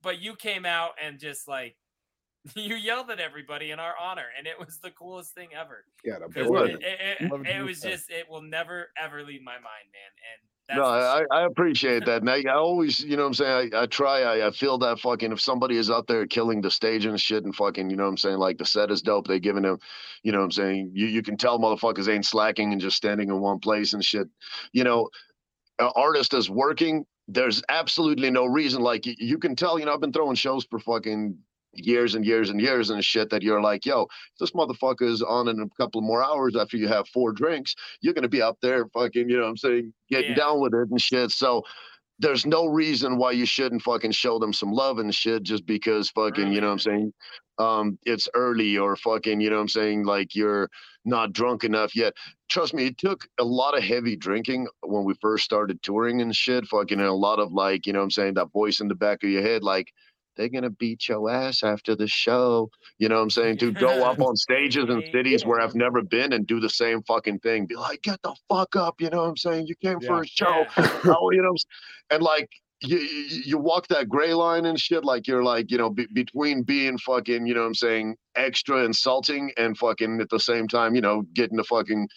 but 0.03 0.21
you 0.21 0.37
came 0.37 0.67
out 0.67 0.91
and 1.03 1.19
just 1.19 1.49
like 1.49 1.77
you 2.55 2.75
yelled 2.75 3.11
at 3.11 3.21
everybody 3.21 3.71
in 3.71 3.79
our 3.81 3.95
honor, 4.01 4.27
and 4.37 4.47
it 4.47 4.59
was 4.59 4.79
the 4.83 4.91
coolest 4.91 5.33
thing 5.35 5.49
ever. 5.59 5.85
Yeah, 6.05 6.19
the 6.19 6.29
'Cause 6.33 6.51
was. 6.51 6.71
It, 6.71 6.83
it, 6.83 7.33
it- 7.33 7.47
it 7.57 7.65
was 7.65 7.81
just 7.81 8.11
it 8.11 8.29
will 8.29 8.43
never 8.43 8.91
ever 9.03 9.23
leave 9.23 9.43
my 9.43 9.55
mind, 9.55 9.89
man. 9.93 10.13
And 10.35 10.49
that's 10.69 10.79
No, 10.79 10.85
I. 10.85 11.25
I 11.31 11.45
appreciate 11.47 12.05
that. 12.07 12.23
And 12.23 12.31
I, 12.31 12.43
I 12.49 12.55
always, 12.55 13.01
you 13.01 13.17
know 13.17 13.23
what 13.23 13.29
I'm 13.29 13.35
saying? 13.35 13.71
I, 13.75 13.83
I 13.83 13.87
try, 13.87 14.23
I, 14.23 14.49
I 14.49 14.51
feel 14.51 14.79
that 14.79 15.01
fucking, 15.01 15.33
if 15.33 15.41
somebody 15.41 15.77
is 15.77 15.91
out 15.91 16.07
there 16.07 16.27
killing 16.27 16.61
the 16.61 16.71
stage 16.71 17.05
and 17.05 17.21
shit 17.21 17.45
and 17.45 17.55
fucking, 17.55 17.91
you 17.91 17.97
know 17.97 18.05
what 18.05 18.11
I'm 18.11 18.17
saying? 18.17 18.39
Like 18.39 18.59
the 18.59 18.67
set 18.67 18.91
is 18.91 19.03
dope. 19.03 19.27
They 19.27 19.41
giving 19.41 19.63
them, 19.63 19.79
you 20.23 20.33
know 20.33 20.39
what 20.39 20.45
I'm 20.45 20.53
saying? 20.53 20.93
You, 20.95 21.07
you 21.07 21.23
can 21.23 21.37
tell 21.37 21.59
motherfuckers 21.59 22.09
ain't 22.09 22.27
slacking 22.27 22.73
and 22.73 22.81
just 22.81 22.97
standing 22.97 23.29
in 23.29 23.41
one 23.41 23.59
place 23.59 23.93
and 23.93 24.05
shit. 24.05 24.29
You 24.73 24.85
know, 24.85 25.09
an 25.79 25.91
artist 25.97 26.35
is 26.35 26.49
working. 26.49 27.05
There's 27.29 27.63
absolutely 27.69 28.31
no 28.31 28.47
reason. 28.47 28.83
Like 28.83 29.07
you, 29.07 29.15
you 29.19 29.39
can 29.39 29.57
tell, 29.57 29.79
you 29.79 29.85
know, 29.85 29.95
I've 29.95 30.01
been 30.01 30.13
throwing 30.13 30.37
shows 30.37 30.65
for 30.65 30.79
fucking 30.79 31.39
years 31.75 32.15
and 32.15 32.25
years 32.25 32.51
and 32.51 32.61
years 32.61 32.91
and 32.91 33.05
shit 33.05 33.31
that 33.31 33.43
you're 33.43 33.63
like, 33.63 33.87
yo, 33.87 34.07
this 34.41 34.51
motherfucker 34.53 35.09
is 35.09 35.23
on 35.23 35.49
in 35.49 35.61
a 35.61 35.69
couple 35.77 36.01
more 36.01 36.23
hours 36.23 36.57
after 36.57 36.77
you 36.77 36.89
have 36.89 37.09
four 37.09 37.33
drinks. 37.33 37.75
You're 38.01 38.15
gonna 38.15 38.29
be 38.29 38.43
up 38.43 38.59
there 38.63 38.87
fucking, 38.89 39.29
you 39.29 39.37
know 39.37 39.45
what 39.45 39.51
I'm 39.51 39.57
saying, 39.57 39.93
getting 40.11 40.31
Yeah. 40.31 40.37
down 40.37 40.61
with 40.61 40.75
it 40.75 40.89
and 40.91 41.01
shit. 41.01 41.31
So 41.31 41.65
there's 42.19 42.47
no 42.47 42.67
reason 42.67 43.17
why 43.17 43.33
you 43.33 43.47
shouldn't 43.47 43.83
fucking 43.83 44.13
show 44.13 44.39
them 44.39 44.53
some 44.53 44.73
love 44.73 44.99
and 44.99 45.15
shit 45.15 45.43
just 45.43 45.67
because 45.67 46.11
fucking, 46.11 46.53
you 46.53 46.61
know 46.61 46.69
what 46.69 46.75
I'm 46.75 46.79
saying, 46.79 47.13
um, 47.59 47.99
it's 48.05 48.29
early 48.35 48.79
or 48.79 48.95
fucking, 48.97 49.41
you 49.41 49.51
know 49.51 49.57
what 49.57 49.63
I'm 49.63 49.69
saying, 49.69 50.05
like 50.05 50.35
you're 50.35 50.69
not 51.05 51.33
drunk 51.33 51.65
enough 51.65 51.97
yet. 51.97 52.15
Trust 52.49 52.75
me, 52.75 52.87
it 52.87 52.99
took 52.99 53.27
a 53.41 53.45
lot 53.45 53.77
of 53.77 53.83
heavy 53.83 54.15
drinking 54.15 54.69
when 54.83 55.05
we 55.05 55.15
first 55.21 55.45
started 55.45 55.83
touring 55.83 56.21
and 56.23 56.37
shit. 56.37 56.67
Fucking 56.67 57.01
and 57.01 57.09
a 57.09 57.13
lot 57.13 57.41
of 57.41 57.53
like, 57.53 57.87
you 57.87 57.93
know 57.93 58.01
what 58.01 58.05
I'm 58.05 58.11
saying, 58.11 58.35
that 58.35 58.53
voice 58.53 58.81
in 58.81 58.89
the 58.89 58.95
back 58.95 59.25
of 59.25 59.31
your 59.31 59.43
head, 59.43 59.65
like, 59.65 59.93
they're 60.37 60.49
gonna 60.49 60.71
beat 60.71 61.09
your 61.09 61.31
ass 61.31 61.63
after 61.63 61.95
the 61.95 62.07
show. 62.07 62.71
You 62.99 63.09
know 63.09 63.17
what 63.17 63.23
I'm 63.23 63.31
saying? 63.31 63.59
To 63.59 63.73
go 63.73 64.03
up 64.05 64.21
on 64.23 64.37
stages 64.37 64.89
in 64.89 65.03
cities 65.13 65.45
where 65.45 65.61
I've 65.61 65.75
never 65.75 66.03
been 66.03 66.33
and 66.33 66.47
do 66.47 66.61
the 66.61 66.71
same 66.71 67.03
fucking 67.03 67.41
thing. 67.41 67.67
Be 67.67 67.77
like, 67.77 68.03
get 68.03 68.21
the 68.23 68.35
fuck 68.49 68.77
up, 68.77 69.01
you 69.01 69.11
know 69.11 69.19
what 69.23 69.29
I'm 69.29 69.37
saying? 69.37 69.67
You 69.67 69.75
came 69.77 70.01
for 70.01 70.23
a 70.23 70.27
show. 70.27 70.65
Oh, 71.05 71.31
you 71.31 71.43
know, 71.43 71.49
what 71.49 71.51
I'm 71.51 71.55
s- 71.55 71.65
and 72.11 72.23
like 72.23 72.49
you, 72.85 72.99
you 72.99 73.43
you 73.45 73.59
walk 73.59 73.87
that 73.89 74.09
gray 74.09 74.35
line 74.35 74.67
and 74.67 74.79
shit, 74.79 75.05
like 75.05 75.27
you're 75.29 75.45
like, 75.45 75.71
you 75.71 75.79
know, 75.79 75.91
be, 75.91 76.07
between 76.13 76.63
being 76.63 76.99
fucking, 76.99 77.47
you 77.47 77.55
know 77.55 77.61
what 77.61 77.67
I'm 77.69 77.75
saying, 77.75 78.17
extra 78.35 78.85
insulting 78.85 79.53
and 79.57 79.77
fucking 79.79 80.21
at 80.21 80.29
the 80.31 80.41
same 80.41 80.67
time, 80.67 80.95
you 80.95 81.01
know, 81.01 81.23
getting 81.35 81.57
the 81.57 81.65
fucking 81.65 82.09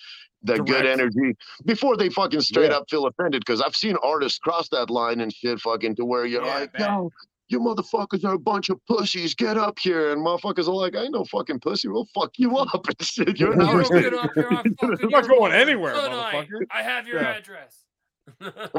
that 0.44 0.64
good 0.66 0.86
energy 0.86 1.36
before 1.66 1.98
they 1.98 2.10
fucking 2.10 2.42
straight 2.42 2.70
Yeah. 2.72 2.78
up 2.78 2.86
feel 2.90 3.06
offended. 3.08 3.46
Cause 3.46 3.62
I've 3.62 3.76
seen 3.76 3.96
artists 4.04 4.38
cross 4.40 4.70
that 4.70 4.90
line 4.90 5.22
and 5.22 5.34
shit 5.34 5.60
fucking 5.60 5.96
to 5.96 6.06
where 6.06 6.26
you're 6.26 6.46
Yeah, 6.46 6.54
like, 6.60 6.74
bet. 6.74 6.82
yo, 6.82 7.10
you 7.48 7.60
motherfuckers 7.60 8.24
are 8.26 8.34
a 8.34 8.40
bunch 8.40 8.70
of 8.70 8.80
pussies. 8.88 9.36
Get 9.36 9.58
up 9.58 9.78
here. 9.80 10.12
And 10.12 10.26
motherfuckers 10.26 10.68
are 10.68 10.74
like, 10.74 10.96
I 10.96 11.04
ain't 11.04 11.14
no 11.14 11.26
fucking 11.26 11.60
pussy. 11.60 11.88
We'll 11.88 12.08
fuck 12.14 12.32
you 12.38 12.58
up 12.58 12.88
and 12.88 13.02
shit. 13.08 13.40
You're 13.40 13.54
an 13.54 13.62
You 13.62 13.68
artist. 13.68 13.92
don't 13.92 14.02
get 14.02 14.14
up 14.14 14.32
here, 14.34 14.48
I'm 14.50 14.76
fucking 14.76 15.10
not 15.10 15.28
going 15.28 15.52
anywhere, 15.64 15.94
tonight. 15.94 16.48
motherfucker. 16.50 16.62
I 16.72 16.82
have 16.84 17.08
your 17.08 17.22
Yeah. 17.22 17.34
address. 17.36 17.82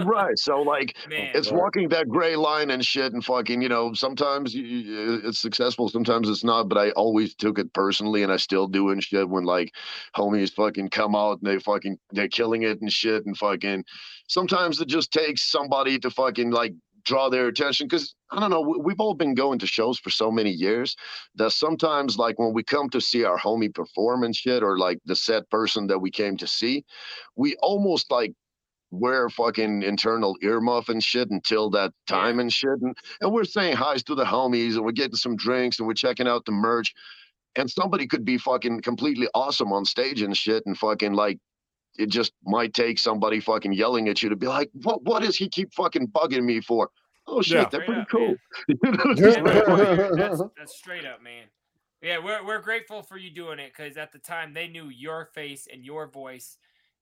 right. 0.04 0.36
So 0.38 0.60
like 0.62 0.96
Man, 1.08 1.30
it's 1.34 1.52
walking 1.52 1.88
that 1.90 2.08
gray 2.08 2.34
line 2.34 2.70
and 2.70 2.84
shit 2.84 3.12
and 3.12 3.24
fucking 3.24 3.62
you 3.62 3.68
know 3.68 3.92
sometimes 3.92 4.52
you, 4.52 4.64
you- 4.64 5.20
it's 5.24 5.38
successful 5.38 5.88
sometimes 5.88 6.28
it's 6.28 6.42
not 6.42 6.68
but 6.68 6.76
i 6.76 6.90
always 6.90 7.32
took 7.36 7.56
it 7.60 7.72
personally 7.72 8.24
and 8.24 8.32
i 8.32 8.36
still 8.36 8.66
do 8.66 8.90
and 8.90 9.04
shit 9.04 9.28
when 9.28 9.44
like 9.44 9.72
homies 10.16 10.52
fucking 10.52 10.88
come 10.88 11.14
out 11.14 11.38
and 11.40 11.48
they 11.48 11.60
fucking 11.60 11.96
they're 12.10 12.26
killing 12.26 12.62
it 12.62 12.80
and 12.80 12.92
shit 12.92 13.24
and 13.24 13.36
fucking 13.38 13.84
sometimes 14.26 14.80
it 14.80 14.88
just 14.88 15.12
takes 15.12 15.48
somebody 15.48 15.96
to 16.00 16.10
fucking 16.10 16.50
like 16.50 16.72
draw 17.06 17.30
their 17.30 17.48
attention 17.48 17.88
because 17.88 18.14
i 18.32 18.40
don't 18.40 18.50
know 18.50 18.62
we- 18.62 18.80
we've 18.80 19.00
all 19.00 19.14
been 19.14 19.34
going 19.34 19.58
to 19.60 19.66
shows 19.68 19.98
for 19.98 20.10
so 20.10 20.30
many 20.32 20.50
years 20.52 20.96
that 21.36 21.52
sometimes 21.52 22.18
like 22.18 22.38
when 22.38 22.54
we 22.54 22.64
come 22.64 22.90
to 22.90 23.00
see 23.00 23.24
our 23.24 23.38
homie 23.38 23.74
perform 23.74 24.24
and 24.24 24.36
shit 24.36 24.62
or 24.64 24.78
like 24.78 24.98
the 25.06 25.16
set 25.16 25.48
person 25.50 25.88
that 25.88 26.00
we 26.00 26.10
came 26.10 26.36
to 26.38 26.48
see 26.48 26.84
we 27.36 27.56
almost 27.62 28.10
like 28.12 28.32
wear 28.92 29.30
fucking 29.30 29.84
internal 29.84 30.36
earmuff 30.44 30.90
and 30.90 31.04
shit 31.04 31.30
until 31.30 31.70
that 31.70 31.92
time 32.08 32.40
and 32.40 32.52
shit. 32.52 32.80
And, 32.82 32.96
and 33.22 33.32
we're 33.32 33.44
saying 33.44 33.76
hi's 33.76 34.04
to 34.04 34.16
the 34.16 34.24
homies 34.24 34.76
and 34.76 34.84
we're 34.84 34.92
getting 34.92 35.16
some 35.16 35.36
drinks 35.36 35.80
and 35.80 35.88
we're 35.88 35.94
checking 35.94 36.28
out 36.28 36.46
the 36.46 36.52
merch. 36.52 36.94
And 37.56 37.70
somebody 37.70 38.06
could 38.06 38.24
be 38.24 38.38
fucking 38.38 38.82
completely 38.82 39.28
awesome 39.34 39.72
on 39.72 39.84
stage 39.84 40.22
and 40.22 40.36
shit 40.36 40.64
and 40.66 40.78
fucking 40.78 41.14
like 41.14 41.38
it 41.98 42.06
just 42.10 42.32
might 42.44 42.74
take 42.74 42.98
somebody 42.98 43.40
fucking 43.40 43.72
yelling 43.72 44.08
at 44.08 44.22
you 44.22 44.28
to 44.28 44.36
be 44.36 44.46
like, 44.46 44.70
what 44.82 45.02
what 45.04 45.22
does 45.22 45.36
he 45.36 45.48
keep 45.48 45.72
fucking 45.74 46.08
bugging 46.08 46.44
me 46.44 46.60
for? 46.60 46.90
Oh 47.26 47.42
shit, 47.42 47.56
Yeah. 47.56 47.68
they're 47.70 47.82
Straight 47.82 47.86
pretty 47.86 48.00
up, 48.02 48.08
cool. 48.08 48.28
man. 48.28 48.36
You 48.68 48.76
know 48.82 48.90
what 48.90 49.06
I'm 49.06 49.16
Yeah, 49.16 49.30
saying? 49.32 49.44
no, 49.44 49.92
you're- 49.92 50.16
that's, 50.16 50.42
that's 50.56 50.76
straight 50.78 51.04
up, 51.04 51.22
man. 51.22 51.44
Yeah, 52.02 52.18
we're 52.22 52.44
we're 52.46 52.60
grateful 52.60 53.02
for 53.02 53.16
you 53.16 53.30
doing 53.30 53.58
it 53.58 53.72
because 53.76 53.96
at 53.96 54.12
the 54.12 54.18
time 54.18 54.52
they 54.54 54.68
knew 54.68 54.88
your 54.88 55.24
face 55.34 55.66
and 55.72 55.84
your 55.84 56.06
voice 56.06 56.58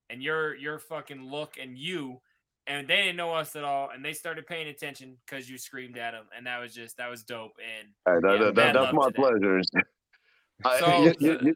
and 0.09 0.23
your 0.23 0.55
your 0.55 0.79
fucking 0.79 1.23
look 1.31 1.57
and 1.61 1.77
you, 1.77 2.21
and 2.67 2.87
they 2.89 2.97
didn't 2.97 3.17
know 3.17 3.35
us 3.35 3.57
at 3.57 3.65
all, 3.65 3.91
and 3.95 4.05
they 4.05 4.13
started 4.13 4.47
paying 4.47 4.69
attention 4.69 5.17
because 5.27 5.51
you 5.51 5.59
screamed 5.59 5.99
at 5.99 6.13
them, 6.13 6.25
and 6.37 6.47
that 6.47 6.59
was 6.61 6.73
just 6.75 6.97
that 6.99 7.11
was 7.11 7.23
dope. 7.25 7.53
And 7.59 7.89
Hey, 8.07 8.21
that- 8.23 8.39
yeah, 8.39 8.45
that- 8.47 8.55
mad 8.55 8.77
that's 8.77 8.93
my 8.95 9.07
to 9.09 9.13
pleasure. 9.13 9.61
I- 10.65 10.79
So- 10.81 11.03
you- 11.05 11.15
you- 11.19 11.39
you- 11.43 11.55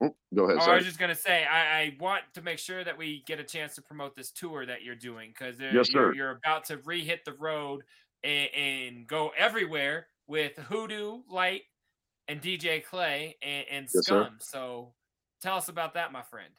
Go 0.00 0.44
ahead. 0.44 0.58
Oh, 0.60 0.72
I 0.72 0.76
was 0.76 0.84
just 0.84 0.98
gonna 0.98 1.14
say, 1.14 1.44
I, 1.44 1.80
I 1.80 1.96
want 2.00 2.22
to 2.34 2.42
make 2.42 2.58
sure 2.58 2.82
that 2.84 2.98
we 2.98 3.22
get 3.26 3.38
a 3.40 3.44
chance 3.44 3.74
to 3.76 3.82
promote 3.82 4.14
this 4.16 4.30
tour 4.32 4.66
that 4.66 4.82
you're 4.82 4.96
doing 4.96 5.30
because 5.30 5.58
Yes, 5.60 5.72
you're, 5.72 5.84
sir. 5.84 6.14
you're 6.14 6.30
about 6.30 6.64
to 6.66 6.78
re-hit 6.78 7.24
the 7.24 7.32
road 7.34 7.82
and, 8.22 8.48
and 8.54 9.06
go 9.06 9.30
everywhere 9.36 10.08
with 10.26 10.56
Hoodoo 10.56 11.20
Light 11.30 11.62
and 12.28 12.40
DJ 12.42 12.82
Clay 12.84 13.36
and, 13.42 13.64
and 13.70 13.88
Yes, 13.94 14.06
sir. 14.06 14.24
Scum. 14.24 14.36
so 14.40 14.92
tell 15.40 15.56
us 15.56 15.68
about 15.68 15.94
that, 15.94 16.10
my 16.12 16.22
friend. 16.22 16.52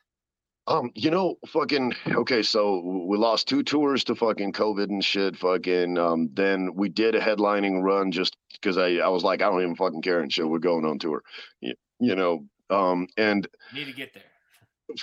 Um, 0.67 0.89
you 0.95 1.11
know, 1.11 1.35
fucking 1.47 1.93
okay. 2.07 2.41
So 2.41 2.79
we 2.79 3.17
lost 3.17 3.47
two 3.47 3.61
tours 3.61 4.03
to 4.05 4.15
fucking 4.15 4.53
COVID 4.53 4.89
and 4.89 5.03
shit. 5.05 5.37
Fucking. 5.37 5.95
Um, 5.97 6.29
then 6.33 6.73
we 6.73 6.89
did 6.89 7.13
a 7.13 7.19
headlining 7.19 7.83
run 7.83 8.11
just 8.11 8.35
because 8.53 8.75
I 8.77 8.95
I 8.95 9.09
was 9.09 9.23
like 9.23 9.43
I 9.43 9.45
don't 9.49 9.61
even 9.61 9.75
fucking 9.75 10.01
care 10.01 10.21
and 10.21 10.33
shit. 10.33 10.47
We're 10.49 10.57
going 10.57 10.85
on 10.85 10.97
tour, 10.97 11.21
you, 11.61 11.75
you 11.99 12.15
know. 12.15 12.45
Um, 12.69 13.07
and 13.17 13.47
Need 13.73 13.85
to 13.85 13.93
get 13.93 14.13
there. 14.13 14.23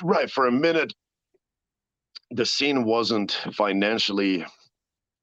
right 0.02 0.30
for 0.30 0.46
a 0.46 0.52
minute, 0.52 0.92
the 2.30 2.46
scene 2.46 2.84
wasn't 2.84 3.32
financially 3.52 4.44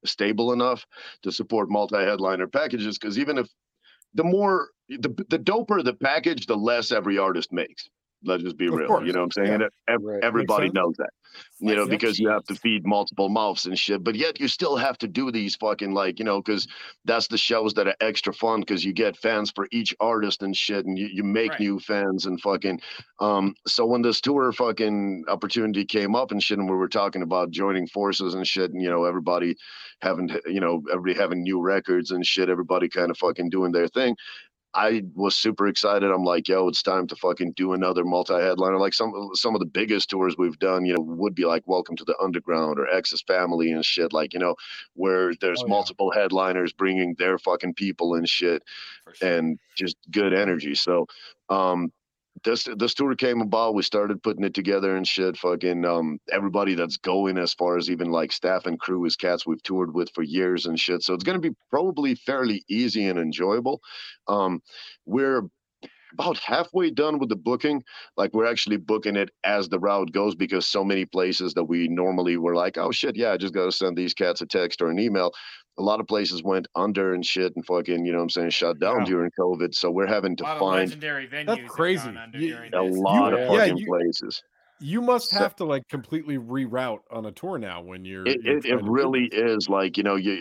stable 0.06 0.54
enough 0.54 0.86
to 1.24 1.32
support 1.32 1.70
multi-headliner 1.70 2.48
packages 2.48 2.98
because 2.98 3.20
even 3.20 3.38
if 3.38 3.50
the 4.14 4.24
more 4.24 4.70
the 4.88 5.10
the 5.30 5.40
doper 5.40 5.84
the 5.84 5.94
package, 5.94 6.46
the 6.46 6.56
less 6.56 6.92
every 6.92 7.18
artist 7.18 7.52
makes. 7.52 7.90
Let's 8.24 8.44
just 8.44 8.58
be 8.58 8.68
Of 8.68 8.76
real. 8.76 8.88
course, 8.88 9.08
You 9.08 9.14
know 9.14 9.20
what 9.22 9.26
I'm 9.26 9.32
saying? 9.32 9.48
yeah. 9.50 9.54
And 9.56 9.64
ev- 9.88 10.02
Right. 10.04 10.24
Everybody 10.24 10.70
knows 10.72 10.96
that. 10.98 11.10
You 11.60 11.76
know, 11.76 11.86
Slice 11.86 11.90
because 11.92 12.20
you 12.20 12.30
have 12.30 12.44
to 12.46 12.56
feed 12.56 12.86
multiple 12.86 13.30
mouths 13.30 13.66
and 13.66 13.78
shit. 13.80 14.04
But 14.04 14.16
yet 14.16 14.40
you 14.40 14.48
still 14.48 14.78
have 14.78 14.98
to 15.00 15.08
do 15.08 15.32
these 15.32 15.56
fucking 15.58 15.94
like, 15.94 16.20
you 16.20 16.26
know, 16.26 16.42
because 16.42 16.68
that's 17.06 17.28
the 17.28 17.38
shows 17.38 17.74
that 17.76 17.88
are 17.88 17.96
extra 18.02 18.34
fun 18.34 18.62
because 18.62 18.84
you 18.86 18.94
get 18.94 19.18
fans 19.18 19.52
for 19.56 19.68
each 19.72 19.96
artist 20.00 20.44
and 20.44 20.56
shit, 20.58 20.86
and 20.86 20.98
you, 20.98 21.08
you 21.12 21.24
make 21.24 21.52
Right. 21.52 21.62
new 21.62 21.80
fans 21.80 22.26
and 22.26 22.42
fucking. 22.42 22.82
Um, 23.20 23.56
so 23.68 23.86
when 23.86 24.02
this 24.02 24.22
tour 24.22 24.52
fucking 24.54 25.26
opportunity 25.30 25.86
came 25.86 26.16
up 26.16 26.32
and 26.32 26.44
shit, 26.44 26.60
and 26.60 26.70
we 26.70 26.76
were 26.76 26.90
talking 26.90 27.22
about 27.24 27.52
joining 27.52 27.88
forces 27.88 28.34
and 28.36 28.48
shit, 28.48 28.72
and 28.72 28.82
you 28.82 28.90
know, 28.90 29.06
everybody 29.06 29.56
having, 30.02 30.30
you 30.48 30.60
know, 30.62 30.84
everybody 30.92 31.14
having 31.20 31.44
new 31.44 31.62
records 31.62 32.12
and 32.12 32.26
shit, 32.26 32.50
everybody 32.50 32.90
kind 32.90 33.12
of 33.12 33.18
fucking 33.18 33.50
doing 33.50 33.72
their 33.72 33.88
thing. 33.90 34.16
I 34.76 35.04
was 35.16 35.36
super 35.36 35.68
excited. 35.68 36.12
I'm 36.12 36.24
like, 36.24 36.48
yo, 36.48 36.68
it's 36.68 36.84
time 36.84 37.08
to 37.08 37.16
fucking 37.16 37.54
do 37.56 37.74
another 37.74 38.06
multi-headliner. 38.06 38.78
Like 38.80 38.94
some 38.94 39.12
some 39.34 39.56
of 39.56 39.60
the 39.60 39.66
biggest 39.66 40.10
tours 40.10 40.36
we've 40.38 40.60
done, 40.60 40.86
you 40.86 40.94
know, 40.94 41.02
would 41.02 41.36
be 41.36 41.46
like 41.46 41.64
Welcome 41.68 41.96
to 41.98 42.06
the 42.06 42.18
Underground 42.22 42.80
or 42.80 42.88
X's 42.90 43.24
Family 43.24 43.72
and 43.72 43.84
shit. 43.84 44.14
Like, 44.14 44.34
you 44.34 44.40
know, 44.40 44.56
where 44.94 45.34
there's 45.42 45.64
Oh, 45.64 45.68
yeah. 45.68 45.72
multiple 45.72 46.12
headliners 46.12 46.74
bringing 46.74 47.16
their 47.18 47.40
fucking 47.40 47.74
people 47.76 48.16
and 48.16 48.30
shit 48.30 48.64
sure. 49.16 49.30
and 49.30 49.60
just 49.76 49.98
good 50.12 50.34
energy. 50.34 50.76
So, 50.76 51.08
um, 51.50 51.92
this 52.44 52.68
this 52.78 52.94
tour 52.94 53.16
came 53.16 53.42
about. 53.42 53.76
We 53.76 53.84
started 53.84 54.24
putting 54.24 54.44
it 54.44 54.54
together 54.54 54.96
and 54.96 55.08
shit. 55.08 55.38
Fucking 55.38 55.86
um, 55.86 56.20
everybody 56.32 56.76
that's 56.76 56.98
going 56.98 57.38
as 57.38 57.54
far 57.54 57.78
as 57.78 57.90
even 57.90 58.12
like 58.12 58.32
staff 58.32 58.66
and 58.66 58.80
crew 58.80 59.06
is 59.06 59.16
cats 59.16 59.46
we've 59.46 59.64
toured 59.64 59.94
with 59.94 60.10
for 60.14 60.24
years 60.24 60.66
and 60.66 60.80
shit. 60.80 61.04
So 61.04 61.14
it's 61.14 61.24
gonna 61.24 61.40
be 61.40 61.56
probably 61.70 62.16
fairly 62.16 62.64
easy 62.70 63.06
and 63.08 63.20
enjoyable. 63.20 63.82
Um, 64.28 64.62
we're 65.06 65.44
about 66.14 66.38
halfway 66.40 66.90
done 66.92 67.20
with 67.20 67.30
the 67.30 67.36
booking. 67.36 67.84
Like 68.18 68.34
we're 68.34 68.46
actually 68.48 68.78
booking 68.78 69.16
it 69.16 69.30
as 69.44 69.70
the 69.70 69.80
route 69.80 70.12
goes 70.12 70.36
because 70.36 70.68
so 70.68 70.84
many 70.84 71.06
places 71.06 71.54
that 71.54 71.66
we 71.66 71.88
normally 71.88 72.38
were 72.38 72.56
like, 72.56 72.78
oh 72.78 72.92
shit, 72.92 73.16
yeah, 73.16 73.32
I 73.32 73.38
just 73.38 73.54
gotta 73.54 73.72
send 73.72 73.98
these 73.98 74.14
cats 74.14 74.42
a 74.42 74.46
text 74.46 74.82
or 74.82 74.90
an 74.90 75.00
email. 75.00 75.32
A 75.78 75.84
lot 75.84 76.00
of 76.02 76.08
places 76.08 76.44
went 76.44 76.68
under 76.76 77.14
and 77.14 77.26
shit 77.26 77.56
and 77.56 77.66
fucking, 77.66 78.06
you 78.06 78.12
know 78.12 78.18
what 78.18 78.24
I'm 78.24 78.30
saying, 78.32 78.50
shut 78.50 78.80
down 78.80 79.00
Yeah. 79.02 79.06
during 79.06 79.32
COVID. 79.40 79.74
So 79.74 79.90
we're 79.92 80.08
having 80.08 80.36
to 80.38 80.44
a 80.44 80.46
lot 80.46 80.54
of 80.56 80.60
find 80.60 80.80
legendary 80.90 81.28
venues. 81.28 81.58
have 81.60 81.68
crazy. 81.70 82.10
under 82.10 82.38
You- 82.38 82.58
a 82.58 82.70
this. 82.90 82.98
lot 82.98 83.34
of 83.34 83.40
Yeah. 83.40 83.48
fucking 83.48 83.78
you- 83.78 83.86
places. 83.88 84.44
You 84.82 85.02
must 85.02 85.32
have 85.32 85.56
to 85.58 85.66
like 85.66 85.88
completely 85.90 86.38
reroute 86.38 87.00
on 87.12 87.26
a 87.26 87.32
tour 87.32 87.58
now 87.58 87.82
when 87.82 88.06
you're. 88.06 88.26
It, 88.28 88.42
you're 88.44 88.58
it, 88.58 88.66
it 88.66 88.84
really 88.84 89.26
is 89.26 89.68
like 89.68 89.98
you 89.98 90.04
know 90.04 90.16
you 90.16 90.32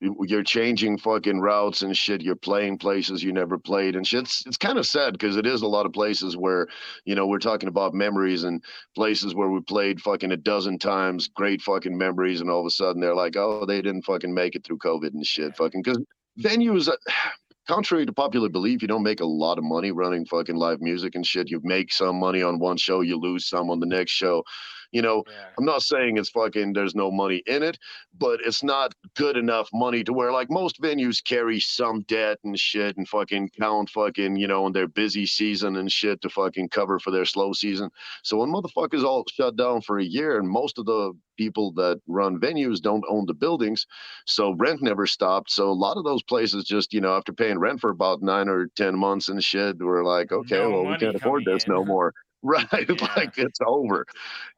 you- 0.00 0.16
you're 0.28 0.42
changing 0.42 0.98
fucking 0.98 1.40
routes 1.40 1.82
and 1.82 1.96
shit. 1.96 2.20
You're 2.20 2.34
playing 2.36 2.78
places 2.78 3.22
you 3.22 3.32
never 3.32 3.58
played 3.58 3.94
and 3.96 4.06
shit. 4.06 4.24
It's, 4.24 4.44
it's 4.46 4.56
kind 4.56 4.78
of 4.78 4.86
sad 4.86 5.12
because 5.12 5.36
it 5.36 5.46
is 5.46 5.62
a 5.62 5.66
lot 5.66 5.86
of 5.86 5.92
places 5.92 6.36
where 6.36 6.66
you 7.04 7.14
know 7.14 7.26
we're 7.26 7.38
talking 7.38 7.68
about 7.68 7.94
memories 7.94 8.44
and 8.44 8.62
places 8.94 9.34
where 9.34 9.48
we 9.48 9.60
played 9.60 10.00
fucking 10.00 10.32
a 10.32 10.36
dozen 10.36 10.78
times, 10.78 11.28
great 11.28 11.62
fucking 11.62 11.96
memories, 11.96 12.40
and 12.40 12.50
all 12.50 12.60
of 12.60 12.66
a 12.66 12.70
sudden 12.70 13.00
they're 13.00 13.14
like, 13.14 13.36
oh, 13.36 13.64
they 13.66 13.80
didn't 13.82 14.02
fucking 14.02 14.34
make 14.34 14.54
it 14.56 14.64
through 14.64 14.78
COVID 14.78 15.14
and 15.14 15.24
shit. 15.26 15.56
Fucking 15.56 15.82
because 15.82 16.02
venues. 16.40 16.88
Uh, 16.88 16.96
Contrary 17.66 18.06
to 18.06 18.12
popular 18.12 18.48
belief, 18.48 18.80
you 18.80 18.86
don't 18.86 19.02
make 19.02 19.20
a 19.20 19.26
lot 19.26 19.58
of 19.58 19.64
money 19.64 19.90
running 19.90 20.24
fucking 20.24 20.54
live 20.54 20.80
music 20.80 21.16
and 21.16 21.26
shit. 21.26 21.50
You 21.50 21.60
make 21.64 21.92
some 21.92 22.16
money 22.16 22.40
on 22.40 22.60
one 22.60 22.76
show, 22.76 23.00
you 23.00 23.18
lose 23.18 23.48
some 23.48 23.70
on 23.70 23.80
the 23.80 23.86
next 23.86 24.12
show. 24.12 24.44
You 24.92 25.02
know, 25.02 25.24
Yeah. 25.26 25.32
I'm 25.58 25.64
not 25.64 25.82
saying 25.82 26.16
it's 26.16 26.30
fucking 26.30 26.72
there's 26.72 26.94
no 26.94 27.10
money 27.10 27.42
in 27.46 27.62
it, 27.62 27.78
but 28.18 28.40
it's 28.44 28.62
not 28.62 28.94
good 29.14 29.36
enough 29.36 29.68
money 29.72 30.04
to 30.04 30.12
where 30.12 30.32
like 30.32 30.50
most 30.50 30.80
venues 30.80 31.22
carry 31.24 31.60
some 31.60 32.02
debt 32.02 32.38
and 32.44 32.58
shit 32.58 32.96
and 32.96 33.08
fucking 33.08 33.50
count 33.58 33.90
fucking, 33.90 34.36
you 34.36 34.46
know, 34.46 34.66
in 34.66 34.72
their 34.72 34.88
busy 34.88 35.26
season 35.26 35.76
and 35.76 35.90
shit 35.90 36.20
to 36.22 36.28
fucking 36.28 36.68
cover 36.68 36.98
for 36.98 37.10
their 37.10 37.24
slow 37.24 37.52
season. 37.52 37.90
So 38.22 38.38
when 38.38 38.50
motherfuckers 38.50 39.04
all 39.04 39.24
shut 39.32 39.56
down 39.56 39.80
for 39.82 39.98
a 39.98 40.04
year 40.04 40.38
and 40.38 40.48
most 40.48 40.78
of 40.78 40.86
the 40.86 41.12
people 41.36 41.72
that 41.72 42.00
run 42.06 42.40
venues 42.40 42.80
don't 42.80 43.04
own 43.08 43.26
the 43.26 43.34
buildings, 43.34 43.86
so 44.26 44.52
rent 44.54 44.82
never 44.82 45.06
stopped. 45.06 45.50
So 45.50 45.70
a 45.70 45.72
lot 45.72 45.96
of 45.96 46.04
those 46.04 46.22
places 46.22 46.64
just, 46.64 46.92
you 46.94 47.00
know, 47.00 47.16
after 47.16 47.32
paying 47.32 47.58
rent 47.58 47.80
for 47.80 47.90
about 47.90 48.22
nine 48.22 48.48
or 48.48 48.68
ten 48.76 48.96
months 48.98 49.28
and 49.28 49.42
shit, 49.42 49.78
were 49.78 50.04
like, 50.04 50.32
okay, 50.32 50.58
No 50.58 50.70
well, 50.70 50.86
we 50.86 50.96
can't 50.96 51.16
afford 51.16 51.44
this 51.44 51.64
in. 51.64 51.72
no 51.74 51.84
more. 51.84 52.12
Right. 52.42 52.66
Yeah. 52.72 53.08
like 53.16 53.38
it's 53.38 53.58
over. 53.66 54.06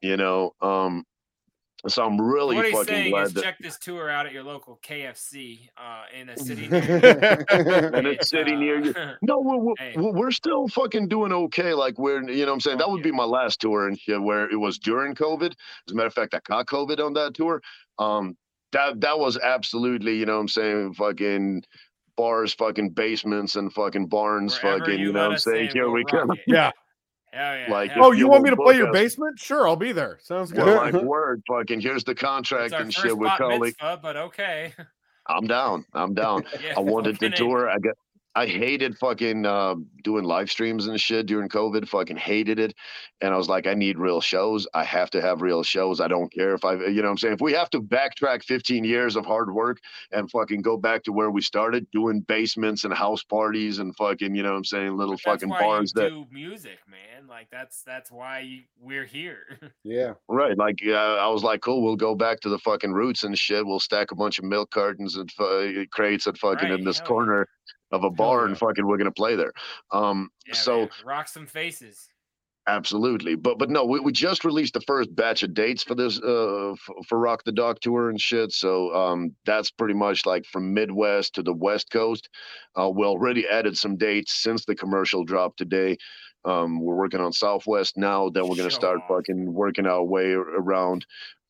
You 0.02 0.16
know. 0.16 0.52
Um 0.60 1.04
so 1.86 2.04
I'm 2.04 2.20
really 2.20 2.56
what 2.56 2.64
he's 2.66 2.74
fucking 2.74 2.86
saying 2.92 3.10
glad 3.12 3.26
is 3.28 3.32
that 3.34 3.44
check 3.44 3.58
this 3.60 3.78
tour 3.78 4.10
out 4.10 4.26
at 4.26 4.32
your 4.32 4.42
local 4.42 4.80
KFC 4.82 5.68
uh, 5.76 6.06
in 6.12 6.28
a 6.28 6.36
city 6.36 6.66
near 6.68 6.80
you. 6.82 6.96
and 6.98 8.04
it's 8.08 8.22
It's, 8.22 8.30
sitting 8.30 8.58
near 8.58 8.84
you. 8.84 8.92
uh, 8.94 9.14
No, 9.22 9.38
we're, 9.38 9.58
we're, 9.58 9.74
Hey. 9.78 9.94
we're 9.96 10.10
we're 10.12 10.30
still 10.32 10.66
fucking 10.66 11.06
doing 11.06 11.32
okay. 11.32 11.74
Like 11.74 11.96
we're, 11.96 12.28
you 12.28 12.40
know 12.44 12.50
what 12.50 12.54
I'm 12.54 12.60
saying? 12.62 12.78
That 12.78 12.90
would 12.90 12.98
yeah. 12.98 13.12
be 13.12 13.12
my 13.12 13.22
last 13.24 13.60
tour 13.60 13.86
and 13.86 13.96
shit 13.96 14.20
where 14.20 14.50
it 14.50 14.56
was 14.56 14.78
during 14.80 15.14
COVID. 15.14 15.52
As 15.52 15.92
a 15.92 15.94
matter 15.94 16.08
of 16.08 16.14
fact, 16.14 16.34
I 16.34 16.40
caught 16.40 16.66
COVID 16.66 16.98
on 16.98 17.12
that 17.12 17.34
tour. 17.34 17.62
Um, 18.00 18.36
that, 18.72 19.00
that 19.00 19.16
was 19.20 19.38
absolutely, 19.38 20.16
you 20.16 20.26
know 20.26 20.34
what 20.34 20.40
I'm 20.40 20.48
saying? 20.48 20.94
Fucking 20.94 21.62
bars, 22.16 22.54
fucking 22.54 22.90
basements 22.90 23.54
and 23.54 23.72
fucking 23.72 24.08
barns, 24.08 24.60
Wherever 24.60 24.80
fucking, 24.80 24.98
you 24.98 25.06
you 25.06 25.12
know 25.12 25.22
what 25.28 25.32
I'm 25.34 25.38
saying? 25.38 25.66
in, 25.66 25.72
Here 25.74 25.84
we'll 25.84 25.92
we 25.94 26.04
rock 26.12 26.26
come. 26.26 26.32
it. 26.32 26.74
Yeah. 27.32 27.66
Yeah. 27.66 27.72
Like, 27.72 27.90
Oh, 27.96 28.12
you 28.12 28.18
you 28.20 28.28
want 28.28 28.42
me 28.44 28.50
to 28.50 28.56
play 28.56 28.64
book 28.74 28.76
your 28.76 28.88
us- 28.88 28.92
basement? 28.92 29.38
Sure, 29.38 29.68
I'll 29.68 29.76
be 29.76 29.92
there. 29.92 30.18
Sounds 30.22 30.50
good. 30.52 30.64
Well, 30.64 30.76
like 30.76 30.94
word, 31.02 31.42
fucking 31.48 31.80
here's 31.80 32.04
the 32.04 32.14
contract 32.14 32.72
our 32.74 32.80
and 32.82 32.92
shit. 32.92 33.16
We're 33.16 33.26
bat 33.26 33.38
calling. 33.38 33.60
mitzvah, 33.60 33.98
but 34.02 34.16
okay. 34.16 34.72
I'm 35.26 35.46
down. 35.46 35.84
I'm 35.92 36.14
down. 36.24 36.44
yeah, 36.62 36.74
I 36.76 36.80
wanted 36.80 37.18
to 37.20 37.30
tour. 37.30 37.68
I 37.68 37.78
got. 37.78 37.94
I 38.34 38.46
hated 38.46 38.96
fucking 38.98 39.46
uh, 39.46 39.74
doing 40.04 40.24
live 40.24 40.50
streams 40.50 40.86
and 40.86 41.00
shit 41.00 41.26
during 41.26 41.48
COVID. 41.48 41.88
Fucking 41.88 42.16
hated 42.16 42.58
it, 42.58 42.74
and 43.20 43.34
I 43.34 43.36
was 43.36 43.48
like, 43.48 43.66
I 43.66 43.74
need 43.74 43.98
real 43.98 44.20
shows. 44.20 44.66
I 44.74 44.84
have 44.84 45.10
to 45.10 45.20
have 45.20 45.42
real 45.42 45.62
shows. 45.62 46.00
I 46.00 46.08
don't 46.08 46.32
care 46.32 46.54
if 46.54 46.64
I, 46.64 46.74
you 46.74 47.02
know, 47.02 47.02
what 47.02 47.10
I'm 47.10 47.18
saying 47.18 47.34
if 47.34 47.40
we 47.40 47.52
have 47.54 47.70
to 47.70 47.80
backtrack 47.80 48.44
15 48.44 48.84
years 48.84 49.16
of 49.16 49.26
hard 49.26 49.52
work 49.52 49.78
and 50.12 50.30
fucking 50.30 50.62
go 50.62 50.76
back 50.76 51.02
to 51.04 51.12
where 51.12 51.30
we 51.30 51.40
started 51.40 51.90
doing 51.90 52.20
basements 52.20 52.84
and 52.84 52.94
house 52.94 53.24
parties 53.24 53.78
and 53.78 53.96
fucking, 53.96 54.34
you 54.34 54.42
know, 54.42 54.50
what 54.50 54.58
I'm 54.58 54.64
saying 54.64 54.96
little 54.96 55.14
that's 55.14 55.22
fucking 55.22 55.48
why 55.48 55.60
bars 55.60 55.92
you 55.96 56.02
that 56.02 56.10
do 56.10 56.26
music, 56.30 56.78
man. 56.88 57.26
Like 57.28 57.48
that's 57.50 57.82
that's 57.82 58.10
why 58.10 58.40
you, 58.40 58.62
we're 58.80 59.04
here. 59.04 59.58
Yeah. 59.84 60.14
Right, 60.28 60.56
like 60.58 60.80
uh, 60.86 60.92
I 60.92 61.28
was 61.28 61.42
like, 61.42 61.62
cool. 61.62 61.82
We'll 61.82 61.96
go 61.96 62.14
back 62.14 62.40
to 62.40 62.50
the 62.50 62.58
fucking 62.58 62.92
roots 62.92 63.24
and 63.24 63.38
shit. 63.38 63.64
We'll 63.64 63.80
stack 63.80 64.10
a 64.10 64.14
bunch 64.14 64.38
of 64.38 64.44
milk 64.44 64.70
cartons 64.70 65.16
and 65.16 65.30
fu- 65.30 65.86
crates 65.90 66.26
and 66.26 66.36
fucking 66.36 66.68
Right, 66.68 66.78
in 66.78 66.84
this 66.84 66.98
hell 66.98 67.06
yeah. 67.26 67.44
Of 67.92 68.04
a 68.04 68.10
bar, 68.10 68.44
and 68.46 68.56
fucking 68.58 68.86
we're 68.86 68.98
gonna 68.98 69.10
play 69.12 69.36
there. 69.36 69.52
Um, 69.92 70.30
Yeah, 70.46 70.54
so 70.54 70.78
man. 70.80 70.88
rock 71.04 71.28
some 71.28 71.46
faces. 71.46 72.08
absolutely, 72.66 73.34
but 73.34 73.58
but 73.58 73.70
no, 73.70 73.84
we, 73.84 73.98
we 74.00 74.12
just 74.12 74.44
released 74.44 74.74
the 74.74 74.80
first 74.82 75.14
batch 75.14 75.42
of 75.42 75.54
dates 75.54 75.82
for 75.82 75.94
this 75.94 76.20
uh 76.22 76.72
f- 76.72 77.06
for 77.08 77.18
Rock 77.18 77.44
the 77.44 77.52
Dog 77.52 77.78
tour 77.80 78.10
and 78.10 78.20
shit. 78.20 78.52
So 78.52 78.94
um, 78.94 79.34
that's 79.46 79.70
pretty 79.70 79.94
much 79.94 80.26
like 80.26 80.44
from 80.44 80.74
Midwest 80.74 81.34
to 81.36 81.42
the 81.42 81.54
West 81.54 81.90
Coast. 81.90 82.28
Uh, 82.78 82.90
we 82.90 83.04
already 83.04 83.48
added 83.48 83.76
some 83.76 83.96
dates 83.96 84.42
since 84.42 84.64
the 84.66 84.74
commercial 84.74 85.24
dropped 85.24 85.56
today. 85.58 85.96
Um, 86.44 86.80
we're 86.80 86.94
working 86.94 87.20
on 87.20 87.32
Southwest 87.32 87.96
now. 87.96 88.28
Then 88.28 88.44
we're 88.48 88.56
gonna 88.56 88.70
Show 88.70 88.78
start 88.80 89.00
off. 89.00 89.08
fucking 89.08 89.52
working 89.52 89.86
our 89.86 90.04
way 90.04 90.32
around. 90.32 91.04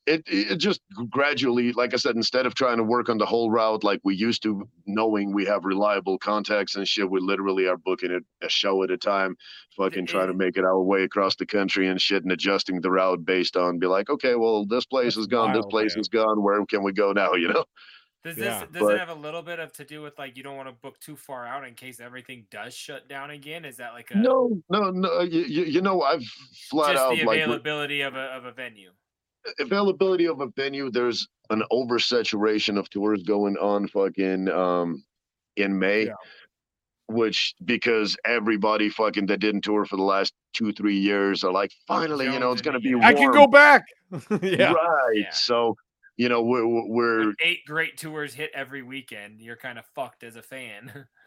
It, 0.09 0.23
it 0.27 0.53
it 0.53 0.57
just 0.57 0.81
gradually, 1.11 1.73
like 1.73 1.93
I 1.93 1.97
said, 1.97 2.17
instead 2.17 2.47
of 2.47 2.55
trying 2.55 2.79
to 2.79 2.83
work 2.83 3.09
on 3.09 3.19
the 3.19 3.27
whole 3.27 3.51
route 3.51 3.85
like 3.85 4.01
we 4.05 4.15
used 4.15 4.43
to, 4.45 4.67
knowing 4.87 5.33
we 5.33 5.45
have 5.45 5.65
reliable 5.65 6.19
contacts 6.19 6.77
and 6.77 6.89
shit, 6.89 7.11
we 7.11 7.21
literally 7.21 7.67
are 7.67 7.77
booking 7.77 8.11
it 8.11 8.25
a 8.43 8.49
show 8.49 8.83
at 8.83 8.91
a 8.91 8.97
time, 8.97 9.37
fucking 9.77 10.07
trying 10.07 10.27
to 10.27 10.33
mm-hmm. 10.33 10.39
make 10.39 10.57
it 10.57 10.65
our 10.65 10.83
way 10.83 11.03
across 11.03 11.37
the 11.37 11.47
country 11.47 11.89
and 11.89 12.01
shit, 12.01 12.23
and 12.23 12.33
adjusting 12.33 12.81
the 12.81 12.91
route 12.91 13.25
based 13.25 13.57
on 13.57 13.79
be 13.79 13.87
like, 13.87 14.09
okay, 14.11 14.35
well, 14.35 14.65
this 14.65 14.87
place 14.87 15.15
That's 15.15 15.19
is 15.19 15.27
gone, 15.27 15.53
this 15.53 15.67
place 15.67 15.95
man. 15.95 16.01
is 16.01 16.09
gone. 16.09 16.43
Where 16.43 16.65
can 16.67 16.83
we 16.83 16.93
go 16.93 17.13
now? 17.13 17.33
You 17.39 17.49
know? 17.49 17.65
Does 18.25 18.35
this 18.35 18.45
Yeah, 18.47 18.65
does 18.73 18.83
but- 18.83 18.95
it 18.95 18.99
have 18.99 19.11
a 19.11 19.15
little 19.15 19.43
bit 19.43 19.61
of 19.61 19.73
to 19.75 19.85
do 19.85 20.03
with 20.03 20.19
like 20.19 20.37
you 20.37 20.43
don't 20.43 20.57
want 20.57 20.69
to 20.69 20.75
book 20.75 20.99
too 20.99 21.17
far 21.17 21.47
out 21.47 21.67
in 21.67 21.75
case 21.75 22.01
everything 22.01 22.47
does 22.51 22.75
shut 22.75 23.09
down 23.09 23.31
again? 23.31 23.65
Is 23.65 23.77
that 23.77 23.93
like 23.93 24.11
a 24.11 24.19
No, 24.19 24.61
no, 24.71 24.91
no. 24.91 25.21
You, 25.21 25.43
you, 25.43 25.65
you 25.65 25.81
know, 25.83 26.03
I've 26.03 26.25
flat 26.69 26.95
just 26.95 27.05
out 27.05 27.17
the 27.17 27.25
like 27.25 27.41
availability 27.41 28.01
of 28.01 28.17
a 28.17 28.25
of 28.37 28.45
a 28.45 28.53
venue? 28.53 28.91
Availability 29.61 30.27
of 30.27 30.41
a 30.41 30.49
venue 30.57 30.91
there's 30.91 31.27
an 31.51 31.63
oversaturation 31.73 32.79
of 32.79 32.89
tours 32.91 33.23
going 33.23 33.57
on 33.59 33.87
fucking 33.89 34.49
um 34.51 35.03
in 35.57 35.79
may 35.79 36.07
Yeah. 36.07 36.13
which 37.07 37.55
because 37.65 38.17
everybody 38.27 38.91
fucking 38.91 39.27
that 39.27 39.39
didn't 39.39 39.63
tour 39.63 39.85
for 39.87 39.97
the 39.97 40.03
last 40.03 40.35
two 40.53 40.73
three 40.73 40.99
years 40.99 41.45
are 41.45 41.53
like 41.53 41.73
finally 41.87 42.27
you 42.27 42.39
know 42.39 42.53
it's 42.53 42.63
gonna 42.63 42.81
be 42.81 42.95
I 43.01 43.15
can 43.15 43.31
go 43.33 43.47
back. 43.47 43.85
yeah. 44.43 44.73
right 44.73 45.13
Yeah. 45.15 45.31
so 45.31 45.77
you 46.17 46.29
know 46.29 46.43
we're 46.43 46.67
we're 46.67 47.33
eight 47.43 47.61
great 47.67 47.97
tours 47.97 48.35
hit 48.35 48.51
every 48.55 48.83
weekend. 48.83 49.41
You're 49.41 49.57
kind 49.57 49.79
of 49.79 49.85
fucked 49.95 50.25
as 50.25 50.37
a 50.37 50.43
fan. 50.43 51.07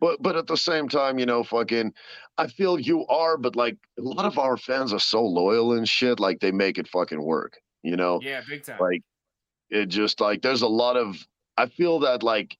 but 0.00 0.20
but 0.22 0.36
at 0.36 0.46
the 0.46 0.56
same 0.56 0.88
time 0.88 1.18
you 1.18 1.26
know 1.26 1.42
fucking 1.44 1.92
i 2.38 2.46
feel 2.46 2.78
you 2.78 3.06
are 3.06 3.36
but 3.36 3.54
like 3.56 3.76
a 3.98 4.02
lot 4.02 4.24
of 4.24 4.38
our 4.38 4.56
fans 4.56 4.92
are 4.92 4.98
so 4.98 5.24
loyal 5.24 5.72
and 5.72 5.88
shit 5.88 6.18
like 6.18 6.40
they 6.40 6.50
make 6.50 6.78
it 6.78 6.88
fucking 6.88 7.22
work 7.22 7.58
you 7.82 7.96
know 7.96 8.18
yeah, 8.22 8.40
big 8.48 8.64
time. 8.64 8.78
like 8.80 9.02
it 9.70 9.86
just 9.86 10.20
like 10.20 10.42
there's 10.42 10.62
a 10.62 10.68
lot 10.68 10.96
of 10.96 11.16
i 11.56 11.66
feel 11.66 12.00
that 12.00 12.22
like 12.22 12.56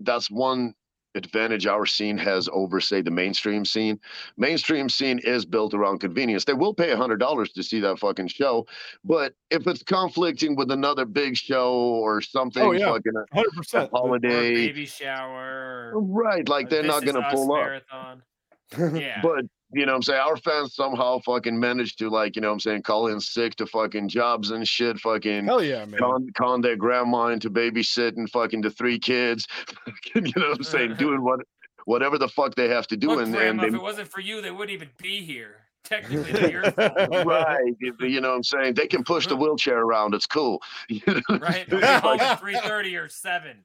that's 0.00 0.30
one 0.30 0.74
advantage 1.14 1.66
our 1.66 1.86
scene 1.86 2.18
has 2.18 2.48
over 2.52 2.80
say 2.80 3.00
the 3.00 3.10
mainstream 3.10 3.64
scene 3.64 3.98
mainstream 4.36 4.88
scene 4.88 5.18
is 5.20 5.44
built 5.44 5.72
around 5.74 5.98
convenience 5.98 6.44
they 6.44 6.52
will 6.52 6.74
pay 6.74 6.90
a 6.90 6.96
hundred 6.96 7.18
dollars 7.18 7.52
to 7.52 7.62
see 7.62 7.78
that 7.80 7.98
fucking 7.98 8.26
show 8.26 8.66
but 9.04 9.32
if 9.50 9.66
it's 9.66 9.82
conflicting 9.82 10.56
with 10.56 10.70
another 10.70 11.04
big 11.04 11.36
show 11.36 11.72
or 11.74 12.20
something 12.20 12.62
Oh, 12.62 12.72
yeah. 12.72 12.86
fucking 12.92 13.12
a- 13.16 13.36
100%. 13.36 13.74
A 13.74 13.86
holiday 13.88 14.54
baby 14.54 14.86
shower. 14.86 15.92
right 15.94 16.48
like 16.48 16.68
they're 16.68 16.82
not 16.82 17.04
gonna 17.04 17.20
Us 17.20 17.32
pull 17.32 17.52
up. 17.54 17.82
Yeah. 18.94 19.20
but 19.22 19.44
you 19.74 19.86
know 19.86 19.92
what 19.92 19.96
I'm 19.96 20.02
saying 20.02 20.20
our 20.20 20.36
fans 20.36 20.74
somehow 20.74 21.18
fucking 21.20 21.58
managed 21.58 21.98
to 21.98 22.08
like 22.10 22.36
you 22.36 22.42
know 22.42 22.48
what 22.48 22.54
I'm 22.54 22.60
saying 22.60 22.82
call 22.82 23.08
in 23.08 23.20
sick 23.20 23.56
to 23.56 23.66
fucking 23.66 24.08
jobs 24.08 24.50
and 24.50 24.66
shit 24.66 24.98
fucking 24.98 25.46
Hell 25.46 25.62
yeah, 25.62 25.84
man. 25.84 25.98
con, 25.98 26.30
con 26.36 26.60
their 26.60 26.76
grandma 26.76 27.28
into 27.28 27.50
babysitting 27.50 28.28
fucking 28.30 28.60
the 28.62 28.70
three 28.70 28.98
kids 28.98 29.46
you 30.14 30.22
know 30.22 30.48
what 30.50 30.58
I'm 30.58 30.62
saying 30.64 30.94
doing 30.98 31.22
what 31.22 31.40
whatever 31.86 32.16
the 32.18 32.28
fuck 32.28 32.54
they 32.54 32.68
have 32.68 32.86
to 32.88 32.96
do 32.96 33.08
Look, 33.08 33.20
and, 33.26 33.34
and 33.36 33.60
they 33.60 33.66
if 33.68 33.74
it 33.74 33.82
wasn't 33.82 34.08
for 34.08 34.20
you, 34.20 34.40
they 34.40 34.50
wouldn't 34.50 34.70
even 34.70 34.88
be 35.02 35.22
here. 35.22 35.56
Technically, 35.84 36.32
they're 36.32 36.50
your 36.50 36.70
fault. 36.70 37.26
right 37.26 37.74
you 37.78 37.94
you 38.00 38.20
know 38.22 38.30
what 38.30 38.36
I'm 38.36 38.42
saying 38.42 38.72
they 38.74 38.86
can 38.86 39.04
push 39.04 39.26
the 39.26 39.36
wheelchair 39.36 39.78
around 39.80 40.14
it's 40.14 40.24
cool 40.26 40.62
You 40.88 41.02
know 41.06 41.14
what 41.14 41.24
I'm 41.28 41.38
Right? 41.40 41.68
They'll 41.68 41.80
saying? 41.82 42.00
be 42.00 42.08
home 42.08 42.16
Like, 42.18 42.40
three 42.40 42.58
thirty 42.58 42.96
or 42.96 43.08
seven. 43.10 43.64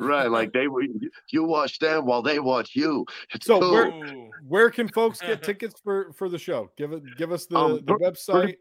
Right 0.00 0.30
like 0.38 0.52
they 0.52 0.66
were 0.68 0.82
you 1.30 1.44
watch 1.44 1.78
them 1.78 2.06
while 2.06 2.22
they 2.22 2.38
watch 2.38 2.74
you 2.74 3.04
it's 3.34 3.46
So 3.46 3.60
cool. 3.60 3.70
where 3.72 4.30
where 4.48 4.70
can 4.70 4.88
folks 4.88 5.20
get 5.20 5.42
tickets 5.50 5.80
for 5.82 6.12
for 6.14 6.28
the 6.28 6.38
show? 6.38 6.70
Give 6.76 6.92
it 6.92 7.02
give 7.16 7.32
us 7.32 7.46
the, 7.46 7.56
Um, 7.56 7.72
the 7.76 7.82
per- 7.82 7.98
website. 7.98 8.56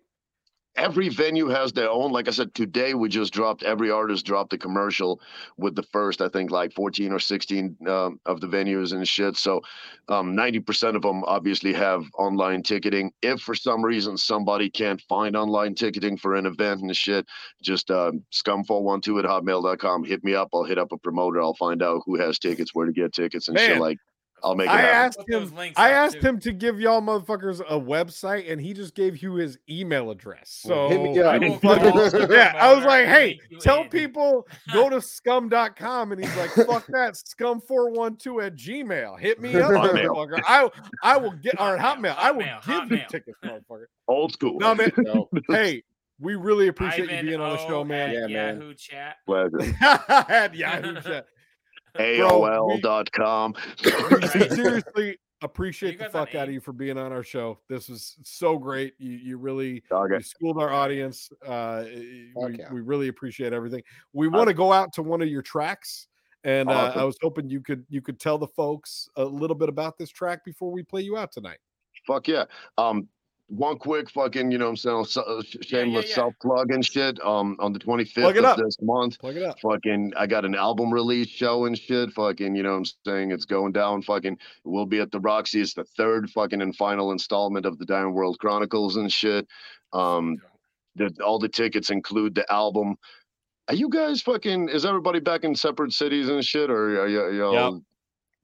Every 0.75 1.09
venue 1.09 1.47
has 1.47 1.73
their 1.73 1.89
own. 1.89 2.11
Like 2.11 2.27
I 2.27 2.31
said, 2.31 2.53
today 2.53 2.93
we 2.93 3.09
just 3.09 3.33
dropped 3.33 3.63
every 3.63 3.91
artist 3.91 4.25
dropped 4.25 4.53
a 4.53 4.57
commercial 4.57 5.21
with 5.57 5.75
the 5.75 5.83
first, 5.83 6.21
I 6.21 6.29
think, 6.29 6.51
like 6.51 6.73
14 6.73 7.11
or 7.11 7.19
16 7.19 7.77
um, 7.87 8.19
of 8.25 8.41
the 8.41 8.47
venues 8.47 8.93
and 8.93 9.07
shit. 9.07 9.35
So 9.37 9.61
um, 10.07 10.35
90% 10.35 10.95
of 10.95 11.01
them 11.01 11.23
obviously 11.25 11.73
have 11.73 12.05
online 12.17 12.63
ticketing. 12.63 13.11
If 13.21 13.41
for 13.41 13.55
some 13.55 13.83
reason 13.83 14.17
somebody 14.17 14.69
can't 14.69 15.01
find 15.01 15.35
online 15.35 15.75
ticketing 15.75 16.17
for 16.17 16.35
an 16.35 16.45
event 16.45 16.81
and 16.81 16.95
shit, 16.95 17.25
just 17.61 17.91
um, 17.91 18.23
scum412 18.31 19.19
at 19.19 19.25
hotmail.com. 19.25 20.03
Hit 20.05 20.23
me 20.23 20.33
up. 20.35 20.49
I'll 20.53 20.63
hit 20.63 20.77
up 20.77 20.91
a 20.91 20.97
promoter. 20.97 21.41
I'll 21.41 21.55
find 21.55 21.83
out 21.83 22.01
who 22.05 22.15
has 22.15 22.39
tickets, 22.39 22.73
where 22.73 22.85
to 22.85 22.93
get 22.93 23.13
tickets 23.13 23.47
and 23.47 23.57
shit. 23.59 23.79
Like, 23.79 23.97
I'll 24.43 24.55
make 24.55 24.67
it 24.67 24.71
I 24.71 24.81
happen. 24.81 25.21
asked 25.29 25.29
him. 25.53 25.73
I 25.77 25.89
asked 25.91 26.21
too. 26.21 26.27
him 26.27 26.39
to 26.39 26.51
give 26.51 26.79
y'all 26.79 27.01
motherfuckers 27.01 27.59
a 27.61 27.79
website, 27.79 28.51
and 28.51 28.59
he 28.59 28.73
just 28.73 28.95
gave 28.95 29.21
you 29.21 29.35
his 29.35 29.57
email 29.69 30.11
address. 30.11 30.49
So 30.65 30.89
Hit 30.89 31.01
me 31.01 31.19
up. 31.19 31.25
I 31.25 31.29
I 31.29 31.33
will 31.33 31.39
didn't 31.39 31.61
call 31.61 31.75
fucking- 31.75 32.27
the 32.27 32.27
yeah, 32.33 32.53
I 32.59 32.73
was 32.73 32.85
like, 32.85 33.05
hey, 33.05 33.39
tell 33.59 33.85
people 33.85 34.47
go 34.73 34.89
to 34.89 35.01
scum.com. 35.01 36.11
And 36.11 36.23
he's 36.23 36.35
like, 36.37 36.51
fuck 36.51 36.85
that, 36.87 37.13
scum412 37.15 38.45
at 38.45 38.55
Gmail. 38.55 39.19
Hit 39.19 39.41
me 39.41 39.55
up, 39.55 39.71
motherfucker. 39.71 40.41
I, 40.47 40.69
I 41.03 41.17
will 41.17 41.31
get 41.33 41.59
our 41.59 41.77
Hotmail, 41.77 42.15
hotmail. 42.15 42.15
I 42.17 42.31
will 42.31 42.43
Hotmail, 42.43 42.89
give 42.89 42.97
you 42.99 43.05
tickets, 43.09 43.37
motherfucker. 43.43 43.85
Old 44.07 44.31
school. 44.33 44.59
No, 44.59 44.75
man. 44.75 44.91
No. 44.97 45.29
Hey, 45.49 45.83
we 46.19 46.35
really 46.35 46.67
appreciate 46.67 47.09
Ivan 47.09 47.25
you 47.25 47.31
being 47.31 47.41
on 47.41 47.51
the 47.51 47.67
show, 47.67 47.83
man. 47.83 48.09
at 48.09 48.15
Yeah, 48.15 48.27
man. 48.27 48.55
Yahoo 48.59 48.73
chat. 48.73 49.15
Pleasure. 49.25 49.61
At 49.81 50.53
Yahoo 50.53 51.01
chat. 51.01 51.25
Bro, 51.95 52.05
we- 52.05 52.79
AOL.com. 52.79 53.55
We 53.83 54.27
seriously 54.49 55.17
appreciate 55.41 55.99
the 55.99 56.09
fuck 56.09 56.35
out 56.35 56.47
of 56.47 56.53
you 56.53 56.59
for 56.59 56.73
being 56.73 56.97
on 56.97 57.11
our 57.11 57.23
show. 57.23 57.59
This 57.69 57.89
was 57.89 58.17
so 58.23 58.57
great. 58.57 58.93
You 58.97 59.11
you 59.11 59.37
really 59.37 59.83
you 59.91 60.21
schooled 60.21 60.61
our 60.61 60.71
audience. 60.71 61.29
Uh, 61.45 61.85
we, 61.87 62.57
yeah. 62.57 62.71
we 62.71 62.81
really 62.81 63.07
appreciate 63.07 63.53
everything. 63.53 63.83
We 64.13 64.27
want 64.27 64.47
to 64.47 64.53
go 64.53 64.73
out 64.73 64.93
to 64.93 65.03
one 65.03 65.21
of 65.21 65.29
your 65.29 65.41
tracks, 65.41 66.07
and 66.43 66.69
uh, 66.69 66.93
I 66.95 67.03
was 67.03 67.17
hoping 67.21 67.49
you 67.49 67.61
could 67.61 67.85
you 67.89 68.01
could 68.01 68.19
tell 68.19 68.37
the 68.37 68.47
folks 68.47 69.09
a 69.15 69.23
little 69.23 69.55
bit 69.55 69.69
about 69.69 69.97
this 69.97 70.09
track 70.09 70.43
before 70.43 70.71
we 70.71 70.83
play 70.83 71.01
you 71.01 71.17
out 71.17 71.31
tonight. 71.31 71.59
Fuck 72.05 72.27
yeah. 72.27 72.45
Um, 72.77 73.07
one 73.49 73.77
quick 73.79 74.09
fucking, 74.11 74.51
you 74.51 74.57
know 74.59 74.65
what 74.65 74.69
I'm 74.71 74.77
saying, 74.77 75.05
so- 75.05 75.21
uh, 75.23 75.41
Yeah, 75.43 75.51
yeah, 75.53 75.61
shameless 75.67 76.09
yeah. 76.09 76.15
self 76.15 76.33
plug 76.41 76.71
and 76.71 76.85
shit. 76.85 77.19
Um, 77.25 77.55
on 77.59 77.73
the 77.73 77.79
25th 77.79 78.37
of 78.37 78.45
up. 78.45 78.57
this 78.57 78.77
month, 78.81 79.17
Plug 79.19 79.35
it 79.37 79.43
up. 79.43 79.59
fucking, 79.59 80.13
I 80.15 80.27
got 80.27 80.45
an 80.45 80.53
album 80.55 80.93
release 80.93 81.27
show 81.29 81.65
and 81.65 81.77
shit. 81.77 82.11
Fucking, 82.11 82.55
you 82.55 82.61
know 82.63 82.71
what 82.71 82.77
I'm 82.77 82.85
saying? 83.05 83.31
It's 83.31 83.45
going 83.45 83.71
down. 83.71 84.03
Fucking, 84.03 84.37
we'll 84.63 84.85
be 84.85 84.99
at 84.99 85.11
the 85.11 85.19
Roxy. 85.19 85.61
It's 85.61 85.73
the 85.73 85.83
third 85.83 86.29
fucking 86.29 86.61
and 86.61 86.75
final 86.75 87.11
installment 87.11 87.65
of 87.65 87.77
the 87.79 87.85
Dying 87.85 88.13
World 88.13 88.37
Chronicles 88.39 88.95
and 88.97 89.11
shit. 89.11 89.47
Um, 89.93 90.37
the, 90.95 91.11
all 91.25 91.39
the 91.39 91.49
tickets 91.49 91.89
include 91.89 92.35
the 92.35 92.49
album. 92.51 92.95
Are 93.67 93.75
you 93.75 93.89
guys 93.89 94.21
fucking? 94.21 94.69
Is 94.69 94.85
everybody 94.85 95.19
back 95.19 95.43
in 95.43 95.55
separate 95.55 95.93
cities 95.93 96.29
and 96.29 96.43
shit, 96.45 96.69
or 96.69 97.01
are 97.01 97.07
you? 97.07 97.21
are 97.21 97.31
y'all 97.33 97.81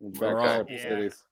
Back 0.01 0.35
Okay. 0.35 0.55
up, 0.59 0.69
Yeah. 0.69 0.81
cities. 0.81 1.23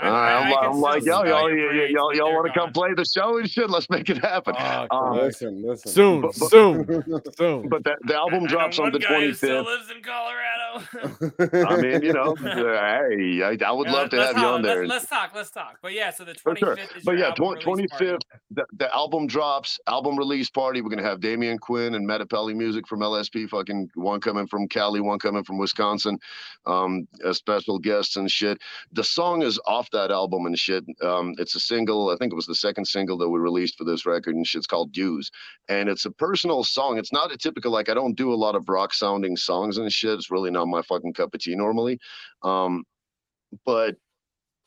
I- 0.00 0.42
can 0.42 0.50
like- 0.50 0.64
I'm 0.70 0.80
like, 0.80 1.04
yo, 1.04 1.24
y'all, 1.24 1.50
y'all, 1.50 1.72
y'all, 1.74 2.14
y'all 2.14 2.26
they're 2.28 2.34
want 2.36 2.46
to 2.52 2.58
come 2.58 2.72
play 2.72 2.90
the 2.94 3.04
show 3.04 3.38
and 3.38 3.50
shit? 3.50 3.68
Let's 3.68 3.90
make 3.90 4.08
it 4.08 4.18
happen. 4.18 4.54
Ah, 4.56 4.86
Um. 4.90 5.16
Listen, 5.16 5.62
listen. 5.62 5.90
soon, 5.92 6.20
but- 6.22 6.34
but- 6.38 6.50
soon, 6.50 6.84
soon. 7.36 7.68
But 7.68 7.84
the, 7.84 7.96
the 8.06 8.14
album 8.16 8.44
I 8.44 8.46
drops 8.46 8.78
on 8.78 8.92
the 8.92 8.98
guy 9.00 9.20
who 9.26 9.34
still 9.34 9.64
25th. 9.64 9.66
lives 9.66 9.90
in 9.90 10.02
Colorado. 10.02 11.66
I 11.68 11.76
mean, 11.82 12.02
you 12.02 12.12
know, 12.12 12.36
uh, 12.46 13.08
hey, 13.10 13.42
I, 13.42 13.56
I 13.66 13.72
would 13.72 13.86
Yeah, 13.88 13.92
love 13.92 14.10
to 14.10 14.16
let's 14.16 14.34
have 14.34 14.42
you 14.42 14.48
on 14.48 14.62
there. 14.62 14.86
Let's, 14.86 14.90
let's 14.90 15.06
talk. 15.10 15.32
Let's 15.34 15.50
talk. 15.50 15.78
But 15.82 15.92
yeah, 15.94 16.10
so 16.10 16.24
the 16.24 16.34
For 16.34 16.54
25th 16.54 16.58
sure. 16.58 16.78
is 16.96 17.04
But 17.04 17.18
yeah, 17.18 17.26
album 17.30 17.58
tw- 17.58 17.66
release 17.66 17.90
party. 17.90 18.04
25th, 18.06 18.20
the, 18.52 18.64
the 18.76 18.94
album 18.94 19.26
drops, 19.26 19.80
album 19.88 20.16
release 20.16 20.48
party. 20.50 20.80
We're 20.80 20.90
gonna 20.90 21.02
have 21.02 21.20
Damian 21.20 21.58
Quinn 21.58 21.94
and 21.96 22.08
Metapelli 22.08 22.54
music 22.54 22.86
from 22.86 23.00
LSP. 23.00 23.48
Fucking 23.48 23.90
one 23.94 24.20
coming 24.20 24.46
from 24.46 24.68
Cali, 24.68 25.00
one 25.00 25.18
coming 25.18 25.42
from 25.42 25.58
Wisconsin. 25.58 26.18
Um, 26.66 27.08
as 27.24 27.38
special 27.38 27.78
guests 27.78 28.16
and 28.16 28.30
shit. 28.30 28.58
The 28.92 29.02
song 29.04 29.42
is 29.42 29.58
off 29.66 29.87
that 29.92 30.10
album 30.10 30.46
and 30.46 30.58
shit. 30.58 30.84
Um, 31.02 31.34
it's 31.38 31.54
a 31.54 31.60
single. 31.60 32.10
I 32.10 32.16
think 32.16 32.32
it 32.32 32.36
was 32.36 32.46
the 32.46 32.54
second 32.54 32.86
single 32.86 33.18
that 33.18 33.28
we 33.28 33.38
released 33.38 33.76
for 33.78 33.84
this 33.84 34.06
record, 34.06 34.34
and 34.34 34.46
shit's 34.46 34.66
called 34.66 34.92
Dues. 34.92 35.30
And 35.68 35.88
it's 35.88 36.04
a 36.04 36.10
personal 36.10 36.64
song. 36.64 36.98
It's 36.98 37.12
not 37.12 37.32
a 37.32 37.36
typical 37.36 37.72
like 37.72 37.88
I 37.88 37.94
don't 37.94 38.16
do 38.16 38.32
a 38.32 38.34
lot 38.34 38.54
of 38.54 38.68
rock 38.68 38.92
sounding 38.92 39.36
songs 39.36 39.78
and 39.78 39.92
shit. 39.92 40.14
It's 40.14 40.30
really 40.30 40.50
not 40.50 40.68
my 40.68 40.82
fucking 40.82 41.14
cup 41.14 41.34
of 41.34 41.40
tea 41.40 41.54
normally. 41.54 41.98
Um, 42.42 42.84
but 43.64 43.96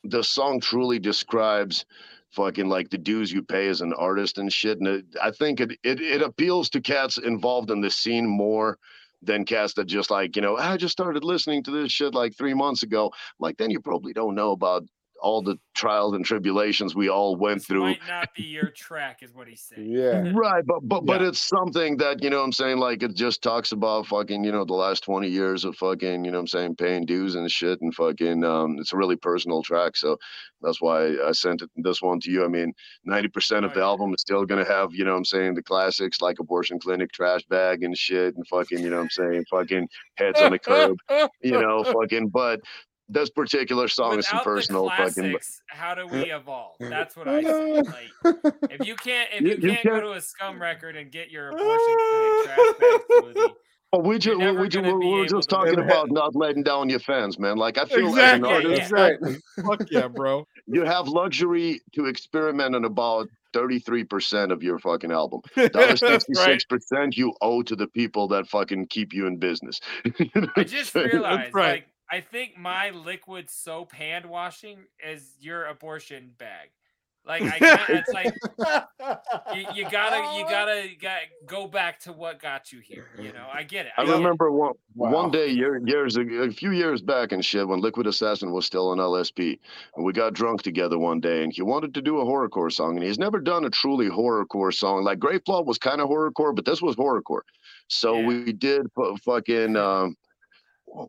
the 0.04 0.22
song 0.22 0.60
truly 0.60 0.98
describes 0.98 1.84
fucking 2.32 2.68
like 2.68 2.90
the 2.90 2.98
dues 2.98 3.30
you 3.30 3.42
pay 3.42 3.68
as 3.68 3.80
an 3.80 3.92
artist 3.92 4.38
and 4.38 4.52
shit. 4.52 4.78
And 4.78 4.88
it, 4.88 5.04
I 5.22 5.30
think 5.30 5.60
it, 5.60 5.72
it 5.82 6.00
it 6.00 6.22
appeals 6.22 6.70
to 6.70 6.80
cats 6.80 7.18
involved 7.18 7.70
in 7.70 7.80
the 7.80 7.90
scene 7.90 8.26
more 8.26 8.78
than 9.22 9.44
cats 9.44 9.74
that 9.74 9.84
just 9.84 10.10
like, 10.10 10.34
you 10.34 10.42
know, 10.42 10.56
I 10.56 10.76
just 10.76 10.92
started 10.92 11.24
listening 11.24 11.62
to 11.64 11.70
this 11.70 11.92
shit 11.92 12.14
like 12.14 12.36
three 12.36 12.54
months 12.54 12.82
ago. 12.82 13.12
Like 13.38 13.56
then 13.56 13.70
you 13.70 13.80
probably 13.80 14.12
don't 14.12 14.34
know 14.34 14.50
about 14.52 14.82
all 15.22 15.40
the 15.42 15.56
trials 15.74 16.14
and 16.14 16.24
tribulations 16.24 16.94
we 16.94 17.08
all 17.08 17.36
went 17.36 17.58
This 17.60 17.66
through. 17.66 17.80
might 17.82 18.00
not 18.08 18.28
be 18.34 18.42
your 18.42 18.70
track, 18.70 19.22
is 19.22 19.34
what 19.34 19.48
he's 19.48 19.62
saying. 19.62 19.90
Yeah. 19.90 20.32
Right, 20.42 20.64
but 20.66 20.80
but 20.82 21.06
but 21.06 21.22
it's 21.22 21.40
something 21.40 21.96
that 21.98 22.22
you 22.22 22.30
know 22.30 22.38
what 22.38 22.44
I'm 22.44 22.52
saying 22.52 22.78
like 22.78 23.02
it 23.02 23.14
just 23.14 23.42
talks 23.42 23.72
about 23.72 24.06
fucking 24.06 24.42
you 24.44 24.52
know 24.52 24.64
the 24.64 24.74
last 24.74 25.04
20 25.04 25.28
years 25.28 25.64
of 25.64 25.76
fucking 25.76 26.24
you 26.24 26.30
know 26.30 26.38
what 26.38 26.42
I'm 26.42 26.46
saying 26.48 26.76
paying 26.76 27.06
dues 27.06 27.34
and 27.36 27.50
shit 27.50 27.80
and 27.80 27.94
fucking 27.94 28.42
um 28.44 28.76
it's 28.78 28.92
a 28.92 28.96
really 28.96 29.16
personal 29.16 29.62
track 29.62 29.96
so 29.96 30.16
that's 30.60 30.80
why 30.80 31.16
I 31.26 31.32
sent 31.32 31.62
it 31.62 31.70
this 31.76 32.00
one 32.02 32.20
to 32.20 32.30
you. 32.30 32.44
I 32.44 32.48
mean 32.48 32.72
90% 33.08 33.64
of 33.64 33.64
Oh, 33.64 33.74
the 33.74 33.80
yeah. 33.80 33.86
album 33.86 34.14
is 34.14 34.20
still 34.20 34.44
going 34.44 34.64
to 34.64 34.70
have 34.70 34.92
you 34.92 35.04
know 35.04 35.12
what 35.12 35.18
I'm 35.18 35.24
saying 35.24 35.54
the 35.54 35.62
classics 35.62 36.20
like 36.20 36.38
abortion 36.40 36.78
clinic 36.78 37.12
trash 37.12 37.42
bag 37.48 37.82
and 37.84 37.96
shit 37.96 38.34
and 38.36 38.46
fucking 38.48 38.78
you 38.80 38.90
know 38.90 38.96
what 38.96 39.02
I'm 39.04 39.10
saying 39.10 39.44
fucking 39.50 39.88
heads 40.16 40.40
on 40.40 40.52
the 40.52 40.58
curb 40.58 40.96
you 41.42 41.52
know 41.60 41.84
fucking 41.96 42.28
but 42.28 42.60
this 43.08 43.30
particular 43.30 43.88
song 43.88 44.18
is 44.18 44.26
some 44.28 44.40
personal 44.40 44.84
the 44.84 44.90
fucking 44.90 45.30
classics, 45.32 45.60
how 45.68 45.94
do 45.94 46.06
we 46.06 46.32
evolve? 46.32 46.76
That's 46.80 47.16
what 47.16 47.28
I 47.28 47.42
say. 47.42 47.82
Like, 47.82 48.44
if 48.70 48.86
you 48.86 48.94
can't, 48.96 49.28
if 49.34 49.40
You- 49.42 49.48
you, 49.48 49.54
you 49.54 49.68
can't 49.70 49.84
go 49.84 49.90
can't- 49.90 50.02
to 50.04 50.12
a 50.12 50.20
scum 50.20 50.60
record 50.60 50.96
and 50.96 51.10
get 51.10 51.30
your 51.30 51.50
abortion 51.50 51.96
clinic 52.10 52.44
trash 52.44 52.74
bag 52.80 53.00
smoothie, 53.10 53.52
Well, 53.92 54.02
we 54.02 54.18
just 54.18 54.38
we, 54.38 54.44
never 54.44 54.60
we, 54.62 54.68
ju- 54.68 54.80
gonna 54.82 54.94
we 54.96 55.00
be 55.04 55.10
were 55.12 55.18
able 55.24 55.28
just 55.38 55.50
talking 55.50 55.72
make 55.76 55.80
it. 55.80 55.84
about 55.84 56.10
not 56.10 56.34
letting 56.34 56.62
down 56.62 56.88
your 56.88 57.00
fans, 57.00 57.38
man. 57.38 57.56
Like 57.58 57.76
I 57.76 57.84
feel 57.84 58.08
Exactly. 58.08 58.50
as 58.50 58.64
an 58.64 58.70
Yeah, 58.70 58.70
artist, 58.70 58.90
yeah. 58.92 58.98
right. 59.00 59.18
Fuck 59.78 59.90
yeah, 59.90 60.08
bro. 60.08 60.46
you 60.66 60.84
have 60.84 61.08
luxury 61.08 61.80
to 61.94 62.06
experiment 62.06 62.74
on 62.74 62.84
about 62.86 63.28
33% 63.52 64.50
of 64.50 64.62
your 64.62 64.78
fucking 64.78 65.12
album. 65.12 65.42
The 65.54 65.64
other 65.78 65.94
That's 65.94 66.26
right. 66.38 66.58
66% 66.70 67.18
you 67.18 67.34
owe 67.42 67.60
to 67.62 67.76
the 67.76 67.86
people 67.86 68.26
that 68.28 68.46
fucking 68.48 68.86
keep 68.86 69.12
you 69.12 69.26
in 69.26 69.36
business. 69.36 69.78
I 70.56 70.64
just 70.64 70.94
realized, 70.94 71.52
right. 71.54 71.70
like, 71.72 71.88
I 72.12 72.20
think 72.20 72.58
my 72.58 72.90
liquid 72.90 73.48
soap 73.48 73.92
hand 73.92 74.26
washing 74.26 74.80
is 75.02 75.34
your 75.40 75.64
abortion 75.64 76.32
bag. 76.36 76.68
Like 77.24 77.42
I 77.42 77.58
can't, 77.58 77.88
it's 77.88 78.12
like 78.12 78.34
you, 79.54 79.64
you 79.74 79.90
gotta 79.90 80.36
you 80.36 80.42
gotta 80.44 80.88
got 81.00 81.20
go 81.46 81.68
back 81.68 82.00
to 82.00 82.12
what 82.12 82.38
got 82.42 82.72
you 82.72 82.80
here. 82.80 83.06
You 83.16 83.32
know, 83.32 83.46
I 83.50 83.62
get 83.62 83.86
it. 83.86 83.92
I 83.96 84.04
get 84.04 84.14
it. 84.14 84.16
remember 84.18 84.50
one 84.50 84.72
Wow. 84.94 85.10
one 85.12 85.30
day 85.30 85.48
year, 85.48 85.80
years 85.86 86.16
a 86.18 86.50
few 86.50 86.72
years 86.72 87.00
back 87.00 87.32
and 87.32 87.42
shit 87.44 87.66
when 87.66 87.80
Liquid 87.80 88.06
Assassin 88.08 88.52
was 88.52 88.66
still 88.66 88.90
on 88.90 88.98
LSP, 88.98 89.58
and 89.96 90.04
we 90.04 90.12
got 90.12 90.34
drunk 90.34 90.62
together 90.62 90.98
one 90.98 91.20
day, 91.20 91.44
and 91.44 91.52
he 91.52 91.62
wanted 91.62 91.94
to 91.94 92.02
do 92.02 92.18
a 92.20 92.24
horrorcore 92.26 92.72
song, 92.72 92.96
and 92.96 93.06
he's 93.06 93.18
never 93.20 93.38
done 93.40 93.64
a 93.64 93.70
truly 93.70 94.10
horrorcore 94.10 94.74
song. 94.74 95.04
Like 95.04 95.18
Grey 95.20 95.38
Flaw 95.46 95.62
was 95.62 95.78
kind 95.78 96.00
of 96.02 96.08
horrorcore, 96.10 96.54
but 96.54 96.64
this 96.66 96.82
was 96.82 96.96
horrorcore. 96.96 97.42
So 97.88 98.18
Yeah. 98.18 98.26
we 98.26 98.52
did 98.52 98.82
fu- 98.94 99.16
fucking. 99.24 99.76
Um, 99.92 100.16
what 100.84 101.08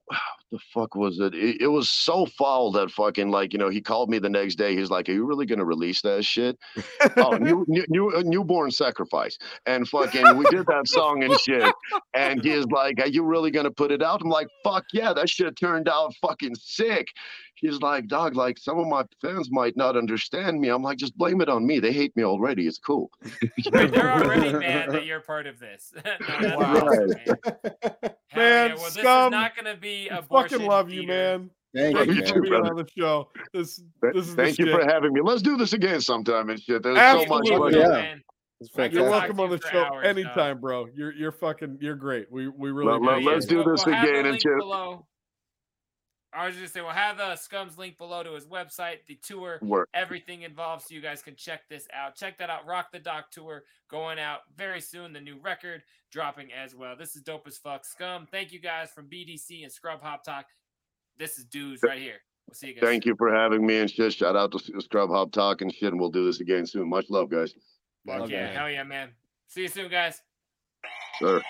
the 0.54 0.60
fuck 0.72 0.94
was 0.96 1.20
it? 1.20 1.34
it? 1.34 1.62
It 1.62 1.68
was 1.68 1.90
so 1.90 2.28
foul 2.28 2.72
that 2.74 2.92
fucking 2.92 3.32
like 3.32 3.54
you 3.54 3.60
know 3.60 3.70
he 3.70 3.82
called 3.82 4.10
me 4.10 4.20
the 4.20 4.30
next 4.30 4.56
day. 4.56 4.76
He's 4.76 4.92
like, 4.92 5.10
"Are 5.10 5.12
you 5.12 5.26
really 5.26 5.48
gonna 5.48 5.66
release 5.66 6.02
that 6.04 6.24
shit?" 6.24 6.58
oh, 7.18 7.32
new, 7.42 7.66
new, 7.68 7.84
new, 7.90 8.12
uh, 8.12 8.22
newborn 8.24 8.70
sacrifice, 8.70 9.38
and 9.66 9.88
fucking 9.90 10.38
we 10.38 10.46
did 10.52 10.68
that 10.68 10.88
song 10.88 11.24
and 11.24 11.34
shit. 11.40 11.74
And 12.14 12.44
he's 12.44 12.66
like, 12.68 13.00
"Are 13.02 13.08
you 13.08 13.24
really 13.24 13.50
gonna 13.50 13.72
put 13.72 13.92
it 13.92 14.04
out?" 14.04 14.22
I'm 14.22 14.30
like, 14.30 14.48
"Fuck 14.64 14.86
yeah, 14.94 15.12
that 15.14 15.28
shit 15.28 15.56
turned 15.58 15.90
out 15.90 16.14
fucking 16.22 16.54
sick." 16.56 17.08
He's 17.56 17.80
like, 17.80 18.08
"Dog, 18.08 18.36
like 18.36 18.58
some 18.60 18.78
of 18.78 18.88
my 18.88 19.06
fans 19.22 19.50
might 19.50 19.76
not 19.76 19.96
understand 19.98 20.60
me." 20.60 20.70
I'm 20.70 20.84
like, 20.84 20.98
"Just 21.00 21.18
blame 21.18 21.42
it 21.42 21.50
on 21.50 21.66
me. 21.66 21.80
They 21.80 21.94
hate 21.94 22.16
me 22.16 22.24
already. 22.24 22.68
It's 22.68 22.78
cool." 22.78 23.10
Right, 23.72 23.92
they're 23.92 24.12
already 24.12 24.52
mad 24.60 24.92
that 24.92 25.06
you're 25.08 25.22
part 25.22 25.48
of 25.48 25.60
this. 25.60 25.92
No, 26.42 26.58
Wow. 26.58 26.76
awesome, 26.88 27.10
man. 27.10 27.38
Hell 28.28 28.50
yeah. 28.50 28.68
well, 28.76 28.84
this 28.86 28.94
scum, 28.96 29.28
is 29.28 29.32
not 29.32 29.56
going 29.56 29.74
to 29.74 29.80
be 29.80 30.10
a 30.10 30.20
abortion. 30.20 30.43
Fucking 30.52 30.68
love 30.68 30.90
you, 30.90 31.08
man. 31.08 31.50
Thank 31.76 31.96
Thank 31.98 32.08
you, 32.10 32.14
you 32.14 32.22
You 32.22 32.28
for 32.28 32.34
too, 32.36 32.42
being 32.42 32.54
brother. 32.62 32.70
on 32.70 32.76
the 32.78 32.88
show. 32.98 33.30
This, 33.54 33.78
Th- 34.02 34.14
this 34.14 34.28
is 34.28 34.36
the 34.36 34.44
Thank 34.44 34.60
you 34.60 34.66
shit. 34.68 34.80
for 34.80 34.86
having 34.86 35.12
me. 35.12 35.22
Let's 35.24 35.42
do 35.42 35.58
this 35.58 35.74
again 35.74 36.02
sometime 36.02 36.50
and 36.52 36.62
shit. 36.62 36.84
There's 36.84 36.98
so 36.98 37.26
much. 37.26 37.42
Absolutely. 37.50 37.74
fucking- 37.74 37.80
Yeah. 37.80 37.88
man. 37.90 38.24
It's 38.62 38.70
I 38.78 38.88
can 38.88 38.98
You're 38.98 39.10
welcome 39.10 39.40
on 39.40 39.50
the 39.50 39.60
show 39.72 39.84
hours, 39.84 40.06
anytime, 40.08 40.62
bro. 40.62 40.88
You're 40.96 41.12
you're 41.14 41.32
fucking 41.34 41.80
you're 41.82 41.96
great. 41.96 42.32
We 42.32 42.48
we 42.48 42.72
really 42.72 42.92
let, 43.00 43.02
let, 43.02 43.24
let's 43.24 43.46
do 43.46 43.64
this 43.64 43.86
we'll 43.86 43.96
again 44.02 44.26
and 44.28 44.36
shit. 44.42 44.58
Below. 44.60 45.06
I 46.36 46.48
was 46.48 46.56
just 46.56 46.74
saying, 46.74 46.86
we'll 46.86 46.96
have 46.96 47.18
the 47.18 47.34
Scums 47.34 47.78
link 47.78 47.98
below 47.98 48.24
to 48.24 48.34
his 48.34 48.46
website, 48.46 49.06
the 49.08 49.16
tour, 49.16 49.60
Work. 49.62 49.90
everything 49.94 50.42
involved, 50.42 50.86
so 50.88 50.96
you 50.96 51.02
guys 51.02 51.22
can 51.22 51.36
check 51.36 51.62
this 51.70 51.88
out. 51.94 52.16
Check 52.16 52.38
that 52.40 52.50
out. 52.50 52.66
Rock 52.66 52.92
the 52.92 53.00
Dock 53.00 53.30
tour 53.32 53.64
going 53.90 54.20
out 54.20 54.40
very 54.56 54.82
soon. 54.82 55.14
The 55.14 55.22
new 55.22 55.38
record 55.42 55.84
dropping 56.12 56.52
as 56.52 56.76
well. 56.76 56.96
This 56.98 57.16
is 57.16 57.22
dope 57.22 57.48
as 57.48 57.58
fuck. 57.58 57.86
Scum. 57.86 58.28
Thank 58.32 58.52
you 58.52 58.60
guys 58.60 58.90
from 58.90 59.08
BDC 59.08 59.64
and 59.64 59.72
Scrub 59.72 60.02
Hop 60.02 60.24
Talk. 60.24 60.46
This 61.18 61.38
is 61.38 61.46
dudes 61.46 61.82
right 61.84 62.00
here. 62.00 62.18
We'll 62.48 62.56
see 62.56 62.68
you 62.68 62.74
guys. 62.76 62.84
Thank 62.84 63.06
you 63.06 63.16
for 63.18 63.34
having 63.34 63.66
me 63.66 63.78
and 63.80 63.90
shit. 63.90 64.14
Shout 64.14 64.36
out 64.36 64.52
to 64.52 64.82
Scrub 64.82 65.10
Hop 65.10 65.32
Talk 65.32 65.62
and 65.62 65.74
shit. 65.74 65.92
And 65.92 66.00
we'll 66.00 66.10
do 66.10 66.26
this 66.26 66.40
again 66.40 66.66
soon. 66.66 66.90
Much 66.90 67.10
love, 67.10 67.30
guys. 67.30 67.54
Fuck 68.06 68.22
Love 68.22 68.32
yeah, 68.32 68.48
that. 68.48 68.56
hell 68.56 68.70
yeah, 68.70 68.84
man. 68.84 69.10
See 69.48 69.62
you 69.62 69.68
soon, 69.68 69.90
guys. 69.90 70.22
Sir. 71.20 71.42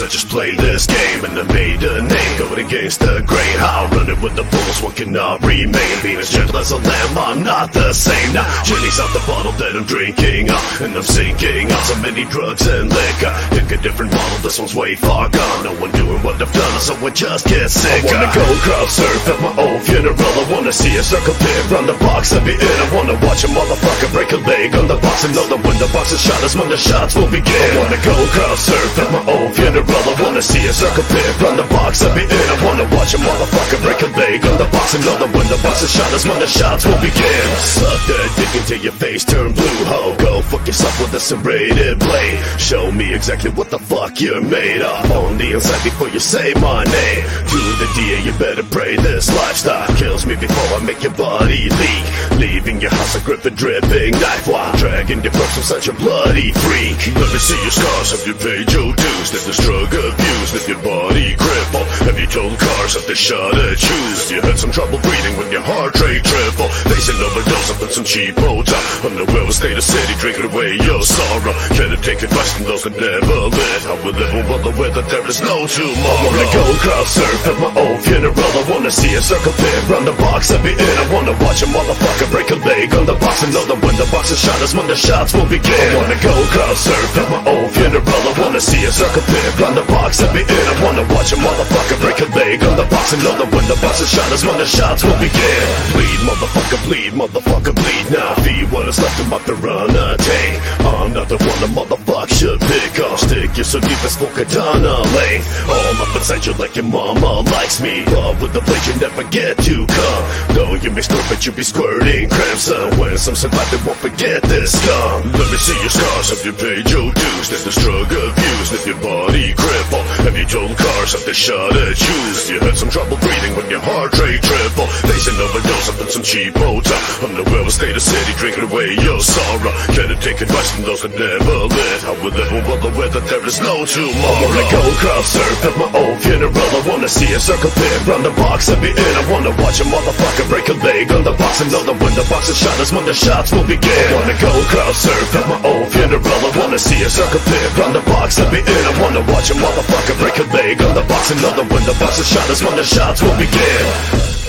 I 0.00 0.08
just 0.08 0.28
play 0.28 0.56
this 0.56 0.86
game 0.86 1.24
And 1.24 1.36
I 1.36 1.44
made 1.52 1.82
a 1.84 2.00
name. 2.00 2.32
Going 2.38 2.64
against 2.64 3.00
the 3.00 3.20
grain. 3.28 3.56
How 3.60 3.92
running 3.92 4.20
with 4.24 4.34
the 4.36 4.44
bulls, 4.48 4.80
what 4.80 4.96
cannot 4.96 5.44
remain. 5.44 5.96
Being 6.00 6.16
as 6.16 6.32
gentle 6.32 6.56
as 6.56 6.72
a 6.72 6.80
lamb, 6.80 7.18
I'm 7.18 7.42
not 7.44 7.72
the 7.72 7.92
same. 7.92 8.32
Now, 8.32 8.48
Jenny's 8.64 8.96
out 8.96 9.12
the 9.12 9.20
bottle 9.28 9.52
that 9.60 9.76
I'm 9.76 9.84
drinking 9.84 10.48
uh, 10.48 10.56
And 10.80 10.96
I'm 10.96 11.04
sinking 11.04 11.68
out 11.70 11.84
so 11.84 11.96
many 12.00 12.24
drugs 12.24 12.64
and 12.64 12.88
liquor. 12.88 13.34
Pick 13.52 13.68
a 13.76 13.82
different 13.82 14.16
model, 14.16 14.38
this 14.40 14.58
one's 14.58 14.74
way 14.74 14.96
far 14.96 15.28
gone. 15.28 15.64
No 15.64 15.76
one 15.76 15.92
doing 15.92 16.22
what 16.24 16.40
I've 16.40 16.52
done, 16.52 16.80
so 16.80 16.96
I 16.96 17.10
just 17.10 17.44
get 17.46 17.68
sick 17.68 18.08
I 18.08 18.16
wanna 18.16 18.32
go 18.32 18.44
crowd 18.64 18.88
surf 18.88 19.28
at 19.28 19.38
my 19.44 19.52
own 19.60 19.80
funeral. 19.84 20.16
I 20.16 20.48
wanna 20.48 20.72
see 20.72 20.96
a 20.96 21.02
circle 21.02 21.36
pit 21.36 21.70
round 21.70 21.88
the 21.88 21.98
box 22.00 22.32
I'll 22.32 22.40
be 22.40 22.56
in. 22.56 22.76
I 22.80 22.88
wanna 22.96 23.20
watch 23.20 23.44
a 23.44 23.48
motherfucker 23.52 24.08
break 24.16 24.32
a 24.32 24.40
leg 24.48 24.74
on 24.74 24.88
the 24.88 24.96
box. 24.96 25.24
And 25.24 25.36
know 25.36 25.44
that 25.52 25.60
when 25.60 25.76
the 25.76 25.90
box 25.92 26.12
is 26.12 26.20
shot 26.24 26.40
is 26.42 26.56
when 26.56 26.70
the 26.72 26.80
shots 26.80 27.14
will 27.14 27.28
begin. 27.28 27.52
I 27.52 27.76
wanna 27.76 28.00
go 28.00 28.16
crowd 28.32 28.56
surf 28.56 28.98
at 28.98 29.12
my 29.12 29.22
own 29.28 29.52
funeral 29.52 29.81
I 29.88 30.22
wanna 30.22 30.42
see 30.42 30.64
a 30.66 30.72
circle 30.72 31.04
pit 31.08 31.40
round 31.40 31.58
the 31.58 31.66
box 31.74 32.02
I'll 32.02 32.14
be 32.14 32.22
in 32.22 32.30
I 32.30 32.56
wanna 32.64 32.84
watch 32.94 33.14
a 33.14 33.18
motherfucker 33.18 33.80
break 33.82 34.02
a 34.02 34.10
leg 34.18 34.44
on 34.46 34.58
the 34.58 34.68
box. 34.70 34.92
That 34.92 35.30
when 35.34 35.48
the 35.48 35.58
box 35.62 35.82
is 35.82 35.90
shot 35.90 36.12
is 36.12 36.24
when 36.26 36.38
the 36.38 36.46
shots 36.46 36.84
will 36.84 37.00
begin. 37.00 37.46
Suck 37.58 38.00
that 38.06 38.28
dick 38.36 38.52
until 38.60 38.80
your 38.82 38.92
face 38.92 39.24
turn 39.24 39.52
blue 39.52 39.84
Ho, 39.88 40.14
go 40.18 40.42
fuck 40.42 40.66
yourself 40.66 40.94
with 41.00 41.14
a 41.14 41.20
serrated 41.20 41.98
blade. 41.98 42.38
Show 42.58 42.92
me 42.92 43.14
exactly 43.14 43.50
what 43.50 43.70
the 43.70 43.78
fuck 43.78 44.20
you're 44.20 44.42
made 44.42 44.82
of. 44.82 45.10
On 45.12 45.38
the 45.38 45.52
inside 45.52 45.82
before 45.82 46.08
you 46.08 46.20
say 46.20 46.52
my 46.60 46.84
name. 46.84 47.24
To 47.48 47.58
the 47.80 47.88
DA 47.96 48.22
you 48.22 48.32
better 48.38 48.62
pray 48.62 48.96
this 48.96 49.28
lifestyle 49.34 49.88
Kills 49.96 50.26
me 50.26 50.36
before 50.36 50.78
I 50.78 50.84
make 50.84 51.02
your 51.02 51.14
body 51.14 51.68
leak. 51.68 52.04
Leaving 52.38 52.80
your 52.80 52.90
house 52.90 53.16
a 53.16 53.20
grip 53.24 53.44
a 53.44 53.50
dripping 53.50 54.12
knife. 54.12 54.46
While 54.46 54.76
dragging 54.76 55.22
your 55.22 55.32
corpse 55.32 55.54
from 55.54 55.64
such 55.64 55.88
a 55.88 55.92
bloody 55.92 56.52
freak. 56.52 56.98
Let 57.16 57.32
me 57.32 57.38
see 57.38 57.60
your 57.62 57.70
scars, 57.70 58.10
have 58.12 58.26
you 58.26 58.34
paid 58.34 58.70
your 58.72 58.94
dues? 58.94 59.32
If 59.32 59.44
there's 59.44 59.62
drug 59.72 60.12
abuse, 60.12 60.52
if 60.54 60.68
your 60.68 60.80
body 60.82 61.34
cripple 61.36 61.84
Have 62.04 62.18
you 62.18 62.26
told 62.26 62.58
cars 62.58 62.94
that 62.94 63.06
they 63.08 63.14
shot 63.14 63.54
at 63.56 63.80
If 63.80 64.30
you 64.30 64.40
had 64.42 64.58
some 64.58 64.70
trouble 64.70 64.98
breathing 65.00 65.36
when 65.38 65.50
your 65.50 65.62
heart 65.62 65.96
rate 66.00 66.24
triple 66.24 66.68
Facing 66.92 67.16
overdose 67.16 67.70
up 67.72 67.82
in 67.82 67.88
some 67.88 68.04
cheap 68.04 68.36
hotel 68.36 68.82
Unaware 69.04 69.42
of 69.48 69.54
state 69.54 69.76
of 69.76 69.84
city, 69.84 70.14
drinking 70.18 70.48
away 70.48 70.74
your 70.80 71.02
sorrow. 71.04 71.54
Can 71.76 71.92
it 71.92 72.02
take 72.02 72.24
advice 72.24 72.56
from 72.56 72.64
those 72.64 72.82
that 72.88 72.96
never 72.96 73.52
lived. 73.52 73.84
I 73.86 73.94
will 74.00 74.16
live 74.16 74.46
well 74.48 74.64
aware 74.64 74.92
that 74.96 75.06
there 75.12 75.26
is 75.28 75.38
no 75.44 75.66
tomorrow. 75.68 76.18
I 76.18 76.24
wanna 76.24 76.48
go 76.50 76.64
crowd 76.80 77.06
surf 77.06 77.40
at 77.46 77.56
my 77.60 77.70
own 77.76 77.96
funeral. 78.00 78.32
I 78.32 78.62
wanna 78.70 78.90
see 78.90 79.12
a 79.14 79.22
circle 79.22 79.52
pit 79.52 79.82
round 79.92 80.06
the 80.08 80.16
box 80.16 80.50
I'll 80.50 80.62
be 80.64 80.72
in. 80.72 80.94
I 81.02 81.06
wanna 81.12 81.36
watch 81.44 81.60
a 81.62 81.68
motherfucker 81.68 82.28
break 82.32 82.48
a 82.50 82.58
leg 82.64 82.94
on 82.94 83.04
the 83.06 83.14
box. 83.14 83.42
And 83.44 83.52
know 83.52 83.64
that 83.66 83.80
when 83.84 83.96
the 83.96 84.08
box 84.08 84.30
is 84.30 84.40
shot 84.40 84.58
is 84.62 84.74
when 84.74 84.86
the 84.86 84.96
shots 84.96 85.34
will 85.34 85.46
begin. 85.46 85.92
I 85.92 85.96
wanna 86.00 86.18
go 86.22 86.34
crowd 86.54 86.76
surf 86.76 87.18
at 87.22 87.28
my 87.28 87.42
own 87.52 87.68
funeral. 87.76 88.02
I 88.06 88.32
wanna 88.40 88.60
see 88.60 88.82
a 88.88 88.92
circle 88.92 89.22
pit 89.22 89.52
round 89.62 89.76
the 89.78 89.86
box 89.86 90.20
I'll 90.20 90.34
be 90.34 90.42
in. 90.42 90.64
I 90.66 90.74
wanna 90.82 91.06
watch 91.14 91.30
a 91.32 91.38
motherfucker 91.38 91.98
break 92.02 92.18
a 92.18 92.28
leg. 92.34 92.62
On 92.66 92.76
the 92.76 92.86
box 92.90 93.12
And 93.14 93.22
know 93.22 93.38
that 93.38 93.50
when 93.54 93.66
the 93.70 93.78
box 93.78 94.02
is 94.02 94.10
shot 94.10 94.26
is 94.34 94.44
when 94.44 94.58
the 94.58 94.66
shots 94.66 95.04
will 95.06 95.16
begin. 95.22 95.66
Bleed 95.94 96.20
motherfucker 96.26 96.80
bleed 96.84 97.12
motherfucker 97.14 97.74
bleed 97.74 98.06
now. 98.10 98.34
Feed 98.42 98.66
what 98.72 98.88
is 98.88 98.98
left 98.98 99.20
of 99.22 99.28
my 99.30 99.38
piranha 99.38 100.18
tank. 100.18 100.52
I'm 100.82 101.12
not 101.14 101.28
the 101.30 101.38
one 101.38 101.60
the 101.62 101.70
motherfucker 101.70 102.34
should 102.34 102.60
pick 102.60 102.98
off 103.06 103.20
Stick 103.22 103.56
you 103.56 103.64
so 103.64 103.78
deep 103.78 104.02
as 104.02 104.16
Volcadana 104.18 104.98
lane. 105.14 105.42
All 105.70 106.02
up 106.02 106.16
inside 106.16 106.44
you 106.44 106.52
like 106.58 106.74
your 106.74 106.88
mama 106.90 107.46
likes 107.54 107.80
me. 107.80 108.04
Love 108.06 108.42
with 108.42 108.52
the 108.52 108.60
blade 108.66 108.84
you 108.90 108.96
never 108.98 109.24
get 109.30 109.56
to 109.62 109.86
come. 109.86 110.22
Though 110.54 110.74
you 110.74 110.90
may 110.90 111.02
squirt 111.02 111.24
but 111.30 111.46
you 111.46 111.52
be 111.52 111.62
squirting 111.62 112.28
crimson 112.28 112.98
When 112.98 113.16
some 113.16 113.36
survive 113.36 113.70
they 113.70 113.80
won't 113.86 113.98
forget 113.98 114.42
this 114.42 114.74
scum. 114.74 115.30
Let 115.32 115.48
me 115.50 115.58
see 115.58 115.78
your 115.78 115.90
scars, 115.90 116.30
have 116.34 116.44
you 116.44 116.52
paid 116.52 116.90
your 116.90 117.12
dues? 117.12 117.46
There's 117.50 117.76
drug 117.76 118.10
abuse, 118.10 118.72
if 118.72 118.86
your 118.86 118.98
body 119.00 119.51
cripple 119.54 120.04
Have 120.24 120.36
you 120.36 120.46
told 120.46 120.76
cars? 120.76 121.12
That 121.12 121.24
they 121.26 121.32
shot 121.32 121.72
at 121.76 122.00
you 122.00 122.22
you 122.52 122.60
had 122.60 122.76
some 122.76 122.92
trouble 122.92 123.16
breathing 123.16 123.56
when 123.56 123.72
your 123.72 123.80
heart 123.80 124.12
rate 124.20 124.44
triple. 124.44 124.84
Facing 125.08 125.40
overdose 125.40 125.88
up 125.88 126.00
in 126.04 126.08
some 126.12 126.20
cheap 126.22 126.52
hotel. 126.52 127.00
Unaware 127.24 127.64
of 127.64 127.72
state 127.72 127.96
of 127.96 128.04
city, 128.04 128.32
drinking 128.36 128.68
away 128.68 128.92
your 129.00 129.24
sorrow. 129.24 129.72
It 130.12 130.20
take 130.20 130.44
advice 130.44 130.68
from 130.76 130.84
those 130.84 131.00
that 131.00 131.16
never 131.16 131.56
lived? 131.72 132.04
How 132.04 132.12
will 132.20 132.36
live 132.36 132.52
well 132.68 132.82
aware 132.84 133.08
that 133.08 133.24
there 133.32 133.40
is 133.48 133.56
no 133.64 133.88
tomorrow. 133.88 134.12
I 134.12 134.44
wanna 134.44 134.66
go 134.68 134.82
crowd 135.00 135.24
surf 135.24 135.64
at 135.64 135.74
my 135.80 135.88
own 135.96 136.14
funeral. 136.20 136.52
I 136.52 136.80
wanna 136.84 137.08
see 137.08 137.32
a 137.32 137.40
circle 137.40 137.72
pit 137.72 138.04
round 138.04 138.28
the 138.28 138.34
box 138.36 138.68
I'll 138.68 138.76
be 138.76 138.92
in. 138.92 139.12
I 139.16 139.24
wanna 139.32 139.56
watch 139.64 139.80
a 139.80 139.88
motherfucker 139.88 140.44
break 140.52 140.68
a 140.68 140.76
leg 140.84 141.08
on 141.16 141.24
the 141.24 141.32
box. 141.32 141.64
And 141.64 141.72
know 141.72 141.80
that 141.80 141.96
when 141.96 142.12
the 142.12 142.28
box 142.28 142.52
is 142.52 142.60
shot 142.60 142.76
is 142.84 142.92
when 142.92 143.08
the 143.08 143.16
shots 143.16 143.56
will 143.56 143.64
begin. 143.64 143.88
I 143.88 144.20
wanna 144.20 144.36
go 144.36 144.52
crowd 144.68 144.92
surf 144.92 145.32
at 145.32 145.46
my 145.48 145.58
own 145.64 145.88
funeral. 145.88 146.20
I 146.20 146.50
wanna 146.60 146.78
see 146.78 147.00
a 147.00 147.08
circle 147.08 147.40
pit 147.48 147.68
round 147.80 147.96
the 147.96 148.04
box 148.04 148.36
I'll 148.36 148.52
be 148.52 148.60
in. 148.60 148.82
I 148.84 148.92
wanna 149.00 149.24
watch 149.32 149.41
a 149.50 149.54
motherfucker 149.54 150.18
break 150.18 150.38
a 150.38 150.44
leg 150.54 150.82
on 150.82 150.94
the 150.94 151.02
box. 151.02 151.30
And 151.30 151.40
know 151.42 151.64
when 151.64 151.84
the 151.84 151.96
box 151.98 152.18
is 152.18 152.28
shot 152.28 152.48
is 152.50 152.62
when 152.62 152.76
the 152.76 152.84
shots 152.84 153.22
will 153.22 153.36
begin 153.36 154.41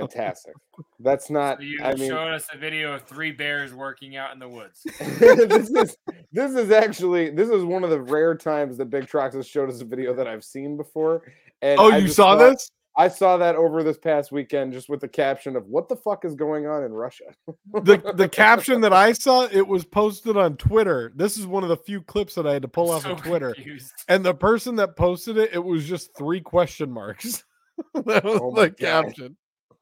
fantastic. 0.00 0.54
That's 1.00 1.30
not. 1.30 1.58
So 1.58 1.62
you 1.64 1.80
I 1.82 1.94
mean, 1.94 2.08
showed 2.10 2.32
us 2.32 2.46
a 2.52 2.58
video 2.58 2.94
of 2.94 3.02
three 3.02 3.32
bears 3.32 3.72
working 3.74 4.16
out 4.16 4.32
in 4.32 4.38
the 4.38 4.48
woods. 4.48 4.80
this 4.98 5.70
is 5.70 5.96
this 6.32 6.52
is 6.52 6.70
actually 6.70 7.30
this 7.30 7.48
is 7.48 7.64
one 7.64 7.84
of 7.84 7.90
the 7.90 8.00
rare 8.00 8.34
times 8.36 8.76
that 8.78 8.86
Big 8.90 9.06
Trox 9.06 9.34
has 9.34 9.46
showed 9.46 9.68
us 9.70 9.80
a 9.80 9.84
video 9.84 10.14
that 10.14 10.26
I've 10.26 10.44
seen 10.44 10.76
before. 10.76 11.22
And 11.62 11.78
oh, 11.80 11.90
I 11.90 11.98
you 11.98 12.08
saw 12.08 12.36
thought- 12.38 12.50
this? 12.50 12.70
I 12.96 13.08
saw 13.08 13.36
that 13.38 13.56
over 13.56 13.82
this 13.82 13.98
past 13.98 14.30
weekend, 14.30 14.72
just 14.72 14.88
with 14.88 15.00
the 15.00 15.08
caption 15.08 15.56
of 15.56 15.66
"What 15.66 15.88
the 15.88 15.96
fuck 15.96 16.24
is 16.24 16.36
going 16.36 16.68
on 16.68 16.84
in 16.84 16.92
Russia?" 16.92 17.24
the 17.72 18.12
the 18.14 18.28
caption 18.32 18.80
that 18.82 18.92
I 18.92 19.12
saw, 19.12 19.48
it 19.50 19.66
was 19.66 19.84
posted 19.84 20.36
on 20.36 20.56
Twitter. 20.58 21.10
This 21.16 21.36
is 21.36 21.44
one 21.44 21.64
of 21.64 21.70
the 21.70 21.76
few 21.76 22.02
clips 22.02 22.36
that 22.36 22.46
I 22.46 22.52
had 22.52 22.62
to 22.62 22.68
pull 22.68 22.92
off 22.92 23.02
So 23.02 23.10
of 23.14 23.20
Twitter. 23.22 23.52
confused. 23.52 23.92
And 24.06 24.24
the 24.24 24.32
person 24.32 24.76
that 24.76 24.94
posted 24.94 25.38
it, 25.38 25.50
it 25.52 25.58
was 25.64 25.84
just 25.88 26.16
three 26.16 26.40
question 26.40 26.88
marks. 26.88 27.42
that 27.94 28.22
was 28.22 28.38
Oh 28.40 28.54
the 28.54 28.68
God. 28.70 28.78
caption. 29.06 29.36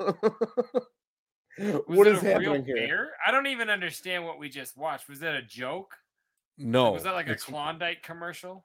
Was 1.59 1.83
what 1.87 2.07
it 2.07 2.15
is 2.15 2.23
a 2.23 2.39
real 2.39 2.53
happening 2.55 2.65
here? 2.65 2.75
bear? 2.77 3.11
I 3.27 3.31
don't 3.31 3.47
even 3.47 3.69
understand 3.69 4.25
what 4.25 4.39
we 4.39 4.49
just 4.49 4.77
watched. 4.77 5.09
Was 5.09 5.21
that 5.21 5.35
a 5.35 5.43
joke? 5.43 5.95
No, 6.59 6.93
was 6.93 7.03
that 7.03 7.13
like 7.15 7.29
a 7.29 7.35
Klondike 7.37 8.03
commercial? 8.03 8.65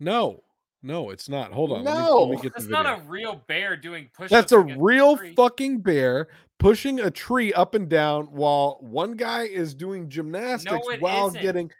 no, 0.00 0.42
no, 0.82 1.10
it's 1.10 1.28
not. 1.28 1.52
Hold 1.52 1.72
on. 1.72 1.84
let 1.84 1.94
me- 1.94 2.00
Let 2.00 2.08
No. 2.08 2.26
me, 2.28 2.36
get 2.36 2.52
That's 2.54 2.64
video. 2.64 2.82
not 2.82 2.98
a 2.98 3.02
real 3.02 3.42
bear 3.46 3.76
doing 3.76 4.10
push-ups. 4.14 4.30
That's 4.32 4.52
a 4.52 4.58
real 4.60 5.16
tree. 5.16 5.34
fucking 5.34 5.80
bear 5.80 6.28
pushing 6.58 7.00
a 7.00 7.10
tree 7.10 7.52
up 7.52 7.74
and 7.74 7.88
down 7.88 8.26
while 8.32 8.78
one 8.80 9.12
guy 9.12 9.42
is 9.42 9.74
doing 9.74 10.08
gymnastics 10.08 10.86
it 10.90 11.00
while 11.00 11.28
isn't. 11.28 11.40
getting. 11.42 11.70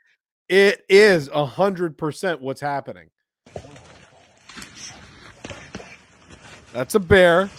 It 0.48 0.84
is 0.88 1.28
a 1.28 1.44
hundred 1.46 1.96
percent 1.98 2.40
what's 2.42 2.60
happening. 2.60 3.08
That's 6.72 6.94
a 6.94 7.00
bear. 7.00 7.50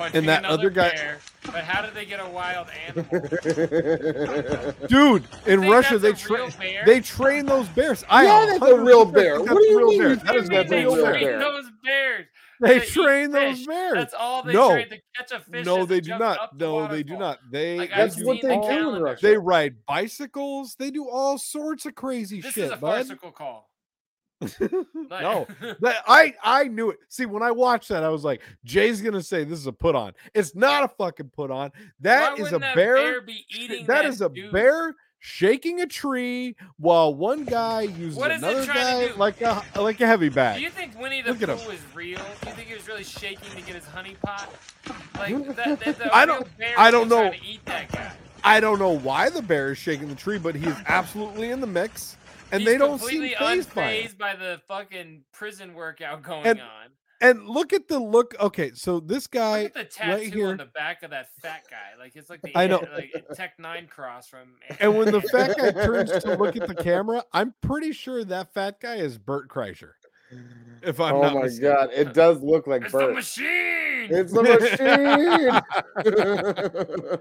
Punching 0.00 0.26
that 0.26 0.44
other 0.44 0.70
guy- 0.70 0.90
bear. 0.94 1.18
But 1.46 1.64
how 1.64 1.82
did 1.82 1.94
they 1.94 2.04
get 2.04 2.20
a 2.20 2.28
wild 2.28 2.68
animal? 2.86 3.04
Dude, 4.88 5.24
in 5.46 5.60
Russia 5.62 5.98
they 5.98 6.10
a 6.10 6.14
train 6.14 6.50
they 6.86 7.00
train 7.00 7.46
those 7.46 7.66
bears. 7.68 8.04
I 8.08 8.24
Yeah, 8.24 8.46
that's 8.58 8.70
a 8.70 8.78
real 8.78 9.04
bear. 9.04 9.36
think 9.38 9.50
What 9.50 9.58
do 9.62 9.66
you 9.68 9.78
real 9.78 9.88
mean 9.88 9.98
bear. 10.00 10.08
you 10.10 10.16
That 10.16 10.26
think 10.26 10.42
is 10.42 10.48
They 10.48 10.56
that's 10.56 10.72
a 10.72 10.74
a 10.74 10.78
real 10.78 10.94
real 10.96 11.04
bear. 11.04 11.12
train 11.12 11.24
bear? 11.24 11.38
those 11.40 11.64
bears. 11.82 12.26
They 12.60 12.80
train 12.80 13.30
those 13.32 13.56
fish. 13.58 13.66
bears. 13.66 13.94
That's 13.94 14.12
all 14.14 14.42
they 14.42 14.52
No. 14.52 14.70
train 14.72 14.88
to 14.90 14.98
catch 15.16 15.32
a 15.32 15.40
fish. 15.40 15.64
No, 15.64 15.86
they 15.86 16.00
do 16.00 16.10
not. 16.18 16.38
up 16.38 16.50
the 16.58 16.66
No, 16.66 16.86
they 16.88 17.02
do 17.02 17.16
not. 17.16 17.38
They 17.50 17.78
Like, 17.78 17.90
That's 17.90 18.22
what 18.22 18.42
they 18.42 18.48
do 18.58 18.94
in. 18.96 19.02
Russia. 19.02 19.22
They 19.26 19.36
ride 19.38 19.76
bicycles. 19.86 20.74
They 20.78 20.90
do 20.90 21.08
all 21.08 21.38
sorts 21.38 21.86
of 21.86 21.94
crazy 21.94 22.42
This 22.42 22.52
shit, 22.52 22.64
is 22.64 22.70
a 22.72 22.76
bud. 22.76 23.06
farcical 23.06 23.32
call. 23.32 23.69
No, 25.10 25.46
that- 25.80 26.02
I 26.06 26.34
I 26.42 26.64
knew 26.64 26.90
it. 26.90 26.98
See, 27.08 27.26
when 27.26 27.42
I 27.42 27.50
watched 27.50 27.88
that, 27.90 28.02
I 28.02 28.08
was 28.08 28.24
like, 28.24 28.40
Jay's 28.64 29.00
gonna 29.02 29.22
say 29.22 29.44
this 29.44 29.58
is 29.58 29.66
a 29.66 29.72
put 29.72 29.94
on. 29.94 30.12
It's 30.34 30.54
not 30.54 30.84
a 30.84 30.88
fucking 30.88 31.30
put 31.30 31.50
on. 31.50 31.72
That 32.00 32.38
is 32.38 32.52
a 32.52 32.58
that 32.58 32.74
bear. 32.74 33.20
be 33.20 33.44
sh- 33.48 33.58
eating 33.60 33.86
that 33.86 34.04
is 34.04 34.20
a 34.22 34.28
dude? 34.28 34.52
bear 34.52 34.94
shaking 35.22 35.82
a 35.82 35.86
tree 35.86 36.56
while 36.78 37.14
one 37.14 37.44
guy 37.44 37.82
uses 37.82 38.16
What 38.18 38.30
is 38.30 38.42
it 38.42 38.46
another 38.46 38.66
guy 38.66 39.12
like 39.16 39.40
a 39.42 39.62
like 39.76 40.00
a 40.00 40.06
heavy 40.06 40.30
bag. 40.30 40.56
Do 40.56 40.62
you 40.62 40.70
think 40.70 40.98
Winnie 40.98 41.20
the 41.20 41.34
Look. 41.34 41.40
Pooh 41.60 41.70
is 41.72 41.80
real? 41.94 42.18
Do 42.40 42.48
you 42.48 42.54
think 42.54 42.68
he 42.68 42.74
was 42.74 42.88
really 42.88 43.04
shaking 43.04 43.50
to 43.50 43.56
get 43.62 43.74
his 43.74 43.84
honey 43.86 44.16
pot? 44.22 44.48
Like 45.18 45.56
that, 45.56 45.80
that, 45.80 46.14
I 46.14 46.24
don't- 46.24 46.56
bear 46.56 46.74
I 46.78 46.90
don't 46.90 47.08
know. 47.08 47.30
To 47.30 47.36
eat 47.46 47.62
that 47.66 47.92
guy. 47.92 48.12
I 48.42 48.60
don't 48.60 48.78
know 48.78 48.96
why 48.98 49.28
the 49.28 49.42
bear 49.42 49.72
is 49.72 49.78
shaking 49.78 50.08
the 50.08 50.14
tree, 50.14 50.38
but 50.38 50.54
he 50.54 50.64
is 50.66 50.76
absolutely 50.86 51.50
in 51.50 51.60
the 51.60 51.66
mix, 51.66 52.16
and 52.52 52.62
He's 52.62 52.70
they 52.70 52.78
don't 52.78 52.98
seem 52.98 53.08
completely 53.22 53.34
phased 53.38 53.74
by 53.74 53.90
it. 53.92 54.18
by 54.18 54.34
the 54.36 54.60
fucking 54.68 55.22
prison 55.32 55.74
workout 55.74 56.22
going 56.22 56.46
And 56.46 56.60
on. 56.60 56.66
And 57.22 57.46
look 57.46 57.74
at 57.74 57.86
the 57.86 57.98
look. 57.98 58.34
Okay, 58.40 58.70
so 58.74 58.98
this 58.98 59.26
guy 59.26 59.64
Look 59.64 59.76
at 59.76 59.88
the 59.88 59.94
tattoo 59.94 60.12
right 60.24 60.32
here. 60.32 60.48
on 60.48 60.56
the 60.56 60.64
back 60.64 61.02
of 61.02 61.10
that 61.10 61.28
fat 61.42 61.64
guy. 61.70 61.98
Like 62.02 62.16
it's 62.16 62.30
like 62.30 62.40
the 62.40 62.50
I 62.56 62.66
know. 62.66 62.82
like 62.94 63.12
Tech 63.34 63.58
N9ne 63.58 63.90
cross 63.90 64.26
from. 64.26 64.54
And 64.80 64.96
when 64.96 65.10
the 65.12 65.20
fat 65.20 65.54
guy 65.58 65.70
turns 65.72 66.10
to 66.22 66.34
look 66.36 66.56
at 66.56 66.66
the 66.66 66.74
camera, 66.74 67.22
I'm 67.34 67.54
pretty 67.60 67.92
sure 67.92 68.24
that 68.24 68.54
fat 68.54 68.80
guy 68.80 68.94
is 68.96 69.18
Bert 69.18 69.48
Kreischer. 69.48 69.90
If 70.82 70.98
I'm 70.98 71.16
oh 71.16 71.22
not 71.22 71.34
my 71.34 71.42
mistaken. 71.42 71.70
god, 71.70 71.90
it 71.92 72.14
does 72.14 72.40
look 72.42 72.66
like 72.66 72.90
Bert. 72.90 72.90
it's 72.90 72.92
the 72.92 72.98
Bert. 72.98 73.14
machine. 73.14 74.08
It's 74.10 74.32
the 74.32 74.42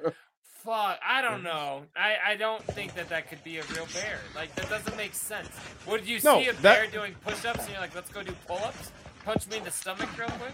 machine. 0.05 0.13
Fuck, 0.63 0.99
I 1.07 1.21
don't 1.21 1.41
know. 1.43 1.83
I, 1.95 2.15
I 2.31 2.35
don't 2.35 2.61
think 2.63 2.93
that 2.95 3.07
that 3.09 3.29
could 3.29 3.43
be 3.43 3.57
a 3.59 3.63
real 3.73 3.87
bear. 3.93 4.19
Like 4.35 4.53
that 4.55 4.69
doesn't 4.69 4.95
make 4.97 5.13
sense. 5.13 5.49
Would 5.87 6.05
you 6.07 6.19
No, 6.23 6.39
see 6.41 6.47
a 6.49 6.53
that- 6.53 6.61
bear 6.61 6.87
doing 6.87 7.15
push-ups 7.25 7.61
and 7.63 7.69
you're 7.71 7.79
like, 7.79 7.95
let's 7.95 8.09
go 8.11 8.21
do 8.23 8.33
pull-ups? 8.47 8.91
Punch 9.23 9.47
me 9.47 9.57
in 9.57 9.63
the 9.63 9.71
stomach 9.71 10.09
real 10.17 10.27
quick. 10.29 10.53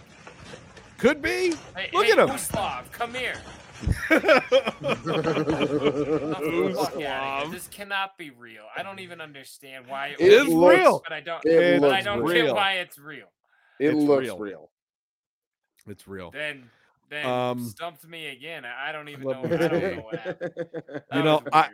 Could 0.98 1.20
be. 1.22 1.54
Hey, 1.76 1.90
Look 1.92 2.06
hey, 2.06 2.12
at 2.12 2.18
him. 2.18 2.28
Uslav, 2.28 2.90
come 2.92 3.14
here. 3.14 3.34
Get 4.08 4.22
the 4.22 4.40
fuck 6.74 6.92
outta 6.94 6.98
here. 6.98 7.10
Uslav. 7.10 7.50
This 7.52 7.68
cannot 7.68 8.16
be 8.16 8.30
real. 8.30 8.62
I 8.76 8.82
don't 8.82 9.00
even 9.00 9.20
understand 9.20 9.86
why 9.88 10.14
It 10.18 10.46
would 10.48 10.54
looks- 10.54 10.78
real, 10.78 11.02
but 11.04 11.12
I 11.12 11.20
don't. 11.20 11.44
it 11.44 11.80
but 11.80 11.92
I 11.92 12.00
don't 12.00 12.22
real. 12.22 12.46
get 12.46 12.54
why 12.54 12.72
it's 12.74 12.98
real. 12.98 13.26
it 13.80 13.88
It's 13.88 13.96
looks 13.96 14.22
real. 14.24 14.38
real. 14.38 14.70
It's 15.88 16.08
real. 16.08 16.30
Then, 16.30 16.70
then 17.08 17.26
Um, 17.26 17.64
stumped 17.68 18.06
me 18.06 18.28
again. 18.28 18.64
I 18.64 18.88
I 18.88 18.92
don't 18.92 19.08
even 19.08 19.24
know. 19.28 19.44
I 19.44 19.48
don't 19.48 19.60
know 19.72 19.88
you. 19.90 20.00
what 20.00 20.18
happened. 20.18 20.52
That 20.56 21.04
You 21.12 21.22
know, 21.22 21.42
I- 21.52 21.70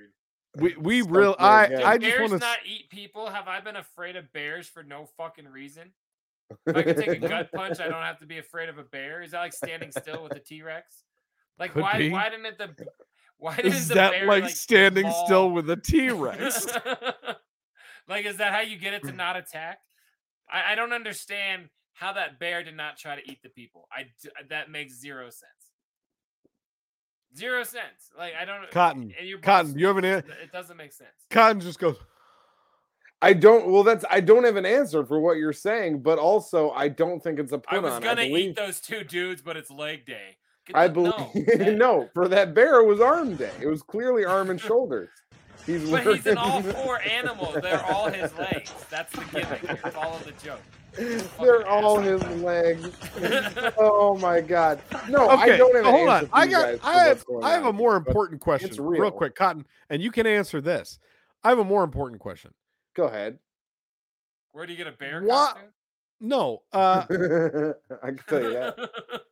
We 0.56 0.76
we 0.76 1.00
Stumped 1.00 1.16
real 1.16 1.36
I 1.38 1.64
again. 1.64 1.82
I 1.82 1.98
just 1.98 2.20
want 2.20 2.32
to 2.32 2.38
not 2.38 2.58
eat 2.66 2.90
people? 2.90 3.30
Have 3.30 3.48
I 3.48 3.60
been 3.60 3.76
afraid 3.76 4.16
of 4.16 4.30
bears 4.34 4.68
for 4.68 4.82
no 4.82 5.06
fucking 5.16 5.48
reason? 5.48 5.92
If 6.66 6.76
I 6.76 6.82
can 6.82 6.96
take 6.96 7.08
a 7.08 7.16
gut 7.28 7.50
punch, 7.52 7.80
I 7.80 7.84
don't 7.88 8.02
have 8.02 8.18
to 8.18 8.26
be 8.26 8.36
afraid 8.36 8.68
of 8.68 8.76
a 8.76 8.82
bear. 8.84 9.22
Is 9.22 9.30
that 9.30 9.40
like 9.40 9.54
standing 9.54 9.90
still 9.92 10.22
with 10.22 10.32
a 10.32 10.40
T 10.40 10.62
Rex? 10.62 11.04
Like 11.58 11.72
Could 11.72 11.82
why? 11.82 11.96
be. 11.98 12.10
Why 12.10 12.28
didn't 12.28 12.58
the? 12.58 12.86
Why 13.38 13.56
didn't 13.56 13.72
is 13.72 13.88
the 13.88 13.94
that 13.94 14.10
bear 14.12 14.26
like, 14.26 14.48
standing 14.50 15.10
still 15.24 15.50
with 15.50 15.68
a 15.68 15.74
T-Rex? 15.76 16.66
like, 18.08 18.24
is 18.24 18.36
that 18.36 18.52
how 18.52 18.60
you 18.60 18.76
get 18.76 18.94
it 18.94 19.02
to 19.02 19.12
not 19.12 19.36
attack? 19.36 19.78
I, 20.48 20.72
I 20.72 20.74
don't 20.76 20.92
understand 20.92 21.68
how 21.94 22.12
that 22.14 22.38
bear 22.38 22.62
did 22.64 22.76
not 22.76 22.96
try 22.98 23.16
to 23.16 23.22
eat 23.30 23.42
the 23.42 23.48
people. 23.48 23.88
I 23.92 24.06
that 24.50 24.70
makes 24.70 24.94
zero 24.98 25.26
sense. 25.26 25.50
Zero 27.36 27.62
sense. 27.64 28.10
Like 28.16 28.32
I 28.40 28.44
don't. 28.44 28.70
Cotton, 28.70 29.12
and 29.18 29.26
you're 29.28 29.38
both 29.38 29.44
Cotton, 29.44 29.78
you 29.78 29.86
have 29.86 29.96
an 29.96 30.04
stupid. 30.04 30.30
an- 30.30 30.36
It 30.44 30.52
doesn't 30.52 30.76
make 30.76 30.92
sense. 30.92 31.10
Cotton 31.30 31.60
just 31.60 31.78
goes. 31.78 31.96
I 33.22 33.32
don't. 33.32 33.68
Well, 33.68 33.84
that's. 33.84 34.04
I 34.10 34.20
don't 34.20 34.44
have 34.44 34.56
an 34.56 34.66
answer 34.66 35.04
for 35.04 35.20
what 35.20 35.38
you're 35.38 35.52
saying, 35.52 36.02
but 36.02 36.18
also 36.18 36.70
I 36.72 36.88
don't 36.88 37.22
think 37.22 37.38
it's 37.38 37.52
a 37.52 37.62
I 37.68 37.76
put 37.76 37.82
was 37.84 37.92
on. 37.94 38.02
gonna 38.02 38.22
I 38.22 38.28
believe. 38.28 38.50
eat 38.50 38.56
those 38.56 38.80
two 38.80 39.04
dudes, 39.04 39.40
but 39.42 39.56
it's 39.56 39.70
leg 39.70 40.04
day. 40.04 40.36
Get 40.66 40.76
I 40.76 40.88
the- 40.88 40.94
believe. 40.94 41.58
no, 41.58 41.72
No, 42.02 42.08
for 42.12 42.28
that 42.28 42.52
bear, 42.54 42.80
it 42.80 42.86
was 42.86 43.00
arm 43.00 43.36
day. 43.36 43.50
It 43.60 43.66
was 43.66 43.82
clearly 43.82 44.24
arm 44.24 44.50
and 44.50 44.60
shoulders. 44.60 45.08
He's 45.64 45.88
But 45.90 46.04
he's 46.04 46.26
in 46.26 46.34
wearing- 46.34 46.38
all 46.38 46.62
four 46.62 47.00
animals. 47.08 47.56
They're 47.62 47.84
all 47.84 48.10
his 48.10 48.34
legs. 48.36 48.72
That's 48.90 49.12
the 49.12 49.24
gimmick. 49.32 49.60
here. 49.60 49.78
It's 49.84 50.24
the 50.26 50.32
joke. 50.44 50.60
They're 50.96 51.66
all 51.66 51.98
his 51.98 52.22
legs. 52.42 52.90
oh 53.78 54.16
my 54.20 54.40
god! 54.40 54.80
No, 55.08 55.30
Okay, 55.30 55.54
I 55.54 55.56
don't 55.56 55.74
have. 55.76 55.84
hold 55.86 56.08
on. 56.08 56.28
I 56.32 56.46
got. 56.46 56.78
I 56.84 57.04
have. 57.04 57.24
I 57.42 57.50
have 57.52 57.62
on 57.64 57.70
a 57.70 57.72
more 57.72 57.92
here, 57.92 58.00
but 58.00 58.08
important 58.10 58.40
question, 58.40 58.70
real 58.84 59.00
real. 59.02 59.10
quick, 59.10 59.34
Cotton, 59.34 59.64
and 59.90 60.02
you 60.02 60.10
can 60.10 60.26
answer 60.26 60.60
this. 60.60 60.98
I 61.42 61.48
have 61.48 61.58
a 61.58 61.64
more 61.64 61.82
important 61.82 62.20
question. 62.20 62.52
Go 62.94 63.04
ahead. 63.04 63.38
Where 64.52 64.66
do 64.66 64.72
you 64.72 64.78
get 64.78 64.86
a 64.86 64.92
bear 64.92 65.22
What- 65.22 65.54
costume? 65.54 65.70
No, 66.20 66.62
uh, 66.72 67.04
I 67.10 68.06
can 68.08 68.20
tell 68.28 68.42
you 68.42 68.52
that 68.52 68.76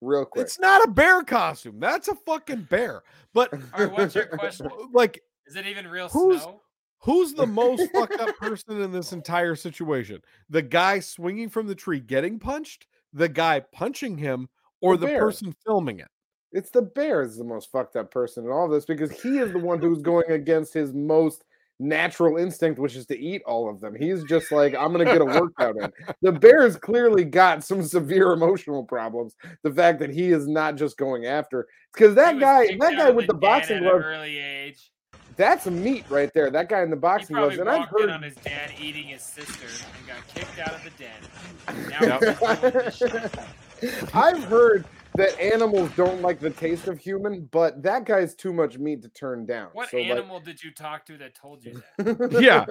real 0.00 0.24
quick. 0.24 0.44
it's 0.44 0.58
not 0.58 0.82
a 0.88 0.90
bear 0.90 1.22
costume. 1.22 1.78
That's 1.78 2.08
a 2.08 2.14
fucking 2.16 2.62
bear. 2.70 3.02
But 3.32 3.52
All 3.52 3.60
right, 3.78 3.92
what's 3.92 4.14
your 4.14 4.26
question? 4.38 4.68
like, 4.92 5.22
Is 5.46 5.54
it 5.56 5.66
even 5.66 5.86
real 5.86 6.08
Who's- 6.08 6.42
snow? 6.42 6.62
Who's 7.00 7.34
the 7.34 7.46
most 7.46 7.90
fucked 7.94 8.20
up 8.20 8.36
person 8.36 8.80
in 8.80 8.92
this 8.92 9.12
entire 9.12 9.54
situation? 9.54 10.20
The 10.50 10.62
guy 10.62 11.00
swinging 11.00 11.48
from 11.48 11.66
the 11.66 11.74
tree 11.74 12.00
getting 12.00 12.38
punched, 12.38 12.86
the 13.12 13.28
guy 13.28 13.60
punching 13.60 14.18
him, 14.18 14.48
or 14.80 14.96
The 14.96 15.06
the, 15.06 15.18
person 15.18 15.54
filming 15.64 16.00
it? 16.00 16.08
It's 16.52 16.70
the 16.70 16.82
bear 16.82 17.22
is 17.22 17.36
the 17.36 17.44
most 17.44 17.70
fucked 17.70 17.96
up 17.96 18.10
person 18.10 18.44
in 18.44 18.50
all 18.50 18.66
of 18.66 18.70
this 18.70 18.84
because 18.84 19.10
he 19.10 19.38
is 19.38 19.52
the 19.52 19.58
one 19.58 19.80
who's 19.80 20.02
going 20.02 20.30
against 20.30 20.72
his 20.74 20.94
most 20.94 21.44
natural 21.78 22.38
instinct, 22.38 22.78
which 22.78 22.96
is 22.96 23.06
to 23.06 23.18
eat 23.18 23.42
all 23.46 23.68
of 23.68 23.80
them. 23.80 23.94
He's 23.94 24.24
just 24.24 24.50
like, 24.50 24.74
I'm 24.74 24.92
gonna 24.92 25.04
get 25.04 25.20
a 25.20 25.24
workout 25.24 25.76
in. 25.76 25.92
The 26.22 26.32
bear's 26.32 26.76
clearly 26.76 27.24
got 27.24 27.64
some 27.64 27.82
severe 27.82 28.32
emotional 28.32 28.84
problems. 28.84 29.34
The 29.62 29.72
fact 29.72 29.98
that 30.00 30.10
he 30.10 30.30
is 30.30 30.48
not 30.48 30.76
just 30.76 30.96
going 30.96 31.26
after 31.26 31.66
because 31.92 32.14
that 32.14 32.38
guy, 32.38 32.68
that 32.78 32.96
guy 32.96 33.10
with 33.10 33.26
the 33.26 33.34
boxing 33.34 33.80
glove, 33.80 34.02
early 34.02 34.38
age. 34.38 34.90
That's 35.36 35.66
meat 35.66 36.04
right 36.08 36.32
there. 36.32 36.50
That 36.50 36.68
guy 36.68 36.82
in 36.82 36.90
the 36.90 36.96
He 36.96 37.00
boxing 37.00 37.36
gloves, 37.36 37.56
probably 37.56 37.60
and 37.60 37.82
I've 37.82 37.88
heard 37.88 38.10
on 38.10 38.22
his 38.22 38.34
dad 38.36 38.72
eating 38.80 39.04
his 39.04 39.22
sister 39.22 39.66
and 39.66 40.06
got 40.06 40.26
kicked 40.34 40.58
out 40.58 40.74
of 40.74 40.82
the 40.84 40.90
den. 40.90 41.10
Now 41.90 42.18
he's 42.18 42.60
doing 42.60 42.72
this 42.72 42.96
shit. 42.96 44.14
I've 44.14 44.44
heard 44.44 44.84
that 45.16 45.38
animals 45.40 45.90
don't 45.96 46.22
like 46.22 46.40
the 46.40 46.50
taste 46.50 46.86
of 46.88 46.98
human, 46.98 47.46
but 47.50 47.82
that 47.82 48.04
guy's 48.04 48.34
too 48.34 48.52
much 48.52 48.78
meat 48.78 49.02
to 49.02 49.08
turn 49.08 49.46
down. 49.46 49.68
What 49.72 49.90
so, 49.90 49.96
like- 49.98 50.06
animal 50.10 50.40
did 50.40 50.62
you 50.62 50.70
talk 50.72 51.04
to 51.06 51.16
that 51.18 51.34
told 51.34 51.64
you 51.64 51.82
that? 51.98 52.38
Yeah. 52.40 52.64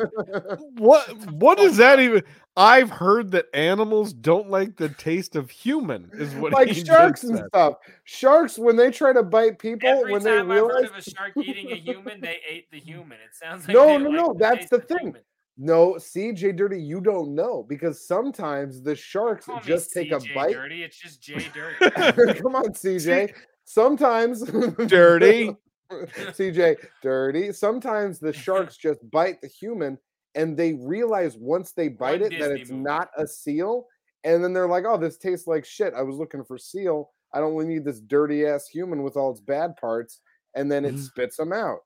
What 0.78 1.08
what 1.32 1.60
is 1.60 1.78
that 1.78 2.00
even? 2.00 2.24
I've 2.58 2.90
heard 2.90 3.32
that 3.32 3.46
animals 3.54 4.14
don't 4.14 4.50
like 4.50 4.78
the 4.78 4.90
taste 4.90 5.36
of 5.36 5.50
human, 5.50 6.10
is 6.14 6.34
what 6.36 6.54
like 6.54 6.70
he 6.72 6.84
sharks 6.86 7.24
and 7.24 7.38
said. 7.38 7.48
stuff. 7.48 7.74
Sharks, 8.06 8.58
when 8.58 8.76
they 8.78 8.92
try 8.92 9.12
to 9.14 9.24
bite 9.24 9.60
people, 9.60 9.90
Every 9.90 10.12
when 10.12 10.24
they 10.24 10.32
time 10.38 10.52
I've 10.52 10.56
realize 10.56 10.84
heard 10.84 10.92
of 10.92 10.96
a 10.96 11.02
shark 11.02 11.32
eating 11.38 11.72
a 11.72 11.76
human, 11.76 12.22
they 12.22 12.38
ate 12.50 12.72
the 12.72 12.80
human. 12.80 13.18
It 13.26 13.34
sounds 13.34 13.66
like 13.68 13.76
no, 13.76 13.98
no, 13.98 14.10
no, 14.10 14.36
that's 14.38 14.60
taste 14.60 14.72
the 14.72 14.80
thing. 14.80 14.98
human. 15.00 15.22
No, 15.58 15.94
CJ 15.94 16.58
Dirty, 16.58 16.82
you 16.82 17.00
don't 17.00 17.34
know 17.34 17.64
because 17.68 18.06
sometimes 18.06 18.82
the 18.82 18.96
sharks 18.96 19.46
Call 19.46 19.56
me 19.58 19.62
just 19.66 19.92
take 19.94 20.12
a 20.12 20.16
CJ 20.18 20.34
bite. 20.36 20.54
Dirty. 20.54 20.84
It's 20.84 20.98
just 20.98 21.22
J 21.22 21.46
Dirty. 21.54 22.40
Come 22.42 22.56
on, 22.56 22.74
CJ. 22.74 23.34
Sometimes 23.64 24.42
Dirty. 24.88 25.56
CJ, 25.92 26.76
dirty. 27.04 27.54
Sometimes 27.54 28.20
the 28.20 28.34
sharks 28.34 28.76
just 28.76 29.00
bite 29.12 29.40
the 29.42 29.48
human 29.48 29.98
and 30.34 30.58
they 30.58 30.74
realize 30.74 31.38
once 31.38 31.72
they 31.74 31.88
bite 31.90 32.22
One 32.22 32.34
it 32.34 32.40
that 32.40 32.52
it's 32.52 32.72
movie. 32.72 32.84
not 32.84 33.10
a 33.18 33.28
seal. 33.28 33.86
And 34.24 34.44
then 34.44 34.52
they're 34.52 34.68
like, 34.68 34.86
oh, 34.88 34.98
this 34.98 35.18
tastes 35.18 35.46
like 35.48 35.64
shit. 35.64 35.94
I 35.94 36.02
was 36.02 36.16
looking 36.18 36.44
for 36.44 36.58
seal. 36.58 37.12
I 37.34 37.40
don't 37.40 37.54
really 37.56 37.72
need 37.76 37.86
this 37.86 38.00
dirty 38.02 38.46
ass 38.48 38.68
human 38.68 39.04
with 39.04 39.16
all 39.16 39.32
its 39.32 39.42
bad 39.42 39.76
parts. 39.78 40.20
And 40.56 40.72
then 40.72 40.84
Mm-hmm. 40.84 40.96
it 40.98 41.00
spits 41.00 41.38
them 41.38 41.54
out. 41.54 41.80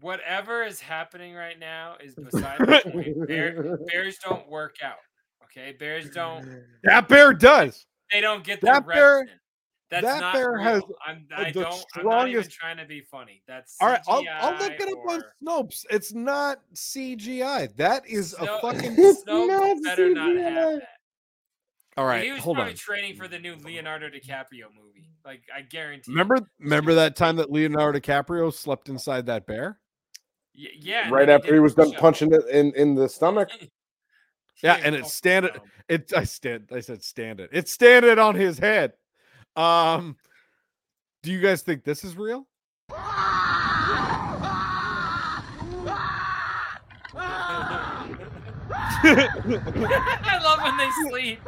Whatever 0.00 0.62
is 0.64 0.80
happening 0.80 1.34
right 1.34 1.58
now 1.58 1.96
is 2.02 2.14
beside 2.14 2.58
the 2.58 2.90
point. 2.92 3.28
Bear, 3.28 3.78
bears 3.86 4.18
don't 4.18 4.48
work 4.48 4.76
out. 4.82 4.96
Okay, 5.44 5.74
bears 5.78 6.10
don't. 6.10 6.62
That 6.84 7.08
bear 7.08 7.32
does. 7.32 7.86
They 8.12 8.20
don't 8.20 8.44
get 8.44 8.60
their 8.60 8.74
That 8.74 8.86
reps 8.86 8.96
bear- 8.98 9.20
in. 9.22 9.28
That's 9.88 10.04
that 10.04 10.20
not 10.20 10.34
bear 10.34 10.50
real. 10.52 10.62
has 10.64 10.82
I'm, 11.06 11.26
the 11.30 11.38
I 11.38 11.50
don't. 11.52 11.84
I'm 11.94 12.04
not 12.06 12.28
even 12.28 12.48
trying 12.48 12.76
to 12.78 12.84
be 12.86 13.00
funny. 13.02 13.42
That's 13.46 13.76
All 13.80 13.88
right, 13.88 14.00
I'll, 14.08 14.24
I'll 14.40 14.50
look 14.58 14.72
CGI 14.72 14.80
it 14.80 14.88
up 14.92 15.08
on 15.08 15.22
Snopes. 15.44 15.84
It's 15.90 16.12
not 16.12 16.58
CGI. 16.74 17.74
That 17.76 18.04
is 18.08 18.32
Snow- 18.32 18.58
a 18.58 18.60
fucking. 18.60 18.96
Snopes 18.96 19.46
not 19.46 19.82
better 19.84 20.10
not 20.10 20.36
have 20.36 20.54
that. 20.54 20.82
All 21.96 22.04
right, 22.04 22.24
he 22.24 22.32
was 22.32 22.42
hold 22.42 22.56
probably 22.56 22.72
on. 22.72 22.76
training 22.76 23.16
for 23.16 23.28
the 23.28 23.38
new 23.38 23.54
Leonardo 23.64 24.08
DiCaprio 24.08 24.64
movie. 24.76 25.08
Like 25.24 25.42
I 25.54 25.62
guarantee. 25.62 26.10
you. 26.10 26.14
Remember, 26.14 26.38
remember 26.58 26.94
that 26.94 27.14
time 27.14 27.36
that 27.36 27.50
Leonardo 27.52 27.98
DiCaprio 28.00 28.52
slept 28.52 28.88
inside 28.88 29.26
that 29.26 29.46
bear? 29.46 29.78
Y- 30.58 30.68
yeah. 30.78 31.10
right 31.10 31.28
after 31.28 31.52
he 31.54 31.60
was 31.60 31.74
done 31.74 31.86
push-ups. 31.86 32.00
punching 32.00 32.32
it 32.32 32.42
in, 32.50 32.72
in 32.74 32.94
the 32.94 33.08
stomach. 33.08 33.50
Yeah, 34.62 34.78
Yeah, 34.78 34.82
and 34.86 34.94
it 34.94 34.98
fucking 35.00 35.10
stand 35.10 35.44
it. 35.44 35.52
dumb. 35.54 35.62
It 35.88 36.12
I 36.16 36.24
stand. 36.24 36.68
I 36.72 36.80
said 36.80 37.02
stand 37.02 37.40
it. 37.40 37.50
It's 37.52 37.70
standing 37.70 38.18
on 38.18 38.34
his 38.34 38.58
head. 38.58 38.94
Um, 39.54 40.16
do 41.22 41.30
you 41.30 41.42
guys 41.42 41.60
think 41.60 41.84
this 41.84 42.04
is 42.04 42.16
real? 42.16 42.46
I 49.08 50.40
love 50.42 50.60
when 50.62 50.76
they 50.76 50.90
sleep. 51.08 51.40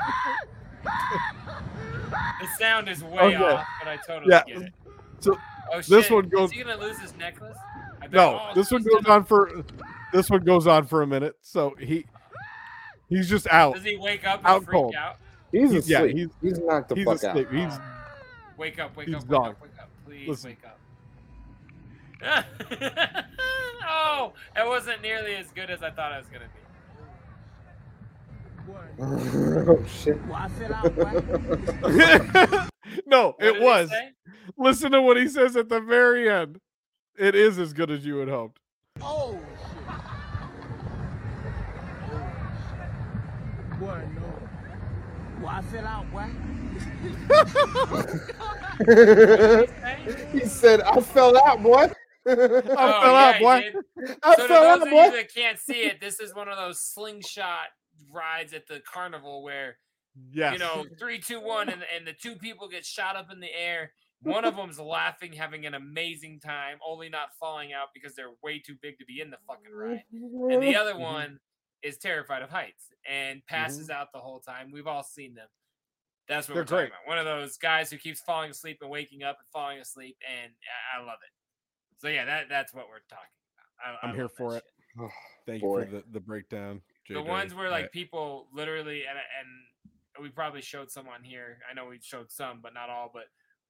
the 0.85 2.47
sound 2.59 2.89
is 2.89 3.03
way 3.05 3.21
Okay. 3.21 3.37
off, 3.37 3.67
but 3.81 3.89
I 3.89 3.97
totally 4.07 4.31
Yeah, 4.33 4.43
get 4.47 4.63
it. 4.63 4.73
so 5.21 5.37
Oh, 5.73 5.77
this 5.83 6.07
shit. 6.07 6.11
one 6.13 6.29
goes- 6.29 6.51
Is 6.51 6.57
he 6.57 6.63
gonna 6.65 6.81
lose 6.81 6.99
his 6.99 7.15
necklace? 7.17 7.57
I 8.01 8.07
bet- 8.07 8.13
No, 8.13 8.41
oh, 8.41 8.53
this 8.55 8.71
one 8.71 8.83
goes 8.83 9.05
on 9.07 9.25
for. 9.25 9.65
This 10.13 10.31
one 10.31 10.43
goes 10.45 10.67
on 10.67 10.87
for 10.87 11.03
a 11.03 11.07
minute. 11.07 11.37
So 11.43 11.75
he, 11.79 12.07
he's 13.09 13.29
just 13.29 13.47
out. 13.49 13.75
Does 13.75 13.85
he 13.85 13.97
wake 13.97 14.27
up 14.27 14.39
and 14.39 14.47
Out 14.47 14.65
freak 14.65 14.73
cold. 14.75 14.95
out? 14.95 15.17
He's 15.53 15.71
He's- 15.71 15.89
yeah, 15.89 16.07
he's- 16.07 16.31
he's, 16.43 16.59
knocked 16.59 16.89
the 16.91 16.95
He's 16.95 17.05
fuck 17.05 17.25
out. 17.25 17.37
He's 17.37 17.73
Oh. 17.73 17.81
Wake 18.57 18.79
up! 18.81 18.97
Wake 18.97 19.07
He's 19.07 19.17
up! 19.17 19.23
Wake 19.23 19.31
gone. 19.31 19.49
up! 19.51 19.61
Wake 19.63 19.71
up! 19.81 19.89
Please 20.05 20.29
Listen. 20.29 20.51
wake 20.51 20.65
up! 20.67 20.79
oh, 23.89 24.33
it 24.57 24.67
wasn't 24.67 25.01
nearly 25.01 25.37
as 25.37 25.51
good 25.53 25.71
as 25.71 25.81
I 25.83 25.91
thought 25.91 26.13
it 26.13 26.19
was 26.19 26.27
gonna 26.27 26.49
be. 26.49 26.55
oh 29.71 29.85
shit. 29.87 30.19
no, 33.07 33.35
What 33.39 33.47
it 33.47 33.57
he 33.57 33.61
was. 33.63 33.91
Listen 34.59 34.91
to 34.93 35.01
what 35.03 35.17
he 35.17 35.29
says 35.29 35.57
at 35.57 35.69
the 35.69 35.81
very 35.81 36.29
end. 36.29 36.59
It 37.19 37.35
is 37.35 37.59
as 37.59 37.73
good 37.73 37.91
as 37.91 38.07
you 38.07 38.19
had 38.19 38.29
hoped. 38.29 38.61
Oh, 39.03 39.41
oh 42.13 42.33
Boy, 43.81 44.05
no. 44.15 44.23
Boy, 45.41 45.49
I 45.49 45.63
fell 45.63 45.87
out, 45.87 46.11
boy. 46.13 46.29
he 50.33 50.45
said, 50.47 50.81
I 50.83 51.01
fell 51.01 51.37
out, 51.47 51.63
boy. 51.63 51.91
I 52.27 52.31
Oh, 52.31 52.33
fell 52.33 53.13
yeah, 53.13 53.29
out, 53.29 53.35
he 53.37 53.45
boy. 53.45 53.61
did. 53.61 54.17
I 54.23 54.35
so 54.37 54.43
to 54.43 54.49
fell 54.49 54.63
those 54.63 54.71
out, 54.83 54.83
of 54.87 54.91
boy. 54.91 55.05
you 55.05 55.11
that 55.13 55.35
can't 55.35 55.59
see 55.59 55.83
it, 55.87 56.01
this 56.01 56.21
is 56.21 56.35
one 56.35 56.49
of 56.49 56.57
those 56.57 56.81
slingshot 56.81 57.69
rides 58.13 58.53
at 58.53 58.67
the 58.69 58.81
carnival 58.91 59.43
where 59.43 59.77
Yes. 60.33 60.53
you 60.53 60.59
know 60.59 60.85
three, 60.99 61.19
two, 61.21 61.41
one, 61.41 61.69
and 61.69 61.83
and 61.97 62.05
the 62.07 62.13
two 62.13 62.35
people 62.37 62.69
get 62.69 62.85
shot 62.85 63.15
up 63.17 63.31
in 63.33 63.39
the 63.41 63.53
air. 63.55 63.93
One 64.23 64.45
of 64.45 64.57
them's 64.57 64.81
laughing, 64.81 65.33
having 65.33 65.65
an 65.67 65.75
amazing 65.75 66.41
time, 66.41 66.79
only 66.87 67.09
not 67.09 67.29
falling 67.39 67.73
out 67.73 67.89
because 67.95 68.15
they're 68.15 68.33
way 68.43 68.59
too 68.59 68.75
big 68.83 68.99
to 68.99 69.05
be 69.05 69.21
in 69.21 69.31
the 69.31 69.37
fucking 69.47 69.73
ride. 69.73 70.03
And 70.13 70.63
the 70.63 70.77
other 70.77 70.93
mm-hmm. 70.93 71.03
one 71.03 71.41
is 71.83 71.99
terrified 71.99 72.43
of 72.43 72.51
heights 72.51 72.93
and 73.09 73.45
passes 73.47 73.89
mm-hmm. 73.89 74.01
out 74.01 74.13
the 74.13 74.19
whole 74.19 74.41
time. 74.41 74.71
We've 74.73 74.89
all 74.89 75.05
seen 75.05 75.35
them. 75.35 75.47
That's 76.29 76.49
what 76.49 76.55
They're 76.55 76.63
we're 76.63 76.67
talking 76.67 76.77
great. 76.79 76.89
about. 76.89 77.07
One 77.07 77.19
of 77.19 77.25
those 77.25 77.57
guys 77.57 77.91
who 77.91 77.97
keeps 77.97 78.21
falling 78.21 78.51
asleep 78.51 78.79
and 78.83 78.91
waking 78.91 79.23
up 79.23 79.39
and 79.39 79.47
falling 79.53 79.79
asleep, 79.79 80.17
and 80.29 80.53
I- 80.97 81.01
I 81.01 81.05
love 81.05 81.19
it. 81.23 81.31
So 82.01 82.09
yeah, 82.09 82.25
that 82.25 82.49
that's 82.49 82.75
what 82.75 82.87
we're 82.89 83.01
talking 83.09 83.31
about. 83.81 84.01
I, 84.03 84.07
I 84.07 84.11
I'm 84.11 84.15
here 84.15 84.29
for 84.29 84.57
it. 84.57 84.65
shit. 84.99 85.11
Thank 85.47 85.63
Boy. 85.63 85.81
you 85.81 85.85
for 85.87 85.91
the, 85.91 86.05
the 86.13 86.21
breakdown. 86.21 86.83
The 87.09 87.23
ones 87.23 87.55
where 87.55 87.69
I- 87.69 87.71
like 87.71 87.93
people 87.93 88.49
literally 88.53 89.05
and 89.09 89.17
and 89.17 90.23
we 90.23 90.29
probably 90.29 90.61
showed 90.61 90.91
some 90.91 91.09
on 91.09 91.23
here. 91.23 91.59
I 91.71 91.75
know 91.75 91.87
we 91.87 91.99
showed 92.03 92.31
some, 92.31 92.61
but 92.61 92.75
not 92.75 92.91
all. 92.91 93.11
But 93.13 93.25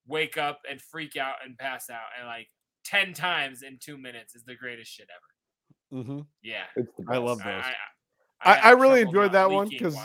wake 0.07 0.37
up 0.37 0.59
and 0.69 0.81
freak 0.81 1.15
out 1.17 1.35
and 1.45 1.57
pass 1.57 1.89
out, 1.89 2.07
and 2.17 2.27
like 2.27 2.47
ten 2.83 3.13
times 3.13 3.61
in 3.63 3.77
two 3.79 3.97
minutes 3.97 4.35
is 4.35 4.43
the 4.43 4.55
greatest 4.55 4.91
shit 4.91 5.07
ever. 5.11 6.03
Mhm. 6.03 6.25
Yeah, 6.41 6.63
I 7.07 7.17
love 7.17 7.39
those. 7.39 7.47
I, 7.47 7.73
I- 8.41 8.55
got 8.55 8.65
I 8.65 8.71
really 8.71 9.01
enjoyed 9.01 9.31
that 9.33 9.49
one 9.49 9.67
because 9.69 9.95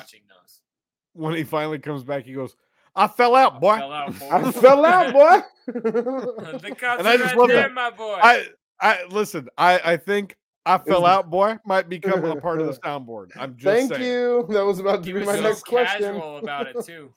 when 1.12 1.34
he 1.34 1.44
finally 1.44 1.78
comes 1.78 2.02
back, 2.04 2.24
he 2.24 2.32
goes, 2.32 2.56
"I 2.96 3.06
fell 3.06 3.34
out, 3.36 3.60
boy." 3.60 3.76
Fell 3.76 3.92
out, 3.92 4.18
boy. 4.18 4.28
I 4.32 4.52
fell 4.52 4.84
out, 4.84 5.12
boy. 5.12 5.40
the 5.72 6.76
cops 6.78 6.98
And 6.98 7.08
I 7.08 7.16
just 7.16 7.28
right 7.30 7.38
love 7.38 7.48
there, 7.48 7.62
that. 7.62 7.72
my 7.72 7.90
boy. 7.90 8.18
I, 8.20 8.46
I 8.80 9.04
listen. 9.04 9.48
I, 9.56 9.78
I 9.92 9.96
think 9.96 10.36
"I 10.66 10.78
fell 10.78 11.06
out, 11.06 11.30
boy" 11.30 11.58
might 11.64 11.88
become 11.88 12.24
a 12.24 12.40
part 12.40 12.60
of 12.60 12.66
the 12.66 12.72
soundboard. 12.80 13.30
I'm 13.38 13.56
just 13.56 13.64
Thank 13.64 13.94
saying. 13.94 14.02
you. 14.02 14.46
That 14.48 14.64
was 14.64 14.80
about 14.80 15.02
to 15.02 15.06
he 15.06 15.12
be 15.12 15.18
was 15.20 15.26
my 15.28 15.36
so 15.36 15.42
next 15.42 15.62
question. 15.64 16.14
casual 16.14 16.38
about 16.38 16.66
it 16.66 16.84
too. 16.84 17.12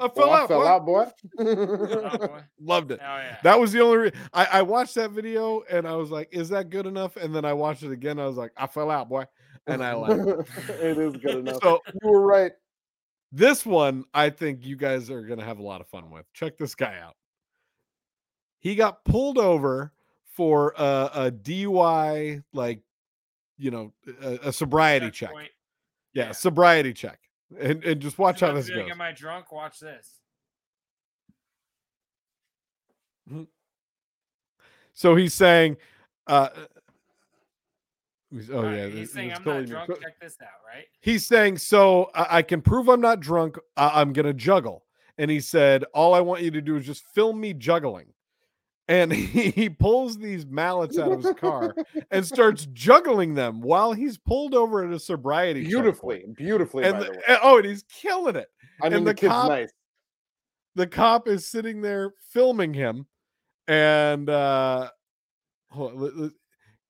I 0.00 0.04
oh, 0.04 0.08
fell 0.08 0.28
Well, 0.28 0.30
I 0.32 0.40
out, 0.42 0.48
fell 0.48 0.60
boy. 0.60 0.66
out, 0.66 0.86
boy. 0.86 1.86
Fell 1.86 2.06
out, 2.06 2.20
boy. 2.20 2.40
Loved 2.60 2.92
it. 2.92 3.00
Hell 3.00 3.18
yeah. 3.18 3.36
That 3.42 3.60
was 3.60 3.72
the 3.72 3.80
only. 3.80 3.96
Re- 3.98 4.12
I, 4.32 4.44
I 4.46 4.62
watched 4.62 4.94
that 4.94 5.10
video 5.10 5.62
and 5.70 5.86
I 5.86 5.94
was 5.96 6.10
like, 6.10 6.28
"Is 6.32 6.48
that 6.48 6.70
good 6.70 6.86
enough?" 6.86 7.16
And 7.16 7.34
then 7.34 7.44
I 7.44 7.52
watched 7.52 7.82
it 7.82 7.92
again. 7.92 8.18
I 8.18 8.26
was 8.26 8.36
like, 8.36 8.52
"I 8.56 8.66
fell 8.66 8.90
out, 8.90 9.08
boy," 9.08 9.24
and 9.66 9.84
I 9.84 9.94
like. 9.94 10.18
it 10.68 10.98
is 10.98 11.16
good 11.16 11.36
enough. 11.36 11.62
So 11.62 11.80
you 12.02 12.08
were 12.10 12.26
right. 12.26 12.52
this 13.32 13.66
one, 13.66 14.04
I 14.14 14.30
think 14.30 14.64
you 14.64 14.76
guys 14.76 15.10
are 15.10 15.22
gonna 15.22 15.44
have 15.44 15.58
a 15.58 15.62
lot 15.62 15.80
of 15.80 15.86
fun 15.88 16.10
with. 16.10 16.24
Check 16.32 16.56
this 16.56 16.74
guy 16.74 16.98
out. 16.98 17.16
He 18.60 18.74
got 18.74 19.04
pulled 19.04 19.38
over 19.38 19.92
for 20.24 20.72
a, 20.78 21.10
a 21.14 21.30
DUI, 21.30 22.42
like 22.54 22.80
you 23.58 23.70
know, 23.70 23.92
a, 24.22 24.38
a 24.48 24.52
sobriety 24.52 25.10
check. 25.10 25.30
Yeah, 26.14 26.26
Yeah. 26.26 26.32
sobriety 26.32 26.92
check, 26.94 27.18
and 27.60 27.84
and 27.84 28.00
just 28.00 28.18
watch 28.18 28.40
how 28.40 28.52
this 28.52 28.68
goes. 28.70 28.90
Am 28.90 29.00
I 29.00 29.12
drunk? 29.12 29.52
Watch 29.52 29.78
this. 29.80 30.20
So 34.94 35.16
he's 35.16 35.32
saying, 35.34 35.76
uh, 36.26 36.48
he's- 38.30 38.50
oh 38.50 38.68
yeah, 38.70 38.86
he's 38.88 39.12
saying 39.12 39.30
it's 39.30 39.38
I'm 39.38 39.44
totally 39.44 39.66
not 39.72 39.86
drunk. 39.86 40.02
Check 40.02 40.20
this 40.20 40.36
out, 40.42 40.48
right? 40.66 40.84
he's 41.00 41.26
saying, 41.26 41.58
so 41.58 42.10
I, 42.14 42.38
I 42.38 42.42
can 42.42 42.60
prove 42.60 42.88
I'm 42.88 43.00
not 43.00 43.20
drunk. 43.20 43.58
I, 43.76 44.00
I'm 44.00 44.12
gonna 44.12 44.34
juggle, 44.34 44.84
and 45.18 45.30
he 45.30 45.40
said, 45.40 45.84
all 45.94 46.14
I 46.14 46.20
want 46.20 46.42
you 46.42 46.50
to 46.50 46.60
do 46.60 46.76
is 46.76 46.84
just 46.84 47.06
film 47.14 47.40
me 47.40 47.54
juggling. 47.54 48.12
And 48.92 49.12
he, 49.12 49.50
he 49.50 49.70
pulls 49.70 50.18
these 50.18 50.44
mallets 50.44 50.98
out 50.98 51.12
of 51.12 51.22
his 51.22 51.32
car 51.34 51.74
and 52.10 52.26
starts 52.26 52.66
juggling 52.72 53.34
them 53.34 53.60
while 53.62 53.92
he's 53.92 54.18
pulled 54.18 54.54
over 54.54 54.84
at 54.84 54.92
a 54.92 54.98
sobriety 54.98 55.62
checkpoint. 55.64 55.82
Beautifully, 55.82 56.24
beautifully. 56.36 56.84
And 56.84 56.92
by 56.94 56.98
the- 56.98 57.04
the 57.06 57.10
way. 57.12 57.22
and- 57.28 57.38
oh, 57.42 57.56
and 57.58 57.66
he's 57.66 57.84
killing 57.84 58.36
it. 58.36 58.48
I 58.82 58.86
mean, 58.88 58.98
and 58.98 59.06
the, 59.06 59.10
the 59.12 59.14
kid's 59.14 59.30
cop- 59.32 59.48
nice. 59.48 59.72
the 60.74 60.86
cop 60.86 61.28
is 61.28 61.46
sitting 61.48 61.80
there 61.80 62.12
filming 62.32 62.74
him 62.74 63.06
and 63.68 64.28
uh 64.28 64.90
on, 65.70 65.98
let- 65.98 66.16
let- 66.16 66.32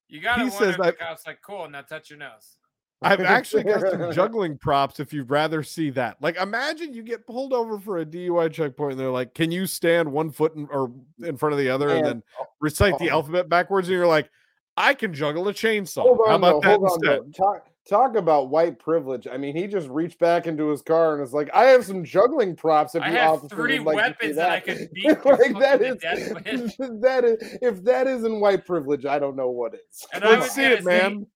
You 0.08 0.20
gotta 0.20 0.44
He 0.44 0.50
wonder 0.50 0.64
says 0.64 0.70
if 0.74 0.76
the 0.78 0.84
I- 0.84 0.92
cop's 0.92 1.26
like, 1.26 1.38
cool, 1.42 1.68
now 1.68 1.82
touch 1.82 2.10
your 2.10 2.18
nose. 2.18 2.56
I've 3.02 3.20
actually 3.20 3.64
got 3.64 3.80
some 3.80 4.12
juggling 4.12 4.58
props 4.58 5.00
if 5.00 5.12
you'd 5.12 5.30
rather 5.30 5.62
see 5.62 5.90
that. 5.90 6.16
Like, 6.20 6.36
imagine 6.36 6.94
you 6.94 7.02
get 7.02 7.26
pulled 7.26 7.52
over 7.52 7.78
for 7.78 7.98
a 7.98 8.06
DUI 8.06 8.52
checkpoint 8.52 8.92
and 8.92 9.00
they're 9.00 9.10
like, 9.10 9.34
Can 9.34 9.50
you 9.50 9.66
stand 9.66 10.10
one 10.10 10.30
foot 10.30 10.54
in, 10.54 10.68
or 10.70 10.92
in 11.22 11.36
front 11.36 11.52
of 11.52 11.58
the 11.58 11.68
other 11.68 11.90
and 11.90 12.04
then 12.04 12.22
recite 12.60 12.98
the 12.98 13.10
oh. 13.10 13.14
alphabet 13.14 13.48
backwards? 13.48 13.88
And 13.88 13.96
you're 13.96 14.06
like, 14.06 14.30
I 14.76 14.94
can 14.94 15.12
juggle 15.12 15.48
a 15.48 15.54
chainsaw. 15.54 16.02
Hold 16.02 16.20
How 16.26 16.36
about 16.36 16.62
that 16.62 16.80
instead? 16.80 17.34
Talk, 17.34 17.66
talk 17.88 18.16
about 18.16 18.50
white 18.50 18.78
privilege. 18.78 19.26
I 19.26 19.36
mean, 19.36 19.56
he 19.56 19.66
just 19.66 19.88
reached 19.88 20.18
back 20.18 20.46
into 20.46 20.68
his 20.68 20.82
car 20.82 21.14
and 21.14 21.22
is 21.22 21.32
like, 21.32 21.50
"I 21.54 21.64
have 21.66 21.84
some 21.84 22.04
juggling 22.04 22.54
props." 22.56 22.94
If 22.94 23.02
I 23.02 23.10
you 23.10 23.16
have 23.16 23.48
three 23.48 23.78
like 23.78 23.96
weapons 23.96 24.36
that 24.36 24.50
I 24.50 24.60
could 24.60 24.90
beat 24.94 25.24
like 25.24 25.58
that 25.58 25.82
is 25.82 25.94
to 25.94 26.00
death 26.00 26.34
with. 26.34 26.76
that 27.02 27.24
is 27.24 27.58
if 27.60 27.82
that 27.84 28.06
isn't 28.06 28.40
white 28.40 28.64
privilege, 28.64 29.04
I 29.04 29.18
don't 29.18 29.36
know 29.36 29.50
what 29.50 29.74
is. 29.74 30.06
And 30.12 30.22
Let's 30.24 30.44
was 30.44 30.50
see 30.52 30.64
it, 30.64 30.84
man. 30.84 31.26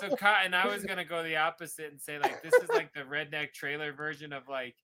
So, 0.00 0.14
Cotton, 0.16 0.54
I 0.54 0.66
was 0.66 0.84
gonna 0.84 1.04
go 1.04 1.22
the 1.22 1.36
opposite 1.36 1.90
and 1.90 2.00
say 2.00 2.18
like 2.18 2.42
this 2.42 2.54
is 2.54 2.68
like 2.70 2.92
the 2.94 3.00
redneck 3.00 3.52
trailer 3.52 3.92
version 3.92 4.32
of 4.32 4.48
like, 4.48 4.76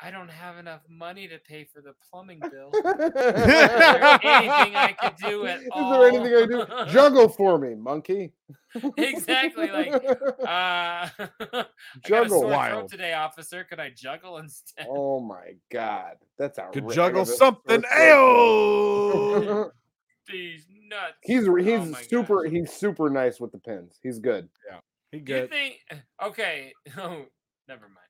I 0.00 0.12
don't 0.12 0.30
have 0.30 0.58
enough 0.58 0.82
money 0.88 1.26
to 1.26 1.38
pay 1.38 1.64
for 1.64 1.80
the 1.80 1.92
plumbing 2.08 2.38
bill. 2.52 2.70
Is 2.72 2.82
there 3.12 4.20
anything 4.22 4.76
I 4.76 4.92
could 4.98 5.16
do 5.16 5.44
at 5.48 5.60
Is 5.62 5.68
all? 5.72 5.90
there 6.00 6.08
anything 6.08 6.34
I 6.34 6.46
do? 6.86 6.92
Juggle 6.92 7.28
for 7.36 7.58
me, 7.58 7.74
monkey. 7.74 8.32
exactly. 8.96 9.68
Like, 9.70 9.92
uh, 9.92 10.06
I 10.46 11.10
got 11.20 11.64
a 11.64 11.66
Juggle. 12.04 12.40
sore 12.42 12.50
Wild. 12.50 12.90
today, 12.90 13.12
officer. 13.14 13.64
Could 13.64 13.80
I 13.80 13.90
juggle 13.90 14.38
instead? 14.38 14.86
Oh 14.88 15.18
my 15.20 15.54
god, 15.70 16.16
that's 16.38 16.58
outrageous. 16.60 16.88
Could 16.88 16.94
juggle 16.94 17.24
something. 17.26 17.82
Ayo! 17.92 19.70
These 20.30 20.66
nuts. 20.88 21.14
He's 21.22 21.48
Oh 21.48 21.56
he's 21.56 21.90
my 21.90 22.02
super 22.02 22.44
gosh. 22.44 22.52
he's 22.52 22.72
super 22.72 23.10
nice 23.10 23.40
with 23.40 23.50
the 23.50 23.58
pins. 23.58 23.98
He's 24.02 24.18
good. 24.18 24.48
Yeah, 24.70 24.78
he 25.10 25.18
Do 25.20 25.34
you 25.34 25.46
think? 25.48 25.80
Okay. 26.22 26.72
Oh, 26.98 27.24
never 27.66 27.86
mind. 27.88 28.07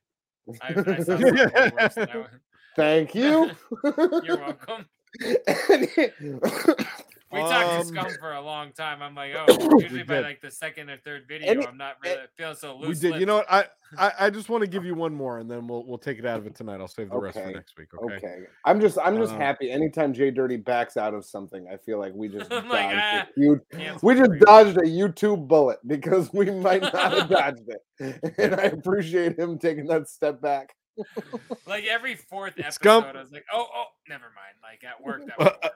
I, 0.60 0.76
I 0.86 1.00
saw 1.00 1.18
something 1.18 1.70
worse 1.72 1.94
than 1.94 2.06
that 2.06 2.20
one. 2.20 2.40
Thank 2.76 3.14
you. 3.14 3.50
You're 4.22 4.38
welcome. 4.38 4.86
We 7.30 7.40
talked 7.40 7.70
to 7.70 7.78
Um, 7.80 7.84
Scum 7.84 8.06
for 8.18 8.32
a 8.32 8.40
long 8.40 8.72
time. 8.72 9.02
I'm 9.02 9.14
like, 9.14 9.32
oh, 9.36 9.78
usually 9.80 10.02
by 10.02 10.20
like 10.20 10.40
the 10.40 10.50
second 10.50 10.88
or 10.88 10.96
third 10.96 11.28
video, 11.28 11.50
Any- 11.50 11.66
I'm 11.66 11.76
not 11.76 11.96
really 12.02 12.22
feeling 12.36 12.56
so 12.56 12.74
loose. 12.76 12.80
We 12.80 12.88
loose. 12.88 13.00
did. 13.00 13.20
You 13.20 13.26
know 13.26 13.36
what? 13.36 13.46
I, 13.50 13.66
I 13.98 14.12
I 14.20 14.30
just 14.30 14.48
want 14.48 14.62
to 14.62 14.66
give 14.66 14.84
you 14.84 14.94
one 14.94 15.14
more, 15.14 15.38
and 15.38 15.50
then 15.50 15.66
we'll 15.66 15.84
we'll 15.86 15.98
take 15.98 16.18
it 16.18 16.24
out 16.26 16.38
of 16.38 16.46
it 16.46 16.54
tonight. 16.54 16.80
I'll 16.80 16.88
save 16.88 17.10
the 17.10 17.18
rest 17.18 17.38
for 17.38 17.50
next 17.50 17.76
week. 17.76 17.88
Okay. 18.02 18.14
Okay. 18.16 18.38
I'm 18.64 18.80
just 18.80 18.98
I'm 19.02 19.18
just 19.18 19.34
Uh, 19.34 19.38
happy 19.38 19.70
anytime 19.70 20.14
Jay 20.14 20.30
Dirty 20.30 20.56
backs 20.56 20.96
out 20.96 21.12
of 21.14 21.24
something, 21.24 21.66
I 21.70 21.76
feel 21.76 21.98
like 21.98 22.14
we 22.14 22.28
just 22.28 22.48
dodged 22.50 22.68
like, 22.68 22.94
a 22.94 23.00
ah, 23.00 23.26
huge 23.36 23.60
we 24.02 24.14
just 24.14 24.30
for 24.30 24.38
dodged 24.38 24.76
a 24.78 24.82
YouTube 24.82 25.48
bullet 25.48 25.78
because 25.86 26.32
we 26.32 26.50
might 26.50 26.82
not 26.82 26.94
have 26.94 27.28
dodged 27.30 27.68
it. 27.68 28.34
And 28.38 28.54
I 28.54 28.64
appreciate 28.64 29.38
him 29.38 29.58
taking 29.58 29.86
that 29.88 30.08
step 30.08 30.40
back. 30.40 30.74
Like 31.66 31.84
every 31.84 32.16
fourth 32.16 32.54
episode, 32.58 32.72
Scum- 32.72 33.04
I 33.04 33.20
was 33.20 33.30
like, 33.30 33.44
oh, 33.52 33.66
oh, 33.72 33.84
never 34.08 34.24
mind. 34.24 34.56
Like 34.62 34.82
at 34.84 35.02
work, 35.04 35.22
that 35.38 35.72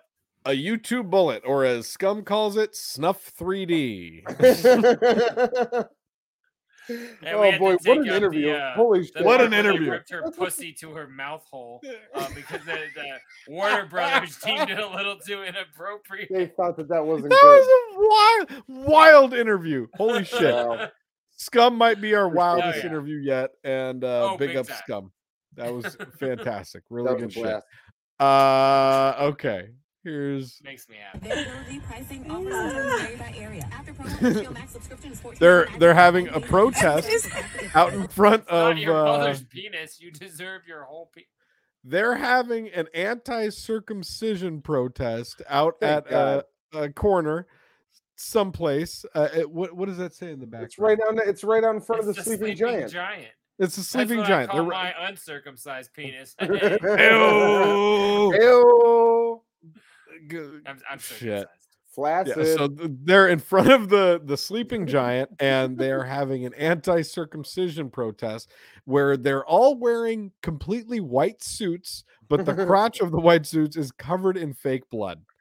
Would 0.46 0.50
work. 0.50 0.56
A 0.56 0.58
YouTube 0.58 1.10
bullet, 1.10 1.42
or 1.44 1.64
as 1.64 1.88
Scum 1.88 2.22
calls 2.22 2.56
it, 2.56 2.74
Snuff 2.76 3.32
3D. 3.38 4.24
And 6.88 7.40
we 7.40 7.46
oh 7.46 7.58
boy, 7.58 7.76
what 7.84 7.98
an 7.98 7.98
out 7.98 8.04
the, 8.06 8.16
interview. 8.16 8.50
uh, 8.50 8.74
Holy 8.74 9.04
shit. 9.04 9.24
What 9.24 9.40
an 9.40 9.50
where 9.52 9.62
they 9.62 9.68
interview. 9.68 9.90
Ripped 9.92 10.10
her 10.10 10.30
pussy 10.32 10.72
to 10.80 10.90
her 10.90 11.06
mouth 11.06 11.44
hole 11.50 11.80
uh, 12.14 12.28
because 12.34 12.64
the, 12.66 12.72
the 12.94 13.52
Warner 13.52 13.86
Brothers 13.86 14.36
deemed 14.38 14.68
it 14.68 14.78
a 14.80 14.88
little 14.88 15.16
too 15.16 15.44
inappropriate. 15.44 16.28
They 16.30 16.46
thought 16.46 16.76
that 16.78 16.88
that 16.88 17.06
wasn't 17.06 17.30
That 17.30 17.40
good. 17.40 17.60
was 17.96 18.48
a 18.50 18.64
wild, 18.74 18.86
wild 18.88 19.34
interview. 19.34 19.86
Holy 19.94 20.24
shit. 20.24 20.52
Wow. 20.54 20.88
Scum 21.36 21.76
might 21.76 22.00
be 22.00 22.14
our 22.16 22.28
wildest 22.28 22.78
yeah. 22.80 22.86
interview 22.86 23.18
yet. 23.18 23.50
And 23.62 24.02
uh, 24.02 24.32
Oh, 24.32 24.36
big, 24.36 24.48
big 24.50 24.56
up 24.56 24.66
time. 24.66 24.76
Scum. 24.84 25.12
That 25.54 25.72
was 25.72 25.96
fantastic. 26.18 26.82
Really 26.90 27.06
That 27.06 27.14
was 27.14 27.22
a 27.22 27.26
good 27.26 27.32
shit. 27.32 27.62
Uh, 28.18 29.14
okay. 29.20 29.68
Here's 30.04 30.60
Makes 30.64 30.88
me 30.88 30.96
happy. 30.96 31.30
Availability, 31.30 31.78
pricing, 31.80 32.30
offers 32.30 33.00
vary 33.02 33.16
by 33.16 33.32
area. 33.38 33.68
After 33.72 33.92
promo, 33.94 34.08
HBO 34.44 34.52
Max 34.54 34.72
subscription 34.72 35.12
is 35.12 35.20
$14.99 35.20 35.38
they're 35.38 35.68
they're 35.78 35.94
having 35.94 36.28
a 36.28 36.40
protest 36.40 37.28
out 37.74 37.92
in 37.94 38.08
front 38.08 38.46
of 38.48 38.78
your 38.78 38.96
uh, 38.96 39.04
mother's 39.18 39.44
penis. 39.44 40.00
You 40.00 40.10
deserve 40.10 40.62
your 40.66 40.82
whole 40.84 41.10
penis. 41.14 41.28
they're 41.84 42.16
having 42.16 42.68
an 42.70 42.86
anti-circumcision 42.94 44.60
protest 44.62 45.40
out 45.48 45.74
Thank 45.80 46.06
at 46.06 46.12
a, 46.12 46.44
a 46.74 46.88
corner 46.90 47.46
someplace. 48.16 49.04
Uh, 49.14 49.28
it, 49.34 49.50
what 49.50 49.72
what 49.76 49.86
does 49.88 49.98
that 49.98 50.14
say 50.14 50.32
in 50.32 50.40
the 50.40 50.46
back? 50.46 50.62
It's 50.64 50.78
right 50.80 50.98
on 51.08 51.14
the, 51.16 51.22
it's 51.22 51.44
right 51.44 51.62
out 51.62 51.74
in 51.76 51.80
front 51.80 52.00
of 52.00 52.06
the 52.06 52.12
It's 52.20 52.24
sleeping, 52.24 52.56
giant. 52.56 52.90
giant. 52.92 53.28
It's 53.58 53.76
a 53.76 53.80
That's 53.80 53.88
sleeping 53.90 54.18
what 54.18 54.26
giant. 54.26 54.50
I 54.50 54.54
call 54.54 54.62
They're 54.62 54.70
my 54.72 54.94
uncircumcised 55.06 55.92
penis. 55.92 56.34
Ew. 56.40 56.48
Ew. 56.50 58.32
G- 60.28 60.60
I'm, 60.66 60.78
I'm 60.90 60.98
Shit. 60.98 61.46
Flaccid. 61.94 62.36
Yeah, 62.38 62.54
so 62.56 62.68
they're 62.70 63.28
in 63.28 63.38
front 63.38 63.70
of 63.70 63.90
the 63.90 64.20
the 64.24 64.36
sleeping 64.36 64.86
giant 64.86 65.28
and 65.40 65.76
they're 65.76 66.04
having 66.04 66.46
an 66.46 66.54
anti-circumcision 66.54 67.90
protest 67.90 68.50
where 68.86 69.18
they're 69.18 69.44
all 69.44 69.76
wearing 69.76 70.32
completely 70.42 71.00
white 71.00 71.42
suits 71.42 72.04
but 72.30 72.46
the 72.46 72.54
crotch 72.66 73.00
of 73.00 73.10
the 73.10 73.20
white 73.20 73.44
suits 73.44 73.76
is 73.76 73.92
covered 73.92 74.38
in 74.38 74.54
fake 74.54 74.88
blood 74.88 75.20
now, 75.20 75.31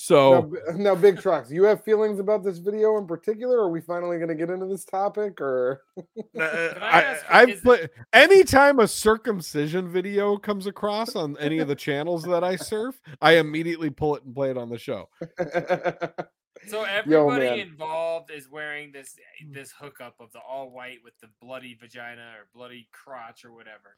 so 0.00 0.42
B- 0.42 0.58
now, 0.76 0.94
Big 0.94 1.16
Trox. 1.16 1.50
You 1.50 1.64
have 1.64 1.82
feelings 1.82 2.20
about 2.20 2.44
this 2.44 2.58
video 2.58 2.96
in 2.98 3.06
particular? 3.06 3.58
Are 3.58 3.68
we 3.70 3.80
finally 3.80 4.16
going 4.18 4.28
to 4.28 4.34
get 4.34 4.48
into 4.48 4.66
this 4.66 4.84
topic, 4.84 5.40
or 5.40 5.82
uh, 5.98 6.42
I 6.42 6.78
I, 6.80 7.02
ask, 7.02 7.24
I've 7.28 7.48
is- 7.50 7.60
put 7.60 7.90
anytime 8.12 8.78
a 8.78 8.86
circumcision 8.86 9.90
video 9.90 10.36
comes 10.36 10.66
across 10.66 11.16
on 11.16 11.36
any 11.38 11.58
of 11.58 11.66
the 11.68 11.74
channels 11.74 12.22
that 12.24 12.44
I 12.44 12.56
surf, 12.56 13.00
I 13.20 13.32
immediately 13.38 13.90
pull 13.90 14.14
it 14.16 14.22
and 14.24 14.34
play 14.34 14.50
it 14.50 14.56
on 14.58 14.68
the 14.70 14.78
show. 14.78 15.08
So 16.66 16.82
everybody 16.82 17.44
man. 17.46 17.58
involved 17.60 18.32
is 18.32 18.50
wearing 18.50 18.90
this 18.90 19.14
this 19.52 19.70
hookup 19.70 20.16
of 20.18 20.32
the 20.32 20.40
all 20.40 20.70
white 20.72 20.98
with 21.04 21.14
the 21.22 21.28
bloody 21.40 21.78
vagina 21.80 22.32
or 22.36 22.48
bloody 22.52 22.88
crotch 22.92 23.44
or 23.44 23.52
whatever. 23.54 23.96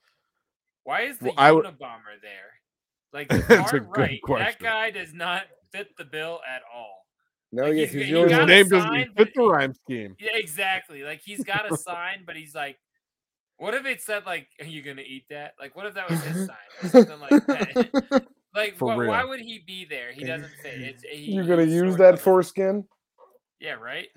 Why 0.85 1.03
is 1.03 1.19
the 1.19 1.25
Well, 1.29 1.35
I 1.39 1.53
would- 1.53 1.65
Unabomber 1.65 2.21
there? 2.21 2.53
Like 3.13 3.29
the 3.31 3.39
That's 3.39 3.51
a 3.51 3.57
far 3.57 3.81
good 3.81 3.99
right, 3.99 4.21
that 4.39 4.59
guy 4.59 4.91
does 4.91 5.13
not 5.13 5.43
fit 5.73 5.89
the 5.99 6.05
bill 6.05 6.41
at 6.49 6.63
all. 6.75 7.05
no? 7.53 7.65
Like, 7.65 7.75
yeah, 7.75 7.81
he's 7.87 7.93
because 7.93 8.03
got- 8.03 8.09
you 8.11 8.17
you 8.17 8.23
His 8.23 8.31
got 8.33 8.43
a 8.43 8.47
name 8.47 8.69
doesn't 8.69 8.89
sign, 8.89 9.13
fit 9.17 9.35
the 9.35 9.43
rhyme 9.43 9.75
scheme. 9.75 10.17
Yeah, 10.21 10.31
exactly. 10.37 11.03
Like 11.03 11.21
he's 11.25 11.43
got 11.45 11.71
a 11.73 11.77
sign, 11.89 12.23
but 12.27 12.37
he's 12.37 12.55
like, 12.55 12.79
what 13.59 13.75
if 13.75 13.85
it 13.85 14.01
said 14.01 14.25
like, 14.27 14.49
"Are 14.61 14.65
you 14.67 14.83
gonna 14.83 15.03
eat 15.03 15.25
that?" 15.31 15.53
Like, 15.61 15.77
what 15.77 15.87
if 15.87 15.95
that 15.95 16.09
was 16.09 16.21
his 16.23 16.47
sign 16.47 16.57
or 16.83 16.89
something 16.89 17.21
like 17.21 17.47
that? 17.47 18.27
like, 18.55 18.77
For 18.77 18.95
wh- 18.95 19.09
why 19.09 19.25
would 19.25 19.41
he 19.41 19.63
be 19.67 19.85
there? 19.85 20.13
He 20.13 20.25
doesn't 20.25 20.51
fit. 20.63 20.81
It's, 20.81 21.05
eh, 21.05 21.15
he, 21.17 21.33
You're 21.33 21.45
gonna 21.45 21.65
he's 21.67 21.75
use 21.75 21.97
that 21.97 22.15
of- 22.15 22.21
foreskin? 22.23 22.85
Yeah, 23.61 23.73
right. 23.75 24.09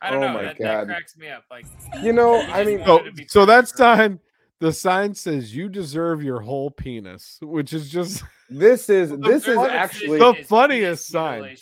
I 0.00 0.08
don't 0.10 0.22
Oh 0.24 0.28
know. 0.28 0.32
my 0.32 0.42
that, 0.44 0.58
God. 0.58 0.66
that 0.80 0.86
cracks 0.86 1.14
me 1.18 1.28
up. 1.28 1.44
Like, 1.50 1.66
You 2.02 2.14
know, 2.14 2.40
I 2.40 2.64
mean, 2.64 2.80
wanted 2.80 3.30
So, 3.30 3.44
that's 3.44 3.72
be 3.72 4.18
so 4.60 4.66
that 4.68 4.74
perfect. 4.74 4.84
sign, 4.84 5.10
the 5.10 5.10
sign 5.10 5.14
says 5.14 5.54
you 5.54 5.68
deserve 5.68 6.22
your 6.22 6.40
whole 6.40 6.70
penis, 6.70 7.38
which 7.42 7.72
is 7.72 7.90
just 7.90 8.22
this 8.48 8.88
is 8.88 9.10
this 9.18 9.48
is 9.48 9.58
actually 9.58 10.18
The 10.18 10.34
funniest 10.44 11.08
sign. 11.08 11.56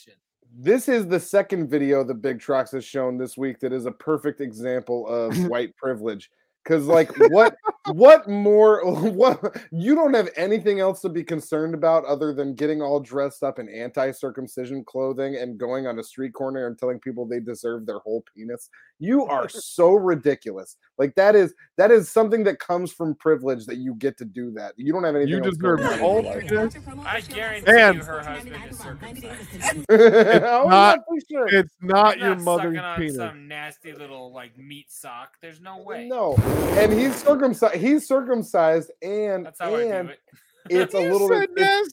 this 0.56 0.88
is 0.88 1.06
the 1.06 1.20
second 1.20 1.68
video 1.68 2.02
that 2.04 2.14
Big 2.14 2.40
Trox 2.40 2.72
has 2.72 2.84
shown 2.84 3.16
this 3.18 3.36
week 3.36 3.60
that 3.60 3.72
is 3.72 3.86
a 3.86 3.92
perfect 3.92 4.40
example 4.40 5.06
of 5.06 5.36
white 5.48 5.76
privilege. 5.76 6.30
Because 6.68 6.86
like 6.86 7.10
what 7.30 7.56
what 7.92 8.28
more 8.28 8.84
what 9.10 9.56
you 9.72 9.94
don't 9.94 10.12
have 10.12 10.28
anything 10.36 10.80
else 10.80 11.00
to 11.00 11.08
be 11.08 11.24
concerned 11.24 11.72
about 11.74 12.04
other 12.04 12.34
than 12.34 12.54
getting 12.54 12.82
all 12.82 13.00
dressed 13.00 13.42
up 13.42 13.58
in 13.58 13.70
anti-circumcision 13.70 14.84
clothing 14.84 15.36
and 15.36 15.56
going 15.56 15.86
on 15.86 15.98
a 15.98 16.02
street 16.02 16.34
corner 16.34 16.66
and 16.66 16.78
telling 16.78 16.98
people 16.98 17.24
they 17.24 17.40
deserve 17.40 17.86
their 17.86 18.00
whole 18.00 18.22
penis. 18.34 18.68
You 18.98 19.24
are 19.24 19.48
so 19.48 19.92
ridiculous. 19.94 20.76
Like 20.98 21.14
that 21.14 21.34
is 21.34 21.54
that 21.78 21.90
is 21.90 22.10
something 22.10 22.44
that 22.44 22.58
comes 22.58 22.92
from 22.92 23.14
privilege 23.14 23.64
that 23.64 23.78
you 23.78 23.94
get 23.94 24.18
to 24.18 24.26
do 24.26 24.50
that. 24.52 24.74
You 24.76 24.92
don't 24.92 25.04
have 25.04 25.16
anything 25.16 25.32
you 25.32 25.42
else 25.44 25.56
deserve 25.56 25.78
going 25.78 26.00
all 26.02 26.22
your 26.22 26.34
life. 26.34 26.48
penis. 26.48 26.74
I 27.06 27.20
guarantee 27.22 27.70
And- 27.72 27.96
you, 27.96 28.04
her 28.04 28.20
husband 28.22 28.56
is 28.70 28.78
circumcised. 28.78 29.76
I'm 29.78 29.84
oh, 29.88 30.68
not- 30.68 30.98
sure. 31.30 31.48
It's 31.48 31.74
not 31.80 32.14
He's 32.16 32.24
your 32.24 32.36
mother's 32.36 32.76
sucking 32.76 33.00
penis. 33.00 33.16
some 33.16 33.48
nasty 33.48 33.92
little 33.92 34.32
like 34.34 34.58
meat 34.58 34.90
sock. 34.90 35.36
There's 35.40 35.60
no 35.60 35.80
uh, 35.80 35.84
way. 35.84 36.08
No, 36.08 36.36
and 36.78 36.92
he's 36.92 37.16
circumcised. 37.16 37.76
He's 37.76 38.06
circumcised, 38.06 38.90
and 39.02 39.46
That's 39.46 39.60
how 39.60 39.74
I 39.74 39.82
do 39.82 39.90
and 39.90 40.10
it. 40.10 40.18
it's 40.70 40.94
a 40.94 41.00
little 41.00 41.28
bit. 41.28 41.50
said 41.56 41.58
it's- 41.58 41.92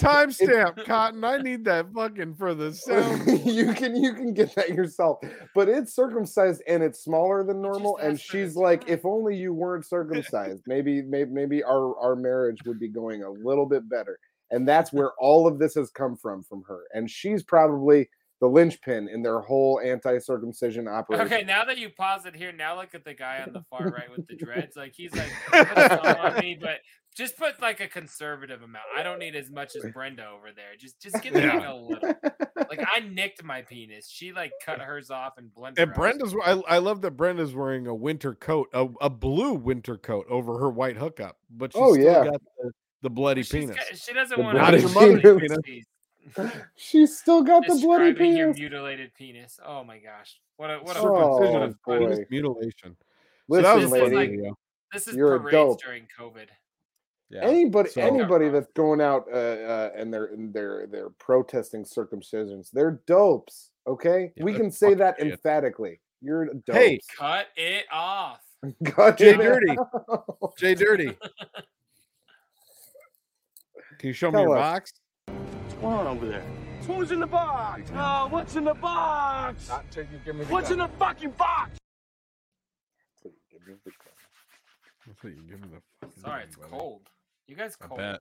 Timestamp, 0.00 0.84
Cotton. 0.86 1.22
I 1.22 1.38
need 1.38 1.64
that 1.66 1.92
fucking 1.94 2.34
for 2.34 2.52
the 2.52 2.72
sound. 2.72 3.26
you 3.46 3.72
can 3.74 3.94
you 3.94 4.12
can 4.12 4.34
get 4.34 4.52
that 4.56 4.70
yourself, 4.70 5.18
but 5.54 5.68
it's 5.68 5.94
circumcised 5.94 6.62
and 6.66 6.82
it's 6.82 7.04
smaller 7.04 7.44
than 7.44 7.62
normal. 7.62 7.98
And 7.98 8.14
asked 8.14 8.26
for 8.26 8.36
the 8.36 8.44
she's 8.44 8.56
like, 8.56 8.86
time. 8.86 8.94
if 8.94 9.04
only 9.04 9.36
you 9.36 9.54
weren't 9.54 9.86
circumcised, 9.86 10.64
maybe 10.66 11.02
maybe 11.02 11.30
maybe 11.30 11.62
our 11.62 11.96
our 12.00 12.16
marriage 12.16 12.58
would 12.66 12.80
be 12.80 12.88
going 12.88 13.22
a 13.22 13.30
little 13.30 13.66
bit 13.66 13.88
better. 13.88 14.18
And 14.50 14.66
that's 14.68 14.92
where 14.92 15.12
all 15.20 15.46
of 15.46 15.58
this 15.60 15.74
has 15.74 15.90
come 15.90 16.16
from 16.16 16.42
from 16.42 16.64
her. 16.66 16.80
And 16.92 17.08
she's 17.08 17.44
probably 17.44 18.08
the 18.40 18.46
linchpin 18.48 19.08
in 19.08 19.22
their 19.22 19.40
whole 19.40 19.80
anti-circumcision 19.84 20.88
operation. 20.88 21.26
Okay, 21.26 21.44
now 21.44 21.64
that 21.64 21.78
you 21.78 21.88
pause 21.90 22.26
it 22.26 22.34
here, 22.34 22.52
now 22.52 22.76
look 22.76 22.94
at 22.94 23.04
the 23.04 23.14
guy 23.14 23.42
on 23.46 23.52
the 23.52 23.62
far 23.70 23.88
right 23.88 24.10
with 24.14 24.26
the 24.26 24.34
dreads. 24.36 24.76
Like 24.76 24.92
he's 24.94 25.12
like, 25.14 25.30
on 26.18 26.38
me, 26.40 26.58
but 26.60 26.78
just 27.16 27.36
put 27.38 27.60
like 27.62 27.80
a 27.80 27.86
conservative 27.86 28.62
amount. 28.62 28.84
I 28.96 29.02
don't 29.04 29.18
need 29.20 29.36
as 29.36 29.50
much 29.50 29.76
as 29.76 29.84
Brenda 29.92 30.26
over 30.28 30.48
there. 30.54 30.74
Just 30.78 31.00
just 31.00 31.22
give 31.22 31.32
me 31.34 31.42
like 31.42 31.52
Yeah. 31.62 31.72
a 31.72 31.74
little. 31.74 32.14
Like 32.68 32.84
I 32.92 33.00
nicked 33.00 33.44
my 33.44 33.62
penis. 33.62 34.08
She 34.10 34.32
like 34.32 34.50
cut 34.64 34.80
hers 34.80 35.10
off 35.10 35.34
and 35.38 35.54
blended. 35.54 35.80
And 35.88 35.94
Brenda's, 35.94 36.34
I, 36.44 36.52
I 36.68 36.78
love 36.78 37.02
that 37.02 37.12
Brenda's 37.12 37.54
wearing 37.54 37.86
a 37.86 37.94
winter 37.94 38.34
coat, 38.34 38.68
a, 38.72 38.88
a 39.00 39.08
blue 39.10 39.52
winter 39.54 39.96
coat 39.96 40.26
over 40.28 40.58
her 40.58 40.70
white 40.70 40.96
hookup, 40.96 41.36
but 41.50 41.72
she's 41.72 41.80
Oh, 41.80 41.92
still 41.94 42.04
yeah. 42.04 42.24
got 42.32 42.42
the, 42.62 42.70
the 43.02 43.10
bloody 43.10 43.42
She's 43.42 43.52
penis. 43.52 43.76
got- 43.76 43.96
she 43.98 44.12
doesn't 44.12 44.36
The 44.36 44.42
want 44.42 44.58
bloody 44.58 44.80
to 45.22 45.38
penis. 45.38 45.84
She's 46.76 47.18
still 47.18 47.42
got 47.42 47.66
the 47.66 47.74
bloody 47.80 48.10
describing 48.12 48.36
your 48.36 48.46
penis. 48.54 48.58
mutilated 48.60 49.14
penis. 49.14 49.60
Oh 49.64 49.84
my 49.84 49.98
gosh, 49.98 50.40
what 50.56 50.70
a 50.70 50.78
what 50.78 50.96
a 50.96 51.00
Circumcision 51.00 51.62
Oh, 51.62 51.64
is 51.66 51.74
penis 51.86 52.18
boy. 52.18 52.26
mutilation. 52.30 52.96
So 52.96 52.96
Listen, 53.48 53.62
that 53.64 53.74
was 53.76 53.84
a 53.84 53.88
This 53.88 54.02
is 54.06 54.12
like- 54.12 54.54
This 54.92 55.08
is 55.08 55.16
You're 55.16 55.34
a 55.34 55.40
parades 55.40 55.52
dope. 55.52 55.82
during 55.82 56.06
COVID. 56.18 56.48
Yeah. 57.30 57.40
Anybody, 57.42 57.90
So- 57.90 58.00
anybody 58.02 58.48
that's 58.48 58.70
going 58.74 59.00
out 59.00 59.26
uh, 59.30 59.36
uh, 59.36 59.90
and 59.96 60.12
they're 60.12 60.26
and 60.26 60.52
they're 60.54 60.86
they're 60.86 61.10
protesting 61.10 61.84
circumcisions, 61.84 62.70
they're 62.70 63.00
dopes. 63.06 63.70
Okay, 63.86 64.32
Yeah, 64.36 64.44
we 64.44 64.54
can 64.54 64.70
say 64.70 64.94
that 64.94 65.16
shit. 65.18 65.32
emphatically. 65.32 66.00
You're 66.22 66.44
a 66.44 66.54
dope. 66.54 66.74
Hey, 66.76 67.00
Cut 67.18 67.48
it 67.56 67.84
off. 67.92 68.40
God 68.82 69.18
Jay. 69.18 69.34
Dirty, 69.34 69.76
Jay 70.58 70.74
Dirty. 70.84 71.16
Can 73.98 74.08
you 74.08 74.12
show 74.14 74.30
me 74.30 74.40
your 74.40 74.56
us. 74.56 74.62
box? 74.62 74.92
What's 75.84 75.96
going 75.96 76.06
on 76.06 76.16
over 76.16 76.26
there? 76.26 76.42
Who's 76.86 77.12
in 77.12 77.20
the 77.20 77.26
box? 77.26 77.90
Oh, 77.94 78.26
what's 78.30 78.56
in 78.56 78.64
the 78.64 78.72
box? 78.72 79.68
What's 80.48 80.70
in 80.70 80.78
the 80.78 80.88
fucking 80.98 81.30
box? 81.32 81.78
That's 83.22 83.24
what 85.22 85.32
you 85.34 85.42
give 85.46 85.60
me 85.60 85.68
the 85.74 85.82
fucking 86.00 86.22
Sorry, 86.22 86.40
gun, 86.40 86.48
it's 86.48 86.56
buddy. 86.56 86.70
cold. 86.70 87.02
You 87.46 87.56
guys 87.56 87.76
I 87.82 87.86
cold? 87.86 87.98
bet. 87.98 88.20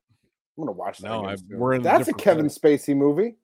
I'm 0.58 0.66
gonna 0.66 0.74
watch 0.74 0.98
that. 0.98 1.08
No, 1.08 1.24
I- 1.24 1.36
soon. 1.36 1.58
we're 1.58 1.74
in 1.76 1.82
That's 1.84 2.02
a 2.10 2.12
different 2.12 2.18
Kevin 2.22 2.46
Spacey 2.48 2.96
movie. 2.98 3.36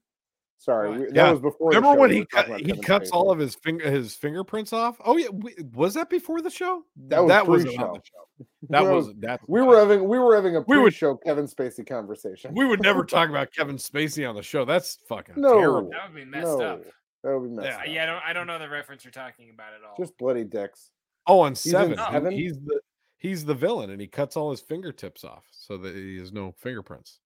Sorry, 0.61 0.89
What? 0.89 0.99
we, 0.99 1.05
that 1.05 1.15
Yeah. 1.15 1.31
was 1.31 1.39
before. 1.39 1.71
the 1.71 1.77
Remember 1.77 1.95
show. 1.95 2.01
when 2.01 2.11
he 2.11 2.25
cut, 2.25 2.47
he 2.47 2.63
Kevin 2.65 2.81
cuts 2.83 3.09
Spacey. 3.09 3.13
all 3.15 3.31
of 3.31 3.39
his 3.39 3.55
finger 3.55 3.89
his 3.89 4.13
fingerprints 4.15 4.73
off? 4.73 4.97
Oh 5.05 5.15
yeah, 5.15 5.29
we, 5.29 5.55
was 5.73 5.93
that 5.93 6.09
before 6.09 6.41
the 6.41 6.49
show? 6.49 6.83
That 7.07 7.21
was 7.21 7.29
that 7.29 7.47
was 7.47 7.63
pre-show. 7.63 7.81
on 7.87 7.93
the 7.93 8.01
show. 8.03 8.45
That 8.69 8.69
That 8.83 8.91
was 8.91 9.07
was- 9.07 9.15
that's 9.19 9.43
We 9.47 9.61
were 9.61 9.77
having 9.79 10.07
we 10.07 10.19
were 10.19 10.35
having 10.35 10.57
a 10.57 10.61
We 10.67 10.77
would- 10.77 10.83
pre-show 10.91 11.15
Kevin 11.15 11.45
Spacey 11.47 11.87
conversation. 11.87 12.53
we 12.53 12.65
would 12.65 12.81
never 12.81 13.03
talk 13.05 13.29
about 13.29 13.53
Kevin 13.53 13.77
Spacey 13.77 14.27
on 14.27 14.35
the 14.35 14.43
show. 14.43 14.65
That's 14.65 14.97
fucking 15.07 15.35
No. 15.37 15.57
terrible. 15.59 15.89
That 15.91 16.11
would 16.11 16.15
be 16.15 16.25
messed 16.25 16.45
no, 16.57 16.59
up. 16.61 16.83
that 17.23 17.39
would 17.39 17.49
be 17.49 17.55
messed 17.55 17.67
Yeah. 17.69 17.77
up. 17.77 17.87
Yeah, 17.87 18.03
I 18.03 18.05
don't 18.05 18.23
I 18.25 18.33
don't 18.33 18.47
know 18.47 18.59
the 18.59 18.67
reference 18.69 19.05
you're 19.05 19.11
talking 19.13 19.49
about 19.51 19.73
at 19.73 19.79
all. 19.87 19.95
Just 19.97 20.17
bloody 20.17 20.43
dicks. 20.43 20.91
Oh, 21.25 21.39
on 21.39 21.53
in 21.53 21.55
seven, 21.55 21.91
he- 21.97 22.11
Seven? 22.11 22.31
he's 22.33 22.59
the 22.59 22.81
he's 23.17 23.45
the 23.45 23.53
villain, 23.55 23.91
and 23.91 24.01
he 24.01 24.07
cuts 24.07 24.35
all 24.35 24.51
his 24.51 24.59
fingertips 24.59 25.23
off 25.23 25.45
so 25.51 25.77
that 25.77 25.95
he 25.95 26.17
has 26.17 26.33
no 26.33 26.53
fingerprints. 26.57 27.19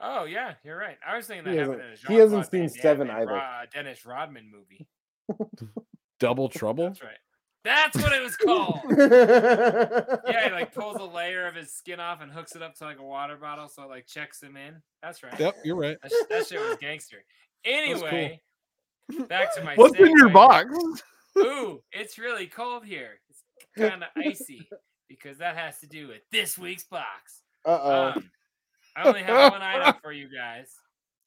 Oh 0.00 0.24
yeah, 0.24 0.54
you're 0.64 0.76
right. 0.78 0.96
I 1.06 1.16
was 1.16 1.26
thinking 1.26 1.44
that 1.44 1.52
He 1.52 1.56
happened 1.58 1.80
in 1.80 1.86
a 1.86 1.90
hasn't- 1.90 2.08
he 2.08 2.14
hasn't 2.16 2.42
Jean-Claude 2.42 2.50
seen 2.50 2.60
Van 2.60 2.68
Damme 2.68 2.82
Seven 2.82 3.10
and 3.10 3.18
either. 3.18 3.32
Ro- 3.32 3.62
Dennis 3.72 4.06
Rodman 4.06 4.50
movie. 4.50 4.86
Double 6.20 6.48
trouble. 6.50 6.84
That's 6.88 7.02
right. 7.02 7.18
That's 7.64 7.96
what 8.00 8.12
it 8.12 8.22
was 8.22 8.36
called. 8.36 8.78
yeah, 8.96 10.44
he 10.46 10.50
like 10.52 10.72
pulls 10.72 10.96
a 11.00 11.04
layer 11.14 11.48
of 11.48 11.56
his 11.56 11.72
skin 11.74 11.98
off 11.98 12.20
and 12.20 12.30
hooks 12.30 12.54
it 12.54 12.62
up 12.62 12.76
to 12.76 12.84
like 12.84 13.00
a 13.00 13.04
water 13.04 13.36
bottle, 13.36 13.66
so 13.68 13.82
it 13.82 13.88
like 13.88 14.06
checks 14.06 14.40
him 14.40 14.56
in. 14.56 14.80
That's 15.02 15.22
right. 15.24 15.38
Yep, 15.38 15.56
you're 15.64 15.74
right. 15.76 15.96
That, 16.02 16.12
sh- 16.12 16.26
that 16.30 16.46
shit 16.46 16.60
was 16.60 16.76
gangster. 16.80 17.16
cool. 17.64 17.74
Anyway, 17.74 18.40
back 19.28 19.52
to 19.56 19.64
my. 19.64 19.74
What's 19.74 19.98
in 19.98 20.06
your 20.16 20.28
segue. 20.28 20.32
box? 20.32 21.02
Ooh, 21.38 21.82
it's 21.90 22.18
really 22.18 22.46
cold 22.46 22.84
here. 22.84 23.18
It's 23.28 23.42
kind 23.76 24.04
of 24.04 24.10
icy 24.16 24.68
because 25.08 25.38
that 25.38 25.56
has 25.56 25.80
to 25.80 25.88
do 25.88 26.06
with 26.06 26.20
this 26.30 26.56
week's 26.56 26.84
box. 26.84 27.42
Uh 27.64 27.78
oh. 27.82 28.12
Um, 28.16 28.30
I 28.96 29.06
only 29.06 29.22
have 29.22 29.52
one 29.52 29.62
item 29.62 29.94
for 30.02 30.12
you 30.12 30.28
guys 30.34 30.70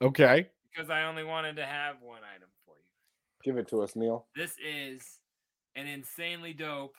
Okay. 0.02 0.48
because 0.74 0.90
I 0.90 1.04
only 1.04 1.24
wanted 1.24 1.56
to 1.58 1.66
have 1.66 1.98
one 2.02 2.22
item 2.36 2.50
for 2.66 2.74
you. 2.76 2.84
Give 3.44 3.58
it 3.58 3.68
to 3.70 3.82
us, 3.82 3.96
Neil. 3.96 4.26
This 4.36 4.54
is 4.66 5.04
an 5.76 5.88
insanely 5.88 6.54
dope 6.54 6.96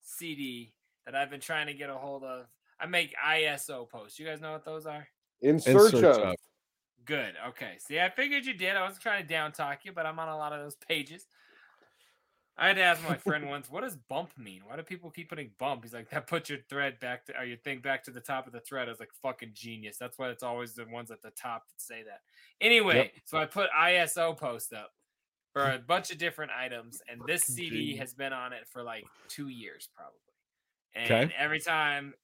CD 0.00 0.72
that 1.06 1.14
I've 1.14 1.30
been 1.30 1.40
trying 1.40 1.66
to 1.66 1.74
get 1.74 1.90
a 1.90 1.94
hold 1.94 2.22
of. 2.24 2.46
I 2.80 2.86
make 2.86 3.14
ISO 3.26 3.88
posts. 3.88 4.18
You 4.18 4.26
guys 4.26 4.40
know 4.40 4.52
what 4.52 4.64
those 4.64 4.86
are? 4.86 5.06
In 5.40 5.56
In 5.56 5.60
search, 5.60 5.92
search 5.92 6.04
of. 6.04 6.18
of. 6.18 6.34
Good. 7.04 7.34
Okay. 7.48 7.74
See, 7.78 7.98
I 8.00 8.10
figured 8.10 8.44
you 8.44 8.54
did. 8.54 8.76
I 8.76 8.82
wasn't 8.82 9.02
trying 9.02 9.22
to 9.22 9.28
down 9.28 9.50
talk 9.52 9.80
you, 9.84 9.92
but 9.92 10.06
I'm 10.06 10.18
on 10.20 10.28
a 10.28 10.36
lot 10.36 10.52
of 10.52 10.60
those 10.60 10.76
pages. 10.76 11.26
I 12.58 12.68
had 12.68 12.76
to 12.76 12.82
ask 12.82 13.02
my 13.08 13.16
friend 13.16 13.48
once, 13.48 13.70
what 13.70 13.82
does 13.82 13.96
bump 13.96 14.30
mean? 14.36 14.62
Why 14.66 14.76
do 14.76 14.82
people 14.82 15.10
keep 15.10 15.30
putting 15.30 15.50
bump? 15.58 15.84
He's 15.84 15.94
like, 15.94 16.10
that 16.10 16.26
puts 16.26 16.50
your 16.50 16.58
thread 16.68 17.00
back 17.00 17.24
to 17.26 17.38
or 17.38 17.44
your 17.44 17.56
thing 17.58 17.80
back 17.80 18.04
to 18.04 18.10
the 18.10 18.20
top 18.20 18.46
of 18.46 18.52
the 18.52 18.60
thread. 18.60 18.88
I 18.88 18.90
was 18.90 19.00
like, 19.00 19.12
fucking 19.22 19.52
genius. 19.54 19.96
That's 19.98 20.18
why 20.18 20.28
it's 20.28 20.42
always 20.42 20.74
the 20.74 20.84
ones 20.86 21.10
at 21.10 21.22
the 21.22 21.30
top 21.30 21.64
that 21.68 21.80
say 21.80 22.02
that. 22.04 22.20
Anyway, 22.60 23.12
so 23.24 23.38
I 23.38 23.46
put 23.46 23.70
ISO 23.70 24.36
post 24.36 24.72
up 24.72 24.92
for 25.52 25.72
a 25.72 25.78
bunch 25.78 26.10
of 26.10 26.18
different 26.18 26.50
items, 26.50 27.02
and 27.10 27.20
this 27.26 27.42
CD 27.42 27.70
Genius. 27.70 27.98
has 28.00 28.14
been 28.14 28.32
on 28.32 28.52
it 28.52 28.66
for 28.70 28.82
like 28.82 29.04
two 29.28 29.48
years 29.48 29.88
probably. 29.94 30.18
And 30.94 31.10
Okay. 31.30 31.34
every 31.38 31.60
time 31.60 32.14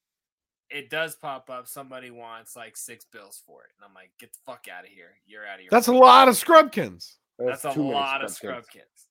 it 0.71 0.91
does 0.91 1.17
pop 1.17 1.49
up, 1.51 1.67
somebody 1.67 2.11
wants 2.11 2.55
like 2.57 2.77
six 2.77 3.05
bills 3.05 3.43
for 3.47 3.63
it. 3.65 3.71
And 3.77 3.85
I'm 3.87 3.95
like, 3.95 4.11
get 4.19 4.33
the 4.33 4.39
fuck 4.47 4.67
out 4.71 4.85
of 4.85 4.91
here. 4.91 5.17
You're 5.27 5.47
out 5.47 5.55
of 5.57 5.61
here. 5.61 5.69
That's 5.71 5.89
a 5.89 5.93
lot 5.93 6.29
of 6.29 6.35
scrubkins. 6.35 7.17
That's, 7.39 7.65
a 7.65 7.73
too 7.73 7.83
many 7.85 7.95
lot 7.95 8.25
of 8.25 8.31
Scrubkins. 8.31 9.08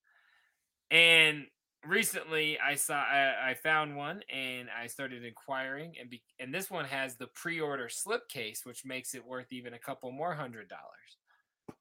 Scrub 0.91 1.01
kits. 1.31 1.35
And 1.35 1.45
recently, 1.85 2.59
I 2.59 2.76
saw 2.76 2.95
I, 2.95 3.51
I 3.51 3.53
found 3.55 3.95
one 3.95 4.22
and 4.34 4.68
I 4.69 4.88
started 4.88 5.23
inquiring, 5.23 5.95
and 5.99 6.09
be, 6.09 6.22
and 6.39 6.53
this 6.53 6.69
one 6.69 6.85
has 6.85 7.15
the 7.15 7.27
pre-order 7.27 7.88
slipcase, 7.89 8.65
which 8.65 8.85
makes 8.85 9.14
it 9.15 9.26
worth 9.26 9.47
even 9.51 9.73
a 9.73 9.80
couple 9.80 10.11
more 10.11 10.34
hundred 10.34 10.69
dollars. 10.69 10.81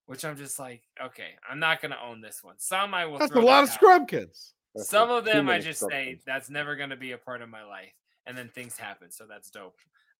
Which 0.06 0.24
I'm 0.24 0.36
just 0.36 0.58
like, 0.58 0.82
okay, 1.04 1.30
I'm 1.48 1.58
not 1.58 1.80
gonna 1.82 1.98
own 2.04 2.20
this 2.20 2.42
one. 2.42 2.54
Some 2.58 2.94
I 2.94 3.06
will. 3.06 3.18
That's 3.18 3.30
a 3.30 3.34
throw 3.34 3.42
the 3.42 3.46
lot 3.46 3.64
of 3.64 3.70
towel. 3.70 4.00
scrubkins. 4.00 4.52
That's 4.74 4.88
Some 4.88 5.10
a- 5.10 5.14
of 5.14 5.24
them 5.24 5.48
I 5.48 5.58
just 5.58 5.82
Scrubkins. 5.82 5.90
say 5.90 6.20
that's 6.26 6.50
never 6.50 6.76
going 6.76 6.90
to 6.90 6.96
be 6.96 7.12
a 7.12 7.18
part 7.18 7.40
of 7.42 7.48
my 7.48 7.64
life, 7.64 7.92
and 8.26 8.36
then 8.36 8.48
things 8.48 8.76
happen, 8.76 9.10
so 9.10 9.24
that's 9.26 9.48
dope. 9.50 9.76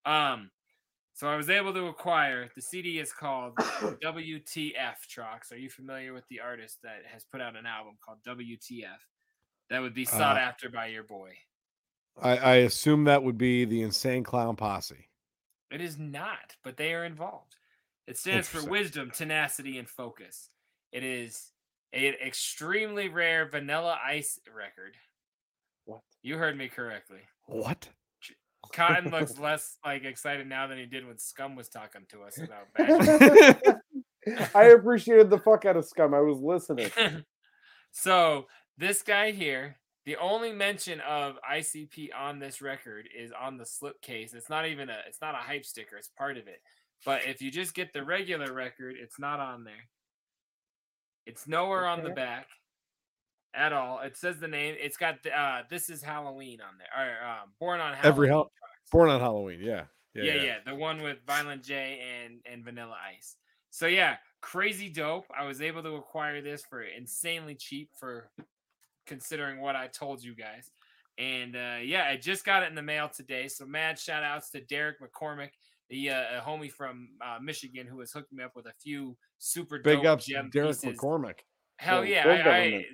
Um, 0.07 0.51
so 1.17 1.27
I 1.29 1.37
was 1.37 1.49
able 1.49 1.73
to 1.73 1.87
acquire 1.87 2.51
the 2.55 2.61
CD 2.61 2.99
is 2.99 3.11
called 3.11 3.55
WTF 3.57 4.97
Trox. 5.09 5.51
Are 5.51 5.57
you 5.57 5.71
familiar 5.71 6.13
with 6.13 6.29
the 6.29 6.41
artist 6.41 6.77
that 6.83 7.03
has 7.11 7.25
put 7.25 7.41
out 7.41 7.57
an 7.57 7.65
album 7.65 7.95
called 8.05 8.19
WTF? 8.27 8.99
That 9.71 9.81
would 9.81 9.95
be 9.95 10.05
sought 10.05 10.37
Uh, 10.37 10.41
after 10.41 10.69
by 10.69 10.89
your 10.89 11.05
boy. 11.05 11.31
I, 12.21 12.37
I 12.37 12.55
assume 12.57 13.05
that 13.05 13.23
would 13.23 13.39
be 13.39 13.65
the 13.65 13.81
insane 13.81 14.25
clown 14.25 14.57
posse. 14.57 15.09
It 15.71 15.81
is 15.81 15.99
not, 15.99 16.55
but 16.63 16.77
they 16.77 16.93
are 16.93 17.07
involved. 17.07 17.57
It 18.07 18.19
stands 18.19 18.47
for 18.47 18.63
wisdom, 18.69 19.11
tenacity, 19.11 19.79
and 19.79 19.89
focus. 19.89 20.51
It 20.93 21.03
is 21.03 21.51
an 21.95 22.15
extremely 22.25 23.09
rare 23.09 23.49
vanilla 23.49 23.99
ice 24.05 24.39
record. 24.55 24.97
What? 25.87 26.03
You 26.23 26.37
heard 26.37 26.59
me 26.59 26.69
correctly. 26.69 27.21
What? 27.47 27.89
Cotton 28.73 29.11
looks 29.11 29.39
less 29.39 29.77
like 29.85 30.05
excited 30.05 30.47
now 30.47 30.67
than 30.67 30.79
he 30.79 30.87
did 30.87 31.07
when 31.07 31.19
Scum 31.19 31.57
was 31.57 31.69
talking 31.69 32.03
to 32.11 32.23
us 32.23 32.39
about 32.39 32.73
Badger. 32.77 33.83
I 34.55 34.65
appreciated 34.65 35.31
the 35.31 35.39
fuck 35.39 35.65
out 35.65 35.77
of 35.77 35.85
scum. 35.85 36.15
I 36.15 36.21
was 36.21 36.39
listening. 36.39 36.91
so 37.93 38.47
this 38.77 39.03
guy 39.03 39.31
here, 39.31 39.77
the 40.05 40.17
only 40.17 40.53
mention 40.53 41.01
of 41.01 41.37
ICP 41.49 42.09
on 42.17 42.39
this 42.39 42.61
record 42.61 43.09
is 43.17 43.33
on 43.33 43.57
the 43.57 43.65
slipcase. 43.65 44.35
It's 44.35 44.51
not 44.51 44.67
even 44.67 44.91
a 44.91 44.99
it's 45.07 45.21
not 45.21 45.35
a 45.35 45.39
hype 45.39 45.65
sticker, 45.65 45.97
it's 45.97 46.09
part 46.09 46.37
of 46.37 46.49
it. 46.49 46.61
But 47.05 47.25
if 47.27 47.41
you 47.41 47.51
just 47.51 47.75
get 47.75 47.93
the 47.93 48.05
regular 48.05 48.53
record, 48.53 48.97
it's 49.01 49.19
not 49.19 49.39
on 49.39 49.65
there. 49.65 49.75
It's 51.27 51.47
nowhere 51.47 51.87
on 51.87 52.03
the 52.03 52.11
back 52.11 52.47
at 53.57 53.73
all. 53.73 54.01
It 54.01 54.17
says 54.17 54.39
the 54.39 54.49
name. 54.49 54.77
It's 54.79 54.97
got 54.97 55.23
the, 55.23 55.39
uh 55.39 55.63
this 55.71 55.91
is 55.91 56.03
Halloween 56.03 56.61
on 56.61 56.79
there. 56.79 56.89
Or 56.97 57.29
um, 57.29 57.51
born 57.59 57.81
on 57.81 57.95
Halloween. 57.95 58.13
Every 58.13 58.29
hell, 58.29 58.51
born 58.93 59.11
on 59.11 59.21
Halloween. 59.21 59.61
Yeah. 59.61 59.85
yeah, 60.15 60.35
yeah, 60.35 60.57
the 60.65 60.75
one 60.75 61.03
with 61.03 61.19
Violent 61.27 61.63
J 61.63 62.01
and 62.25 62.41
and 62.51 62.65
Vanilla 62.65 62.97
Ice. 63.17 63.37
So 63.71 63.87
yeah, 63.87 64.17
crazy 64.41 64.89
dope. 64.89 65.27
I 65.39 65.45
was 65.45 65.61
able 65.61 65.83
to 65.83 65.97
acquire 65.97 66.41
this 66.41 66.63
for 66.69 66.83
insanely 66.83 67.55
cheap 67.55 67.91
for 67.99 68.31
considering 69.07 69.61
what 69.61 69.77
I 69.77 69.87
told 69.89 70.23
you 70.23 70.35
guys. 70.35 70.71
And 71.19 71.57
uh, 71.57 71.77
yeah, 71.83 72.05
I 72.11 72.17
just 72.17 72.45
got 72.45 72.63
it 72.63 72.69
in 72.69 72.75
the 72.75 72.83
mail 72.83 73.09
today. 73.09 73.49
So 73.49 73.65
mad 73.67 73.99
shout 73.99 74.23
outs 74.23 74.51
to 74.51 74.61
Derek 74.61 74.97
McCormick, 75.01 75.51
the 75.89 76.11
uh, 76.11 76.39
a 76.39 76.41
homie 76.41 76.71
from 76.71 77.09
uh, 77.25 77.39
Michigan 77.41 77.87
who 77.87 78.01
has 78.01 78.13
hooked 78.13 78.33
me 78.33 78.45
up 78.45 78.53
with 78.55 78.67
a 78.67 78.75
few 78.83 79.17
super 79.39 79.79
Big 79.79 79.99
dope 80.03 80.07
ups, 80.07 80.27
Derek 80.27 80.53
pieces. 80.53 80.85
McCormick. 80.85 81.41
Hell 81.79 82.05
Yeah, 82.05 82.27
yeah, 82.27 82.49
I, 82.49 82.57
I 82.57 82.85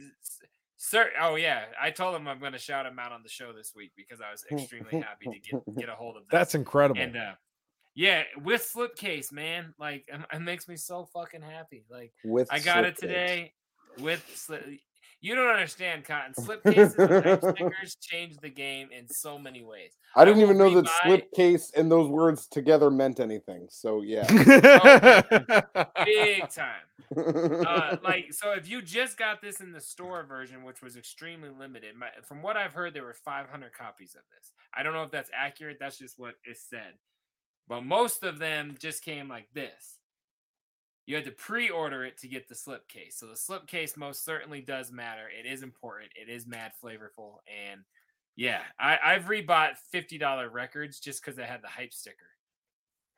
sir. 0.82 1.10
Oh 1.20 1.36
yeah, 1.36 1.66
I 1.80 1.90
told 1.90 2.16
him 2.16 2.26
I'm 2.26 2.40
going 2.40 2.52
to 2.52 2.58
shout 2.58 2.86
him 2.86 2.98
out 2.98 3.12
on 3.12 3.22
the 3.22 3.28
show 3.28 3.52
this 3.52 3.72
week 3.74 3.92
because 3.96 4.20
I 4.20 4.30
was 4.30 4.44
extremely 4.50 5.00
happy 5.00 5.26
to 5.26 5.38
get 5.38 5.76
get 5.78 5.88
a 5.88 5.94
hold 5.94 6.16
of 6.16 6.22
that. 6.30 6.36
That's 6.36 6.54
incredible. 6.54 7.00
And 7.00 7.16
uh, 7.16 7.32
Yeah, 7.94 8.24
with 8.42 8.70
slipcase, 8.74 9.32
man. 9.32 9.74
Like 9.78 10.08
it 10.32 10.40
makes 10.40 10.68
me 10.68 10.76
so 10.76 11.08
fucking 11.12 11.42
happy. 11.42 11.84
Like 11.90 12.12
With 12.24 12.48
I 12.50 12.58
got 12.58 12.84
it 12.84 12.96
today 12.96 13.52
with 13.98 14.24
slip. 14.34 14.64
You 15.22 15.36
don't 15.36 15.48
understand, 15.48 16.04
Cotton. 16.04 16.34
Slipcases 16.34 16.98
and 16.98 17.40
stickers 17.56 17.96
change 18.00 18.38
the 18.38 18.50
game 18.50 18.88
in 18.90 19.08
so 19.08 19.38
many 19.38 19.62
ways. 19.62 19.92
I 20.16 20.24
didn't 20.24 20.42
even 20.42 20.58
know 20.58 20.74
that 20.74 20.86
slipcase 21.04 21.72
and 21.76 21.88
those 21.90 22.08
words 22.08 22.48
together 22.48 22.90
meant 22.90 23.20
anything. 23.20 23.68
So 23.70 24.02
yeah. 24.02 24.26
big 26.04 26.48
time. 26.50 26.82
Uh, 27.16 27.96
like 28.02 28.32
so, 28.32 28.50
if 28.50 28.68
you 28.68 28.82
just 28.82 29.16
got 29.16 29.40
this 29.40 29.60
in 29.60 29.70
the 29.70 29.80
store 29.80 30.24
version, 30.24 30.64
which 30.64 30.82
was 30.82 30.96
extremely 30.96 31.50
limited, 31.56 31.94
my, 31.96 32.08
from 32.24 32.42
what 32.42 32.56
I've 32.56 32.72
heard, 32.72 32.92
there 32.92 33.04
were 33.04 33.14
500 33.14 33.72
copies 33.72 34.16
of 34.16 34.22
this. 34.36 34.50
I 34.76 34.82
don't 34.82 34.92
know 34.92 35.04
if 35.04 35.12
that's 35.12 35.30
accurate. 35.32 35.76
That's 35.78 35.98
just 35.98 36.18
what 36.18 36.34
is 36.44 36.60
said. 36.68 36.94
But 37.68 37.82
most 37.82 38.24
of 38.24 38.40
them 38.40 38.74
just 38.76 39.04
came 39.04 39.28
like 39.28 39.46
this. 39.54 40.00
You 41.06 41.16
had 41.16 41.24
to 41.24 41.32
pre-order 41.32 42.04
it 42.04 42.18
to 42.18 42.28
get 42.28 42.48
the 42.48 42.54
slipcase. 42.54 43.14
So 43.14 43.26
the 43.26 43.32
slipcase 43.32 43.96
most 43.96 44.24
certainly 44.24 44.60
does 44.60 44.92
matter. 44.92 45.24
It 45.28 45.50
is 45.50 45.62
important. 45.62 46.12
It 46.14 46.30
is 46.30 46.46
mad 46.46 46.72
flavorful, 46.82 47.38
and 47.46 47.80
yeah, 48.36 48.60
I, 48.78 48.98
I've 49.04 49.24
rebought 49.24 49.74
fifty 49.90 50.16
dollar 50.16 50.48
records 50.48 51.00
just 51.00 51.24
because 51.24 51.38
I 51.38 51.44
had 51.44 51.62
the 51.62 51.68
hype 51.68 51.92
sticker. 51.92 52.16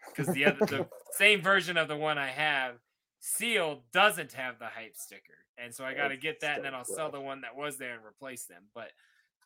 Because 0.08 0.34
the 0.34 0.46
other, 0.46 0.66
the 0.66 0.86
same 1.12 1.42
version 1.42 1.76
of 1.76 1.88
the 1.88 1.96
one 1.96 2.18
I 2.18 2.28
have 2.28 2.76
sealed 3.20 3.82
doesn't 3.92 4.32
have 4.32 4.58
the 4.58 4.66
hype 4.66 4.96
sticker, 4.96 5.38
and 5.58 5.74
so 5.74 5.84
I 5.84 5.94
got 5.94 6.08
to 6.08 6.16
get 6.16 6.40
that, 6.40 6.56
and 6.56 6.64
then 6.64 6.74
I'll 6.74 6.84
sell 6.84 7.10
the 7.10 7.20
one 7.20 7.42
that 7.42 7.56
was 7.56 7.76
there 7.76 7.94
and 7.94 8.04
replace 8.04 8.46
them. 8.46 8.62
But 8.74 8.90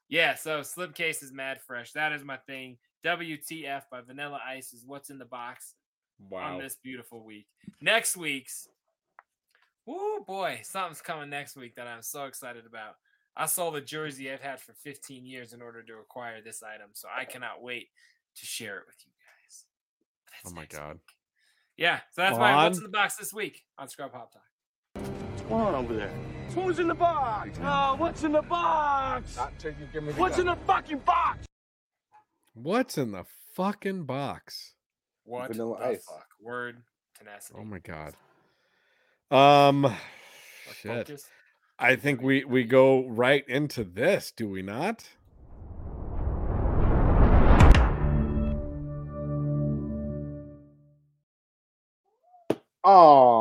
yeah, 0.08 0.36
so 0.36 0.60
slipcase 0.60 1.22
is 1.22 1.32
mad 1.32 1.60
fresh. 1.66 1.92
That 1.92 2.12
is 2.12 2.24
my 2.24 2.36
thing. 2.46 2.78
WTF 3.04 3.82
by 3.90 4.00
Vanilla 4.00 4.40
Ice 4.46 4.72
is 4.72 4.84
what's 4.86 5.10
in 5.10 5.18
the 5.18 5.24
box 5.24 5.74
on 6.32 6.58
this 6.58 6.76
beautiful 6.76 7.24
week. 7.24 7.46
Next 7.80 8.16
week's, 8.16 8.68
oh 9.86 10.24
boy, 10.26 10.60
something's 10.62 11.00
coming 11.00 11.30
next 11.30 11.56
week 11.56 11.76
that 11.76 11.86
I'm 11.86 12.02
so 12.02 12.24
excited 12.24 12.66
about. 12.66 12.96
I 13.36 13.46
sold 13.46 13.76
a 13.76 13.80
jersey 13.80 14.30
I've 14.30 14.42
had 14.42 14.60
for 14.60 14.72
15 14.72 15.24
years 15.24 15.52
in 15.52 15.62
order 15.62 15.82
to 15.82 15.94
acquire 15.94 16.40
this 16.40 16.62
item, 16.62 16.90
so 16.92 17.08
I 17.14 17.24
cannot 17.24 17.62
wait 17.62 17.88
to 18.36 18.46
share 18.46 18.78
it 18.78 18.84
with 18.86 18.96
you 19.06 19.12
guys. 19.12 19.64
Oh 20.46 20.54
my 20.54 20.66
god. 20.66 20.98
Yeah, 21.76 21.98
so 22.12 22.22
that's 22.22 22.36
my 22.36 22.64
what's 22.64 22.78
in 22.78 22.82
the 22.82 22.90
box 22.90 23.16
this 23.16 23.32
week 23.32 23.62
on 23.78 23.88
Scrub 23.88 24.12
Hop 24.12 24.32
Talk. 24.32 24.42
What's 24.94 25.42
going 25.42 25.62
on 25.62 25.74
over 25.76 25.94
there? 25.94 26.12
Who's 26.54 26.80
in 26.80 26.88
the 26.88 26.94
box? 26.94 27.56
Oh, 27.62 27.94
what's 27.96 28.24
in 28.24 28.32
the 28.32 28.42
box? 28.42 29.36
Not 29.36 29.56
till 29.60 29.70
you 29.72 29.86
give 29.92 30.02
me 30.02 30.12
the 30.12 30.20
What's 30.20 30.38
in 30.38 30.46
the 30.46 30.56
fucking 30.66 30.98
box? 30.98 31.46
What's 32.54 32.98
in 32.98 33.12
the 33.12 33.24
fucking 33.54 34.04
box? 34.04 34.74
What 35.28 35.48
Vanilla 35.48 35.78
the 35.78 35.84
Ice. 35.88 36.04
fuck? 36.06 36.26
Word 36.40 36.78
tenacity. 37.18 37.58
Oh 37.60 37.64
my 37.64 37.78
god. 37.80 38.14
Um 39.30 39.82
Like 39.82 39.96
shit. 40.74 41.06
focus. 41.06 41.28
I 41.78 41.96
think 41.96 42.22
we 42.22 42.44
we 42.44 42.64
go 42.64 43.06
right 43.06 43.46
into 43.46 43.84
this, 43.84 44.32
do 44.32 44.48
we 44.48 44.62
not? 44.62 45.06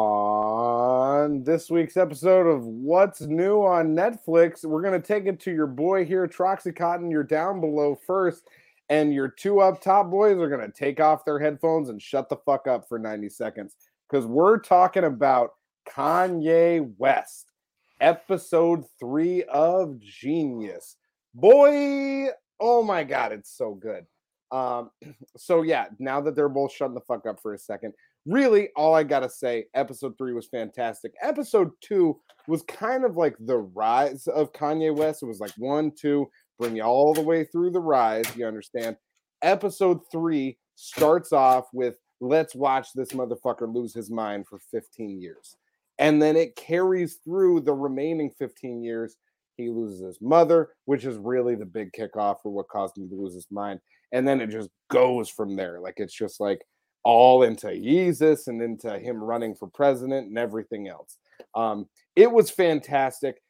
On 0.07 1.43
this 1.43 1.69
week's 1.69 1.97
episode 1.97 2.47
of 2.47 2.63
What's 2.65 3.21
New 3.21 3.61
on 3.63 3.95
Netflix, 3.95 4.63
we're 4.63 4.81
going 4.81 4.99
to 4.99 5.05
take 5.05 5.25
it 5.25 5.39
to 5.41 5.51
your 5.51 5.67
boy 5.67 6.05
here, 6.05 6.27
Troxy 6.27 6.75
Cotton. 6.75 7.11
You're 7.11 7.23
down 7.23 7.59
below 7.59 7.95
first, 7.95 8.47
and 8.89 9.13
your 9.13 9.27
two 9.27 9.59
up 9.59 9.81
top 9.81 10.09
boys 10.09 10.37
are 10.37 10.49
going 10.49 10.65
to 10.65 10.77
take 10.77 10.99
off 10.99 11.25
their 11.25 11.39
headphones 11.39 11.89
and 11.89 12.01
shut 12.01 12.29
the 12.29 12.37
fuck 12.37 12.67
up 12.67 12.87
for 12.87 12.97
90 12.97 13.29
seconds 13.29 13.75
because 14.09 14.25
we're 14.25 14.59
talking 14.59 15.03
about 15.03 15.51
Kanye 15.89 16.93
West, 16.97 17.51
episode 17.99 18.85
three 18.99 19.43
of 19.43 19.99
Genius. 19.99 20.95
Boy, 21.33 22.27
oh 22.59 22.83
my 22.83 23.03
God, 23.03 23.31
it's 23.31 23.55
so 23.55 23.73
good. 23.73 24.05
Um, 24.51 24.91
so 25.37 25.61
yeah, 25.61 25.87
now 25.99 26.21
that 26.21 26.35
they're 26.35 26.49
both 26.49 26.73
shutting 26.73 26.95
the 26.95 27.01
fuck 27.01 27.25
up 27.25 27.41
for 27.41 27.53
a 27.53 27.59
second, 27.59 27.93
really 28.25 28.69
all 28.75 28.93
I 28.93 29.03
gotta 29.03 29.29
say, 29.29 29.65
episode 29.73 30.17
three 30.17 30.33
was 30.33 30.47
fantastic. 30.47 31.13
Episode 31.21 31.71
two 31.81 32.19
was 32.47 32.63
kind 32.63 33.03
of 33.03 33.17
like 33.17 33.35
the 33.39 33.57
rise 33.57 34.27
of 34.27 34.53
Kanye 34.53 34.95
West. 34.95 35.23
It 35.23 35.27
was 35.27 35.39
like 35.39 35.53
one, 35.57 35.91
two, 35.91 36.29
bring 36.57 36.75
you 36.75 36.83
all 36.83 37.13
the 37.13 37.21
way 37.21 37.43
through 37.43 37.71
the 37.71 37.79
rise. 37.79 38.25
You 38.35 38.47
understand? 38.47 38.97
Episode 39.41 40.01
three 40.11 40.57
starts 40.75 41.31
off 41.31 41.65
with 41.73 41.97
let's 42.19 42.55
watch 42.55 42.93
this 42.93 43.09
motherfucker 43.09 43.73
lose 43.73 43.93
his 43.93 44.09
mind 44.09 44.47
for 44.47 44.59
15 44.71 45.21
years. 45.21 45.55
And 45.99 46.21
then 46.21 46.35
it 46.35 46.55
carries 46.55 47.15
through 47.23 47.61
the 47.61 47.73
remaining 47.73 48.31
15 48.37 48.83
years. 48.83 49.15
He 49.55 49.69
loses 49.69 50.01
his 50.01 50.21
mother, 50.21 50.69
which 50.85 51.05
is 51.05 51.17
really 51.17 51.55
the 51.55 51.65
big 51.65 51.91
kickoff 51.91 52.41
for 52.43 52.51
what 52.51 52.69
caused 52.69 52.97
him 52.97 53.09
to 53.09 53.15
lose 53.15 53.33
his 53.33 53.47
mind. 53.49 53.79
And 54.11 54.27
then 54.27 54.39
it 54.39 54.49
just 54.49 54.69
goes 54.89 55.29
from 55.29 55.55
there. 55.55 55.79
Like 55.79 55.95
it's 55.97 56.13
just 56.13 56.39
like 56.39 56.61
all 57.03 57.43
into 57.43 57.73
Jesus 57.73 58.47
and 58.47 58.61
into 58.61 58.99
him 58.99 59.23
running 59.23 59.55
for 59.55 59.67
president 59.67 60.27
and 60.27 60.37
everything 60.37 60.87
else. 60.87 61.17
Um, 61.55 61.87
it 62.15 62.31
was 62.31 62.51
fantastic. 62.51 63.41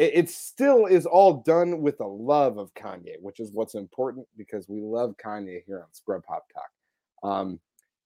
It, 0.00 0.12
it 0.14 0.30
still 0.30 0.86
is 0.86 1.04
all 1.04 1.42
done 1.42 1.82
with 1.82 2.00
a 2.00 2.06
love 2.06 2.56
of 2.56 2.72
Kanye, 2.72 3.20
which 3.20 3.38
is 3.38 3.52
what's 3.52 3.74
important 3.74 4.26
because 4.34 4.66
we 4.66 4.80
love 4.80 5.14
Kanye 5.22 5.60
here 5.66 5.80
on 5.80 5.92
Scrub 5.92 6.22
Hop 6.26 6.46
Talk. 6.54 7.30
Um, 7.30 7.60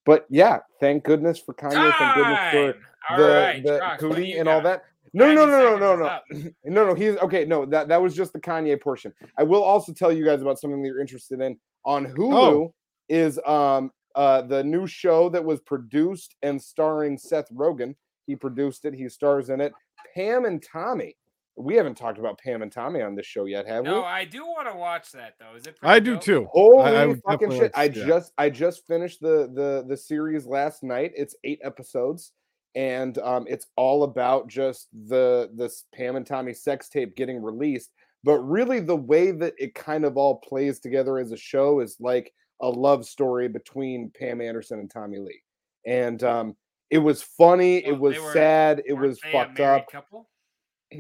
but 0.05 0.27
yeah, 0.29 0.59
thank 0.81 1.05
goodness 1.05 1.39
for 1.39 1.55
Kanye. 1.55 1.97
Thank 1.97 2.15
goodness 2.17 2.51
for 2.51 2.75
All 3.11 3.17
the, 3.17 3.33
right, 3.33 3.63
the 3.63 3.97
cootie 4.01 4.33
and 4.39 4.49
all 4.49 4.61
that. 4.63 4.83
No, 5.13 5.33
no, 5.33 5.47
90 5.47 5.53
no, 5.53 5.79
no, 5.79 5.97
no, 5.97 6.21
no, 6.33 6.51
no, 6.65 6.87
no. 6.89 6.95
He's 6.95 7.17
okay. 7.19 7.45
No, 7.45 7.65
that 7.67 7.87
that 7.87 8.03
was 8.03 8.17
just 8.17 8.33
the 8.33 8.41
Kanye 8.41 8.81
portion. 8.81 9.13
I 9.39 9.45
will 9.45 9.63
also 9.63 9.93
tell 9.93 10.13
you 10.13 10.25
guys 10.25 10.43
about 10.43 10.59
something 10.59 10.83
that 10.83 10.89
you're 10.89 11.01
interested 11.01 11.41
in 11.41 11.57
on 11.85 12.07
Hulu. 12.07 12.35
Oh. 12.35 12.75
Is 13.09 13.39
um 13.47 13.93
uh 14.17 14.43
the 14.43 14.65
new 14.65 14.89
show 14.89 15.29
that 15.29 15.45
was 15.45 15.61
produced 15.61 16.35
and 16.43 16.61
starring 16.61 17.17
Seth 17.17 17.49
Rogen. 17.55 17.95
He 18.27 18.35
produced 18.35 18.85
it. 18.85 18.95
He 18.95 19.09
stars 19.09 19.49
in 19.49 19.61
it. 19.61 19.73
Pam 20.17 20.45
and 20.45 20.61
Tommy. 20.61 21.15
We 21.57 21.77
haven't 21.77 21.97
talked 21.97 22.19
about 22.19 22.39
Pam 22.39 22.63
and 22.63 22.73
Tommy 22.73 23.01
on 23.01 23.15
this 23.15 23.27
show 23.27 23.45
yet, 23.45 23.67
have 23.69 23.85
we? 23.85 23.91
No, 23.91 24.05
I 24.05 24.25
do 24.25 24.45
want 24.45 24.69
to 24.69 24.77
watch 24.77 25.13
that 25.13 25.35
though. 25.39 25.55
Is 25.57 25.67
it? 25.67 25.77
I 25.83 26.01
pretty 26.01 26.17
do 26.17 26.19
too. 26.21 26.49
Holy 26.51 26.83
I- 26.83 27.05
I 27.05 27.15
fucking 27.15 27.51
shit! 27.53 27.63
like 27.63 27.73
I 27.77 27.89
to 27.89 27.95
see 27.95 28.01
that. 28.01 28.07
just 28.07 28.33
I 28.39 28.51
just 28.51 28.87
finished 28.87 29.21
the 29.21 29.51
the 29.55 29.85
the 29.89 29.97
series 29.97 30.47
last 30.47 30.83
night. 30.83 31.13
It's 31.15 31.37
eight 31.45 31.61
episodes, 31.63 32.33
and 32.75 33.17
um, 33.19 33.45
it's 33.49 33.67
all 33.77 34.03
about 34.03 34.49
just 34.49 34.89
the 35.07 35.49
this 35.55 35.85
Pam 35.95 36.17
and 36.17 36.27
Tommy 36.27 36.55
sex 36.55 36.89
tape 36.89 37.15
getting 37.15 37.41
released. 37.41 37.91
But 38.25 38.41
really, 38.41 38.81
the 38.81 38.97
way 38.97 39.31
that 39.31 39.55
it 39.59 39.75
kind 39.75 40.05
of 40.05 40.17
all 40.17 40.37
plays 40.39 40.81
together 40.81 41.19
as 41.19 41.31
a 41.31 41.37
show 41.37 41.81
is 41.81 41.97
like 42.01 42.33
a 42.63 42.69
love 42.69 43.07
story 43.07 43.47
between 43.49 44.11
Pam 44.19 44.41
Anderson 44.41 44.81
and 44.81 44.91
Tommy 44.91 45.19
Lee, 45.19 45.43
and 45.87 46.21
um, 46.25 46.57
it 46.91 46.99
was 46.99 47.23
funny. 47.23 47.83
Well, 47.85 47.95
it 47.95 48.01
was 48.01 48.19
were- 48.19 48.33
sad. 48.33 48.83
It 48.87 48.95
was 48.95 49.21
they 49.21 49.31
fucked 49.31 49.59
married 49.59 49.83
up. 49.83 49.91
Couple? 49.93 50.29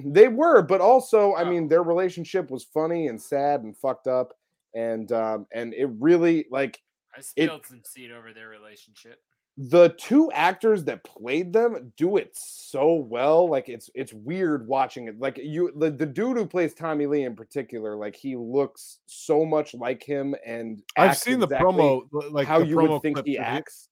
They 0.05 0.29
were, 0.29 0.62
but 0.62 0.81
also, 0.81 1.35
I 1.35 1.45
mean, 1.45 1.69
their 1.69 1.83
relationship 1.83 2.51
was 2.51 2.65
funny 2.65 3.09
and 3.09 3.21
sad 3.21 3.62
and 3.62 3.77
fucked 3.77 4.07
up, 4.07 4.33
and 4.75 5.11
um, 5.12 5.47
and 5.53 5.75
it 5.75 5.89
really 5.99 6.47
like 6.51 6.81
I 7.16 7.21
spilled 7.21 7.66
some 7.66 7.83
seed 7.85 8.11
over 8.11 8.33
their 8.33 8.49
relationship. 8.49 9.21
the 9.57 9.91
two 9.99 10.33
actors 10.33 10.83
that 10.85 11.05
played 11.05 11.53
them 11.53 11.93
do 11.97 12.16
it 12.16 12.31
so 12.35 12.95
well. 12.95 13.49
Like 13.49 13.69
it's 13.69 13.89
it's 13.95 14.12
weird 14.12 14.66
watching 14.66 15.07
it. 15.07 15.19
Like 15.21 15.39
you, 15.39 15.73
the, 15.77 15.91
the 15.91 16.07
dude 16.07 16.37
who 16.37 16.47
plays 16.47 16.75
Tommy 16.75 17.07
Lee 17.07 17.23
in 17.23 17.37
particular, 17.37 17.95
like 17.95 18.16
he 18.16 18.35
looks 18.35 18.99
so 19.07 19.45
much 19.45 19.75
like 19.75 20.03
him, 20.03 20.35
and 20.45 20.83
I've 20.97 21.11
acts 21.11 21.23
seen 21.23 21.39
the 21.39 21.47
promo 21.47 22.03
like 22.31 22.49
how 22.49 22.59
the 22.61 22.66
you 22.66 22.77
promo 22.77 22.91
would 22.91 23.03
think 23.03 23.25
he 23.25 23.39
acts. 23.39 23.89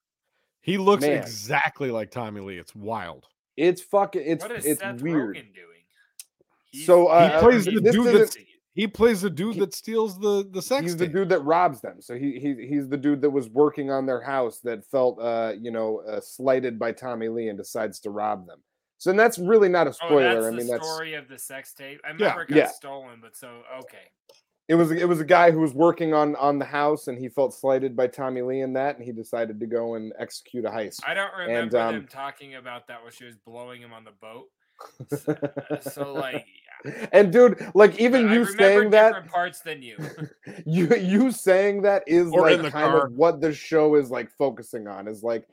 He 0.62 0.78
looks 0.78 1.02
Man. 1.02 1.16
exactly 1.18 1.90
like 1.90 2.10
Tommy 2.10 2.40
Lee. 2.40 2.58
It's 2.58 2.74
wild. 2.74 3.26
It's 3.56 3.82
fucking. 3.82 4.22
It's 4.24 4.42
what 4.44 4.52
is 4.52 4.64
it's 4.64 4.80
Seth 4.80 5.00
weird. 5.00 5.36
Rogen 5.36 5.54
doing? 5.54 5.71
He's- 6.72 6.86
So, 6.86 7.06
uh, 7.06 7.28
he 7.28 7.34
uh, 7.34 7.40
plays 7.40 7.64
he- 7.66 7.74
the 7.78 7.92
dude 7.92 8.06
isn't- 8.14 8.36
he 8.74 8.86
plays 8.88 9.20
the 9.20 9.28
dude 9.30 9.54
he- 9.54 9.60
that 9.60 9.74
steals 9.74 10.18
the 10.18 10.48
the 10.50 10.62
sex 10.62 10.82
he's 10.82 10.96
the 10.96 11.06
dude 11.06 11.28
that 11.28 11.40
robs 11.40 11.80
them. 11.82 12.00
So 12.00 12.14
he, 12.16 12.40
he 12.40 12.66
he's 12.66 12.88
the 12.88 12.96
dude 12.96 13.20
that 13.20 13.30
was 13.30 13.48
working 13.50 13.90
on 13.90 14.06
their 14.06 14.20
house 14.22 14.60
that 14.60 14.84
felt 14.86 15.20
uh 15.20 15.52
you 15.60 15.70
know 15.70 16.00
uh, 16.08 16.20
slighted 16.20 16.78
by 16.78 16.92
Tommy 16.92 17.28
Lee 17.28 17.48
and 17.48 17.58
decides 17.58 18.00
to 18.00 18.10
rob 18.10 18.46
them. 18.46 18.60
So 18.96 19.10
and 19.10 19.18
that's 19.20 19.38
really 19.38 19.68
not 19.68 19.86
a 19.86 19.90
Oh, 19.90 19.92
spoiler. 19.92 20.34
that's 20.34 20.46
I 20.46 20.50
the 20.50 20.56
mean 20.56 20.66
that's 20.68 20.86
the 20.86 20.92
story 20.94 21.14
of 21.14 21.28
the 21.28 21.38
sex 21.38 21.74
tape. 21.74 22.00
I 22.04 22.08
remember 22.12 22.42
it 22.42 22.48
got 22.48 22.56
yeah. 22.56 22.68
stolen, 22.68 23.18
but 23.20 23.36
so 23.36 23.48
okay. 23.80 24.08
it 24.68 24.76
was 24.76 24.90
it 24.90 25.06
was 25.06 25.20
a 25.20 25.24
guy 25.26 25.50
who 25.50 25.58
was 25.60 25.74
working 25.74 26.14
on 26.14 26.34
on 26.36 26.58
the 26.58 26.64
house 26.64 27.08
and 27.08 27.18
he 27.18 27.28
felt 27.28 27.52
slighted 27.52 27.94
by 27.94 28.06
Tommy 28.06 28.40
Lee 28.40 28.62
in 28.62 28.72
that 28.72 28.96
and 28.96 29.04
he 29.04 29.12
decided 29.12 29.60
to 29.60 29.66
go 29.66 29.96
and 29.96 30.14
execute 30.18 30.64
a 30.64 30.70
heist. 30.70 31.00
I 31.06 31.12
don't 31.12 31.30
And, 31.40 31.48
remember 31.48 31.78
um, 31.78 31.94
them 31.96 32.06
talking 32.06 32.54
about 32.54 32.86
that 32.86 33.02
when 33.02 33.12
she 33.12 33.24
was 33.26 33.36
blowing 33.36 33.82
him 33.82 33.92
on 33.92 34.04
the 34.04 34.12
boat. 34.12 34.46
So 35.80 36.12
like, 36.14 36.46
and 37.12 37.32
dude, 37.32 37.70
like 37.74 37.98
even 38.00 38.22
you 38.22 38.28
remember 38.44 38.52
saying 38.58 38.90
that, 38.90 39.28
parts 39.28 39.60
than 39.60 39.82
you. 39.82 39.96
you 40.66 40.94
you 40.96 41.30
saying 41.30 41.82
that 41.82 42.02
is 42.06 42.30
Or 42.32 42.48
in 42.48 42.56
like 42.56 42.66
the 42.66 42.70
kind 42.70 42.92
car. 42.92 43.06
of 43.06 43.12
what 43.12 43.40
the 43.40 43.52
show 43.52 43.94
is 43.96 44.10
like 44.10 44.30
focusing 44.36 44.86
on 44.88 45.06
is 45.08 45.22
like 45.22 45.46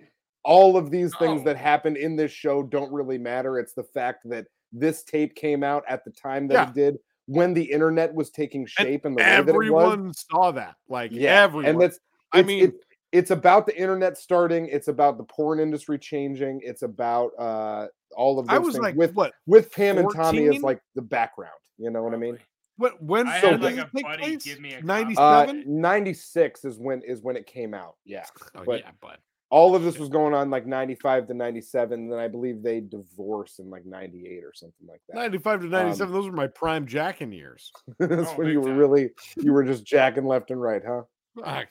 all 0.44 0.78
of 0.78 0.90
these 0.90 1.16
things 1.18 1.42
Oh. 1.42 1.46
that 1.46 1.58
happen 1.58 1.96
in 1.96 2.16
this 2.16 2.32
show 2.32 2.64
don't 2.64 2.92
really 2.92 3.18
matter. 3.18 3.60
It's 3.60 3.74
the 3.74 3.84
fact 3.84 4.28
that 4.30 4.48
this 4.72 5.04
tape 5.04 5.36
came 5.36 5.64
out 5.64 5.84
at 5.88 6.04
the 6.06 6.12
time 6.12 6.48
that 6.48 6.54
Yeah. 6.54 6.68
it 6.70 6.74
did 6.74 6.98
when 7.26 7.54
the 7.54 7.64
internet 7.64 8.14
was 8.14 8.30
taking 8.32 8.66
shape 8.66 9.06
and 9.06 9.16
the 9.16 9.22
way 9.22 9.30
that. 9.30 9.48
Everyone 9.50 10.14
saw 10.14 10.52
that. 10.52 10.76
Like 10.88 11.12
Yeah, 11.12 11.44
everyone. 11.44 11.66
and 11.66 11.82
that's 11.82 12.00
I 12.32 12.42
mean- 12.44 12.66
it- 12.66 12.86
it's 13.12 13.32
about 13.32 13.66
the 13.66 13.76
internet 13.76 14.20
starting. 14.20 14.68
It's 14.68 14.88
about 14.88 15.18
the 15.18 15.24
porn 15.24 15.60
industry 15.60 15.98
changing. 15.98 16.62
It's 16.64 16.84
about 16.84 17.32
uh 17.40 17.88
all 18.16 18.40
of 18.40 18.48
those 18.48 18.56
I 18.56 18.58
was 18.60 18.74
things 18.76 18.84
like, 18.84 18.96
with 18.96 19.14
what? 19.14 19.34
with 19.48 19.72
Pam 19.72 19.98
and 19.98 20.10
Tommy 20.14 20.48
as 20.48 20.62
like 20.62 20.82
the 20.96 21.02
background. 21.02 21.54
You 21.78 21.90
know 21.92 22.04
what 22.04 22.14
I 22.14 22.18
mean? 22.18 22.38
What? 22.78 23.02
When? 23.04 23.28
I 23.28 23.42
so 23.42 23.52
had, 23.52 23.62
like, 23.62 23.76
it 23.76 23.80
a 23.80 24.04
buddy 24.04 24.24
place? 24.24 24.44
give 24.44 24.60
me 24.60 24.74
a 24.74 24.82
copy. 24.82 25.16
Uh, 25.18 25.46
97? 25.46 25.82
96 25.82 26.66
is 26.66 26.78
when 26.80 27.02
is 27.02 27.22
when 27.22 27.36
it 27.38 27.46
came 27.46 27.74
out. 27.74 27.96
Yeah. 28.06 28.26
oh, 28.56 28.64
but- 28.66 28.80
yeah, 28.82 28.92
but 29.02 29.20
All 29.52 29.76
of 29.76 29.84
this 29.84 29.98
was 29.98 30.10
going 30.10 30.34
on 30.34 30.50
like 30.50 30.66
95 30.68 31.28
to 31.28 31.34
97. 31.34 32.00
And 32.00 32.12
then 32.12 32.20
I 32.20 32.28
believe 32.28 32.62
they 32.62 32.80
divorced 32.82 33.60
in 33.60 33.70
like 33.70 33.86
98 33.86 34.44
or 34.44 34.52
something 34.54 34.88
like 34.88 35.02
that. 35.10 35.16
95 35.18 35.62
to 35.62 35.68
97, 35.68 36.14
those 36.14 36.26
were 36.28 36.32
my 36.32 36.48
prime 36.48 36.86
jacking 36.86 37.32
years. 37.34 37.72
That's 38.00 38.30
Oh, 38.30 38.34
when 38.36 38.48
big 38.48 38.54
you 38.54 38.62
were 38.62 38.74
really 38.76 39.10
you 39.38 39.52
were 39.54 39.64
just 39.64 39.84
jacking 39.96 40.26
left 40.26 40.52
and 40.52 40.62
right, 40.62 40.82
huh? 40.88 41.02
Fuck. 41.44 41.68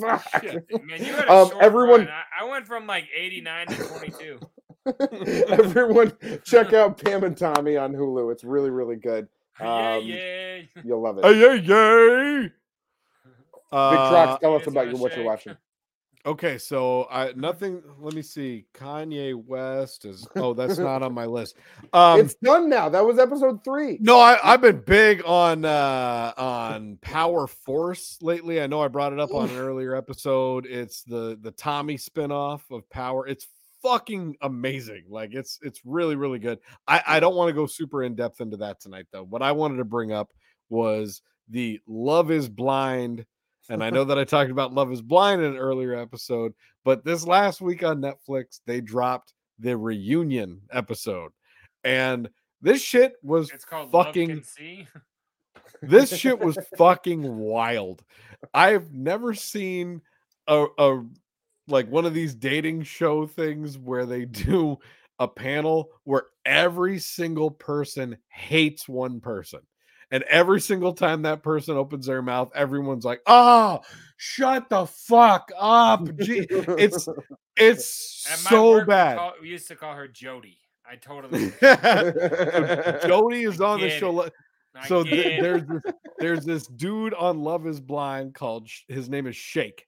Fuck. 0.00 0.42
Shit. 0.42 0.66
Man, 0.84 0.98
you 1.02 1.12
had 1.14 1.28
a 1.28 1.32
Um, 1.32 1.48
short 1.50 1.62
everyone- 1.62 2.00
run. 2.00 2.08
I, 2.08 2.44
I 2.44 2.50
went 2.50 2.66
from 2.66 2.86
like 2.86 3.04
89 3.16 3.66
to 3.68 3.74
22. 3.84 4.40
Everyone 5.48 6.12
check 6.44 6.72
out 6.72 7.02
Pam 7.02 7.24
and 7.24 7.36
Tommy 7.36 7.76
on 7.76 7.92
Hulu. 7.92 8.32
It's 8.32 8.44
really, 8.44 8.70
really 8.70 8.96
good. 8.96 9.28
yeah, 9.60 9.94
Um, 9.94 10.04
yeah. 10.04 10.58
You'll 10.84 11.02
love 11.02 11.18
it. 11.18 11.24
Hey, 11.24 11.38
yay, 11.40 11.56
yay. 11.56 12.42
Big 12.42 12.52
Uh, 13.72 14.12
Trox, 14.12 14.40
tell 14.40 14.56
us 14.56 14.66
about 14.66 14.86
your, 14.86 14.94
a 14.96 14.98
what 14.98 15.16
you're 15.16 15.24
watching. 15.24 15.56
Okay, 16.26 16.58
so 16.58 17.06
I 17.10 17.32
nothing. 17.36 17.80
Let 18.00 18.12
me 18.12 18.20
see. 18.22 18.66
Kanye 18.74 19.34
West 19.34 20.04
is. 20.04 20.26
Oh, 20.36 20.52
that's 20.52 20.76
not 20.76 21.02
on 21.02 21.14
my 21.14 21.24
list. 21.24 21.56
Um, 21.94 22.20
it's 22.20 22.34
done 22.34 22.68
now. 22.68 22.88
That 22.90 23.06
was 23.06 23.18
episode 23.18 23.64
three. 23.64 23.98
no, 24.02 24.18
I, 24.18 24.36
I've 24.42 24.60
been 24.60 24.80
big 24.80 25.22
on 25.24 25.64
uh 25.64 26.32
on 26.36 26.98
Power 27.00 27.46
Force 27.46 28.18
lately. 28.20 28.60
I 28.60 28.66
know 28.66 28.82
I 28.82 28.88
brought 28.88 29.14
it 29.14 29.20
up 29.20 29.32
on 29.32 29.48
an 29.48 29.56
earlier 29.56 29.94
episode. 29.94 30.66
It's 30.66 31.02
the 31.02 31.38
the 31.40 31.52
Tommy 31.52 31.96
spinoff 31.96 32.62
of 32.70 32.86
Power. 32.90 33.26
It's 33.26 33.46
fucking 33.82 34.36
amazing. 34.42 35.04
Like 35.08 35.34
it's 35.34 35.58
it's 35.62 35.80
really 35.84 36.16
really 36.16 36.38
good. 36.38 36.58
I 36.86 37.02
I 37.06 37.20
don't 37.20 37.36
want 37.36 37.48
to 37.48 37.54
go 37.54 37.66
super 37.66 38.02
in 38.02 38.14
depth 38.14 38.40
into 38.40 38.56
that 38.58 38.80
tonight 38.80 39.06
though. 39.12 39.24
What 39.24 39.42
I 39.42 39.52
wanted 39.52 39.76
to 39.76 39.84
bring 39.84 40.12
up 40.12 40.32
was 40.68 41.22
the 41.48 41.80
Love 41.86 42.30
Is 42.30 42.48
Blind. 42.48 43.24
And 43.70 43.84
I 43.84 43.90
know 43.90 44.04
that 44.04 44.18
I 44.18 44.24
talked 44.24 44.50
about 44.50 44.72
Love 44.72 44.92
is 44.92 45.02
Blind 45.02 45.42
in 45.42 45.52
an 45.52 45.56
earlier 45.58 45.94
episode, 45.94 46.54
but 46.84 47.04
this 47.04 47.26
last 47.26 47.60
week 47.60 47.82
on 47.82 48.00
Netflix, 48.00 48.60
they 48.66 48.80
dropped 48.80 49.34
the 49.58 49.76
reunion 49.76 50.62
episode. 50.72 51.32
And 51.84 52.28
this 52.60 52.82
shit 52.82 53.14
was 53.22 53.50
It's 53.50 53.64
called 53.64 53.92
fucking 53.92 54.42
See. 54.42 54.86
this 55.82 56.14
shit 56.14 56.38
was 56.38 56.58
fucking 56.78 57.36
wild. 57.36 58.02
I've 58.54 58.92
never 58.92 59.34
seen 59.34 60.00
a, 60.46 60.66
a 60.78 61.04
like 61.68 61.88
one 61.88 62.04
of 62.06 62.14
these 62.14 62.34
dating 62.34 62.82
show 62.82 63.26
things 63.26 63.78
where 63.78 64.06
they 64.06 64.24
do 64.24 64.78
a 65.18 65.28
panel 65.28 65.90
where 66.04 66.24
every 66.44 66.98
single 66.98 67.50
person 67.50 68.16
hates 68.28 68.88
one 68.88 69.20
person. 69.20 69.60
And 70.10 70.22
every 70.24 70.60
single 70.60 70.94
time 70.94 71.22
that 71.22 71.42
person 71.42 71.76
opens 71.76 72.06
their 72.06 72.22
mouth, 72.22 72.50
everyone's 72.54 73.04
like, 73.04 73.20
"Oh, 73.26 73.80
shut 74.16 74.70
the 74.70 74.86
fuck 74.86 75.52
up!" 75.58 76.08
Gee, 76.16 76.46
it's 76.48 77.06
it's 77.56 78.26
At 78.30 78.38
so 78.38 78.70
work, 78.70 78.86
we 78.86 78.90
bad. 78.90 79.18
call- 79.18 79.34
We, 79.42 79.48
used 79.50 79.68
to 79.68 79.76
call 79.76 79.94
her 79.94 80.08
Jody. 80.08 80.56
I 80.90 80.96
totally. 80.96 81.50
Jody 83.06 83.42
is 83.42 83.60
on 83.60 83.80
the 83.80 83.90
show. 83.90 84.20
it. 84.22 84.32
So 84.86 85.02
th- 85.02 85.40
there's 85.42 85.66
this, 85.66 85.82
there's 86.18 86.44
this 86.44 86.66
dude 86.68 87.12
on 87.12 87.40
Love 87.40 87.66
Is 87.66 87.80
Blind 87.80 88.34
called 88.34 88.68
his 88.88 89.08
name 89.10 89.26
is 89.26 89.36
Shake, 89.36 89.86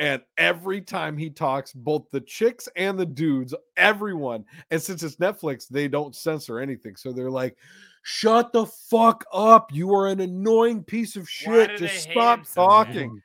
and 0.00 0.22
every 0.38 0.80
time 0.80 1.16
he 1.16 1.28
talks, 1.30 1.72
both 1.74 2.10
the 2.10 2.22
chicks 2.22 2.68
and 2.74 2.98
the 2.98 3.04
dudes, 3.06 3.54
everyone, 3.76 4.44
and 4.70 4.80
since 4.82 5.02
it's 5.02 5.16
Netflix, 5.16 5.68
they 5.68 5.86
don't 5.88 6.16
censor 6.16 6.58
anything, 6.58 6.96
so 6.96 7.12
they're 7.12 7.30
like, 7.30 7.56
"Shut 8.02 8.50
the 8.52 8.64
fuck 8.66 9.24
up! 9.32 9.72
You 9.72 9.94
are 9.94 10.08
an 10.08 10.20
annoying 10.20 10.82
piece 10.82 11.16
of 11.16 11.28
shit. 11.28 11.76
Just 11.76 12.10
stop 12.10 12.46
so 12.46 12.62
talking." 12.66 13.20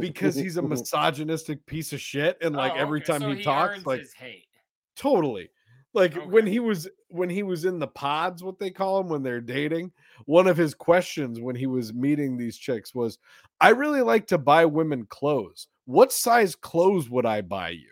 Because 0.00 0.34
he's 0.34 0.56
a 0.56 0.62
misogynistic 0.74 1.64
piece 1.66 1.92
of 1.92 2.00
shit, 2.00 2.36
and 2.42 2.54
like 2.56 2.72
Oh, 2.72 2.80
every 2.80 3.00
okay, 3.00 3.12
time 3.12 3.20
so 3.20 3.32
he 3.32 3.42
talks, 3.44 3.86
like 3.86 4.00
his 4.00 4.12
hate. 4.12 4.46
totally 4.96 5.48
like 5.94 6.14
when 6.26 6.46
he 6.46 6.58
was 6.58 6.88
when 7.08 7.30
he 7.30 7.42
was 7.42 7.64
in 7.64 7.78
the 7.78 7.86
pods 7.86 8.42
what 8.42 8.58
they 8.58 8.70
call 8.70 8.98
them 8.98 9.08
when 9.08 9.22
they're 9.22 9.40
dating 9.40 9.90
one 10.26 10.46
of 10.46 10.56
his 10.56 10.74
questions 10.74 11.40
when 11.40 11.56
he 11.56 11.66
was 11.66 11.94
meeting 11.94 12.36
these 12.36 12.58
chicks 12.58 12.94
was 12.94 13.18
i 13.60 13.70
really 13.70 14.02
like 14.02 14.26
to 14.26 14.36
buy 14.36 14.66
women 14.66 15.06
clothes 15.06 15.68
what 15.88 16.12
size 16.12 16.54
clothes 16.54 17.08
would 17.08 17.24
i 17.24 17.40
buy 17.40 17.70
you 17.70 17.88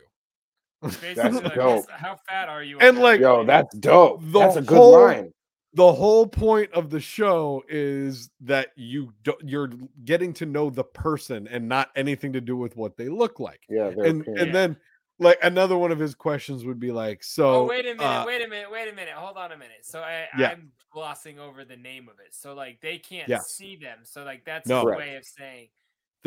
Basically, 0.83 1.31
like, 1.41 1.55
dope. 1.55 1.77
what's- 1.77 1.91
how 1.91 2.17
fat 2.29 2.49
are 2.51 2.63
you? 2.63 2.79
And, 2.79 2.99
like, 2.99 3.21
that 3.21 3.27
Yo, 3.27 3.45
that's 3.45 3.75
dope. 3.79 4.21
The 4.23 4.39
That's 4.39 4.57
a 4.57 4.61
good 4.63 4.77
whole- 4.77 5.01
line. 5.01 5.33
the 5.73 5.93
whole 5.93 6.27
point 6.27 6.71
of 6.73 6.91
the 6.91 7.01
show 7.01 7.65
is 7.69 8.31
that 8.43 8.69
you 8.77 9.13
do, 9.23 9.33
you're 9.43 9.71
getting 10.05 10.33
to 10.35 10.47
know 10.47 10.69
the 10.71 10.85
person 10.85 11.49
and 11.49 11.67
not 11.69 11.91
anything 11.97 12.35
to 12.35 12.41
do 12.43 12.57
with 12.57 12.77
what 12.77 12.97
they 12.99 13.09
look 13.09 13.41
like 13.41 13.63
Yeah, 13.71 13.87
and 13.89 14.21
appearance. 14.21 14.43
and 14.43 14.55
then 14.55 14.77
like 15.19 15.39
another 15.43 15.77
one 15.79 15.91
of 15.93 15.99
his 15.99 16.15
questions 16.15 16.65
would 16.67 16.79
be 16.79 16.93
like 16.93 17.25
so 17.25 17.63
Oh 17.63 17.65
wait 17.65 17.87
a 17.87 17.95
minute! 17.95 18.03
uh, 18.05 18.25
wait 18.27 18.43
a 18.45 18.49
minute! 18.49 18.71
Wait 18.71 18.89
a 18.89 18.95
minute! 18.95 19.15
Hold 19.15 19.39
on 19.39 19.51
a 19.53 19.57
minute. 19.57 19.83
So 19.85 20.01
I, 20.03 20.29
Yeah. 20.39 20.51
I'm 20.51 20.71
glossing 20.91 21.39
over 21.39 21.65
the 21.65 21.77
name 21.77 22.07
of 22.09 22.21
it. 22.21 22.35
So 22.35 22.55
like 22.55 22.81
they 22.83 22.99
can't 22.99 23.29
Yeah. 23.31 23.39
see 23.41 23.77
them. 23.77 24.01
So 24.05 24.25
like 24.25 24.45
that's 24.45 24.69
No. 24.69 24.77
his 24.77 24.85
Correct. 24.85 25.01
way 25.01 25.17
of 25.17 25.25
saying. 25.25 25.69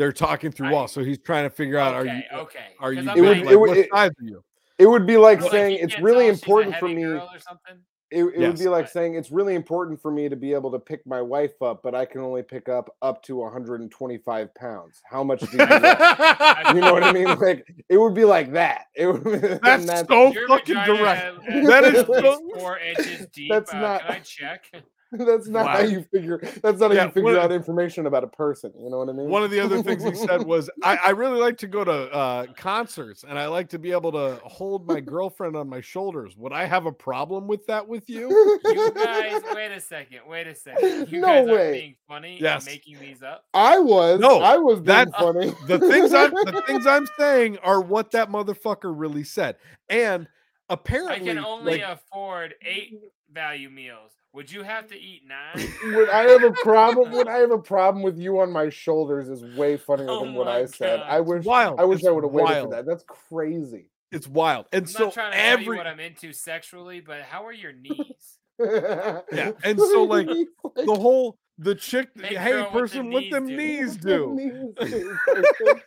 They're 0.00 0.12
talking 0.12 0.50
through 0.50 0.68
I- 0.68 0.72
walls 0.72 0.92
so 0.92 1.04
he's 1.04 1.18
trying 1.18 1.44
to 1.44 1.50
figure 1.50 1.78
out 1.78 1.94
Okay, 1.94 2.08
are 2.08 2.14
you 2.14 2.40
okay. 2.42 2.58
are 2.80 2.94
'Cause 2.94 3.04
you 3.04 3.10
It 3.10 3.20
would- 3.20 3.38
like- 3.38 3.50
it 3.52 3.56
would- 3.60 3.68
what 3.68 3.76
it- 3.78 3.88
are 3.92 4.10
you 4.20 4.42
It 4.78 4.86
would 4.86 5.06
be 5.06 5.18
like 5.18 5.40
so, 5.40 5.44
like, 5.46 5.52
saying 5.52 5.78
it's 5.82 5.98
really 6.00 6.24
tell 6.26 6.34
she's 6.34 6.42
a 6.42 6.44
important 6.46 6.76
for 6.78 6.88
me. 6.88 7.02
girl 7.02 7.28
or 7.32 7.38
something. 7.38 7.76
It, 8.10 8.24
it 8.24 8.38
would 8.40 8.58
be 8.58 8.66
like 8.66 8.84
Right. 8.86 8.90
saying 8.90 9.14
it's 9.14 9.30
really 9.30 9.54
important 9.54 10.00
for 10.02 10.10
me 10.10 10.28
to 10.28 10.34
be 10.34 10.52
able 10.54 10.72
to 10.72 10.80
pick 10.80 11.06
my 11.06 11.20
wife 11.22 11.60
up, 11.62 11.80
but 11.84 11.94
I 11.94 12.06
can 12.06 12.22
only 12.22 12.42
pick 12.42 12.68
up 12.68 12.90
up 13.02 13.22
to 13.24 13.36
125 13.36 14.52
pounds. 14.54 15.00
How 15.08 15.22
much 15.22 15.40
do 15.40 15.48
you 15.52 15.58
weigh? 15.58 15.66
You 16.74 16.80
know 16.80 16.92
what 16.94 17.04
I 17.04 17.12
mean? 17.12 17.26
Like 17.40 17.66
it 17.88 17.98
would 17.98 18.14
be 18.14 18.24
like 18.24 18.52
that. 18.54 18.86
It 18.96 19.06
would, 19.06 19.24
and 19.26 19.60
That's, 19.62 19.84
that's 19.86 20.08
so 20.08 20.32
fucking 20.48 20.74
direct. 20.74 21.46
at- 21.46 21.66
That 21.66 21.84
at 21.84 21.94
is 21.94 22.08
least 22.08 22.22
so- 22.24 22.50
four 22.58 22.78
inches 22.78 23.26
deep. 23.34 23.52
That's 23.52 23.72
uh, 23.72 23.78
not- 23.80 24.00
Can 24.00 24.12
I 24.12 24.18
check? 24.20 24.72
that's 25.26 25.48
not 25.48 25.68
how 25.68 25.80
you 25.80 26.04
figure. 26.12 26.38
That's 26.62 26.78
not 26.80 26.90
how 26.90 26.96
Yeah, 26.96 27.04
you 27.06 27.10
figure 27.10 27.38
out 27.38 27.50
information 27.52 28.06
about 28.06 28.22
a 28.22 28.28
person. 28.28 28.72
You 28.78 28.90
know 28.90 28.98
what 28.98 29.08
I 29.08 29.12
mean? 29.12 29.28
One 29.28 29.42
of 29.42 29.50
the 29.50 29.58
other 29.60 29.82
things 29.82 30.04
he 30.04 30.14
said 30.14 30.44
was, 30.44 30.70
I, 30.84 30.96
I 31.06 31.10
really 31.10 31.40
like 31.40 31.56
to 31.58 31.66
go 31.66 31.82
to 31.84 31.92
uh, 31.92 32.46
concerts 32.56 33.24
and 33.28 33.38
I 33.38 33.46
like 33.48 33.68
to 33.70 33.78
be 33.78 33.90
able 33.92 34.12
to 34.12 34.40
hold 34.44 34.86
my 34.86 35.00
girlfriend 35.00 35.56
on 35.56 35.68
my 35.68 35.80
shoulders. 35.80 36.36
Would 36.36 36.52
I 36.52 36.64
have 36.64 36.86
a 36.86 36.92
problem 36.92 37.46
with 37.48 37.66
that 37.66 37.86
with 37.88 38.08
you? 38.08 38.28
You 38.64 38.92
guys, 38.94 39.42
wait 39.54 39.72
a 39.72 39.80
second. 39.80 40.20
Wait 40.28 40.46
a 40.46 40.54
second. 40.54 41.10
You 41.10 41.20
No 41.20 41.26
guys 41.26 41.48
way. 41.48 41.68
are 41.68 41.72
being 41.72 41.96
funny 42.06 42.38
Yes. 42.40 42.66
and 42.66 42.72
making 42.74 42.98
these 43.00 43.22
up. 43.22 43.44
I 43.52 43.78
was. 43.78 44.20
No, 44.20 44.40
I 44.40 44.56
was 44.58 44.76
being 44.76 44.86
that- 44.86 45.12
funny. 45.18 45.52
the 45.66 45.78
things 45.78 46.14
I'm 46.14 46.30
the 46.32 46.62
things 46.66 46.86
I'm 46.86 47.06
saying 47.18 47.58
are 47.58 47.80
what 47.80 48.12
that 48.12 48.30
motherfucker 48.30 48.92
really 48.96 49.24
said. 49.24 49.56
And 49.88 50.28
apparently, 50.68 51.30
I 51.30 51.34
can 51.34 51.44
only 51.44 51.80
like, 51.80 51.82
afford 51.82 52.54
eight 52.62 53.00
value 53.32 53.70
meals. 53.70 54.12
Would 54.32 54.50
you 54.52 54.62
have 54.62 54.86
to 54.88 54.94
eat 54.98 55.22
nine? 55.26 55.66
Would 55.96 56.08
I 56.08 56.30
have 56.30 56.44
a 56.44 56.52
problem? 56.62 57.10
Would 57.12 57.26
I 57.28 57.38
have 57.38 57.50
a 57.50 57.58
problem 57.58 58.02
with 58.04 58.16
you 58.16 58.38
on 58.40 58.52
my 58.52 58.68
shoulders? 58.68 59.28
Is 59.28 59.42
way 59.56 59.76
funnier 59.76 60.06
Oh 60.08 60.24
than 60.24 60.34
what 60.34 60.46
my 60.46 60.58
I 60.60 60.64
said. 60.66 61.00
I 61.00 61.20
wish. 61.20 61.44
wild. 61.44 61.80
I 61.80 61.84
wish 61.84 61.98
It's 62.00 62.08
I 62.08 62.10
would 62.12 62.22
have 62.24 62.32
waited 62.32 62.62
for 62.62 62.70
that. 62.70 62.86
That's 62.86 63.04
crazy. 63.28 63.86
it's 64.12 64.28
wild. 64.28 64.66
And 64.72 64.82
I'm 64.82 64.86
so 64.86 65.04
not 65.06 65.14
trying 65.14 65.32
to 65.32 65.36
tell 65.36 65.46
you 65.46 65.52
every 65.62 65.76
what 65.76 65.86
I'm 65.88 65.98
into 66.00 66.32
sexually, 66.32 67.00
but 67.00 67.22
how 67.22 67.44
are 67.44 67.52
your 67.52 67.72
knees? 67.72 68.38
yeah, 68.60 69.52
and 69.64 69.78
so 69.78 70.02
like 70.08 70.26
the 70.28 70.94
whole 70.94 71.36
the 71.58 71.74
chick, 71.74 72.08
Hey, 72.14 72.36
hey 72.36 72.50
girl, 72.52 72.62
what 72.64 72.72
the 72.72 72.78
person, 72.80 73.10
what 73.10 73.20
knees 73.22 73.32
them 73.32 73.46
knees 73.46 73.96
do. 73.96 74.74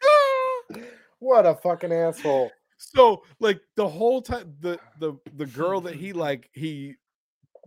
what 1.20 1.46
a 1.46 1.56
fucking 1.56 1.92
asshole. 1.94 2.52
so 2.78 3.24
like 3.40 3.62
the 3.76 3.88
whole 3.88 4.22
time 4.22 4.54
the 4.60 4.80
the 5.00 5.14
the 5.36 5.46
girl 5.46 5.82
that 5.82 5.96
he 5.96 6.14
like 6.14 6.50
he 6.54 6.96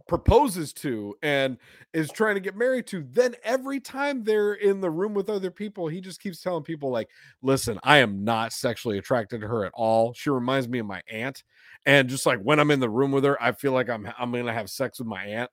proposes 0.07 0.73
to 0.73 1.17
and 1.23 1.59
is 1.93 2.11
trying 2.11 2.35
to 2.35 2.41
get 2.41 2.57
married 2.57 2.87
to 2.87 3.05
then 3.11 3.35
every 3.43 3.81
time 3.81 4.23
they're 4.23 4.55
in 4.55 4.81
the 4.81 4.91
room 4.91 5.15
with 5.15 5.29
other 5.29 5.51
people 5.51 5.89
he 5.89 6.01
just 6.01 6.21
keeps 6.21 6.41
telling 6.41 6.63
people 6.63 6.91
like 6.91 7.09
listen 7.43 7.79
i 7.83 7.99
am 7.99 8.25
not 8.25 8.53
sexually 8.53 8.99
attracted 8.99 9.41
to 9.41 9.49
her 9.49 9.65
at 9.65 9.73
all 9.75 10.13
she 10.13 10.31
reminds 10.31 10.69
me 10.69 10.79
of 10.79 10.87
my 10.87 11.03
aunt 11.11 11.43
and 11.87 12.09
just 12.09 12.25
like 12.25 12.41
when 12.41 12.61
i'm 12.61 12.71
in 12.71 12.81
the 12.81 12.89
room 12.89 13.11
with 13.11 13.25
her 13.25 13.41
i 13.43 13.51
feel 13.51 13.73
like 13.73 13.89
i'm 13.89 14.09
i'm 14.19 14.31
gonna 14.31 14.53
have 14.53 14.71
sex 14.71 14.99
with 14.99 15.09
my 15.09 15.25
aunt 15.25 15.51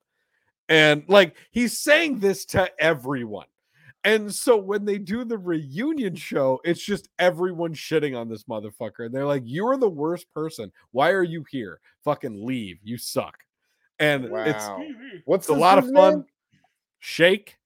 and 0.70 1.04
like 1.08 1.36
he's 1.52 1.80
saying 1.80 2.20
this 2.20 2.46
to 2.46 2.70
everyone 2.80 3.48
and 4.06 4.34
so 4.34 4.58
when 4.58 4.84
they 4.84 4.98
do 4.98 5.24
the 5.24 5.38
reunion 5.38 6.16
show, 6.16 6.60
it's 6.66 6.84
just 6.84 7.08
everyone 7.20 7.74
shitting 7.74 8.20
on 8.20 8.28
this 8.28 8.44
motherfucker. 8.44 9.06
And 9.06 9.16
they're 9.16 9.26
like, 9.26 9.44
You're 9.46 9.78
the 9.78 9.90
worst 9.90 10.30
person. 10.34 10.74
Why 10.92 11.12
are 11.12 11.24
you 11.24 11.46
here? 11.50 11.80
Fucking 12.04 12.46
leave. 12.46 12.80
You 12.84 12.98
suck. 12.98 13.38
And 14.00 14.26
it's 14.26 14.66
What's 15.26 15.46
it's 15.46 15.50
a 15.50 15.60
lot 15.60 15.78
of 15.78 15.86
fun. 15.92 16.14
name? 16.14 16.26
Shake. 17.00 17.58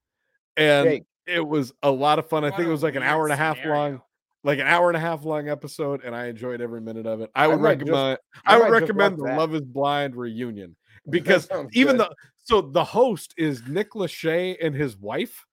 And 0.55 0.87
Shake. 0.89 1.03
it 1.25 1.45
was 1.47 1.73
a 1.83 1.91
lot 1.91 2.19
of 2.19 2.27
fun. 2.29 2.43
I 2.43 2.49
What 2.49 2.57
think 2.57 2.67
it 2.67 2.71
was 2.71 2.83
like 2.83 2.95
an 2.95 3.03
hour 3.03 3.23
and 3.23 3.33
a 3.33 3.37
half 3.37 3.57
scenario. 3.57 3.79
long, 3.81 4.01
like 4.43 4.59
an 4.59 4.67
hour 4.67 4.89
and 4.89 4.97
a 4.97 4.99
half 4.99 5.23
long 5.25 5.49
episode, 5.49 6.03
and 6.03 6.15
I 6.15 6.27
enjoyed 6.27 6.61
every 6.61 6.81
minute 6.81 7.05
of 7.05 7.21
it. 7.21 7.29
I 7.35 7.45
I 7.45 7.47
would 7.47 7.61
might 7.61 7.79
just- 7.79 7.89
recommend 7.91 8.17
I 8.45 8.53
I 8.55 8.57
would 8.57 8.63
might 8.63 8.69
recommend 8.81 9.17
the 9.19 9.23
that. 9.25 9.37
Love 9.37 9.55
is 9.55 9.61
Blind 9.61 10.15
reunion 10.15 10.75
because 11.09 11.47
even 11.73 11.97
good. 11.97 12.07
the 12.09 12.15
so 12.43 12.61
the 12.61 12.83
host 12.83 13.33
is 13.37 13.61
Nick 13.67 13.91
Lachey 13.91 14.55
and 14.61 14.73
his 14.75 14.97
wife, 14.97 15.45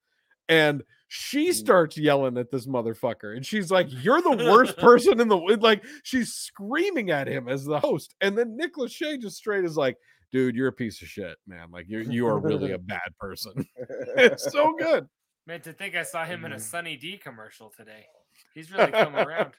and 0.48 0.82
she 1.08 1.50
Mm. 1.50 1.54
starts 1.54 1.96
yelling 1.98 2.38
at 2.38 2.50
this 2.50 2.66
motherfucker, 2.66 3.36
and 3.36 3.44
she's 3.44 3.70
like, 3.70 3.86
"You're 3.90 4.22
the 4.22 4.48
worst 4.50 4.76
person 4.78 5.20
in 5.20 5.28
the 5.28 5.36
wo-" 5.36 5.54
like." 5.60 5.84
She's 6.02 6.32
screaming 6.32 7.10
at 7.10 7.28
him 7.28 7.48
as 7.48 7.64
the 7.64 7.78
host, 7.80 8.14
and 8.20 8.36
then 8.38 8.56
Nick 8.56 8.74
Lachey 8.76 9.20
just 9.20 9.36
straight 9.36 9.64
is 9.64 9.76
like, 9.76 9.96
"Dude, 10.34 10.56
you're 10.56 10.66
a 10.66 10.72
piece 10.72 11.00
of 11.00 11.06
shit, 11.06 11.36
man. 11.46 11.70
Like 11.70 11.88
you 11.88 12.00
you 12.00 12.26
are 12.26 12.40
really 12.40 12.72
a 12.72 12.78
bad 12.94 13.16
person." 13.20 13.64
it's 14.16 14.50
so 14.50 14.74
good. 14.78 15.08
Man, 15.46 15.60
to 15.60 15.72
think 15.72 15.94
I 15.94 16.02
saw 16.02 16.24
him 16.24 16.44
in 16.44 16.50
a 16.50 16.56
mm-hmm. 16.56 16.62
Sunny 16.62 16.96
D 16.96 17.16
commercial 17.16 17.72
today. 17.76 18.04
He's 18.52 18.72
really 18.72 18.90
come 18.90 19.14
around. 19.14 19.52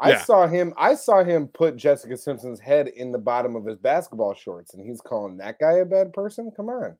I 0.00 0.10
Yeah. 0.10 0.22
saw 0.22 0.46
him. 0.46 0.72
I 0.76 0.94
saw 0.94 1.24
him 1.24 1.48
put 1.48 1.74
Jessica 1.74 2.16
Simpson's 2.16 2.60
head 2.60 2.86
in 2.86 3.10
the 3.10 3.18
bottom 3.18 3.56
of 3.56 3.66
his 3.66 3.76
basketball 3.76 4.34
shorts, 4.34 4.74
and 4.74 4.86
he's 4.86 5.00
calling 5.00 5.38
that 5.38 5.58
guy 5.58 5.78
a 5.78 5.84
bad 5.84 6.12
person. 6.12 6.52
Come 6.56 6.68
on. 6.68 6.96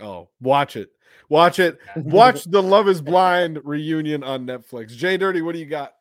Oh, 0.00 0.28
watch 0.40 0.74
it. 0.74 0.90
Watch 1.28 1.60
it. 1.60 1.78
Watch 1.94 2.44
the 2.44 2.62
Love 2.62 2.88
is 2.88 3.00
Blind 3.00 3.60
reunion 3.62 4.24
on 4.24 4.46
Netflix. 4.46 4.88
Jay 4.88 5.16
Dirty, 5.16 5.42
what 5.42 5.52
do 5.52 5.60
you 5.60 5.66
got? 5.66 5.92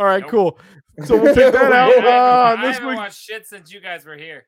All 0.00 0.06
right, 0.06 0.22
Nope. 0.22 0.30
cool. 0.30 0.58
So 1.06 1.16
we'll 1.16 1.34
take 1.34 1.52
that 1.54 1.72
out. 1.72 2.04
Uh, 2.04 2.58
I 2.58 2.66
this 2.66 2.74
haven't 2.74 2.88
week. 2.88 2.96
watched 2.98 3.20
shit 3.22 3.46
since 3.46 3.72
you 3.72 3.80
guys 3.80 4.04
were 4.04 4.16
here. 4.18 4.46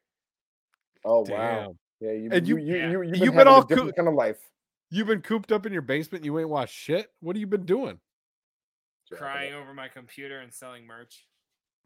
Oh 1.04 1.20
wow. 1.20 1.24
Damn. 1.28 1.78
Yeah, 2.00 2.12
you 2.12 2.28
And 2.30 2.46
you 2.48 2.56
you- 2.58 2.64
you 2.66 2.76
yeah. 2.76 2.90
you 2.90 3.02
you've 3.02 3.16
You've 3.16 3.20
been, 3.28 3.36
been 3.36 3.48
all 3.48 3.62
a 3.62 3.66
different 3.66 3.90
coo- 3.90 4.02
kind 4.02 4.08
of 4.08 4.14
life. 4.14 4.36
You've 4.90 5.06
been 5.06 5.22
cooped 5.22 5.50
up 5.52 5.64
in 5.64 5.72
your 5.72 5.80
basement. 5.82 6.24
You 6.26 6.38
ain't 6.38 6.48
watched 6.50 6.74
shit. 6.74 7.06
What 7.20 7.36
have 7.36 7.40
you 7.40 7.46
been 7.46 7.64
doing? 7.64 8.00
Crying 9.14 9.54
over 9.54 9.72
my 9.72 9.88
computer 9.88 10.40
and 10.40 10.52
selling 10.52 10.86
merch. 10.86 11.26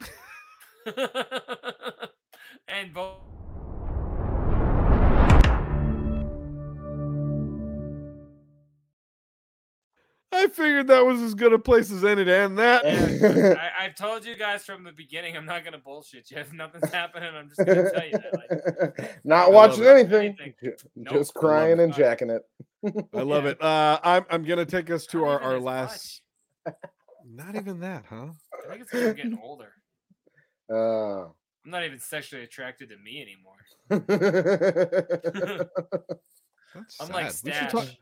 and 2.69 2.93
both. 2.93 3.19
I 10.33 10.49
figured 10.49 10.89
that 10.89 11.07
was 11.07 11.23
as 11.23 11.35
good 11.35 11.53
a 11.53 11.59
place 11.59 11.91
as 11.91 12.05
any 12.05 12.25
to 12.25 12.35
end 12.37 12.59
that. 12.59 12.85
I, 13.79 13.85
I've 13.87 13.95
told 13.95 14.25
you 14.27 14.37
guys 14.37 14.65
from 14.65 14.83
the 14.85 14.93
beginning, 14.93 15.37
I'm 15.37 15.47
not 15.47 15.65
gonna 15.65 15.79
bullshit 15.79 16.31
you. 16.31 16.37
If 16.41 16.53
nothing's 16.53 16.91
happening, 16.91 17.33
I'm 17.35 17.49
just 17.49 17.59
gonna 17.59 17.91
tell 17.91 18.05
you 18.05 18.13
that. 18.13 18.35
Like, 18.99 19.21
Not 19.25 19.53
watching 19.53 19.85
anything, 19.85 20.37
Anything. 20.39 20.55
ju- 20.63 20.77
Nope. 20.97 21.15
just 21.15 21.33
crying 21.35 21.81
and 21.81 21.95
jacking 21.95 22.31
it. 22.31 22.43
I 23.15 23.23
love 23.23 23.45
Yeah. 23.45 23.51
it. 23.51 23.63
Uh, 23.63 23.99
I'm 24.03 24.27
I'm 24.29 24.43
gonna 24.45 24.67
take 24.67 24.91
us 24.91 25.07
to 25.07 25.19
Not 25.21 25.27
our, 25.29 25.41
our 25.41 25.57
as 25.57 25.63
last. 25.63 26.23
Not 27.29 27.55
even 27.57 27.81
that, 27.81 28.05
huh? 28.09 28.27
I 28.65 28.69
think 28.69 28.83
it's 28.83 28.91
because 28.91 29.09
I'm 29.09 29.15
getting 29.17 29.39
older. 29.43 29.73
Uh, 30.73 31.25
I'm 31.65 31.71
not 31.71 31.85
even 31.85 31.99
sexually 32.01 32.43
attracted 32.45 32.91
to 32.91 32.97
me 32.99 33.23
anymore. 33.23 33.57
That's 36.75 37.01
I'm 37.01 37.09
like 37.11 37.31
sad. 37.31 37.45
we, 37.45 37.53
should 37.53 37.69
talk, 37.71 37.85
Stash. 37.85 37.99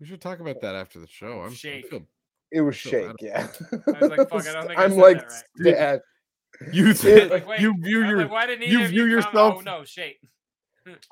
We 0.00 0.06
should 0.06 0.20
talk 0.20 0.40
about 0.40 0.60
that 0.62 0.74
after 0.74 0.98
the 0.98 1.06
show. 1.06 1.42
I'm 1.42 1.50
I 1.50 1.54
Shake. 1.54 1.88
feel- 1.88 2.06
it 2.52 2.62
was 2.62 2.74
shake, 2.74 3.06
don't- 3.06 3.22
yeah. 3.22 3.46
I 3.72 3.76
was 4.00 4.10
like, 4.10 4.28
fuck, 4.28 4.46
I 4.48 4.52
don't 4.52 4.66
think 4.66 4.78
I 4.80 4.84
I'm 4.84 4.90
said 4.92 4.98
like 5.00 5.28
that 5.58 5.72
right. 5.92 6.00
Stash. 6.62 6.74
you 6.74 6.86
Yeah, 6.88 6.92
think 6.94 7.30
Like, 7.30 7.46
wait, 7.46 7.60
you 7.60 7.74
view 7.78 8.04
your 8.04 8.22
like, 8.22 8.30
why 8.30 8.46
didn't 8.46 8.66
you 8.68 8.78
either 8.80 8.88
view 8.88 9.04
you 9.04 9.10
yourself- 9.12 9.56
Oh 9.58 9.60
no, 9.60 9.84
shake. 9.84 10.18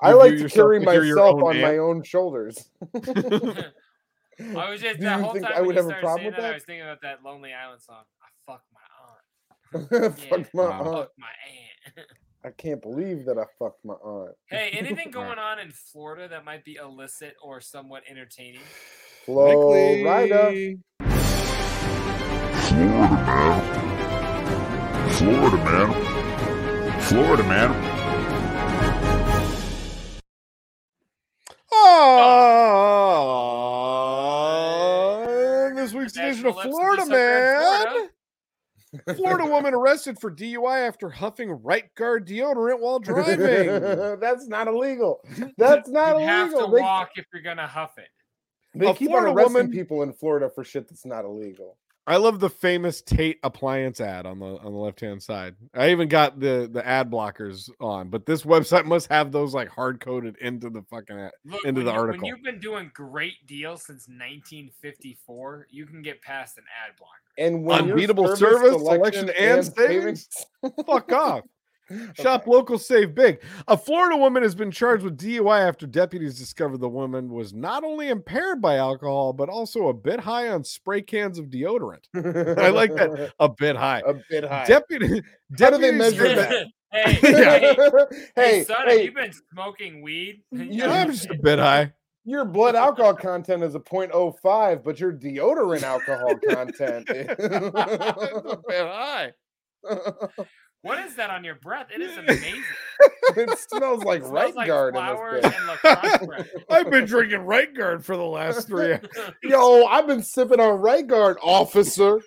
I 0.01 0.11
like 0.13 0.33
view 0.33 0.47
to 0.47 0.53
carry 0.53 0.79
like 0.79 0.87
you're 0.95 1.05
your 1.05 1.15
myself 1.15 1.35
own 1.43 1.55
on 1.55 1.61
my 1.61 1.77
own 1.77 2.03
shoulders. 2.03 2.69
I 2.93 4.69
was 4.69 4.81
just 4.81 4.99
Do 4.99 5.05
that 5.05 5.19
whole 5.21 5.33
time 5.33 5.51
I 5.53 5.61
would 5.61 5.75
have 5.75 5.87
a 5.89 5.93
problem 5.99 6.25
with 6.25 6.35
that, 6.35 6.45
I 6.45 6.53
was 6.53 6.63
thinking 6.63 6.81
about 6.83 7.01
that 7.03 7.23
Lonely 7.23 7.53
Island 7.53 7.81
song. 7.81 8.03
I 8.21 8.51
fuck 8.51 8.63
my 8.73 8.81
aunt. 10.07 10.17
Fuck 10.17 10.53
my 10.53 10.63
aunt. 10.63 10.85
Fuck 10.85 11.11
my 11.17 11.27
aunt. 11.97 12.07
I 12.43 12.51
can't 12.51 12.81
believe 12.81 13.25
that 13.25 13.37
I 13.37 13.43
fucked 13.57 13.83
my 13.83 13.95
aunt. 13.95 14.35
hey, 14.49 14.69
anything 14.71 15.11
going 15.11 15.39
on 15.39 15.59
in 15.59 15.71
Florida 15.71 16.27
that 16.29 16.45
might 16.45 16.63
be 16.63 16.75
illicit 16.75 17.35
or 17.43 17.59
somewhat 17.59 18.03
entertaining? 18.09 18.61
Flow 19.25 20.01
Likely. 20.03 20.03
rider. 20.03 20.75
Florida, 25.11 25.57
man. 25.57 27.01
Florida, 27.01 27.43
man. 27.43 27.99
Oh, 34.41 35.71
this 35.75 35.93
week's 35.93 36.15
edition 36.15 36.45
of 36.45 36.55
Florida 36.61 37.05
Man. 37.05 37.61
Florida. 37.61 38.09
Florida 39.15 39.45
woman 39.49 39.73
arrested 39.73 40.19
for 40.19 40.31
DUI 40.31 40.87
after 40.87 41.09
huffing 41.09 41.51
right 41.51 41.93
guard 41.95 42.27
deodorant 42.27 42.79
while 42.79 42.99
driving. 42.99 44.19
That's 44.19 44.47
not 44.47 44.67
illegal. 44.67 45.19
That's 45.57 45.89
not 45.89 46.19
you 46.19 46.25
have 46.25 46.47
illegal. 46.51 46.69
to 46.69 46.75
They, 46.75 46.81
walk 46.81 47.11
if 47.15 47.25
you're 47.33 47.41
gonna 47.43 47.67
huff 47.67 47.97
it. 47.97 48.07
they 48.75 48.91
keep 48.93 49.09
Florida 49.09 49.29
on 49.29 49.35
arresting 49.37 49.53
woman- 49.53 49.71
people 49.71 50.01
in 50.03 50.13
Florida 50.13 50.49
for 50.53 50.63
shit 50.63 50.87
that's 50.87 51.05
not 51.05 51.25
illegal. 51.25 51.77
I 52.09 52.17
love 52.17 52.39
the 52.39 52.49
famous 52.49 53.03
Tate 53.03 53.37
appliance 53.43 54.01
ad 54.01 54.25
on 54.25 54.39
the 54.39 54.45
on 54.57 54.63
the 54.73 54.79
left 54.79 54.99
hand 54.99 55.21
side. 55.21 55.55
I 55.75 55.91
even 55.91 56.07
got 56.09 56.39
the 56.39 56.67
the 56.71 56.85
ad 56.85 57.11
blockers 57.11 57.69
on, 57.79 58.09
but 58.09 58.25
this 58.25 58.41
website 58.41 58.85
must 58.85 59.07
have 59.11 59.31
those 59.31 59.53
like 59.53 59.69
hard 59.69 59.99
coded 59.99 60.35
into 60.41 60.71
the 60.71 60.81
fucking 60.89 61.17
ad, 61.19 61.31
Look, 61.45 61.63
into 61.65 61.83
the 61.83 61.91
you- 61.91 61.97
article. 61.99 62.21
When 62.21 62.25
you've 62.25 62.43
been 62.43 62.59
doing 62.59 62.89
great 62.95 63.45
deals 63.45 63.83
since 63.85 64.07
1954, 64.07 65.67
you 65.69 65.85
can 65.85 66.01
get 66.01 66.19
past 66.23 66.57
an 66.57 66.63
ad 66.85 66.95
blocker. 66.97 67.13
And 67.37 67.63
when 67.63 67.85
your 67.85 67.95
Unbeatable 67.95 68.35
service, 68.35 68.71
selection, 68.81 69.29
and 69.37 69.63
savings. 69.65 70.27
Fuck 70.87 71.11
off. 71.11 71.43
Shop 72.13 72.45
local, 72.47 72.77
save 72.77 73.15
big. 73.15 73.41
A 73.67 73.77
Florida 73.77 74.15
woman 74.17 74.43
has 74.43 74.55
been 74.55 74.71
charged 74.71 75.03
with 75.03 75.17
DUI 75.17 75.67
after 75.67 75.87
deputies 75.87 76.37
discovered 76.37 76.79
the 76.79 76.89
woman 76.89 77.29
was 77.29 77.53
not 77.53 77.83
only 77.83 78.09
impaired 78.09 78.61
by 78.61 78.75
alcohol, 78.77 79.33
but 79.33 79.49
also 79.49 79.87
a 79.87 79.93
bit 79.93 80.19
high 80.19 80.49
on 80.49 80.63
spray 80.63 81.01
cans 81.01 81.39
of 81.39 81.47
deodorant. 81.47 82.05
I 82.15 82.69
like 82.69 82.93
that. 82.95 83.33
A 83.39 83.49
bit 83.49 83.75
high. 83.75 84.01
A 84.05 84.13
bit 84.29 84.43
high. 84.43 84.65
Deputy, 84.65 85.21
How 85.59 85.69
do 85.71 85.77
they 85.77 85.91
deputies 85.91 85.97
measure 85.97 86.35
that? 86.35 86.67
hey, 86.91 87.19
Yeah. 87.23 87.59
hey, 87.59 87.75
hey, 87.75 88.05
hey, 88.35 88.63
son, 88.63 88.77
hey, 88.87 88.95
have 88.97 89.05
you 89.05 89.11
been 89.13 89.33
smoking 89.53 90.01
weed? 90.01 90.41
Yeah, 90.51 90.91
I'm 90.91 91.11
just 91.11 91.29
a 91.29 91.37
bit 91.41 91.59
high. 91.59 91.93
your 92.25 92.45
blood 92.45 92.75
alcohol 92.75 93.13
content 93.15 93.63
is 93.63 93.75
a 93.75 93.79
0.05, 93.79 94.83
but 94.83 94.99
your 94.99 95.13
deodorant 95.13 95.83
alcohol 95.83 96.35
content 96.49 97.09
is 97.09 97.27
a 97.39 98.57
bit 98.67 98.85
high. 98.87 99.31
What 100.81 100.99
is 101.05 101.15
that 101.15 101.29
on 101.29 101.43
your 101.43 101.55
breath? 101.55 101.87
It 101.93 102.01
is 102.01 102.17
amazing. 102.17 102.63
it 103.35 103.59
smells 103.59 104.03
like 104.05 104.21
It 104.21 104.27
smells 104.27 104.31
right 104.31 104.55
like 104.55 104.67
guard 104.67 104.95
in 104.95 105.03
this 105.03 105.53
and. 105.83 106.45
I've 106.69 106.89
been 106.89 107.05
drinking 107.05 107.41
right 107.41 107.73
guard 107.75 108.05
for 108.05 108.15
the 108.15 108.23
last 108.23 108.67
three. 108.67 108.93
hours. 108.93 109.05
Yo, 109.43 109.83
I've 109.85 110.07
been 110.07 110.23
sipping 110.23 110.59
on 110.61 110.79
right 110.79 111.05
guard, 111.05 111.37
officer. 111.43 112.21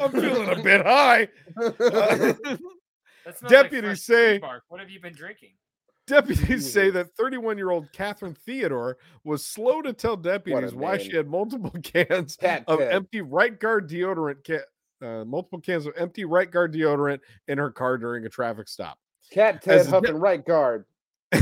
I'm 0.00 0.10
feeling 0.10 0.48
a 0.48 0.60
bit 0.62 0.84
high. 0.84 1.28
That 1.56 3.38
smells 3.38 3.42
like 3.42 3.48
Deputies 3.70 4.04
say- 4.04 4.40
What 4.68 4.80
have 4.80 4.90
you 4.90 5.00
been 5.00 5.14
drinking? 5.14 5.50
Deputies 6.08 6.72
say 6.72 6.88
that 6.90 7.14
31 7.18 7.58
year 7.58 7.70
old 7.70 7.92
Catherine 7.92 8.34
Theodore 8.34 8.96
was 9.24 9.44
slow 9.44 9.82
to 9.82 9.92
tell 9.92 10.16
deputies 10.16 10.74
why 10.74 10.96
she 10.96 11.14
had 11.14 11.28
multiple 11.28 11.70
cans 11.82 12.34
Cat 12.36 12.64
of 12.66 12.78
Ted. 12.78 12.92
empty 12.92 13.20
right 13.20 13.58
guard 13.60 13.90
deodorant, 13.90 14.44
ca- 14.46 14.64
uh, 15.02 15.24
multiple 15.24 15.60
cans 15.60 15.86
of 15.86 15.94
empty 15.96 16.24
right 16.24 16.50
guard 16.50 16.72
deodorant 16.74 17.20
in 17.46 17.58
her 17.58 17.70
car 17.70 17.98
during 17.98 18.24
a 18.26 18.28
traffic 18.28 18.68
stop. 18.68 18.98
Cat 19.30 19.62
Ted 19.62 19.78
As 19.80 19.86
huffing 19.88 20.16
right 20.16 20.44
guard. 20.44 20.84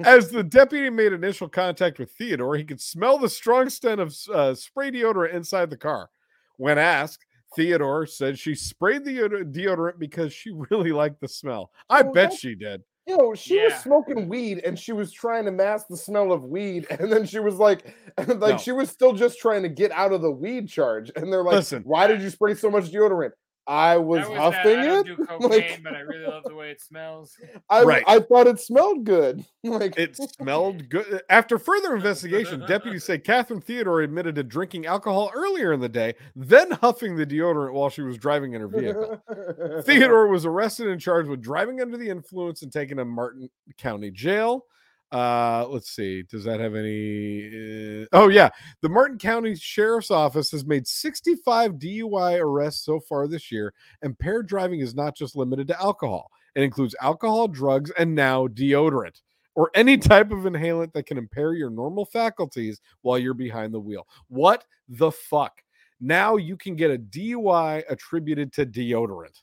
As 0.00 0.30
the 0.30 0.42
deputy 0.42 0.88
made 0.88 1.12
initial 1.12 1.48
contact 1.48 1.98
with 1.98 2.10
Theodore, 2.12 2.56
he 2.56 2.64
could 2.64 2.80
smell 2.80 3.18
the 3.18 3.28
strong 3.28 3.68
scent 3.68 4.00
of 4.00 4.14
uh, 4.32 4.54
spray 4.54 4.90
deodorant 4.90 5.34
inside 5.34 5.68
the 5.70 5.76
car. 5.76 6.08
When 6.56 6.78
asked, 6.78 7.26
Theodore 7.54 8.06
said 8.06 8.38
she 8.38 8.54
sprayed 8.54 9.04
the 9.04 9.18
deodorant 9.18 9.98
because 9.98 10.32
she 10.32 10.52
really 10.70 10.92
liked 10.92 11.20
the 11.20 11.28
smell. 11.28 11.70
I 11.90 12.02
Oh, 12.02 12.12
bet 12.12 12.32
she 12.32 12.54
did. 12.54 12.82
Yo, 13.06 13.34
she 13.34 13.62
was 13.62 13.74
smoking 13.74 14.28
weed 14.28 14.60
and 14.64 14.76
she 14.78 14.92
was 14.92 15.12
trying 15.12 15.44
to 15.44 15.52
mask 15.52 15.86
the 15.88 15.96
smell 15.96 16.32
of 16.32 16.42
weed, 16.42 16.86
and 16.90 17.10
then 17.10 17.24
she 17.24 17.38
was 17.38 17.54
like, 17.54 17.94
like 18.18 18.38
No. 18.40 18.56
she 18.58 18.72
was 18.72 18.90
still 18.90 19.12
just 19.12 19.38
trying 19.38 19.62
to 19.62 19.68
get 19.68 19.92
out 19.92 20.12
of 20.12 20.22
the 20.22 20.30
weed 20.30 20.68
charge. 20.68 21.10
And 21.14 21.32
they're 21.32 21.44
like, 21.44 21.54
Listen. 21.54 21.82
"Why 21.84 22.06
did 22.08 22.20
you 22.20 22.30
spray 22.30 22.54
so 22.54 22.70
much 22.70 22.90
deodorant?" 22.90 23.30
I 23.68 23.96
was, 23.96 24.24
I 24.24 24.28
was 24.28 24.38
huffing 24.38 24.76
that, 24.76 24.78
I 24.78 24.86
don't 24.86 25.08
it. 25.08 25.16
do 25.16 25.26
cocaine, 25.26 25.50
like, 25.50 25.82
but 25.82 25.94
I 25.94 26.00
really 26.00 26.26
love 26.26 26.44
the 26.44 26.54
way 26.54 26.70
it 26.70 26.80
smells. 26.80 27.36
I, 27.68 27.82
Right. 27.82 28.04
I 28.06 28.20
thought 28.20 28.46
it 28.46 28.60
smelled 28.60 29.04
good. 29.04 29.44
Like 29.64 29.98
It 29.98 30.16
smelled 30.16 30.88
good. 30.88 31.22
After 31.28 31.58
further 31.58 31.96
investigation, 31.96 32.60
deputies 32.68 33.02
say 33.02 33.18
Catherine 33.18 33.60
Theodore 33.60 34.02
admitted 34.02 34.36
to 34.36 34.44
drinking 34.44 34.86
alcohol 34.86 35.32
earlier 35.34 35.72
in 35.72 35.80
the 35.80 35.88
day, 35.88 36.14
then 36.36 36.70
huffing 36.70 37.16
the 37.16 37.26
deodorant 37.26 37.72
while 37.72 37.90
she 37.90 38.02
was 38.02 38.16
driving 38.16 38.52
in 38.52 38.60
her 38.60 38.68
vehicle. 38.68 39.20
Theodore 39.82 40.28
was 40.28 40.46
arrested 40.46 40.86
and 40.86 41.00
charged 41.00 41.28
with 41.28 41.42
driving 41.42 41.80
under 41.80 41.96
the 41.96 42.08
influence 42.08 42.62
and 42.62 42.72
taken 42.72 42.98
to 42.98 43.04
Martin 43.04 43.50
County 43.76 44.12
Jail. 44.12 44.66
Uh, 45.12 45.66
let's 45.68 45.90
see. 45.90 46.22
Does 46.24 46.44
that 46.44 46.58
have 46.58 46.74
any? 46.74 48.02
Uh, 48.02 48.06
oh 48.12 48.28
yeah, 48.28 48.50
the 48.82 48.88
Martin 48.88 49.18
County 49.18 49.54
Sheriff's 49.54 50.10
Office 50.10 50.50
has 50.50 50.64
made 50.66 50.86
65 50.86 51.74
DUI 51.74 52.40
arrests 52.40 52.84
so 52.84 52.98
far 53.00 53.28
this 53.28 53.52
year, 53.52 53.72
and 54.02 54.18
paired 54.18 54.48
driving 54.48 54.80
is 54.80 54.94
not 54.94 55.16
just 55.16 55.36
limited 55.36 55.68
to 55.68 55.80
alcohol. 55.80 56.30
It 56.56 56.62
includes 56.62 56.96
alcohol, 57.00 57.46
drugs, 57.48 57.92
and 57.98 58.14
now 58.14 58.46
deodorant 58.48 59.20
or 59.54 59.70
any 59.74 59.96
type 59.96 60.32
of 60.32 60.40
inhalant 60.40 60.92
that 60.92 61.06
can 61.06 61.18
impair 61.18 61.54
your 61.54 61.70
normal 61.70 62.04
faculties 62.04 62.80
while 63.02 63.18
you're 63.18 63.32
behind 63.34 63.72
the 63.72 63.80
wheel. 63.80 64.06
What 64.28 64.64
the 64.88 65.10
fuck? 65.12 65.62
Now 66.00 66.36
you 66.36 66.56
can 66.56 66.76
get 66.76 66.90
a 66.90 66.98
DUI 66.98 67.84
attributed 67.88 68.52
to 68.54 68.66
deodorant. 68.66 69.40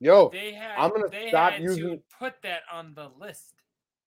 Yo, 0.00 0.28
They 0.30 0.52
had, 0.52 0.76
I'm 0.76 0.90
gonna 0.90 1.08
they 1.08 1.28
stop 1.28 1.52
had 1.52 1.62
using- 1.62 1.84
to 1.98 2.02
put 2.18 2.34
that 2.42 2.62
on 2.70 2.92
the 2.94 3.08
list. 3.20 3.54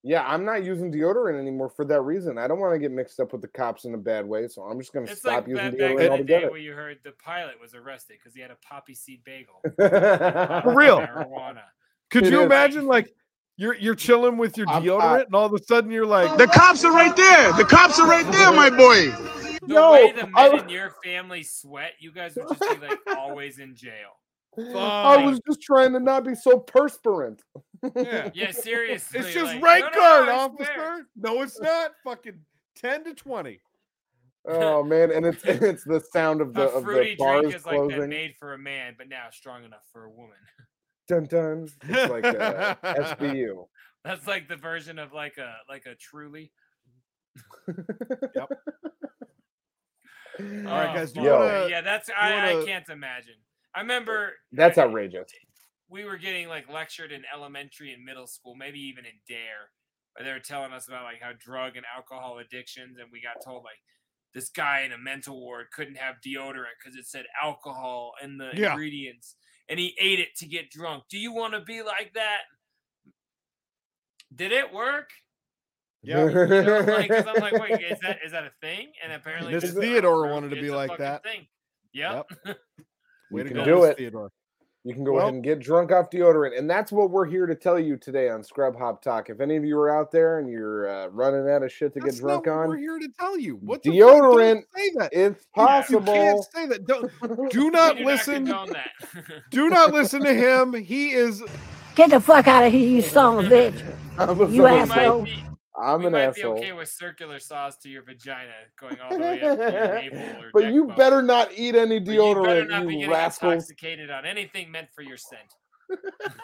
Yeah, 0.08 0.24
I'm 0.26 0.46
not 0.46 0.64
using 0.64 0.92
deodorant 0.92 1.40
anymore 1.40 1.68
for 1.70 1.84
that 1.86 2.02
reason. 2.02 2.38
I 2.38 2.48
don't 2.48 2.60
want 2.60 2.74
to 2.76 2.80
get 2.80 2.92
mixed 2.92 3.20
up 3.20 3.32
with 3.34 3.42
the 3.42 3.48
cops 3.48 3.86
in 3.86 3.94
a 3.96 3.98
bad 3.98 4.26
way, 4.26 4.48
so 4.48 4.62
I'm 4.62 4.80
just 4.80 4.94
gonna 4.94 5.14
stop 5.14 5.34
like 5.34 5.48
using 5.48 5.72
back, 5.72 5.78
back 5.78 5.90
deodorant 5.90 5.92
in 5.92 5.98
the 5.98 6.00
day 6.00 6.10
altogether. 6.36 6.52
where 6.52 6.60
you 6.60 6.74
heard 6.74 7.00
the 7.04 7.12
pilot 7.12 7.56
was 7.60 7.74
arrested 7.74 8.18
because 8.20 8.36
he 8.36 8.42
had 8.42 8.52
a 8.52 8.58
poppy 8.66 8.94
seed 8.94 9.22
bagel. 9.26 9.62
For 9.78 10.74
real. 10.76 11.00
Marijuana. 11.02 11.64
Could 12.12 12.26
It 12.28 12.32
you 12.34 12.40
is. 12.42 12.46
imagine 12.46 12.86
like 12.88 13.12
you're 13.58 13.74
you're 13.76 13.96
chilling 13.96 14.38
with 14.38 14.58
your 14.58 14.68
deodorant 14.68 15.02
I- 15.02 15.22
and 15.22 15.34
all 15.36 15.46
of 15.48 15.54
a 15.54 15.64
sudden 15.64 15.90
you're 15.92 16.06
like 16.06 16.38
The 16.38 16.48
cops 16.48 16.84
are 16.86 16.92
right 16.94 17.16
there. 17.16 17.52
The 17.54 17.66
cops 17.66 18.00
are 18.00 18.08
right 18.08 18.30
there, 18.32 18.52
my 18.54 18.70
boy. 18.70 19.12
The 19.68 19.74
Yo, 19.74 19.92
way 19.94 20.12
the 20.12 20.30
I- 20.36 20.50
men 20.50 20.60
in 20.66 20.70
your 20.70 20.92
family 21.04 21.42
sweat, 21.42 21.94
you 22.00 22.12
guys 22.12 22.36
would 22.36 22.48
just 22.50 22.60
be 22.80 22.86
like 22.88 23.00
always 23.18 23.58
in 23.58 23.76
jail. 23.76 24.12
I 24.58 25.26
was 25.26 25.40
just 25.48 25.62
trying 25.62 25.94
to 25.94 26.00
not 26.00 26.24
be 26.24 26.36
so 26.36 26.60
perspirant. 26.60 27.42
yeah. 27.96 28.30
Yeah, 28.34 28.52
seriously. 28.52 29.20
It's 29.20 29.34
just 29.34 29.54
like, 29.54 29.62
right 29.64 29.82
no, 29.84 29.88
no, 29.90 29.94
guard, 30.00 30.26
no, 30.28 30.32
I 30.32 30.36
officer. 30.38 30.72
swear. 30.74 31.06
No, 31.16 31.42
it's 31.42 31.60
not. 31.60 31.92
Fucking 32.04 32.40
10 32.78 33.04
to 33.06 33.14
20. 33.14 33.60
Oh 34.48 34.84
man, 34.84 35.12
and 35.12 35.26
it's 35.26 35.44
it's 35.44 35.84
the 35.86 36.00
sound 36.14 36.40
of 36.40 36.54
the 36.54 36.62
A 36.62 36.68
of 36.68 36.74
the 36.74 36.82
fruity 36.82 37.16
bars 37.16 37.42
drink 37.42 37.56
is 37.56 37.66
like 37.66 37.74
that 37.80 37.90
closing. 37.90 38.10
made 38.10 38.36
for 38.40 38.54
a 38.54 38.58
man, 38.60 38.94
but 38.96 39.10
now 39.10 39.26
strong 39.32 39.64
enough 39.64 39.82
for 39.92 40.04
a 40.06 40.10
woman. 40.12 40.38
Dun 41.08 41.24
dun. 41.26 41.68
It's 41.84 42.12
like 42.12 42.26
uh, 42.26 42.76
SBU. 42.84 43.66
That's 44.04 44.28
like 44.28 44.48
the 44.48 44.56
version 44.56 45.00
of 45.00 45.14
like 45.14 45.38
a 45.40 45.56
like 45.68 45.88
a 45.88 45.96
truly. 45.96 46.52
Yep. 47.68 48.50
All 50.40 50.46
right, 50.46 50.94
guys, 50.96 51.12
do 51.14 51.22
you 51.22 51.30
wanna- 51.30 51.46
Oh, 51.46 51.68
yeah, 51.68 51.82
that's 51.82 52.10
I, 52.10 52.34
I 52.34 52.54
wanna- 52.54 52.66
can't 52.66 52.90
imagine. 52.90 53.36
I 53.76 53.82
remember 53.82 54.34
That's 54.52 54.78
outrageous. 54.78 55.32
we 55.90 56.06
were 56.06 56.18
getting 56.18 56.48
like 56.48 56.70
lectured 56.72 57.12
in 57.12 57.24
elementary 57.34 57.94
and 57.94 58.04
middle 58.04 58.28
school, 58.28 58.56
maybe 58.56 58.80
even 58.80 59.06
in 59.06 59.12
Dare, 59.28 59.70
where 60.16 60.26
they 60.26 60.32
were 60.32 60.40
telling 60.40 60.72
us 60.72 60.88
about 60.88 61.04
like 61.04 61.22
how 61.22 61.32
drug 61.40 61.76
and 61.76 61.86
alcohol 61.96 62.40
addictions, 62.40 62.98
and 63.00 63.10
we 63.12 63.22
got 63.22 63.44
told 63.44 63.64
like 63.64 63.80
this 64.34 64.50
guy 64.50 64.82
in 64.82 64.92
a 64.92 64.98
mental 64.98 65.40
ward 65.40 65.68
couldn't 65.76 65.98
have 65.98 66.16
deodorant 66.26 66.76
because 66.84 66.98
it 66.98 67.06
said 67.06 67.26
alcohol 67.42 68.14
in 68.24 68.38
the 68.38 68.52
Yeah. 68.54 68.72
ingredients, 68.72 69.36
and 69.70 69.80
he 69.80 69.96
ate 70.00 70.20
it 70.20 70.36
to 70.38 70.46
get 70.46 70.70
drunk. 70.70 71.04
Do 71.10 71.18
you 71.18 71.34
want 71.34 71.54
to 71.54 71.62
be 71.62 71.82
like 71.82 72.14
that? 72.16 72.42
Did 74.34 74.52
it 74.52 74.74
work? 74.74 75.10
Yeah. 76.02 76.26
You 76.26 76.34
know, 76.34 76.80
I'm 76.80 77.42
like, 77.42 77.54
wait, 77.54 77.82
is 77.92 78.00
that 78.02 78.20
is 78.26 78.32
that 78.32 78.44
a 78.46 78.52
thing? 78.62 78.92
And 79.04 79.12
apparently, 79.14 79.54
Miss. 79.54 79.72
Theodore 79.74 80.28
wanted 80.30 80.50
to 80.50 80.62
be 80.62 80.70
like 80.70 80.98
that. 80.98 81.24
Thing. 81.24 81.48
Yep. 81.94 82.26
Way 83.32 83.42
You 83.42 83.44
to 83.44 83.50
can 83.56 83.58
go, 83.58 83.66
do 83.66 83.84
it. 83.86 83.98
Theodore. 83.98 84.32
You 84.84 84.94
can 84.94 85.04
go 85.04 85.14
Well- 85.14 85.24
ahead 85.24 85.34
and 85.34 85.44
get 85.44 85.60
drunk 85.60 85.92
off 85.92 86.12
deodorant, 86.12 86.56
and 86.58 86.70
that's 86.70 86.92
what 86.92 87.10
we're 87.10 87.26
here 87.26 87.48
to 87.48 87.56
tell 87.56 87.80
you 87.80 87.98
today 87.98 88.30
on 88.30 88.44
Scrub 88.44 88.78
Hop 88.78 89.02
Talk. 89.02 89.32
If 89.32 89.40
any 89.42 89.56
of 89.56 89.66
you 89.66 89.80
are 89.80 89.90
out 89.90 90.12
there 90.12 90.38
and 90.38 90.48
you're 90.48 90.88
uh, 90.88 91.08
running 91.08 91.50
out 91.50 91.64
of 91.64 91.72
shit 91.72 91.92
to 91.96 92.00
get 92.00 92.16
drunk 92.18 92.46
not 92.46 92.60
what 92.60 92.68
we're 92.70 92.78
here 92.78 93.00
to 93.00 93.10
tell 93.20 93.36
you. 93.40 93.56
What 93.64 93.82
the 93.82 93.90
deodorant 93.90 94.62
say 94.76 94.92
that. 94.98 95.10
it's 95.12 95.44
You- 95.58 95.64
You 95.64 95.66
possible. 95.68 96.14
can't 96.14 96.46
say 96.54 96.68
that. 96.68 96.86
Don't 96.86 97.12
do 97.20 97.28
not 97.32 97.52
do 97.52 97.72
not 97.72 97.98
listen. 97.98 98.46
condone 98.46 98.74
that. 98.74 98.90
Do 99.50 99.70
not 99.70 99.92
listen 99.92 100.24
to 100.24 100.34
him. 100.34 100.74
He 100.74 101.12
is 101.14 101.44
Get 101.96 102.12
the 102.12 102.20
fuck 102.20 102.48
out 102.48 102.64
of 102.66 102.72
here, 102.72 102.88
you 102.88 103.02
son 103.02 103.40
of 103.44 103.52
a 103.52 103.56
bitch. 103.56 103.96
I'm, 104.20 104.40
a 104.40 104.48
You 104.50 104.62
son 104.62 104.74
we 104.76 104.80
of 104.82 104.92
asshole. 104.92 105.28
Might 105.78 105.84
be, 105.84 105.88
I'm 105.92 106.00
we 106.00 106.06
an 106.08 106.12
might 106.14 106.22
asshole. 106.24 106.54
be 106.56 106.60
okay 106.62 106.72
with 106.74 106.90
circular 106.90 107.40
saws 107.40 107.78
to 107.78 107.90
your 107.90 108.04
vagina 108.04 108.52
going 108.80 109.00
all 109.00 109.10
the 109.12 109.18
way 109.20 109.42
up 109.42 109.58
to 109.58 109.64
your 109.64 110.02
navel 110.02 110.20
or 110.46 110.50
but 110.54 110.74
you 110.74 110.86
bone. 110.86 110.96
better 110.98 111.22
not 111.22 111.50
eat 111.56 111.76
any 111.76 112.00
But 112.00 112.14
you 112.14 112.20
better 112.22 112.40
deodorant, 112.42 112.70
not 112.70 112.84
you, 112.84 112.90
getting 112.92 113.10
rascals. 113.10 113.54
intoxicated 113.54 114.10
on 114.12 114.26
anything 114.26 114.72
meant 114.72 114.88
for 114.96 115.02
your 115.02 115.18
scent. 115.18 115.54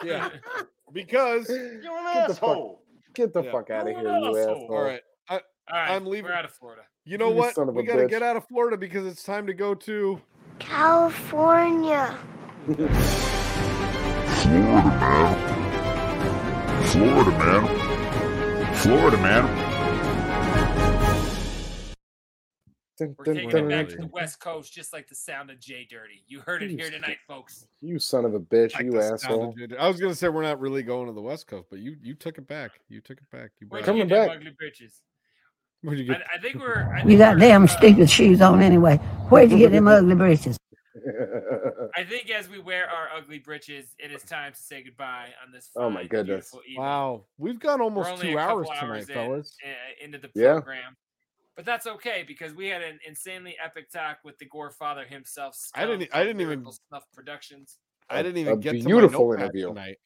yeah 0.04 0.28
because 0.92 1.48
You're 1.48 1.58
an 1.98 2.14
Get 2.14 2.28
the 2.28 2.34
fuck- 2.34 2.48
asshole. 2.50 2.82
Get 3.14 3.32
the 3.32 3.42
Yeah. 3.42 3.52
fuck 3.52 3.70
out 3.70 3.82
of 3.88 3.88
here, 3.88 3.98
an 3.98 4.04
you 4.04 4.10
asshole. 4.10 4.38
asshole. 4.38 4.68
all 4.70 4.82
right. 4.84 5.00
I, 5.28 5.34
All 5.34 5.40
right, 5.70 5.90
I'm 5.90 6.06
leaving. 6.06 6.24
We're 6.30 6.32
out 6.36 6.44
of 6.44 6.52
Florida. 6.52 6.82
you 7.04 7.18
know 7.18 7.28
You 7.30 7.36
what? 7.36 7.54
son 7.54 7.68
of 7.68 7.74
We 7.74 7.82
gotta 7.84 8.02
bitch. 8.04 8.08
get 8.10 8.22
out 8.22 8.36
of 8.36 8.46
Florida 8.48 8.76
because 8.76 9.06
it's 9.06 9.22
time 9.22 9.46
to 9.46 9.54
go 9.54 9.74
to 9.74 10.20
California. 10.58 12.16
Florida, 14.42 14.90
man. 14.98 16.84
Florida, 16.86 17.30
man. 17.30 17.81
Dun, 18.82 19.00
We're 23.16 23.24
taking 23.24 23.48
dun, 23.48 23.64
it 23.64 23.68
back 23.68 23.88
to 23.90 23.96
the 23.96 24.08
West 24.08 24.40
Coast, 24.40 24.72
just 24.72 24.92
like 24.92 25.08
the 25.08 25.14
sound 25.14 25.50
of 25.50 25.60
Jay 25.60 25.86
Dirty. 25.88 26.24
You 26.26 26.40
heard 26.40 26.64
it 26.64 26.70
here 26.70 26.90
tonight, 26.90 27.18
folks. 27.28 27.66
You 27.80 28.00
son 28.00 28.24
of 28.24 28.34
a 28.34 28.40
bitch, 28.40 28.74
like 28.74 28.86
you 28.86 28.92
the 28.92 28.98
asshole. 28.98 29.54
I 29.78 29.86
was 29.86 30.00
gonna 30.00 30.16
say 30.16 30.28
we're 30.28 30.42
not 30.42 30.58
really 30.58 30.82
going 30.82 31.06
to 31.06 31.12
the 31.12 31.20
West 31.20 31.46
Coast, 31.46 31.68
but 31.70 31.78
you 31.78 31.96
you 32.02 32.14
took 32.14 32.38
it 32.38 32.48
back. 32.48 32.72
You 32.88 33.00
took 33.00 33.18
it 33.18 33.30
back. 33.30 33.50
You 33.60 33.68
Where'd 33.68 33.84
brought 33.84 33.96
you. 33.96 34.02
Coming 34.02 34.08
back. 34.08 34.30
ugly 34.36 34.50
bitches? 34.50 34.94
Where'd 35.82 36.00
you 36.00 36.12
I, 36.12 36.18
get? 36.18 36.26
I 36.34 36.38
think 36.40 36.56
we're. 36.56 36.92
I 36.92 37.02
You 37.02 37.06
think 37.06 37.18
got 37.18 37.34
we're, 37.34 37.40
damn 37.40 37.64
uh, 37.64 37.68
stupid 37.68 38.10
shoes 38.10 38.40
on 38.40 38.62
anyway. 38.62 38.96
Where'd 39.28 39.52
you 39.52 39.58
get 39.58 39.70
them 39.70 39.86
ugly 39.86 40.16
breeches? 40.16 40.56
I 41.96 42.04
think 42.04 42.30
as 42.30 42.48
we 42.48 42.58
wear 42.58 42.88
our 42.88 43.08
ugly 43.16 43.38
britches, 43.38 43.94
it 43.98 44.12
is 44.12 44.22
time 44.22 44.52
to 44.52 44.60
say 44.60 44.82
goodbye 44.82 45.28
on 45.44 45.50
this. 45.52 45.70
Oh 45.76 45.88
my 45.90 46.04
goodness. 46.04 46.54
Wow, 46.76 47.24
we've 47.38 47.58
gone 47.58 47.78
We're 47.78 47.84
almost 47.84 48.20
two 48.20 48.38
hours 48.38 48.66
couple 48.68 48.80
tonight, 48.80 48.94
hours 48.96 49.08
in, 49.08 49.14
fellas. 49.14 49.56
uh, 49.64 50.04
into 50.04 50.18
the 50.18 50.30
Yeah. 50.34 50.52
program. 50.54 50.96
But 51.56 51.64
that's 51.66 51.86
okay 51.86 52.24
because 52.26 52.54
we 52.54 52.68
had 52.68 52.82
an 52.82 52.98
insanely 53.06 53.56
epic 53.62 53.90
talk 53.90 54.18
with 54.24 54.38
the 54.38 54.46
Gore 54.46 54.70
Father 54.70 55.04
himself. 55.04 55.56
I 55.74 55.84
didn't- 55.86 56.08
I 56.14 56.24
didn't 56.24 56.40
even- 56.40 56.60
Miracle 56.60 56.78
Snuff 56.88 57.04
Productions. 57.12 57.78
I 58.08 58.22
didn't 58.22 58.38
a 58.38 58.40
even 58.40 58.60
get 58.60 58.72
beautiful 58.84 59.30
to 59.32 59.36
my 59.38 59.44
interview. 59.44 59.68
tonight. 59.68 59.98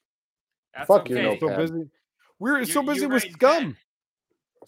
That's 0.75 0.87
Fuck 0.89 1.09
your 1.09 1.19
okay. 1.19 1.29
We 1.29 1.33
were 1.33 1.39
so 1.41 1.47
notepad. 1.47 1.59
busy. 1.73 1.91
We 2.39 2.51
were 2.51 2.57
You're- 2.59 2.73
so 2.73 2.83
busy 2.83 3.07
with 3.07 3.23
right, 3.25 3.33
scum. 3.33 3.77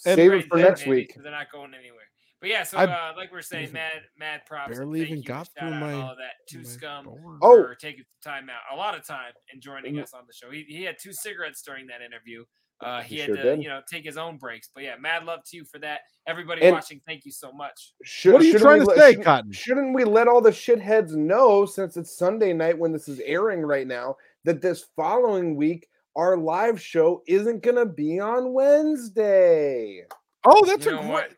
Ted. 0.01 0.15
Save 0.17 0.31
Right, 0.31 0.45
it 0.45 0.49
for 0.49 0.57
next 0.59 0.87
week. 0.87 1.15
They're 1.21 1.33
not 1.33 1.51
going 1.51 1.75
anywhere. 1.75 2.08
But 2.41 2.51
yeah, 2.51 2.63
so 2.63 2.79
I 2.79 2.85
uh, 2.85 3.13
like 3.17 3.33
we 3.33 3.39
are 3.39 3.43
saying, 3.43 3.73
mad, 3.73 4.03
mad 4.17 4.43
props. 4.47 4.69
and 4.69 4.77
barely 4.79 5.01
thank 5.01 5.11
even 5.11 5.23
you, 5.23 5.29
got 5.29 5.49
through 5.59 5.71
my- 5.71 5.93
all 5.95 6.13
of 6.13 6.19
that 6.19 6.35
to 6.51 6.59
my 6.59 6.63
Scum 6.65 7.05
board. 7.07 7.39
Oh. 7.43 7.63
for 7.65 7.75
taking 7.75 8.05
some 8.23 8.33
time 8.33 8.49
out, 8.49 8.61
a 8.73 8.77
lot 8.77 8.97
of 8.97 9.05
time, 9.07 9.33
and 9.53 9.61
joining 9.61 9.99
us 9.99 10.15
on 10.15 10.23
the 10.27 10.33
show. 10.33 10.51
He, 10.51 10.65
he 10.69 10.83
had 10.85 10.97
two 11.03 11.13
cigarettes 11.13 11.63
during 11.63 11.87
that 11.89 12.01
interview. 12.01 12.45
Uh, 12.81 13.03
he, 13.03 13.17
He 13.17 13.21
had 13.23 13.27
sure 13.27 13.37
to, 13.37 13.43
did. 13.43 13.63
you 13.65 13.69
know, 13.69 13.81
take 13.91 14.05
his 14.05 14.17
own 14.17 14.37
breaks. 14.39 14.69
But 14.73 14.85
yeah, 14.85 14.95
mad 15.01 15.25
love 15.25 15.41
to 15.47 15.57
you 15.57 15.65
for 15.65 15.81
that. 15.81 16.03
Everybody 16.29 16.63
And- 16.63 16.75
watching, 16.75 17.01
thank 17.09 17.25
you 17.25 17.33
so 17.33 17.51
much. 17.51 17.93
Should, 18.05 18.35
What 18.35 18.43
are 18.43 18.45
you 18.45 18.53
shouldn't 18.53 18.63
trying 18.69 18.79
we 18.81 18.85
to 18.85 18.91
let- 18.91 18.99
say, 18.99 19.09
shouldn't- 19.11 19.25
Cotton? 19.25 19.53
Shouldn't 19.53 19.95
we 19.95 20.05
let 20.05 20.29
all 20.29 20.41
the 20.41 20.51
shitheads 20.51 21.11
know, 21.17 21.67
since 21.67 21.97
it's 21.97 22.17
Sunday 22.17 22.53
night 22.53 22.79
when 22.79 22.93
this 22.93 23.09
is 23.09 23.19
airing 23.25 23.63
right 23.63 23.87
now, 23.89 24.17
that 24.45 24.63
this 24.63 24.87
following 24.95 25.57
week 25.57 25.89
our 26.15 26.37
live 26.37 26.81
show 26.81 27.21
isn't 27.27 27.65
gonna 27.65 27.85
be 27.85 28.21
on 28.21 28.53
Wednesday? 28.53 30.05
Oh, 30.47 30.65
that's 30.65 30.87
You 30.87 30.93
a 30.93 30.97
great 30.99 31.11
what? 31.11 31.33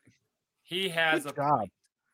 He 0.71 0.89
has 0.89 1.25
Good 1.25 1.33
a 1.33 1.37
job. 1.37 1.69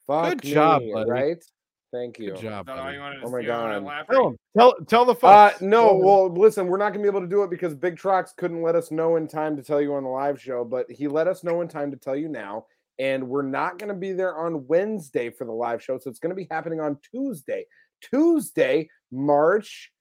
Fuck 0.06 0.30
Good 0.30 0.42
job, 0.42 0.82
buddy. 0.92 1.10
right? 1.10 1.44
Thank 1.92 2.18
you. 2.18 2.30
Good 2.32 2.40
job, 2.40 2.66
Is 2.68 2.74
that 2.74 2.78
all 2.78 2.84
buddy. 2.86 2.96
you 2.96 3.02
Oh 3.02 3.04
my 3.04 3.12
you 3.12 3.22
wanted 3.22 3.42
to 3.42 3.46
God. 3.46 3.82
elaborate? 3.82 4.14
Tell 4.16 4.26
'em. 4.28 4.36
Tell 4.56 4.74
tell 4.86 5.04
the 5.04 5.26
Uh, 5.26 5.52
no, 5.60 5.94
well, 5.94 6.32
listen, 6.32 6.66
we're 6.66 6.78
not 6.78 6.92
gonna 6.94 7.02
be 7.02 7.08
able 7.08 7.20
to 7.20 7.26
do 7.26 7.42
it 7.42 7.50
because 7.50 7.74
Big 7.74 7.96
Trox 7.96 8.34
couldn't 8.34 8.62
let 8.62 8.74
us 8.74 8.90
know 8.90 9.16
in 9.16 9.28
time 9.28 9.56
to 9.56 9.62
tell 9.62 9.80
you 9.80 9.94
on 9.94 10.04
the 10.04 10.08
live 10.08 10.40
show, 10.40 10.64
but 10.64 10.90
he 10.90 11.06
let 11.06 11.28
us 11.28 11.44
know 11.44 11.60
in 11.60 11.68
time 11.68 11.90
to 11.90 11.98
tell 11.98 12.16
you 12.16 12.28
now. 12.28 12.66
And 12.98 13.28
we're 13.28 13.42
not 13.42 13.78
gonna 13.78 13.94
be 13.94 14.12
there 14.14 14.36
on 14.38 14.66
Wednesday 14.66 15.28
for 15.28 15.44
the 15.44 15.52
live 15.52 15.82
show, 15.82 15.98
so 15.98 16.08
it's 16.08 16.18
gonna 16.18 16.34
be 16.34 16.48
happening 16.50 16.80
on 16.80 16.98
Tuesday. 17.10 17.66
Tuesday, 18.00 18.88
March 19.10 19.92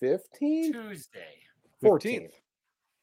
15th? 0.00 0.72
Tuesday. 0.72 1.38
14th. 1.82 2.32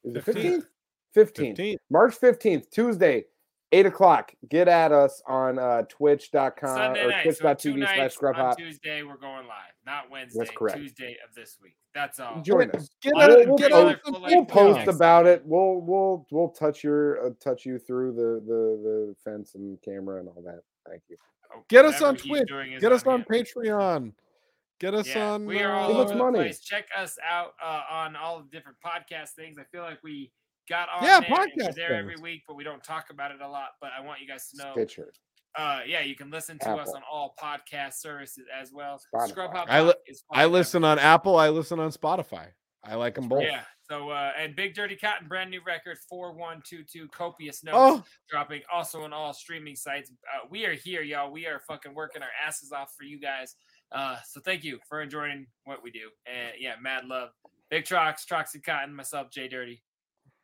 Is 0.02 0.16
it 0.16 0.24
15th? 0.24 0.66
15th. 1.14 1.56
15th. 1.56 1.76
March 1.88 2.18
15th, 2.18 2.68
Tuesday, 2.70 3.24
8 3.72 3.86
o'clock. 3.86 4.32
Get 4.48 4.66
at 4.68 4.90
us 4.92 5.22
on 5.26 5.58
uh, 5.58 5.82
twitch.com 5.88 6.52
Sunday 6.62 7.04
or 7.04 7.10
night. 7.10 7.24
So 7.36 7.54
two 7.54 7.72
twitch.tv 7.72 7.78
slash 7.84 7.96
nights 7.98 8.14
scrub 8.14 8.34
hop. 8.36 8.58
Tuesday, 8.58 9.02
we're 9.02 9.16
going 9.16 9.46
live. 9.46 9.72
Not 9.86 10.10
Wednesday. 10.10 10.38
That's 10.40 10.50
correct. 10.50 10.78
Tuesday 10.78 11.16
of 11.26 11.34
this 11.34 11.58
week. 11.62 11.76
That's 11.94 12.18
all. 12.20 12.40
Join 12.42 12.70
us. 12.72 12.88
Get 13.02 13.12
We'll- 13.14 13.22
out- 13.40 13.46
we'll 13.48 13.56
get 13.58 13.70
post- 13.72 13.96
out 14.06 14.12
we'll, 14.12 14.20
We'll 14.22 14.44
post 14.44 14.88
about 14.88 15.26
it. 15.26 15.42
We'll 15.44 15.80
we'll 15.80 16.26
we'll 16.30 16.48
touch 16.50 16.82
your 16.84 17.26
uh, 17.26 17.30
touch 17.42 17.64
you 17.66 17.78
through 17.78 18.12
the, 18.12 18.42
the 18.46 18.80
the 18.82 19.14
fence 19.24 19.54
and 19.54 19.80
camera 19.82 20.20
and 20.20 20.28
all 20.28 20.42
that. 20.46 20.60
Thank 20.88 21.02
you. 21.08 21.16
Oh, 21.54 21.62
Get 21.68 21.84
us 21.84 22.00
on 22.02 22.14
he's 22.16 22.26
Twitch. 22.26 22.48
Get 22.80 22.92
us 22.92 23.04
on 23.06 23.20
him. 23.20 23.26
Patreon. 23.30 24.12
Get 24.78 24.94
us 24.94 25.08
Yeah, 25.08 25.32
on. 25.32 25.46
we 25.46 25.60
are 25.60 25.72
all 25.72 25.84
uh, 25.84 25.88
Give 25.88 25.96
over 25.98 26.08
the 26.10 26.14
money. 26.16 26.38
place. 26.38 26.60
Check 26.60 26.86
us 26.96 27.18
out 27.28 27.52
uh, 27.62 27.82
on 27.90 28.16
all 28.16 28.38
the 28.40 28.48
different 28.50 28.78
podcast 28.84 29.30
things. 29.30 29.58
I 29.58 29.64
feel 29.64 29.82
like 29.82 29.98
we 30.02 30.30
got 30.70 30.88
on 30.88 31.02
Yeah, 31.04 31.20
there 31.20 31.28
and 31.42 31.52
podcast 31.52 31.74
there 31.74 31.92
every 31.94 32.16
week, 32.16 32.42
but 32.48 32.54
we 32.56 32.64
don't 32.64 32.82
talk 32.82 33.10
about 33.10 33.30
it 33.32 33.40
a 33.42 33.48
lot. 33.48 33.70
But 33.80 33.90
I 33.98 34.00
want 34.04 34.20
you 34.20 34.26
guys 34.28 34.48
to 34.50 34.56
know, 34.56 34.72
Stitcher. 34.72 35.12
uh, 35.56 35.80
yeah, 35.86 36.00
you 36.00 36.14
can 36.16 36.30
listen 36.30 36.58
to 36.60 36.70
us 36.70 36.88
on 36.94 37.02
all 37.10 37.34
podcast 37.38 37.94
services 37.94 38.44
as 38.58 38.72
well. 38.72 38.98
Spotify. 39.14 39.28
Scrub 39.28 39.52
Hop 39.52 39.66
I 39.68 39.82
li- 39.82 39.94
I 40.32 40.46
listen 40.46 40.84
on 40.84 40.98
Apple. 40.98 41.36
I 41.36 41.48
listen 41.50 41.78
on 41.80 41.90
Spotify. 41.90 42.46
I 42.82 42.94
like 42.94 43.14
them 43.16 43.28
both. 43.28 43.42
Yeah. 43.42 43.60
So 43.82 44.08
uh, 44.10 44.32
and 44.38 44.54
Big 44.56 44.74
Dirty 44.74 44.96
Cotton, 44.96 45.26
brand 45.28 45.50
new 45.50 45.60
record, 45.66 45.98
four 46.08 46.32
one 46.32 46.62
two 46.64 46.84
two, 46.84 47.08
copious 47.08 47.62
notes 47.64 47.76
Oh, 47.76 48.04
dropping 48.30 48.62
also 48.72 49.02
on 49.02 49.12
all 49.12 49.34
streaming 49.34 49.74
sites. 49.76 50.10
Uh, 50.32 50.46
we 50.48 50.64
are 50.64 50.72
here, 50.72 51.02
y'all. 51.02 51.30
We 51.30 51.46
are 51.46 51.60
fucking 51.68 51.92
working 51.94 52.22
our 52.22 52.28
asses 52.46 52.70
off 52.72 52.94
for 52.96 53.02
you 53.04 53.18
guys. 53.20 53.56
Uh, 53.92 54.16
so 54.24 54.40
thank 54.40 54.62
you 54.62 54.78
for 54.88 55.02
enjoying 55.02 55.46
what 55.64 55.82
we 55.82 55.90
do. 55.90 56.08
And 56.24 56.52
yeah, 56.58 56.74
mad 56.80 57.04
love. 57.06 57.30
Big 57.68 57.84
Trox, 57.84 58.24
Troxy 58.24 58.64
Cotton, 58.64 58.94
myself, 58.94 59.30
Jay 59.30 59.48
Dirty. 59.48 59.82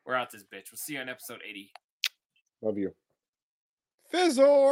We're 0.07 0.15
out 0.15 0.31
this 0.31 0.43
bitch. 0.43 0.71
We'll 0.71 0.77
see 0.77 0.93
you 0.93 1.01
on 1.01 1.09
episode 1.09 1.41
80. 1.45 1.69
Love 2.61 2.77
you. 2.77 2.93
Fizzle. 4.09 4.71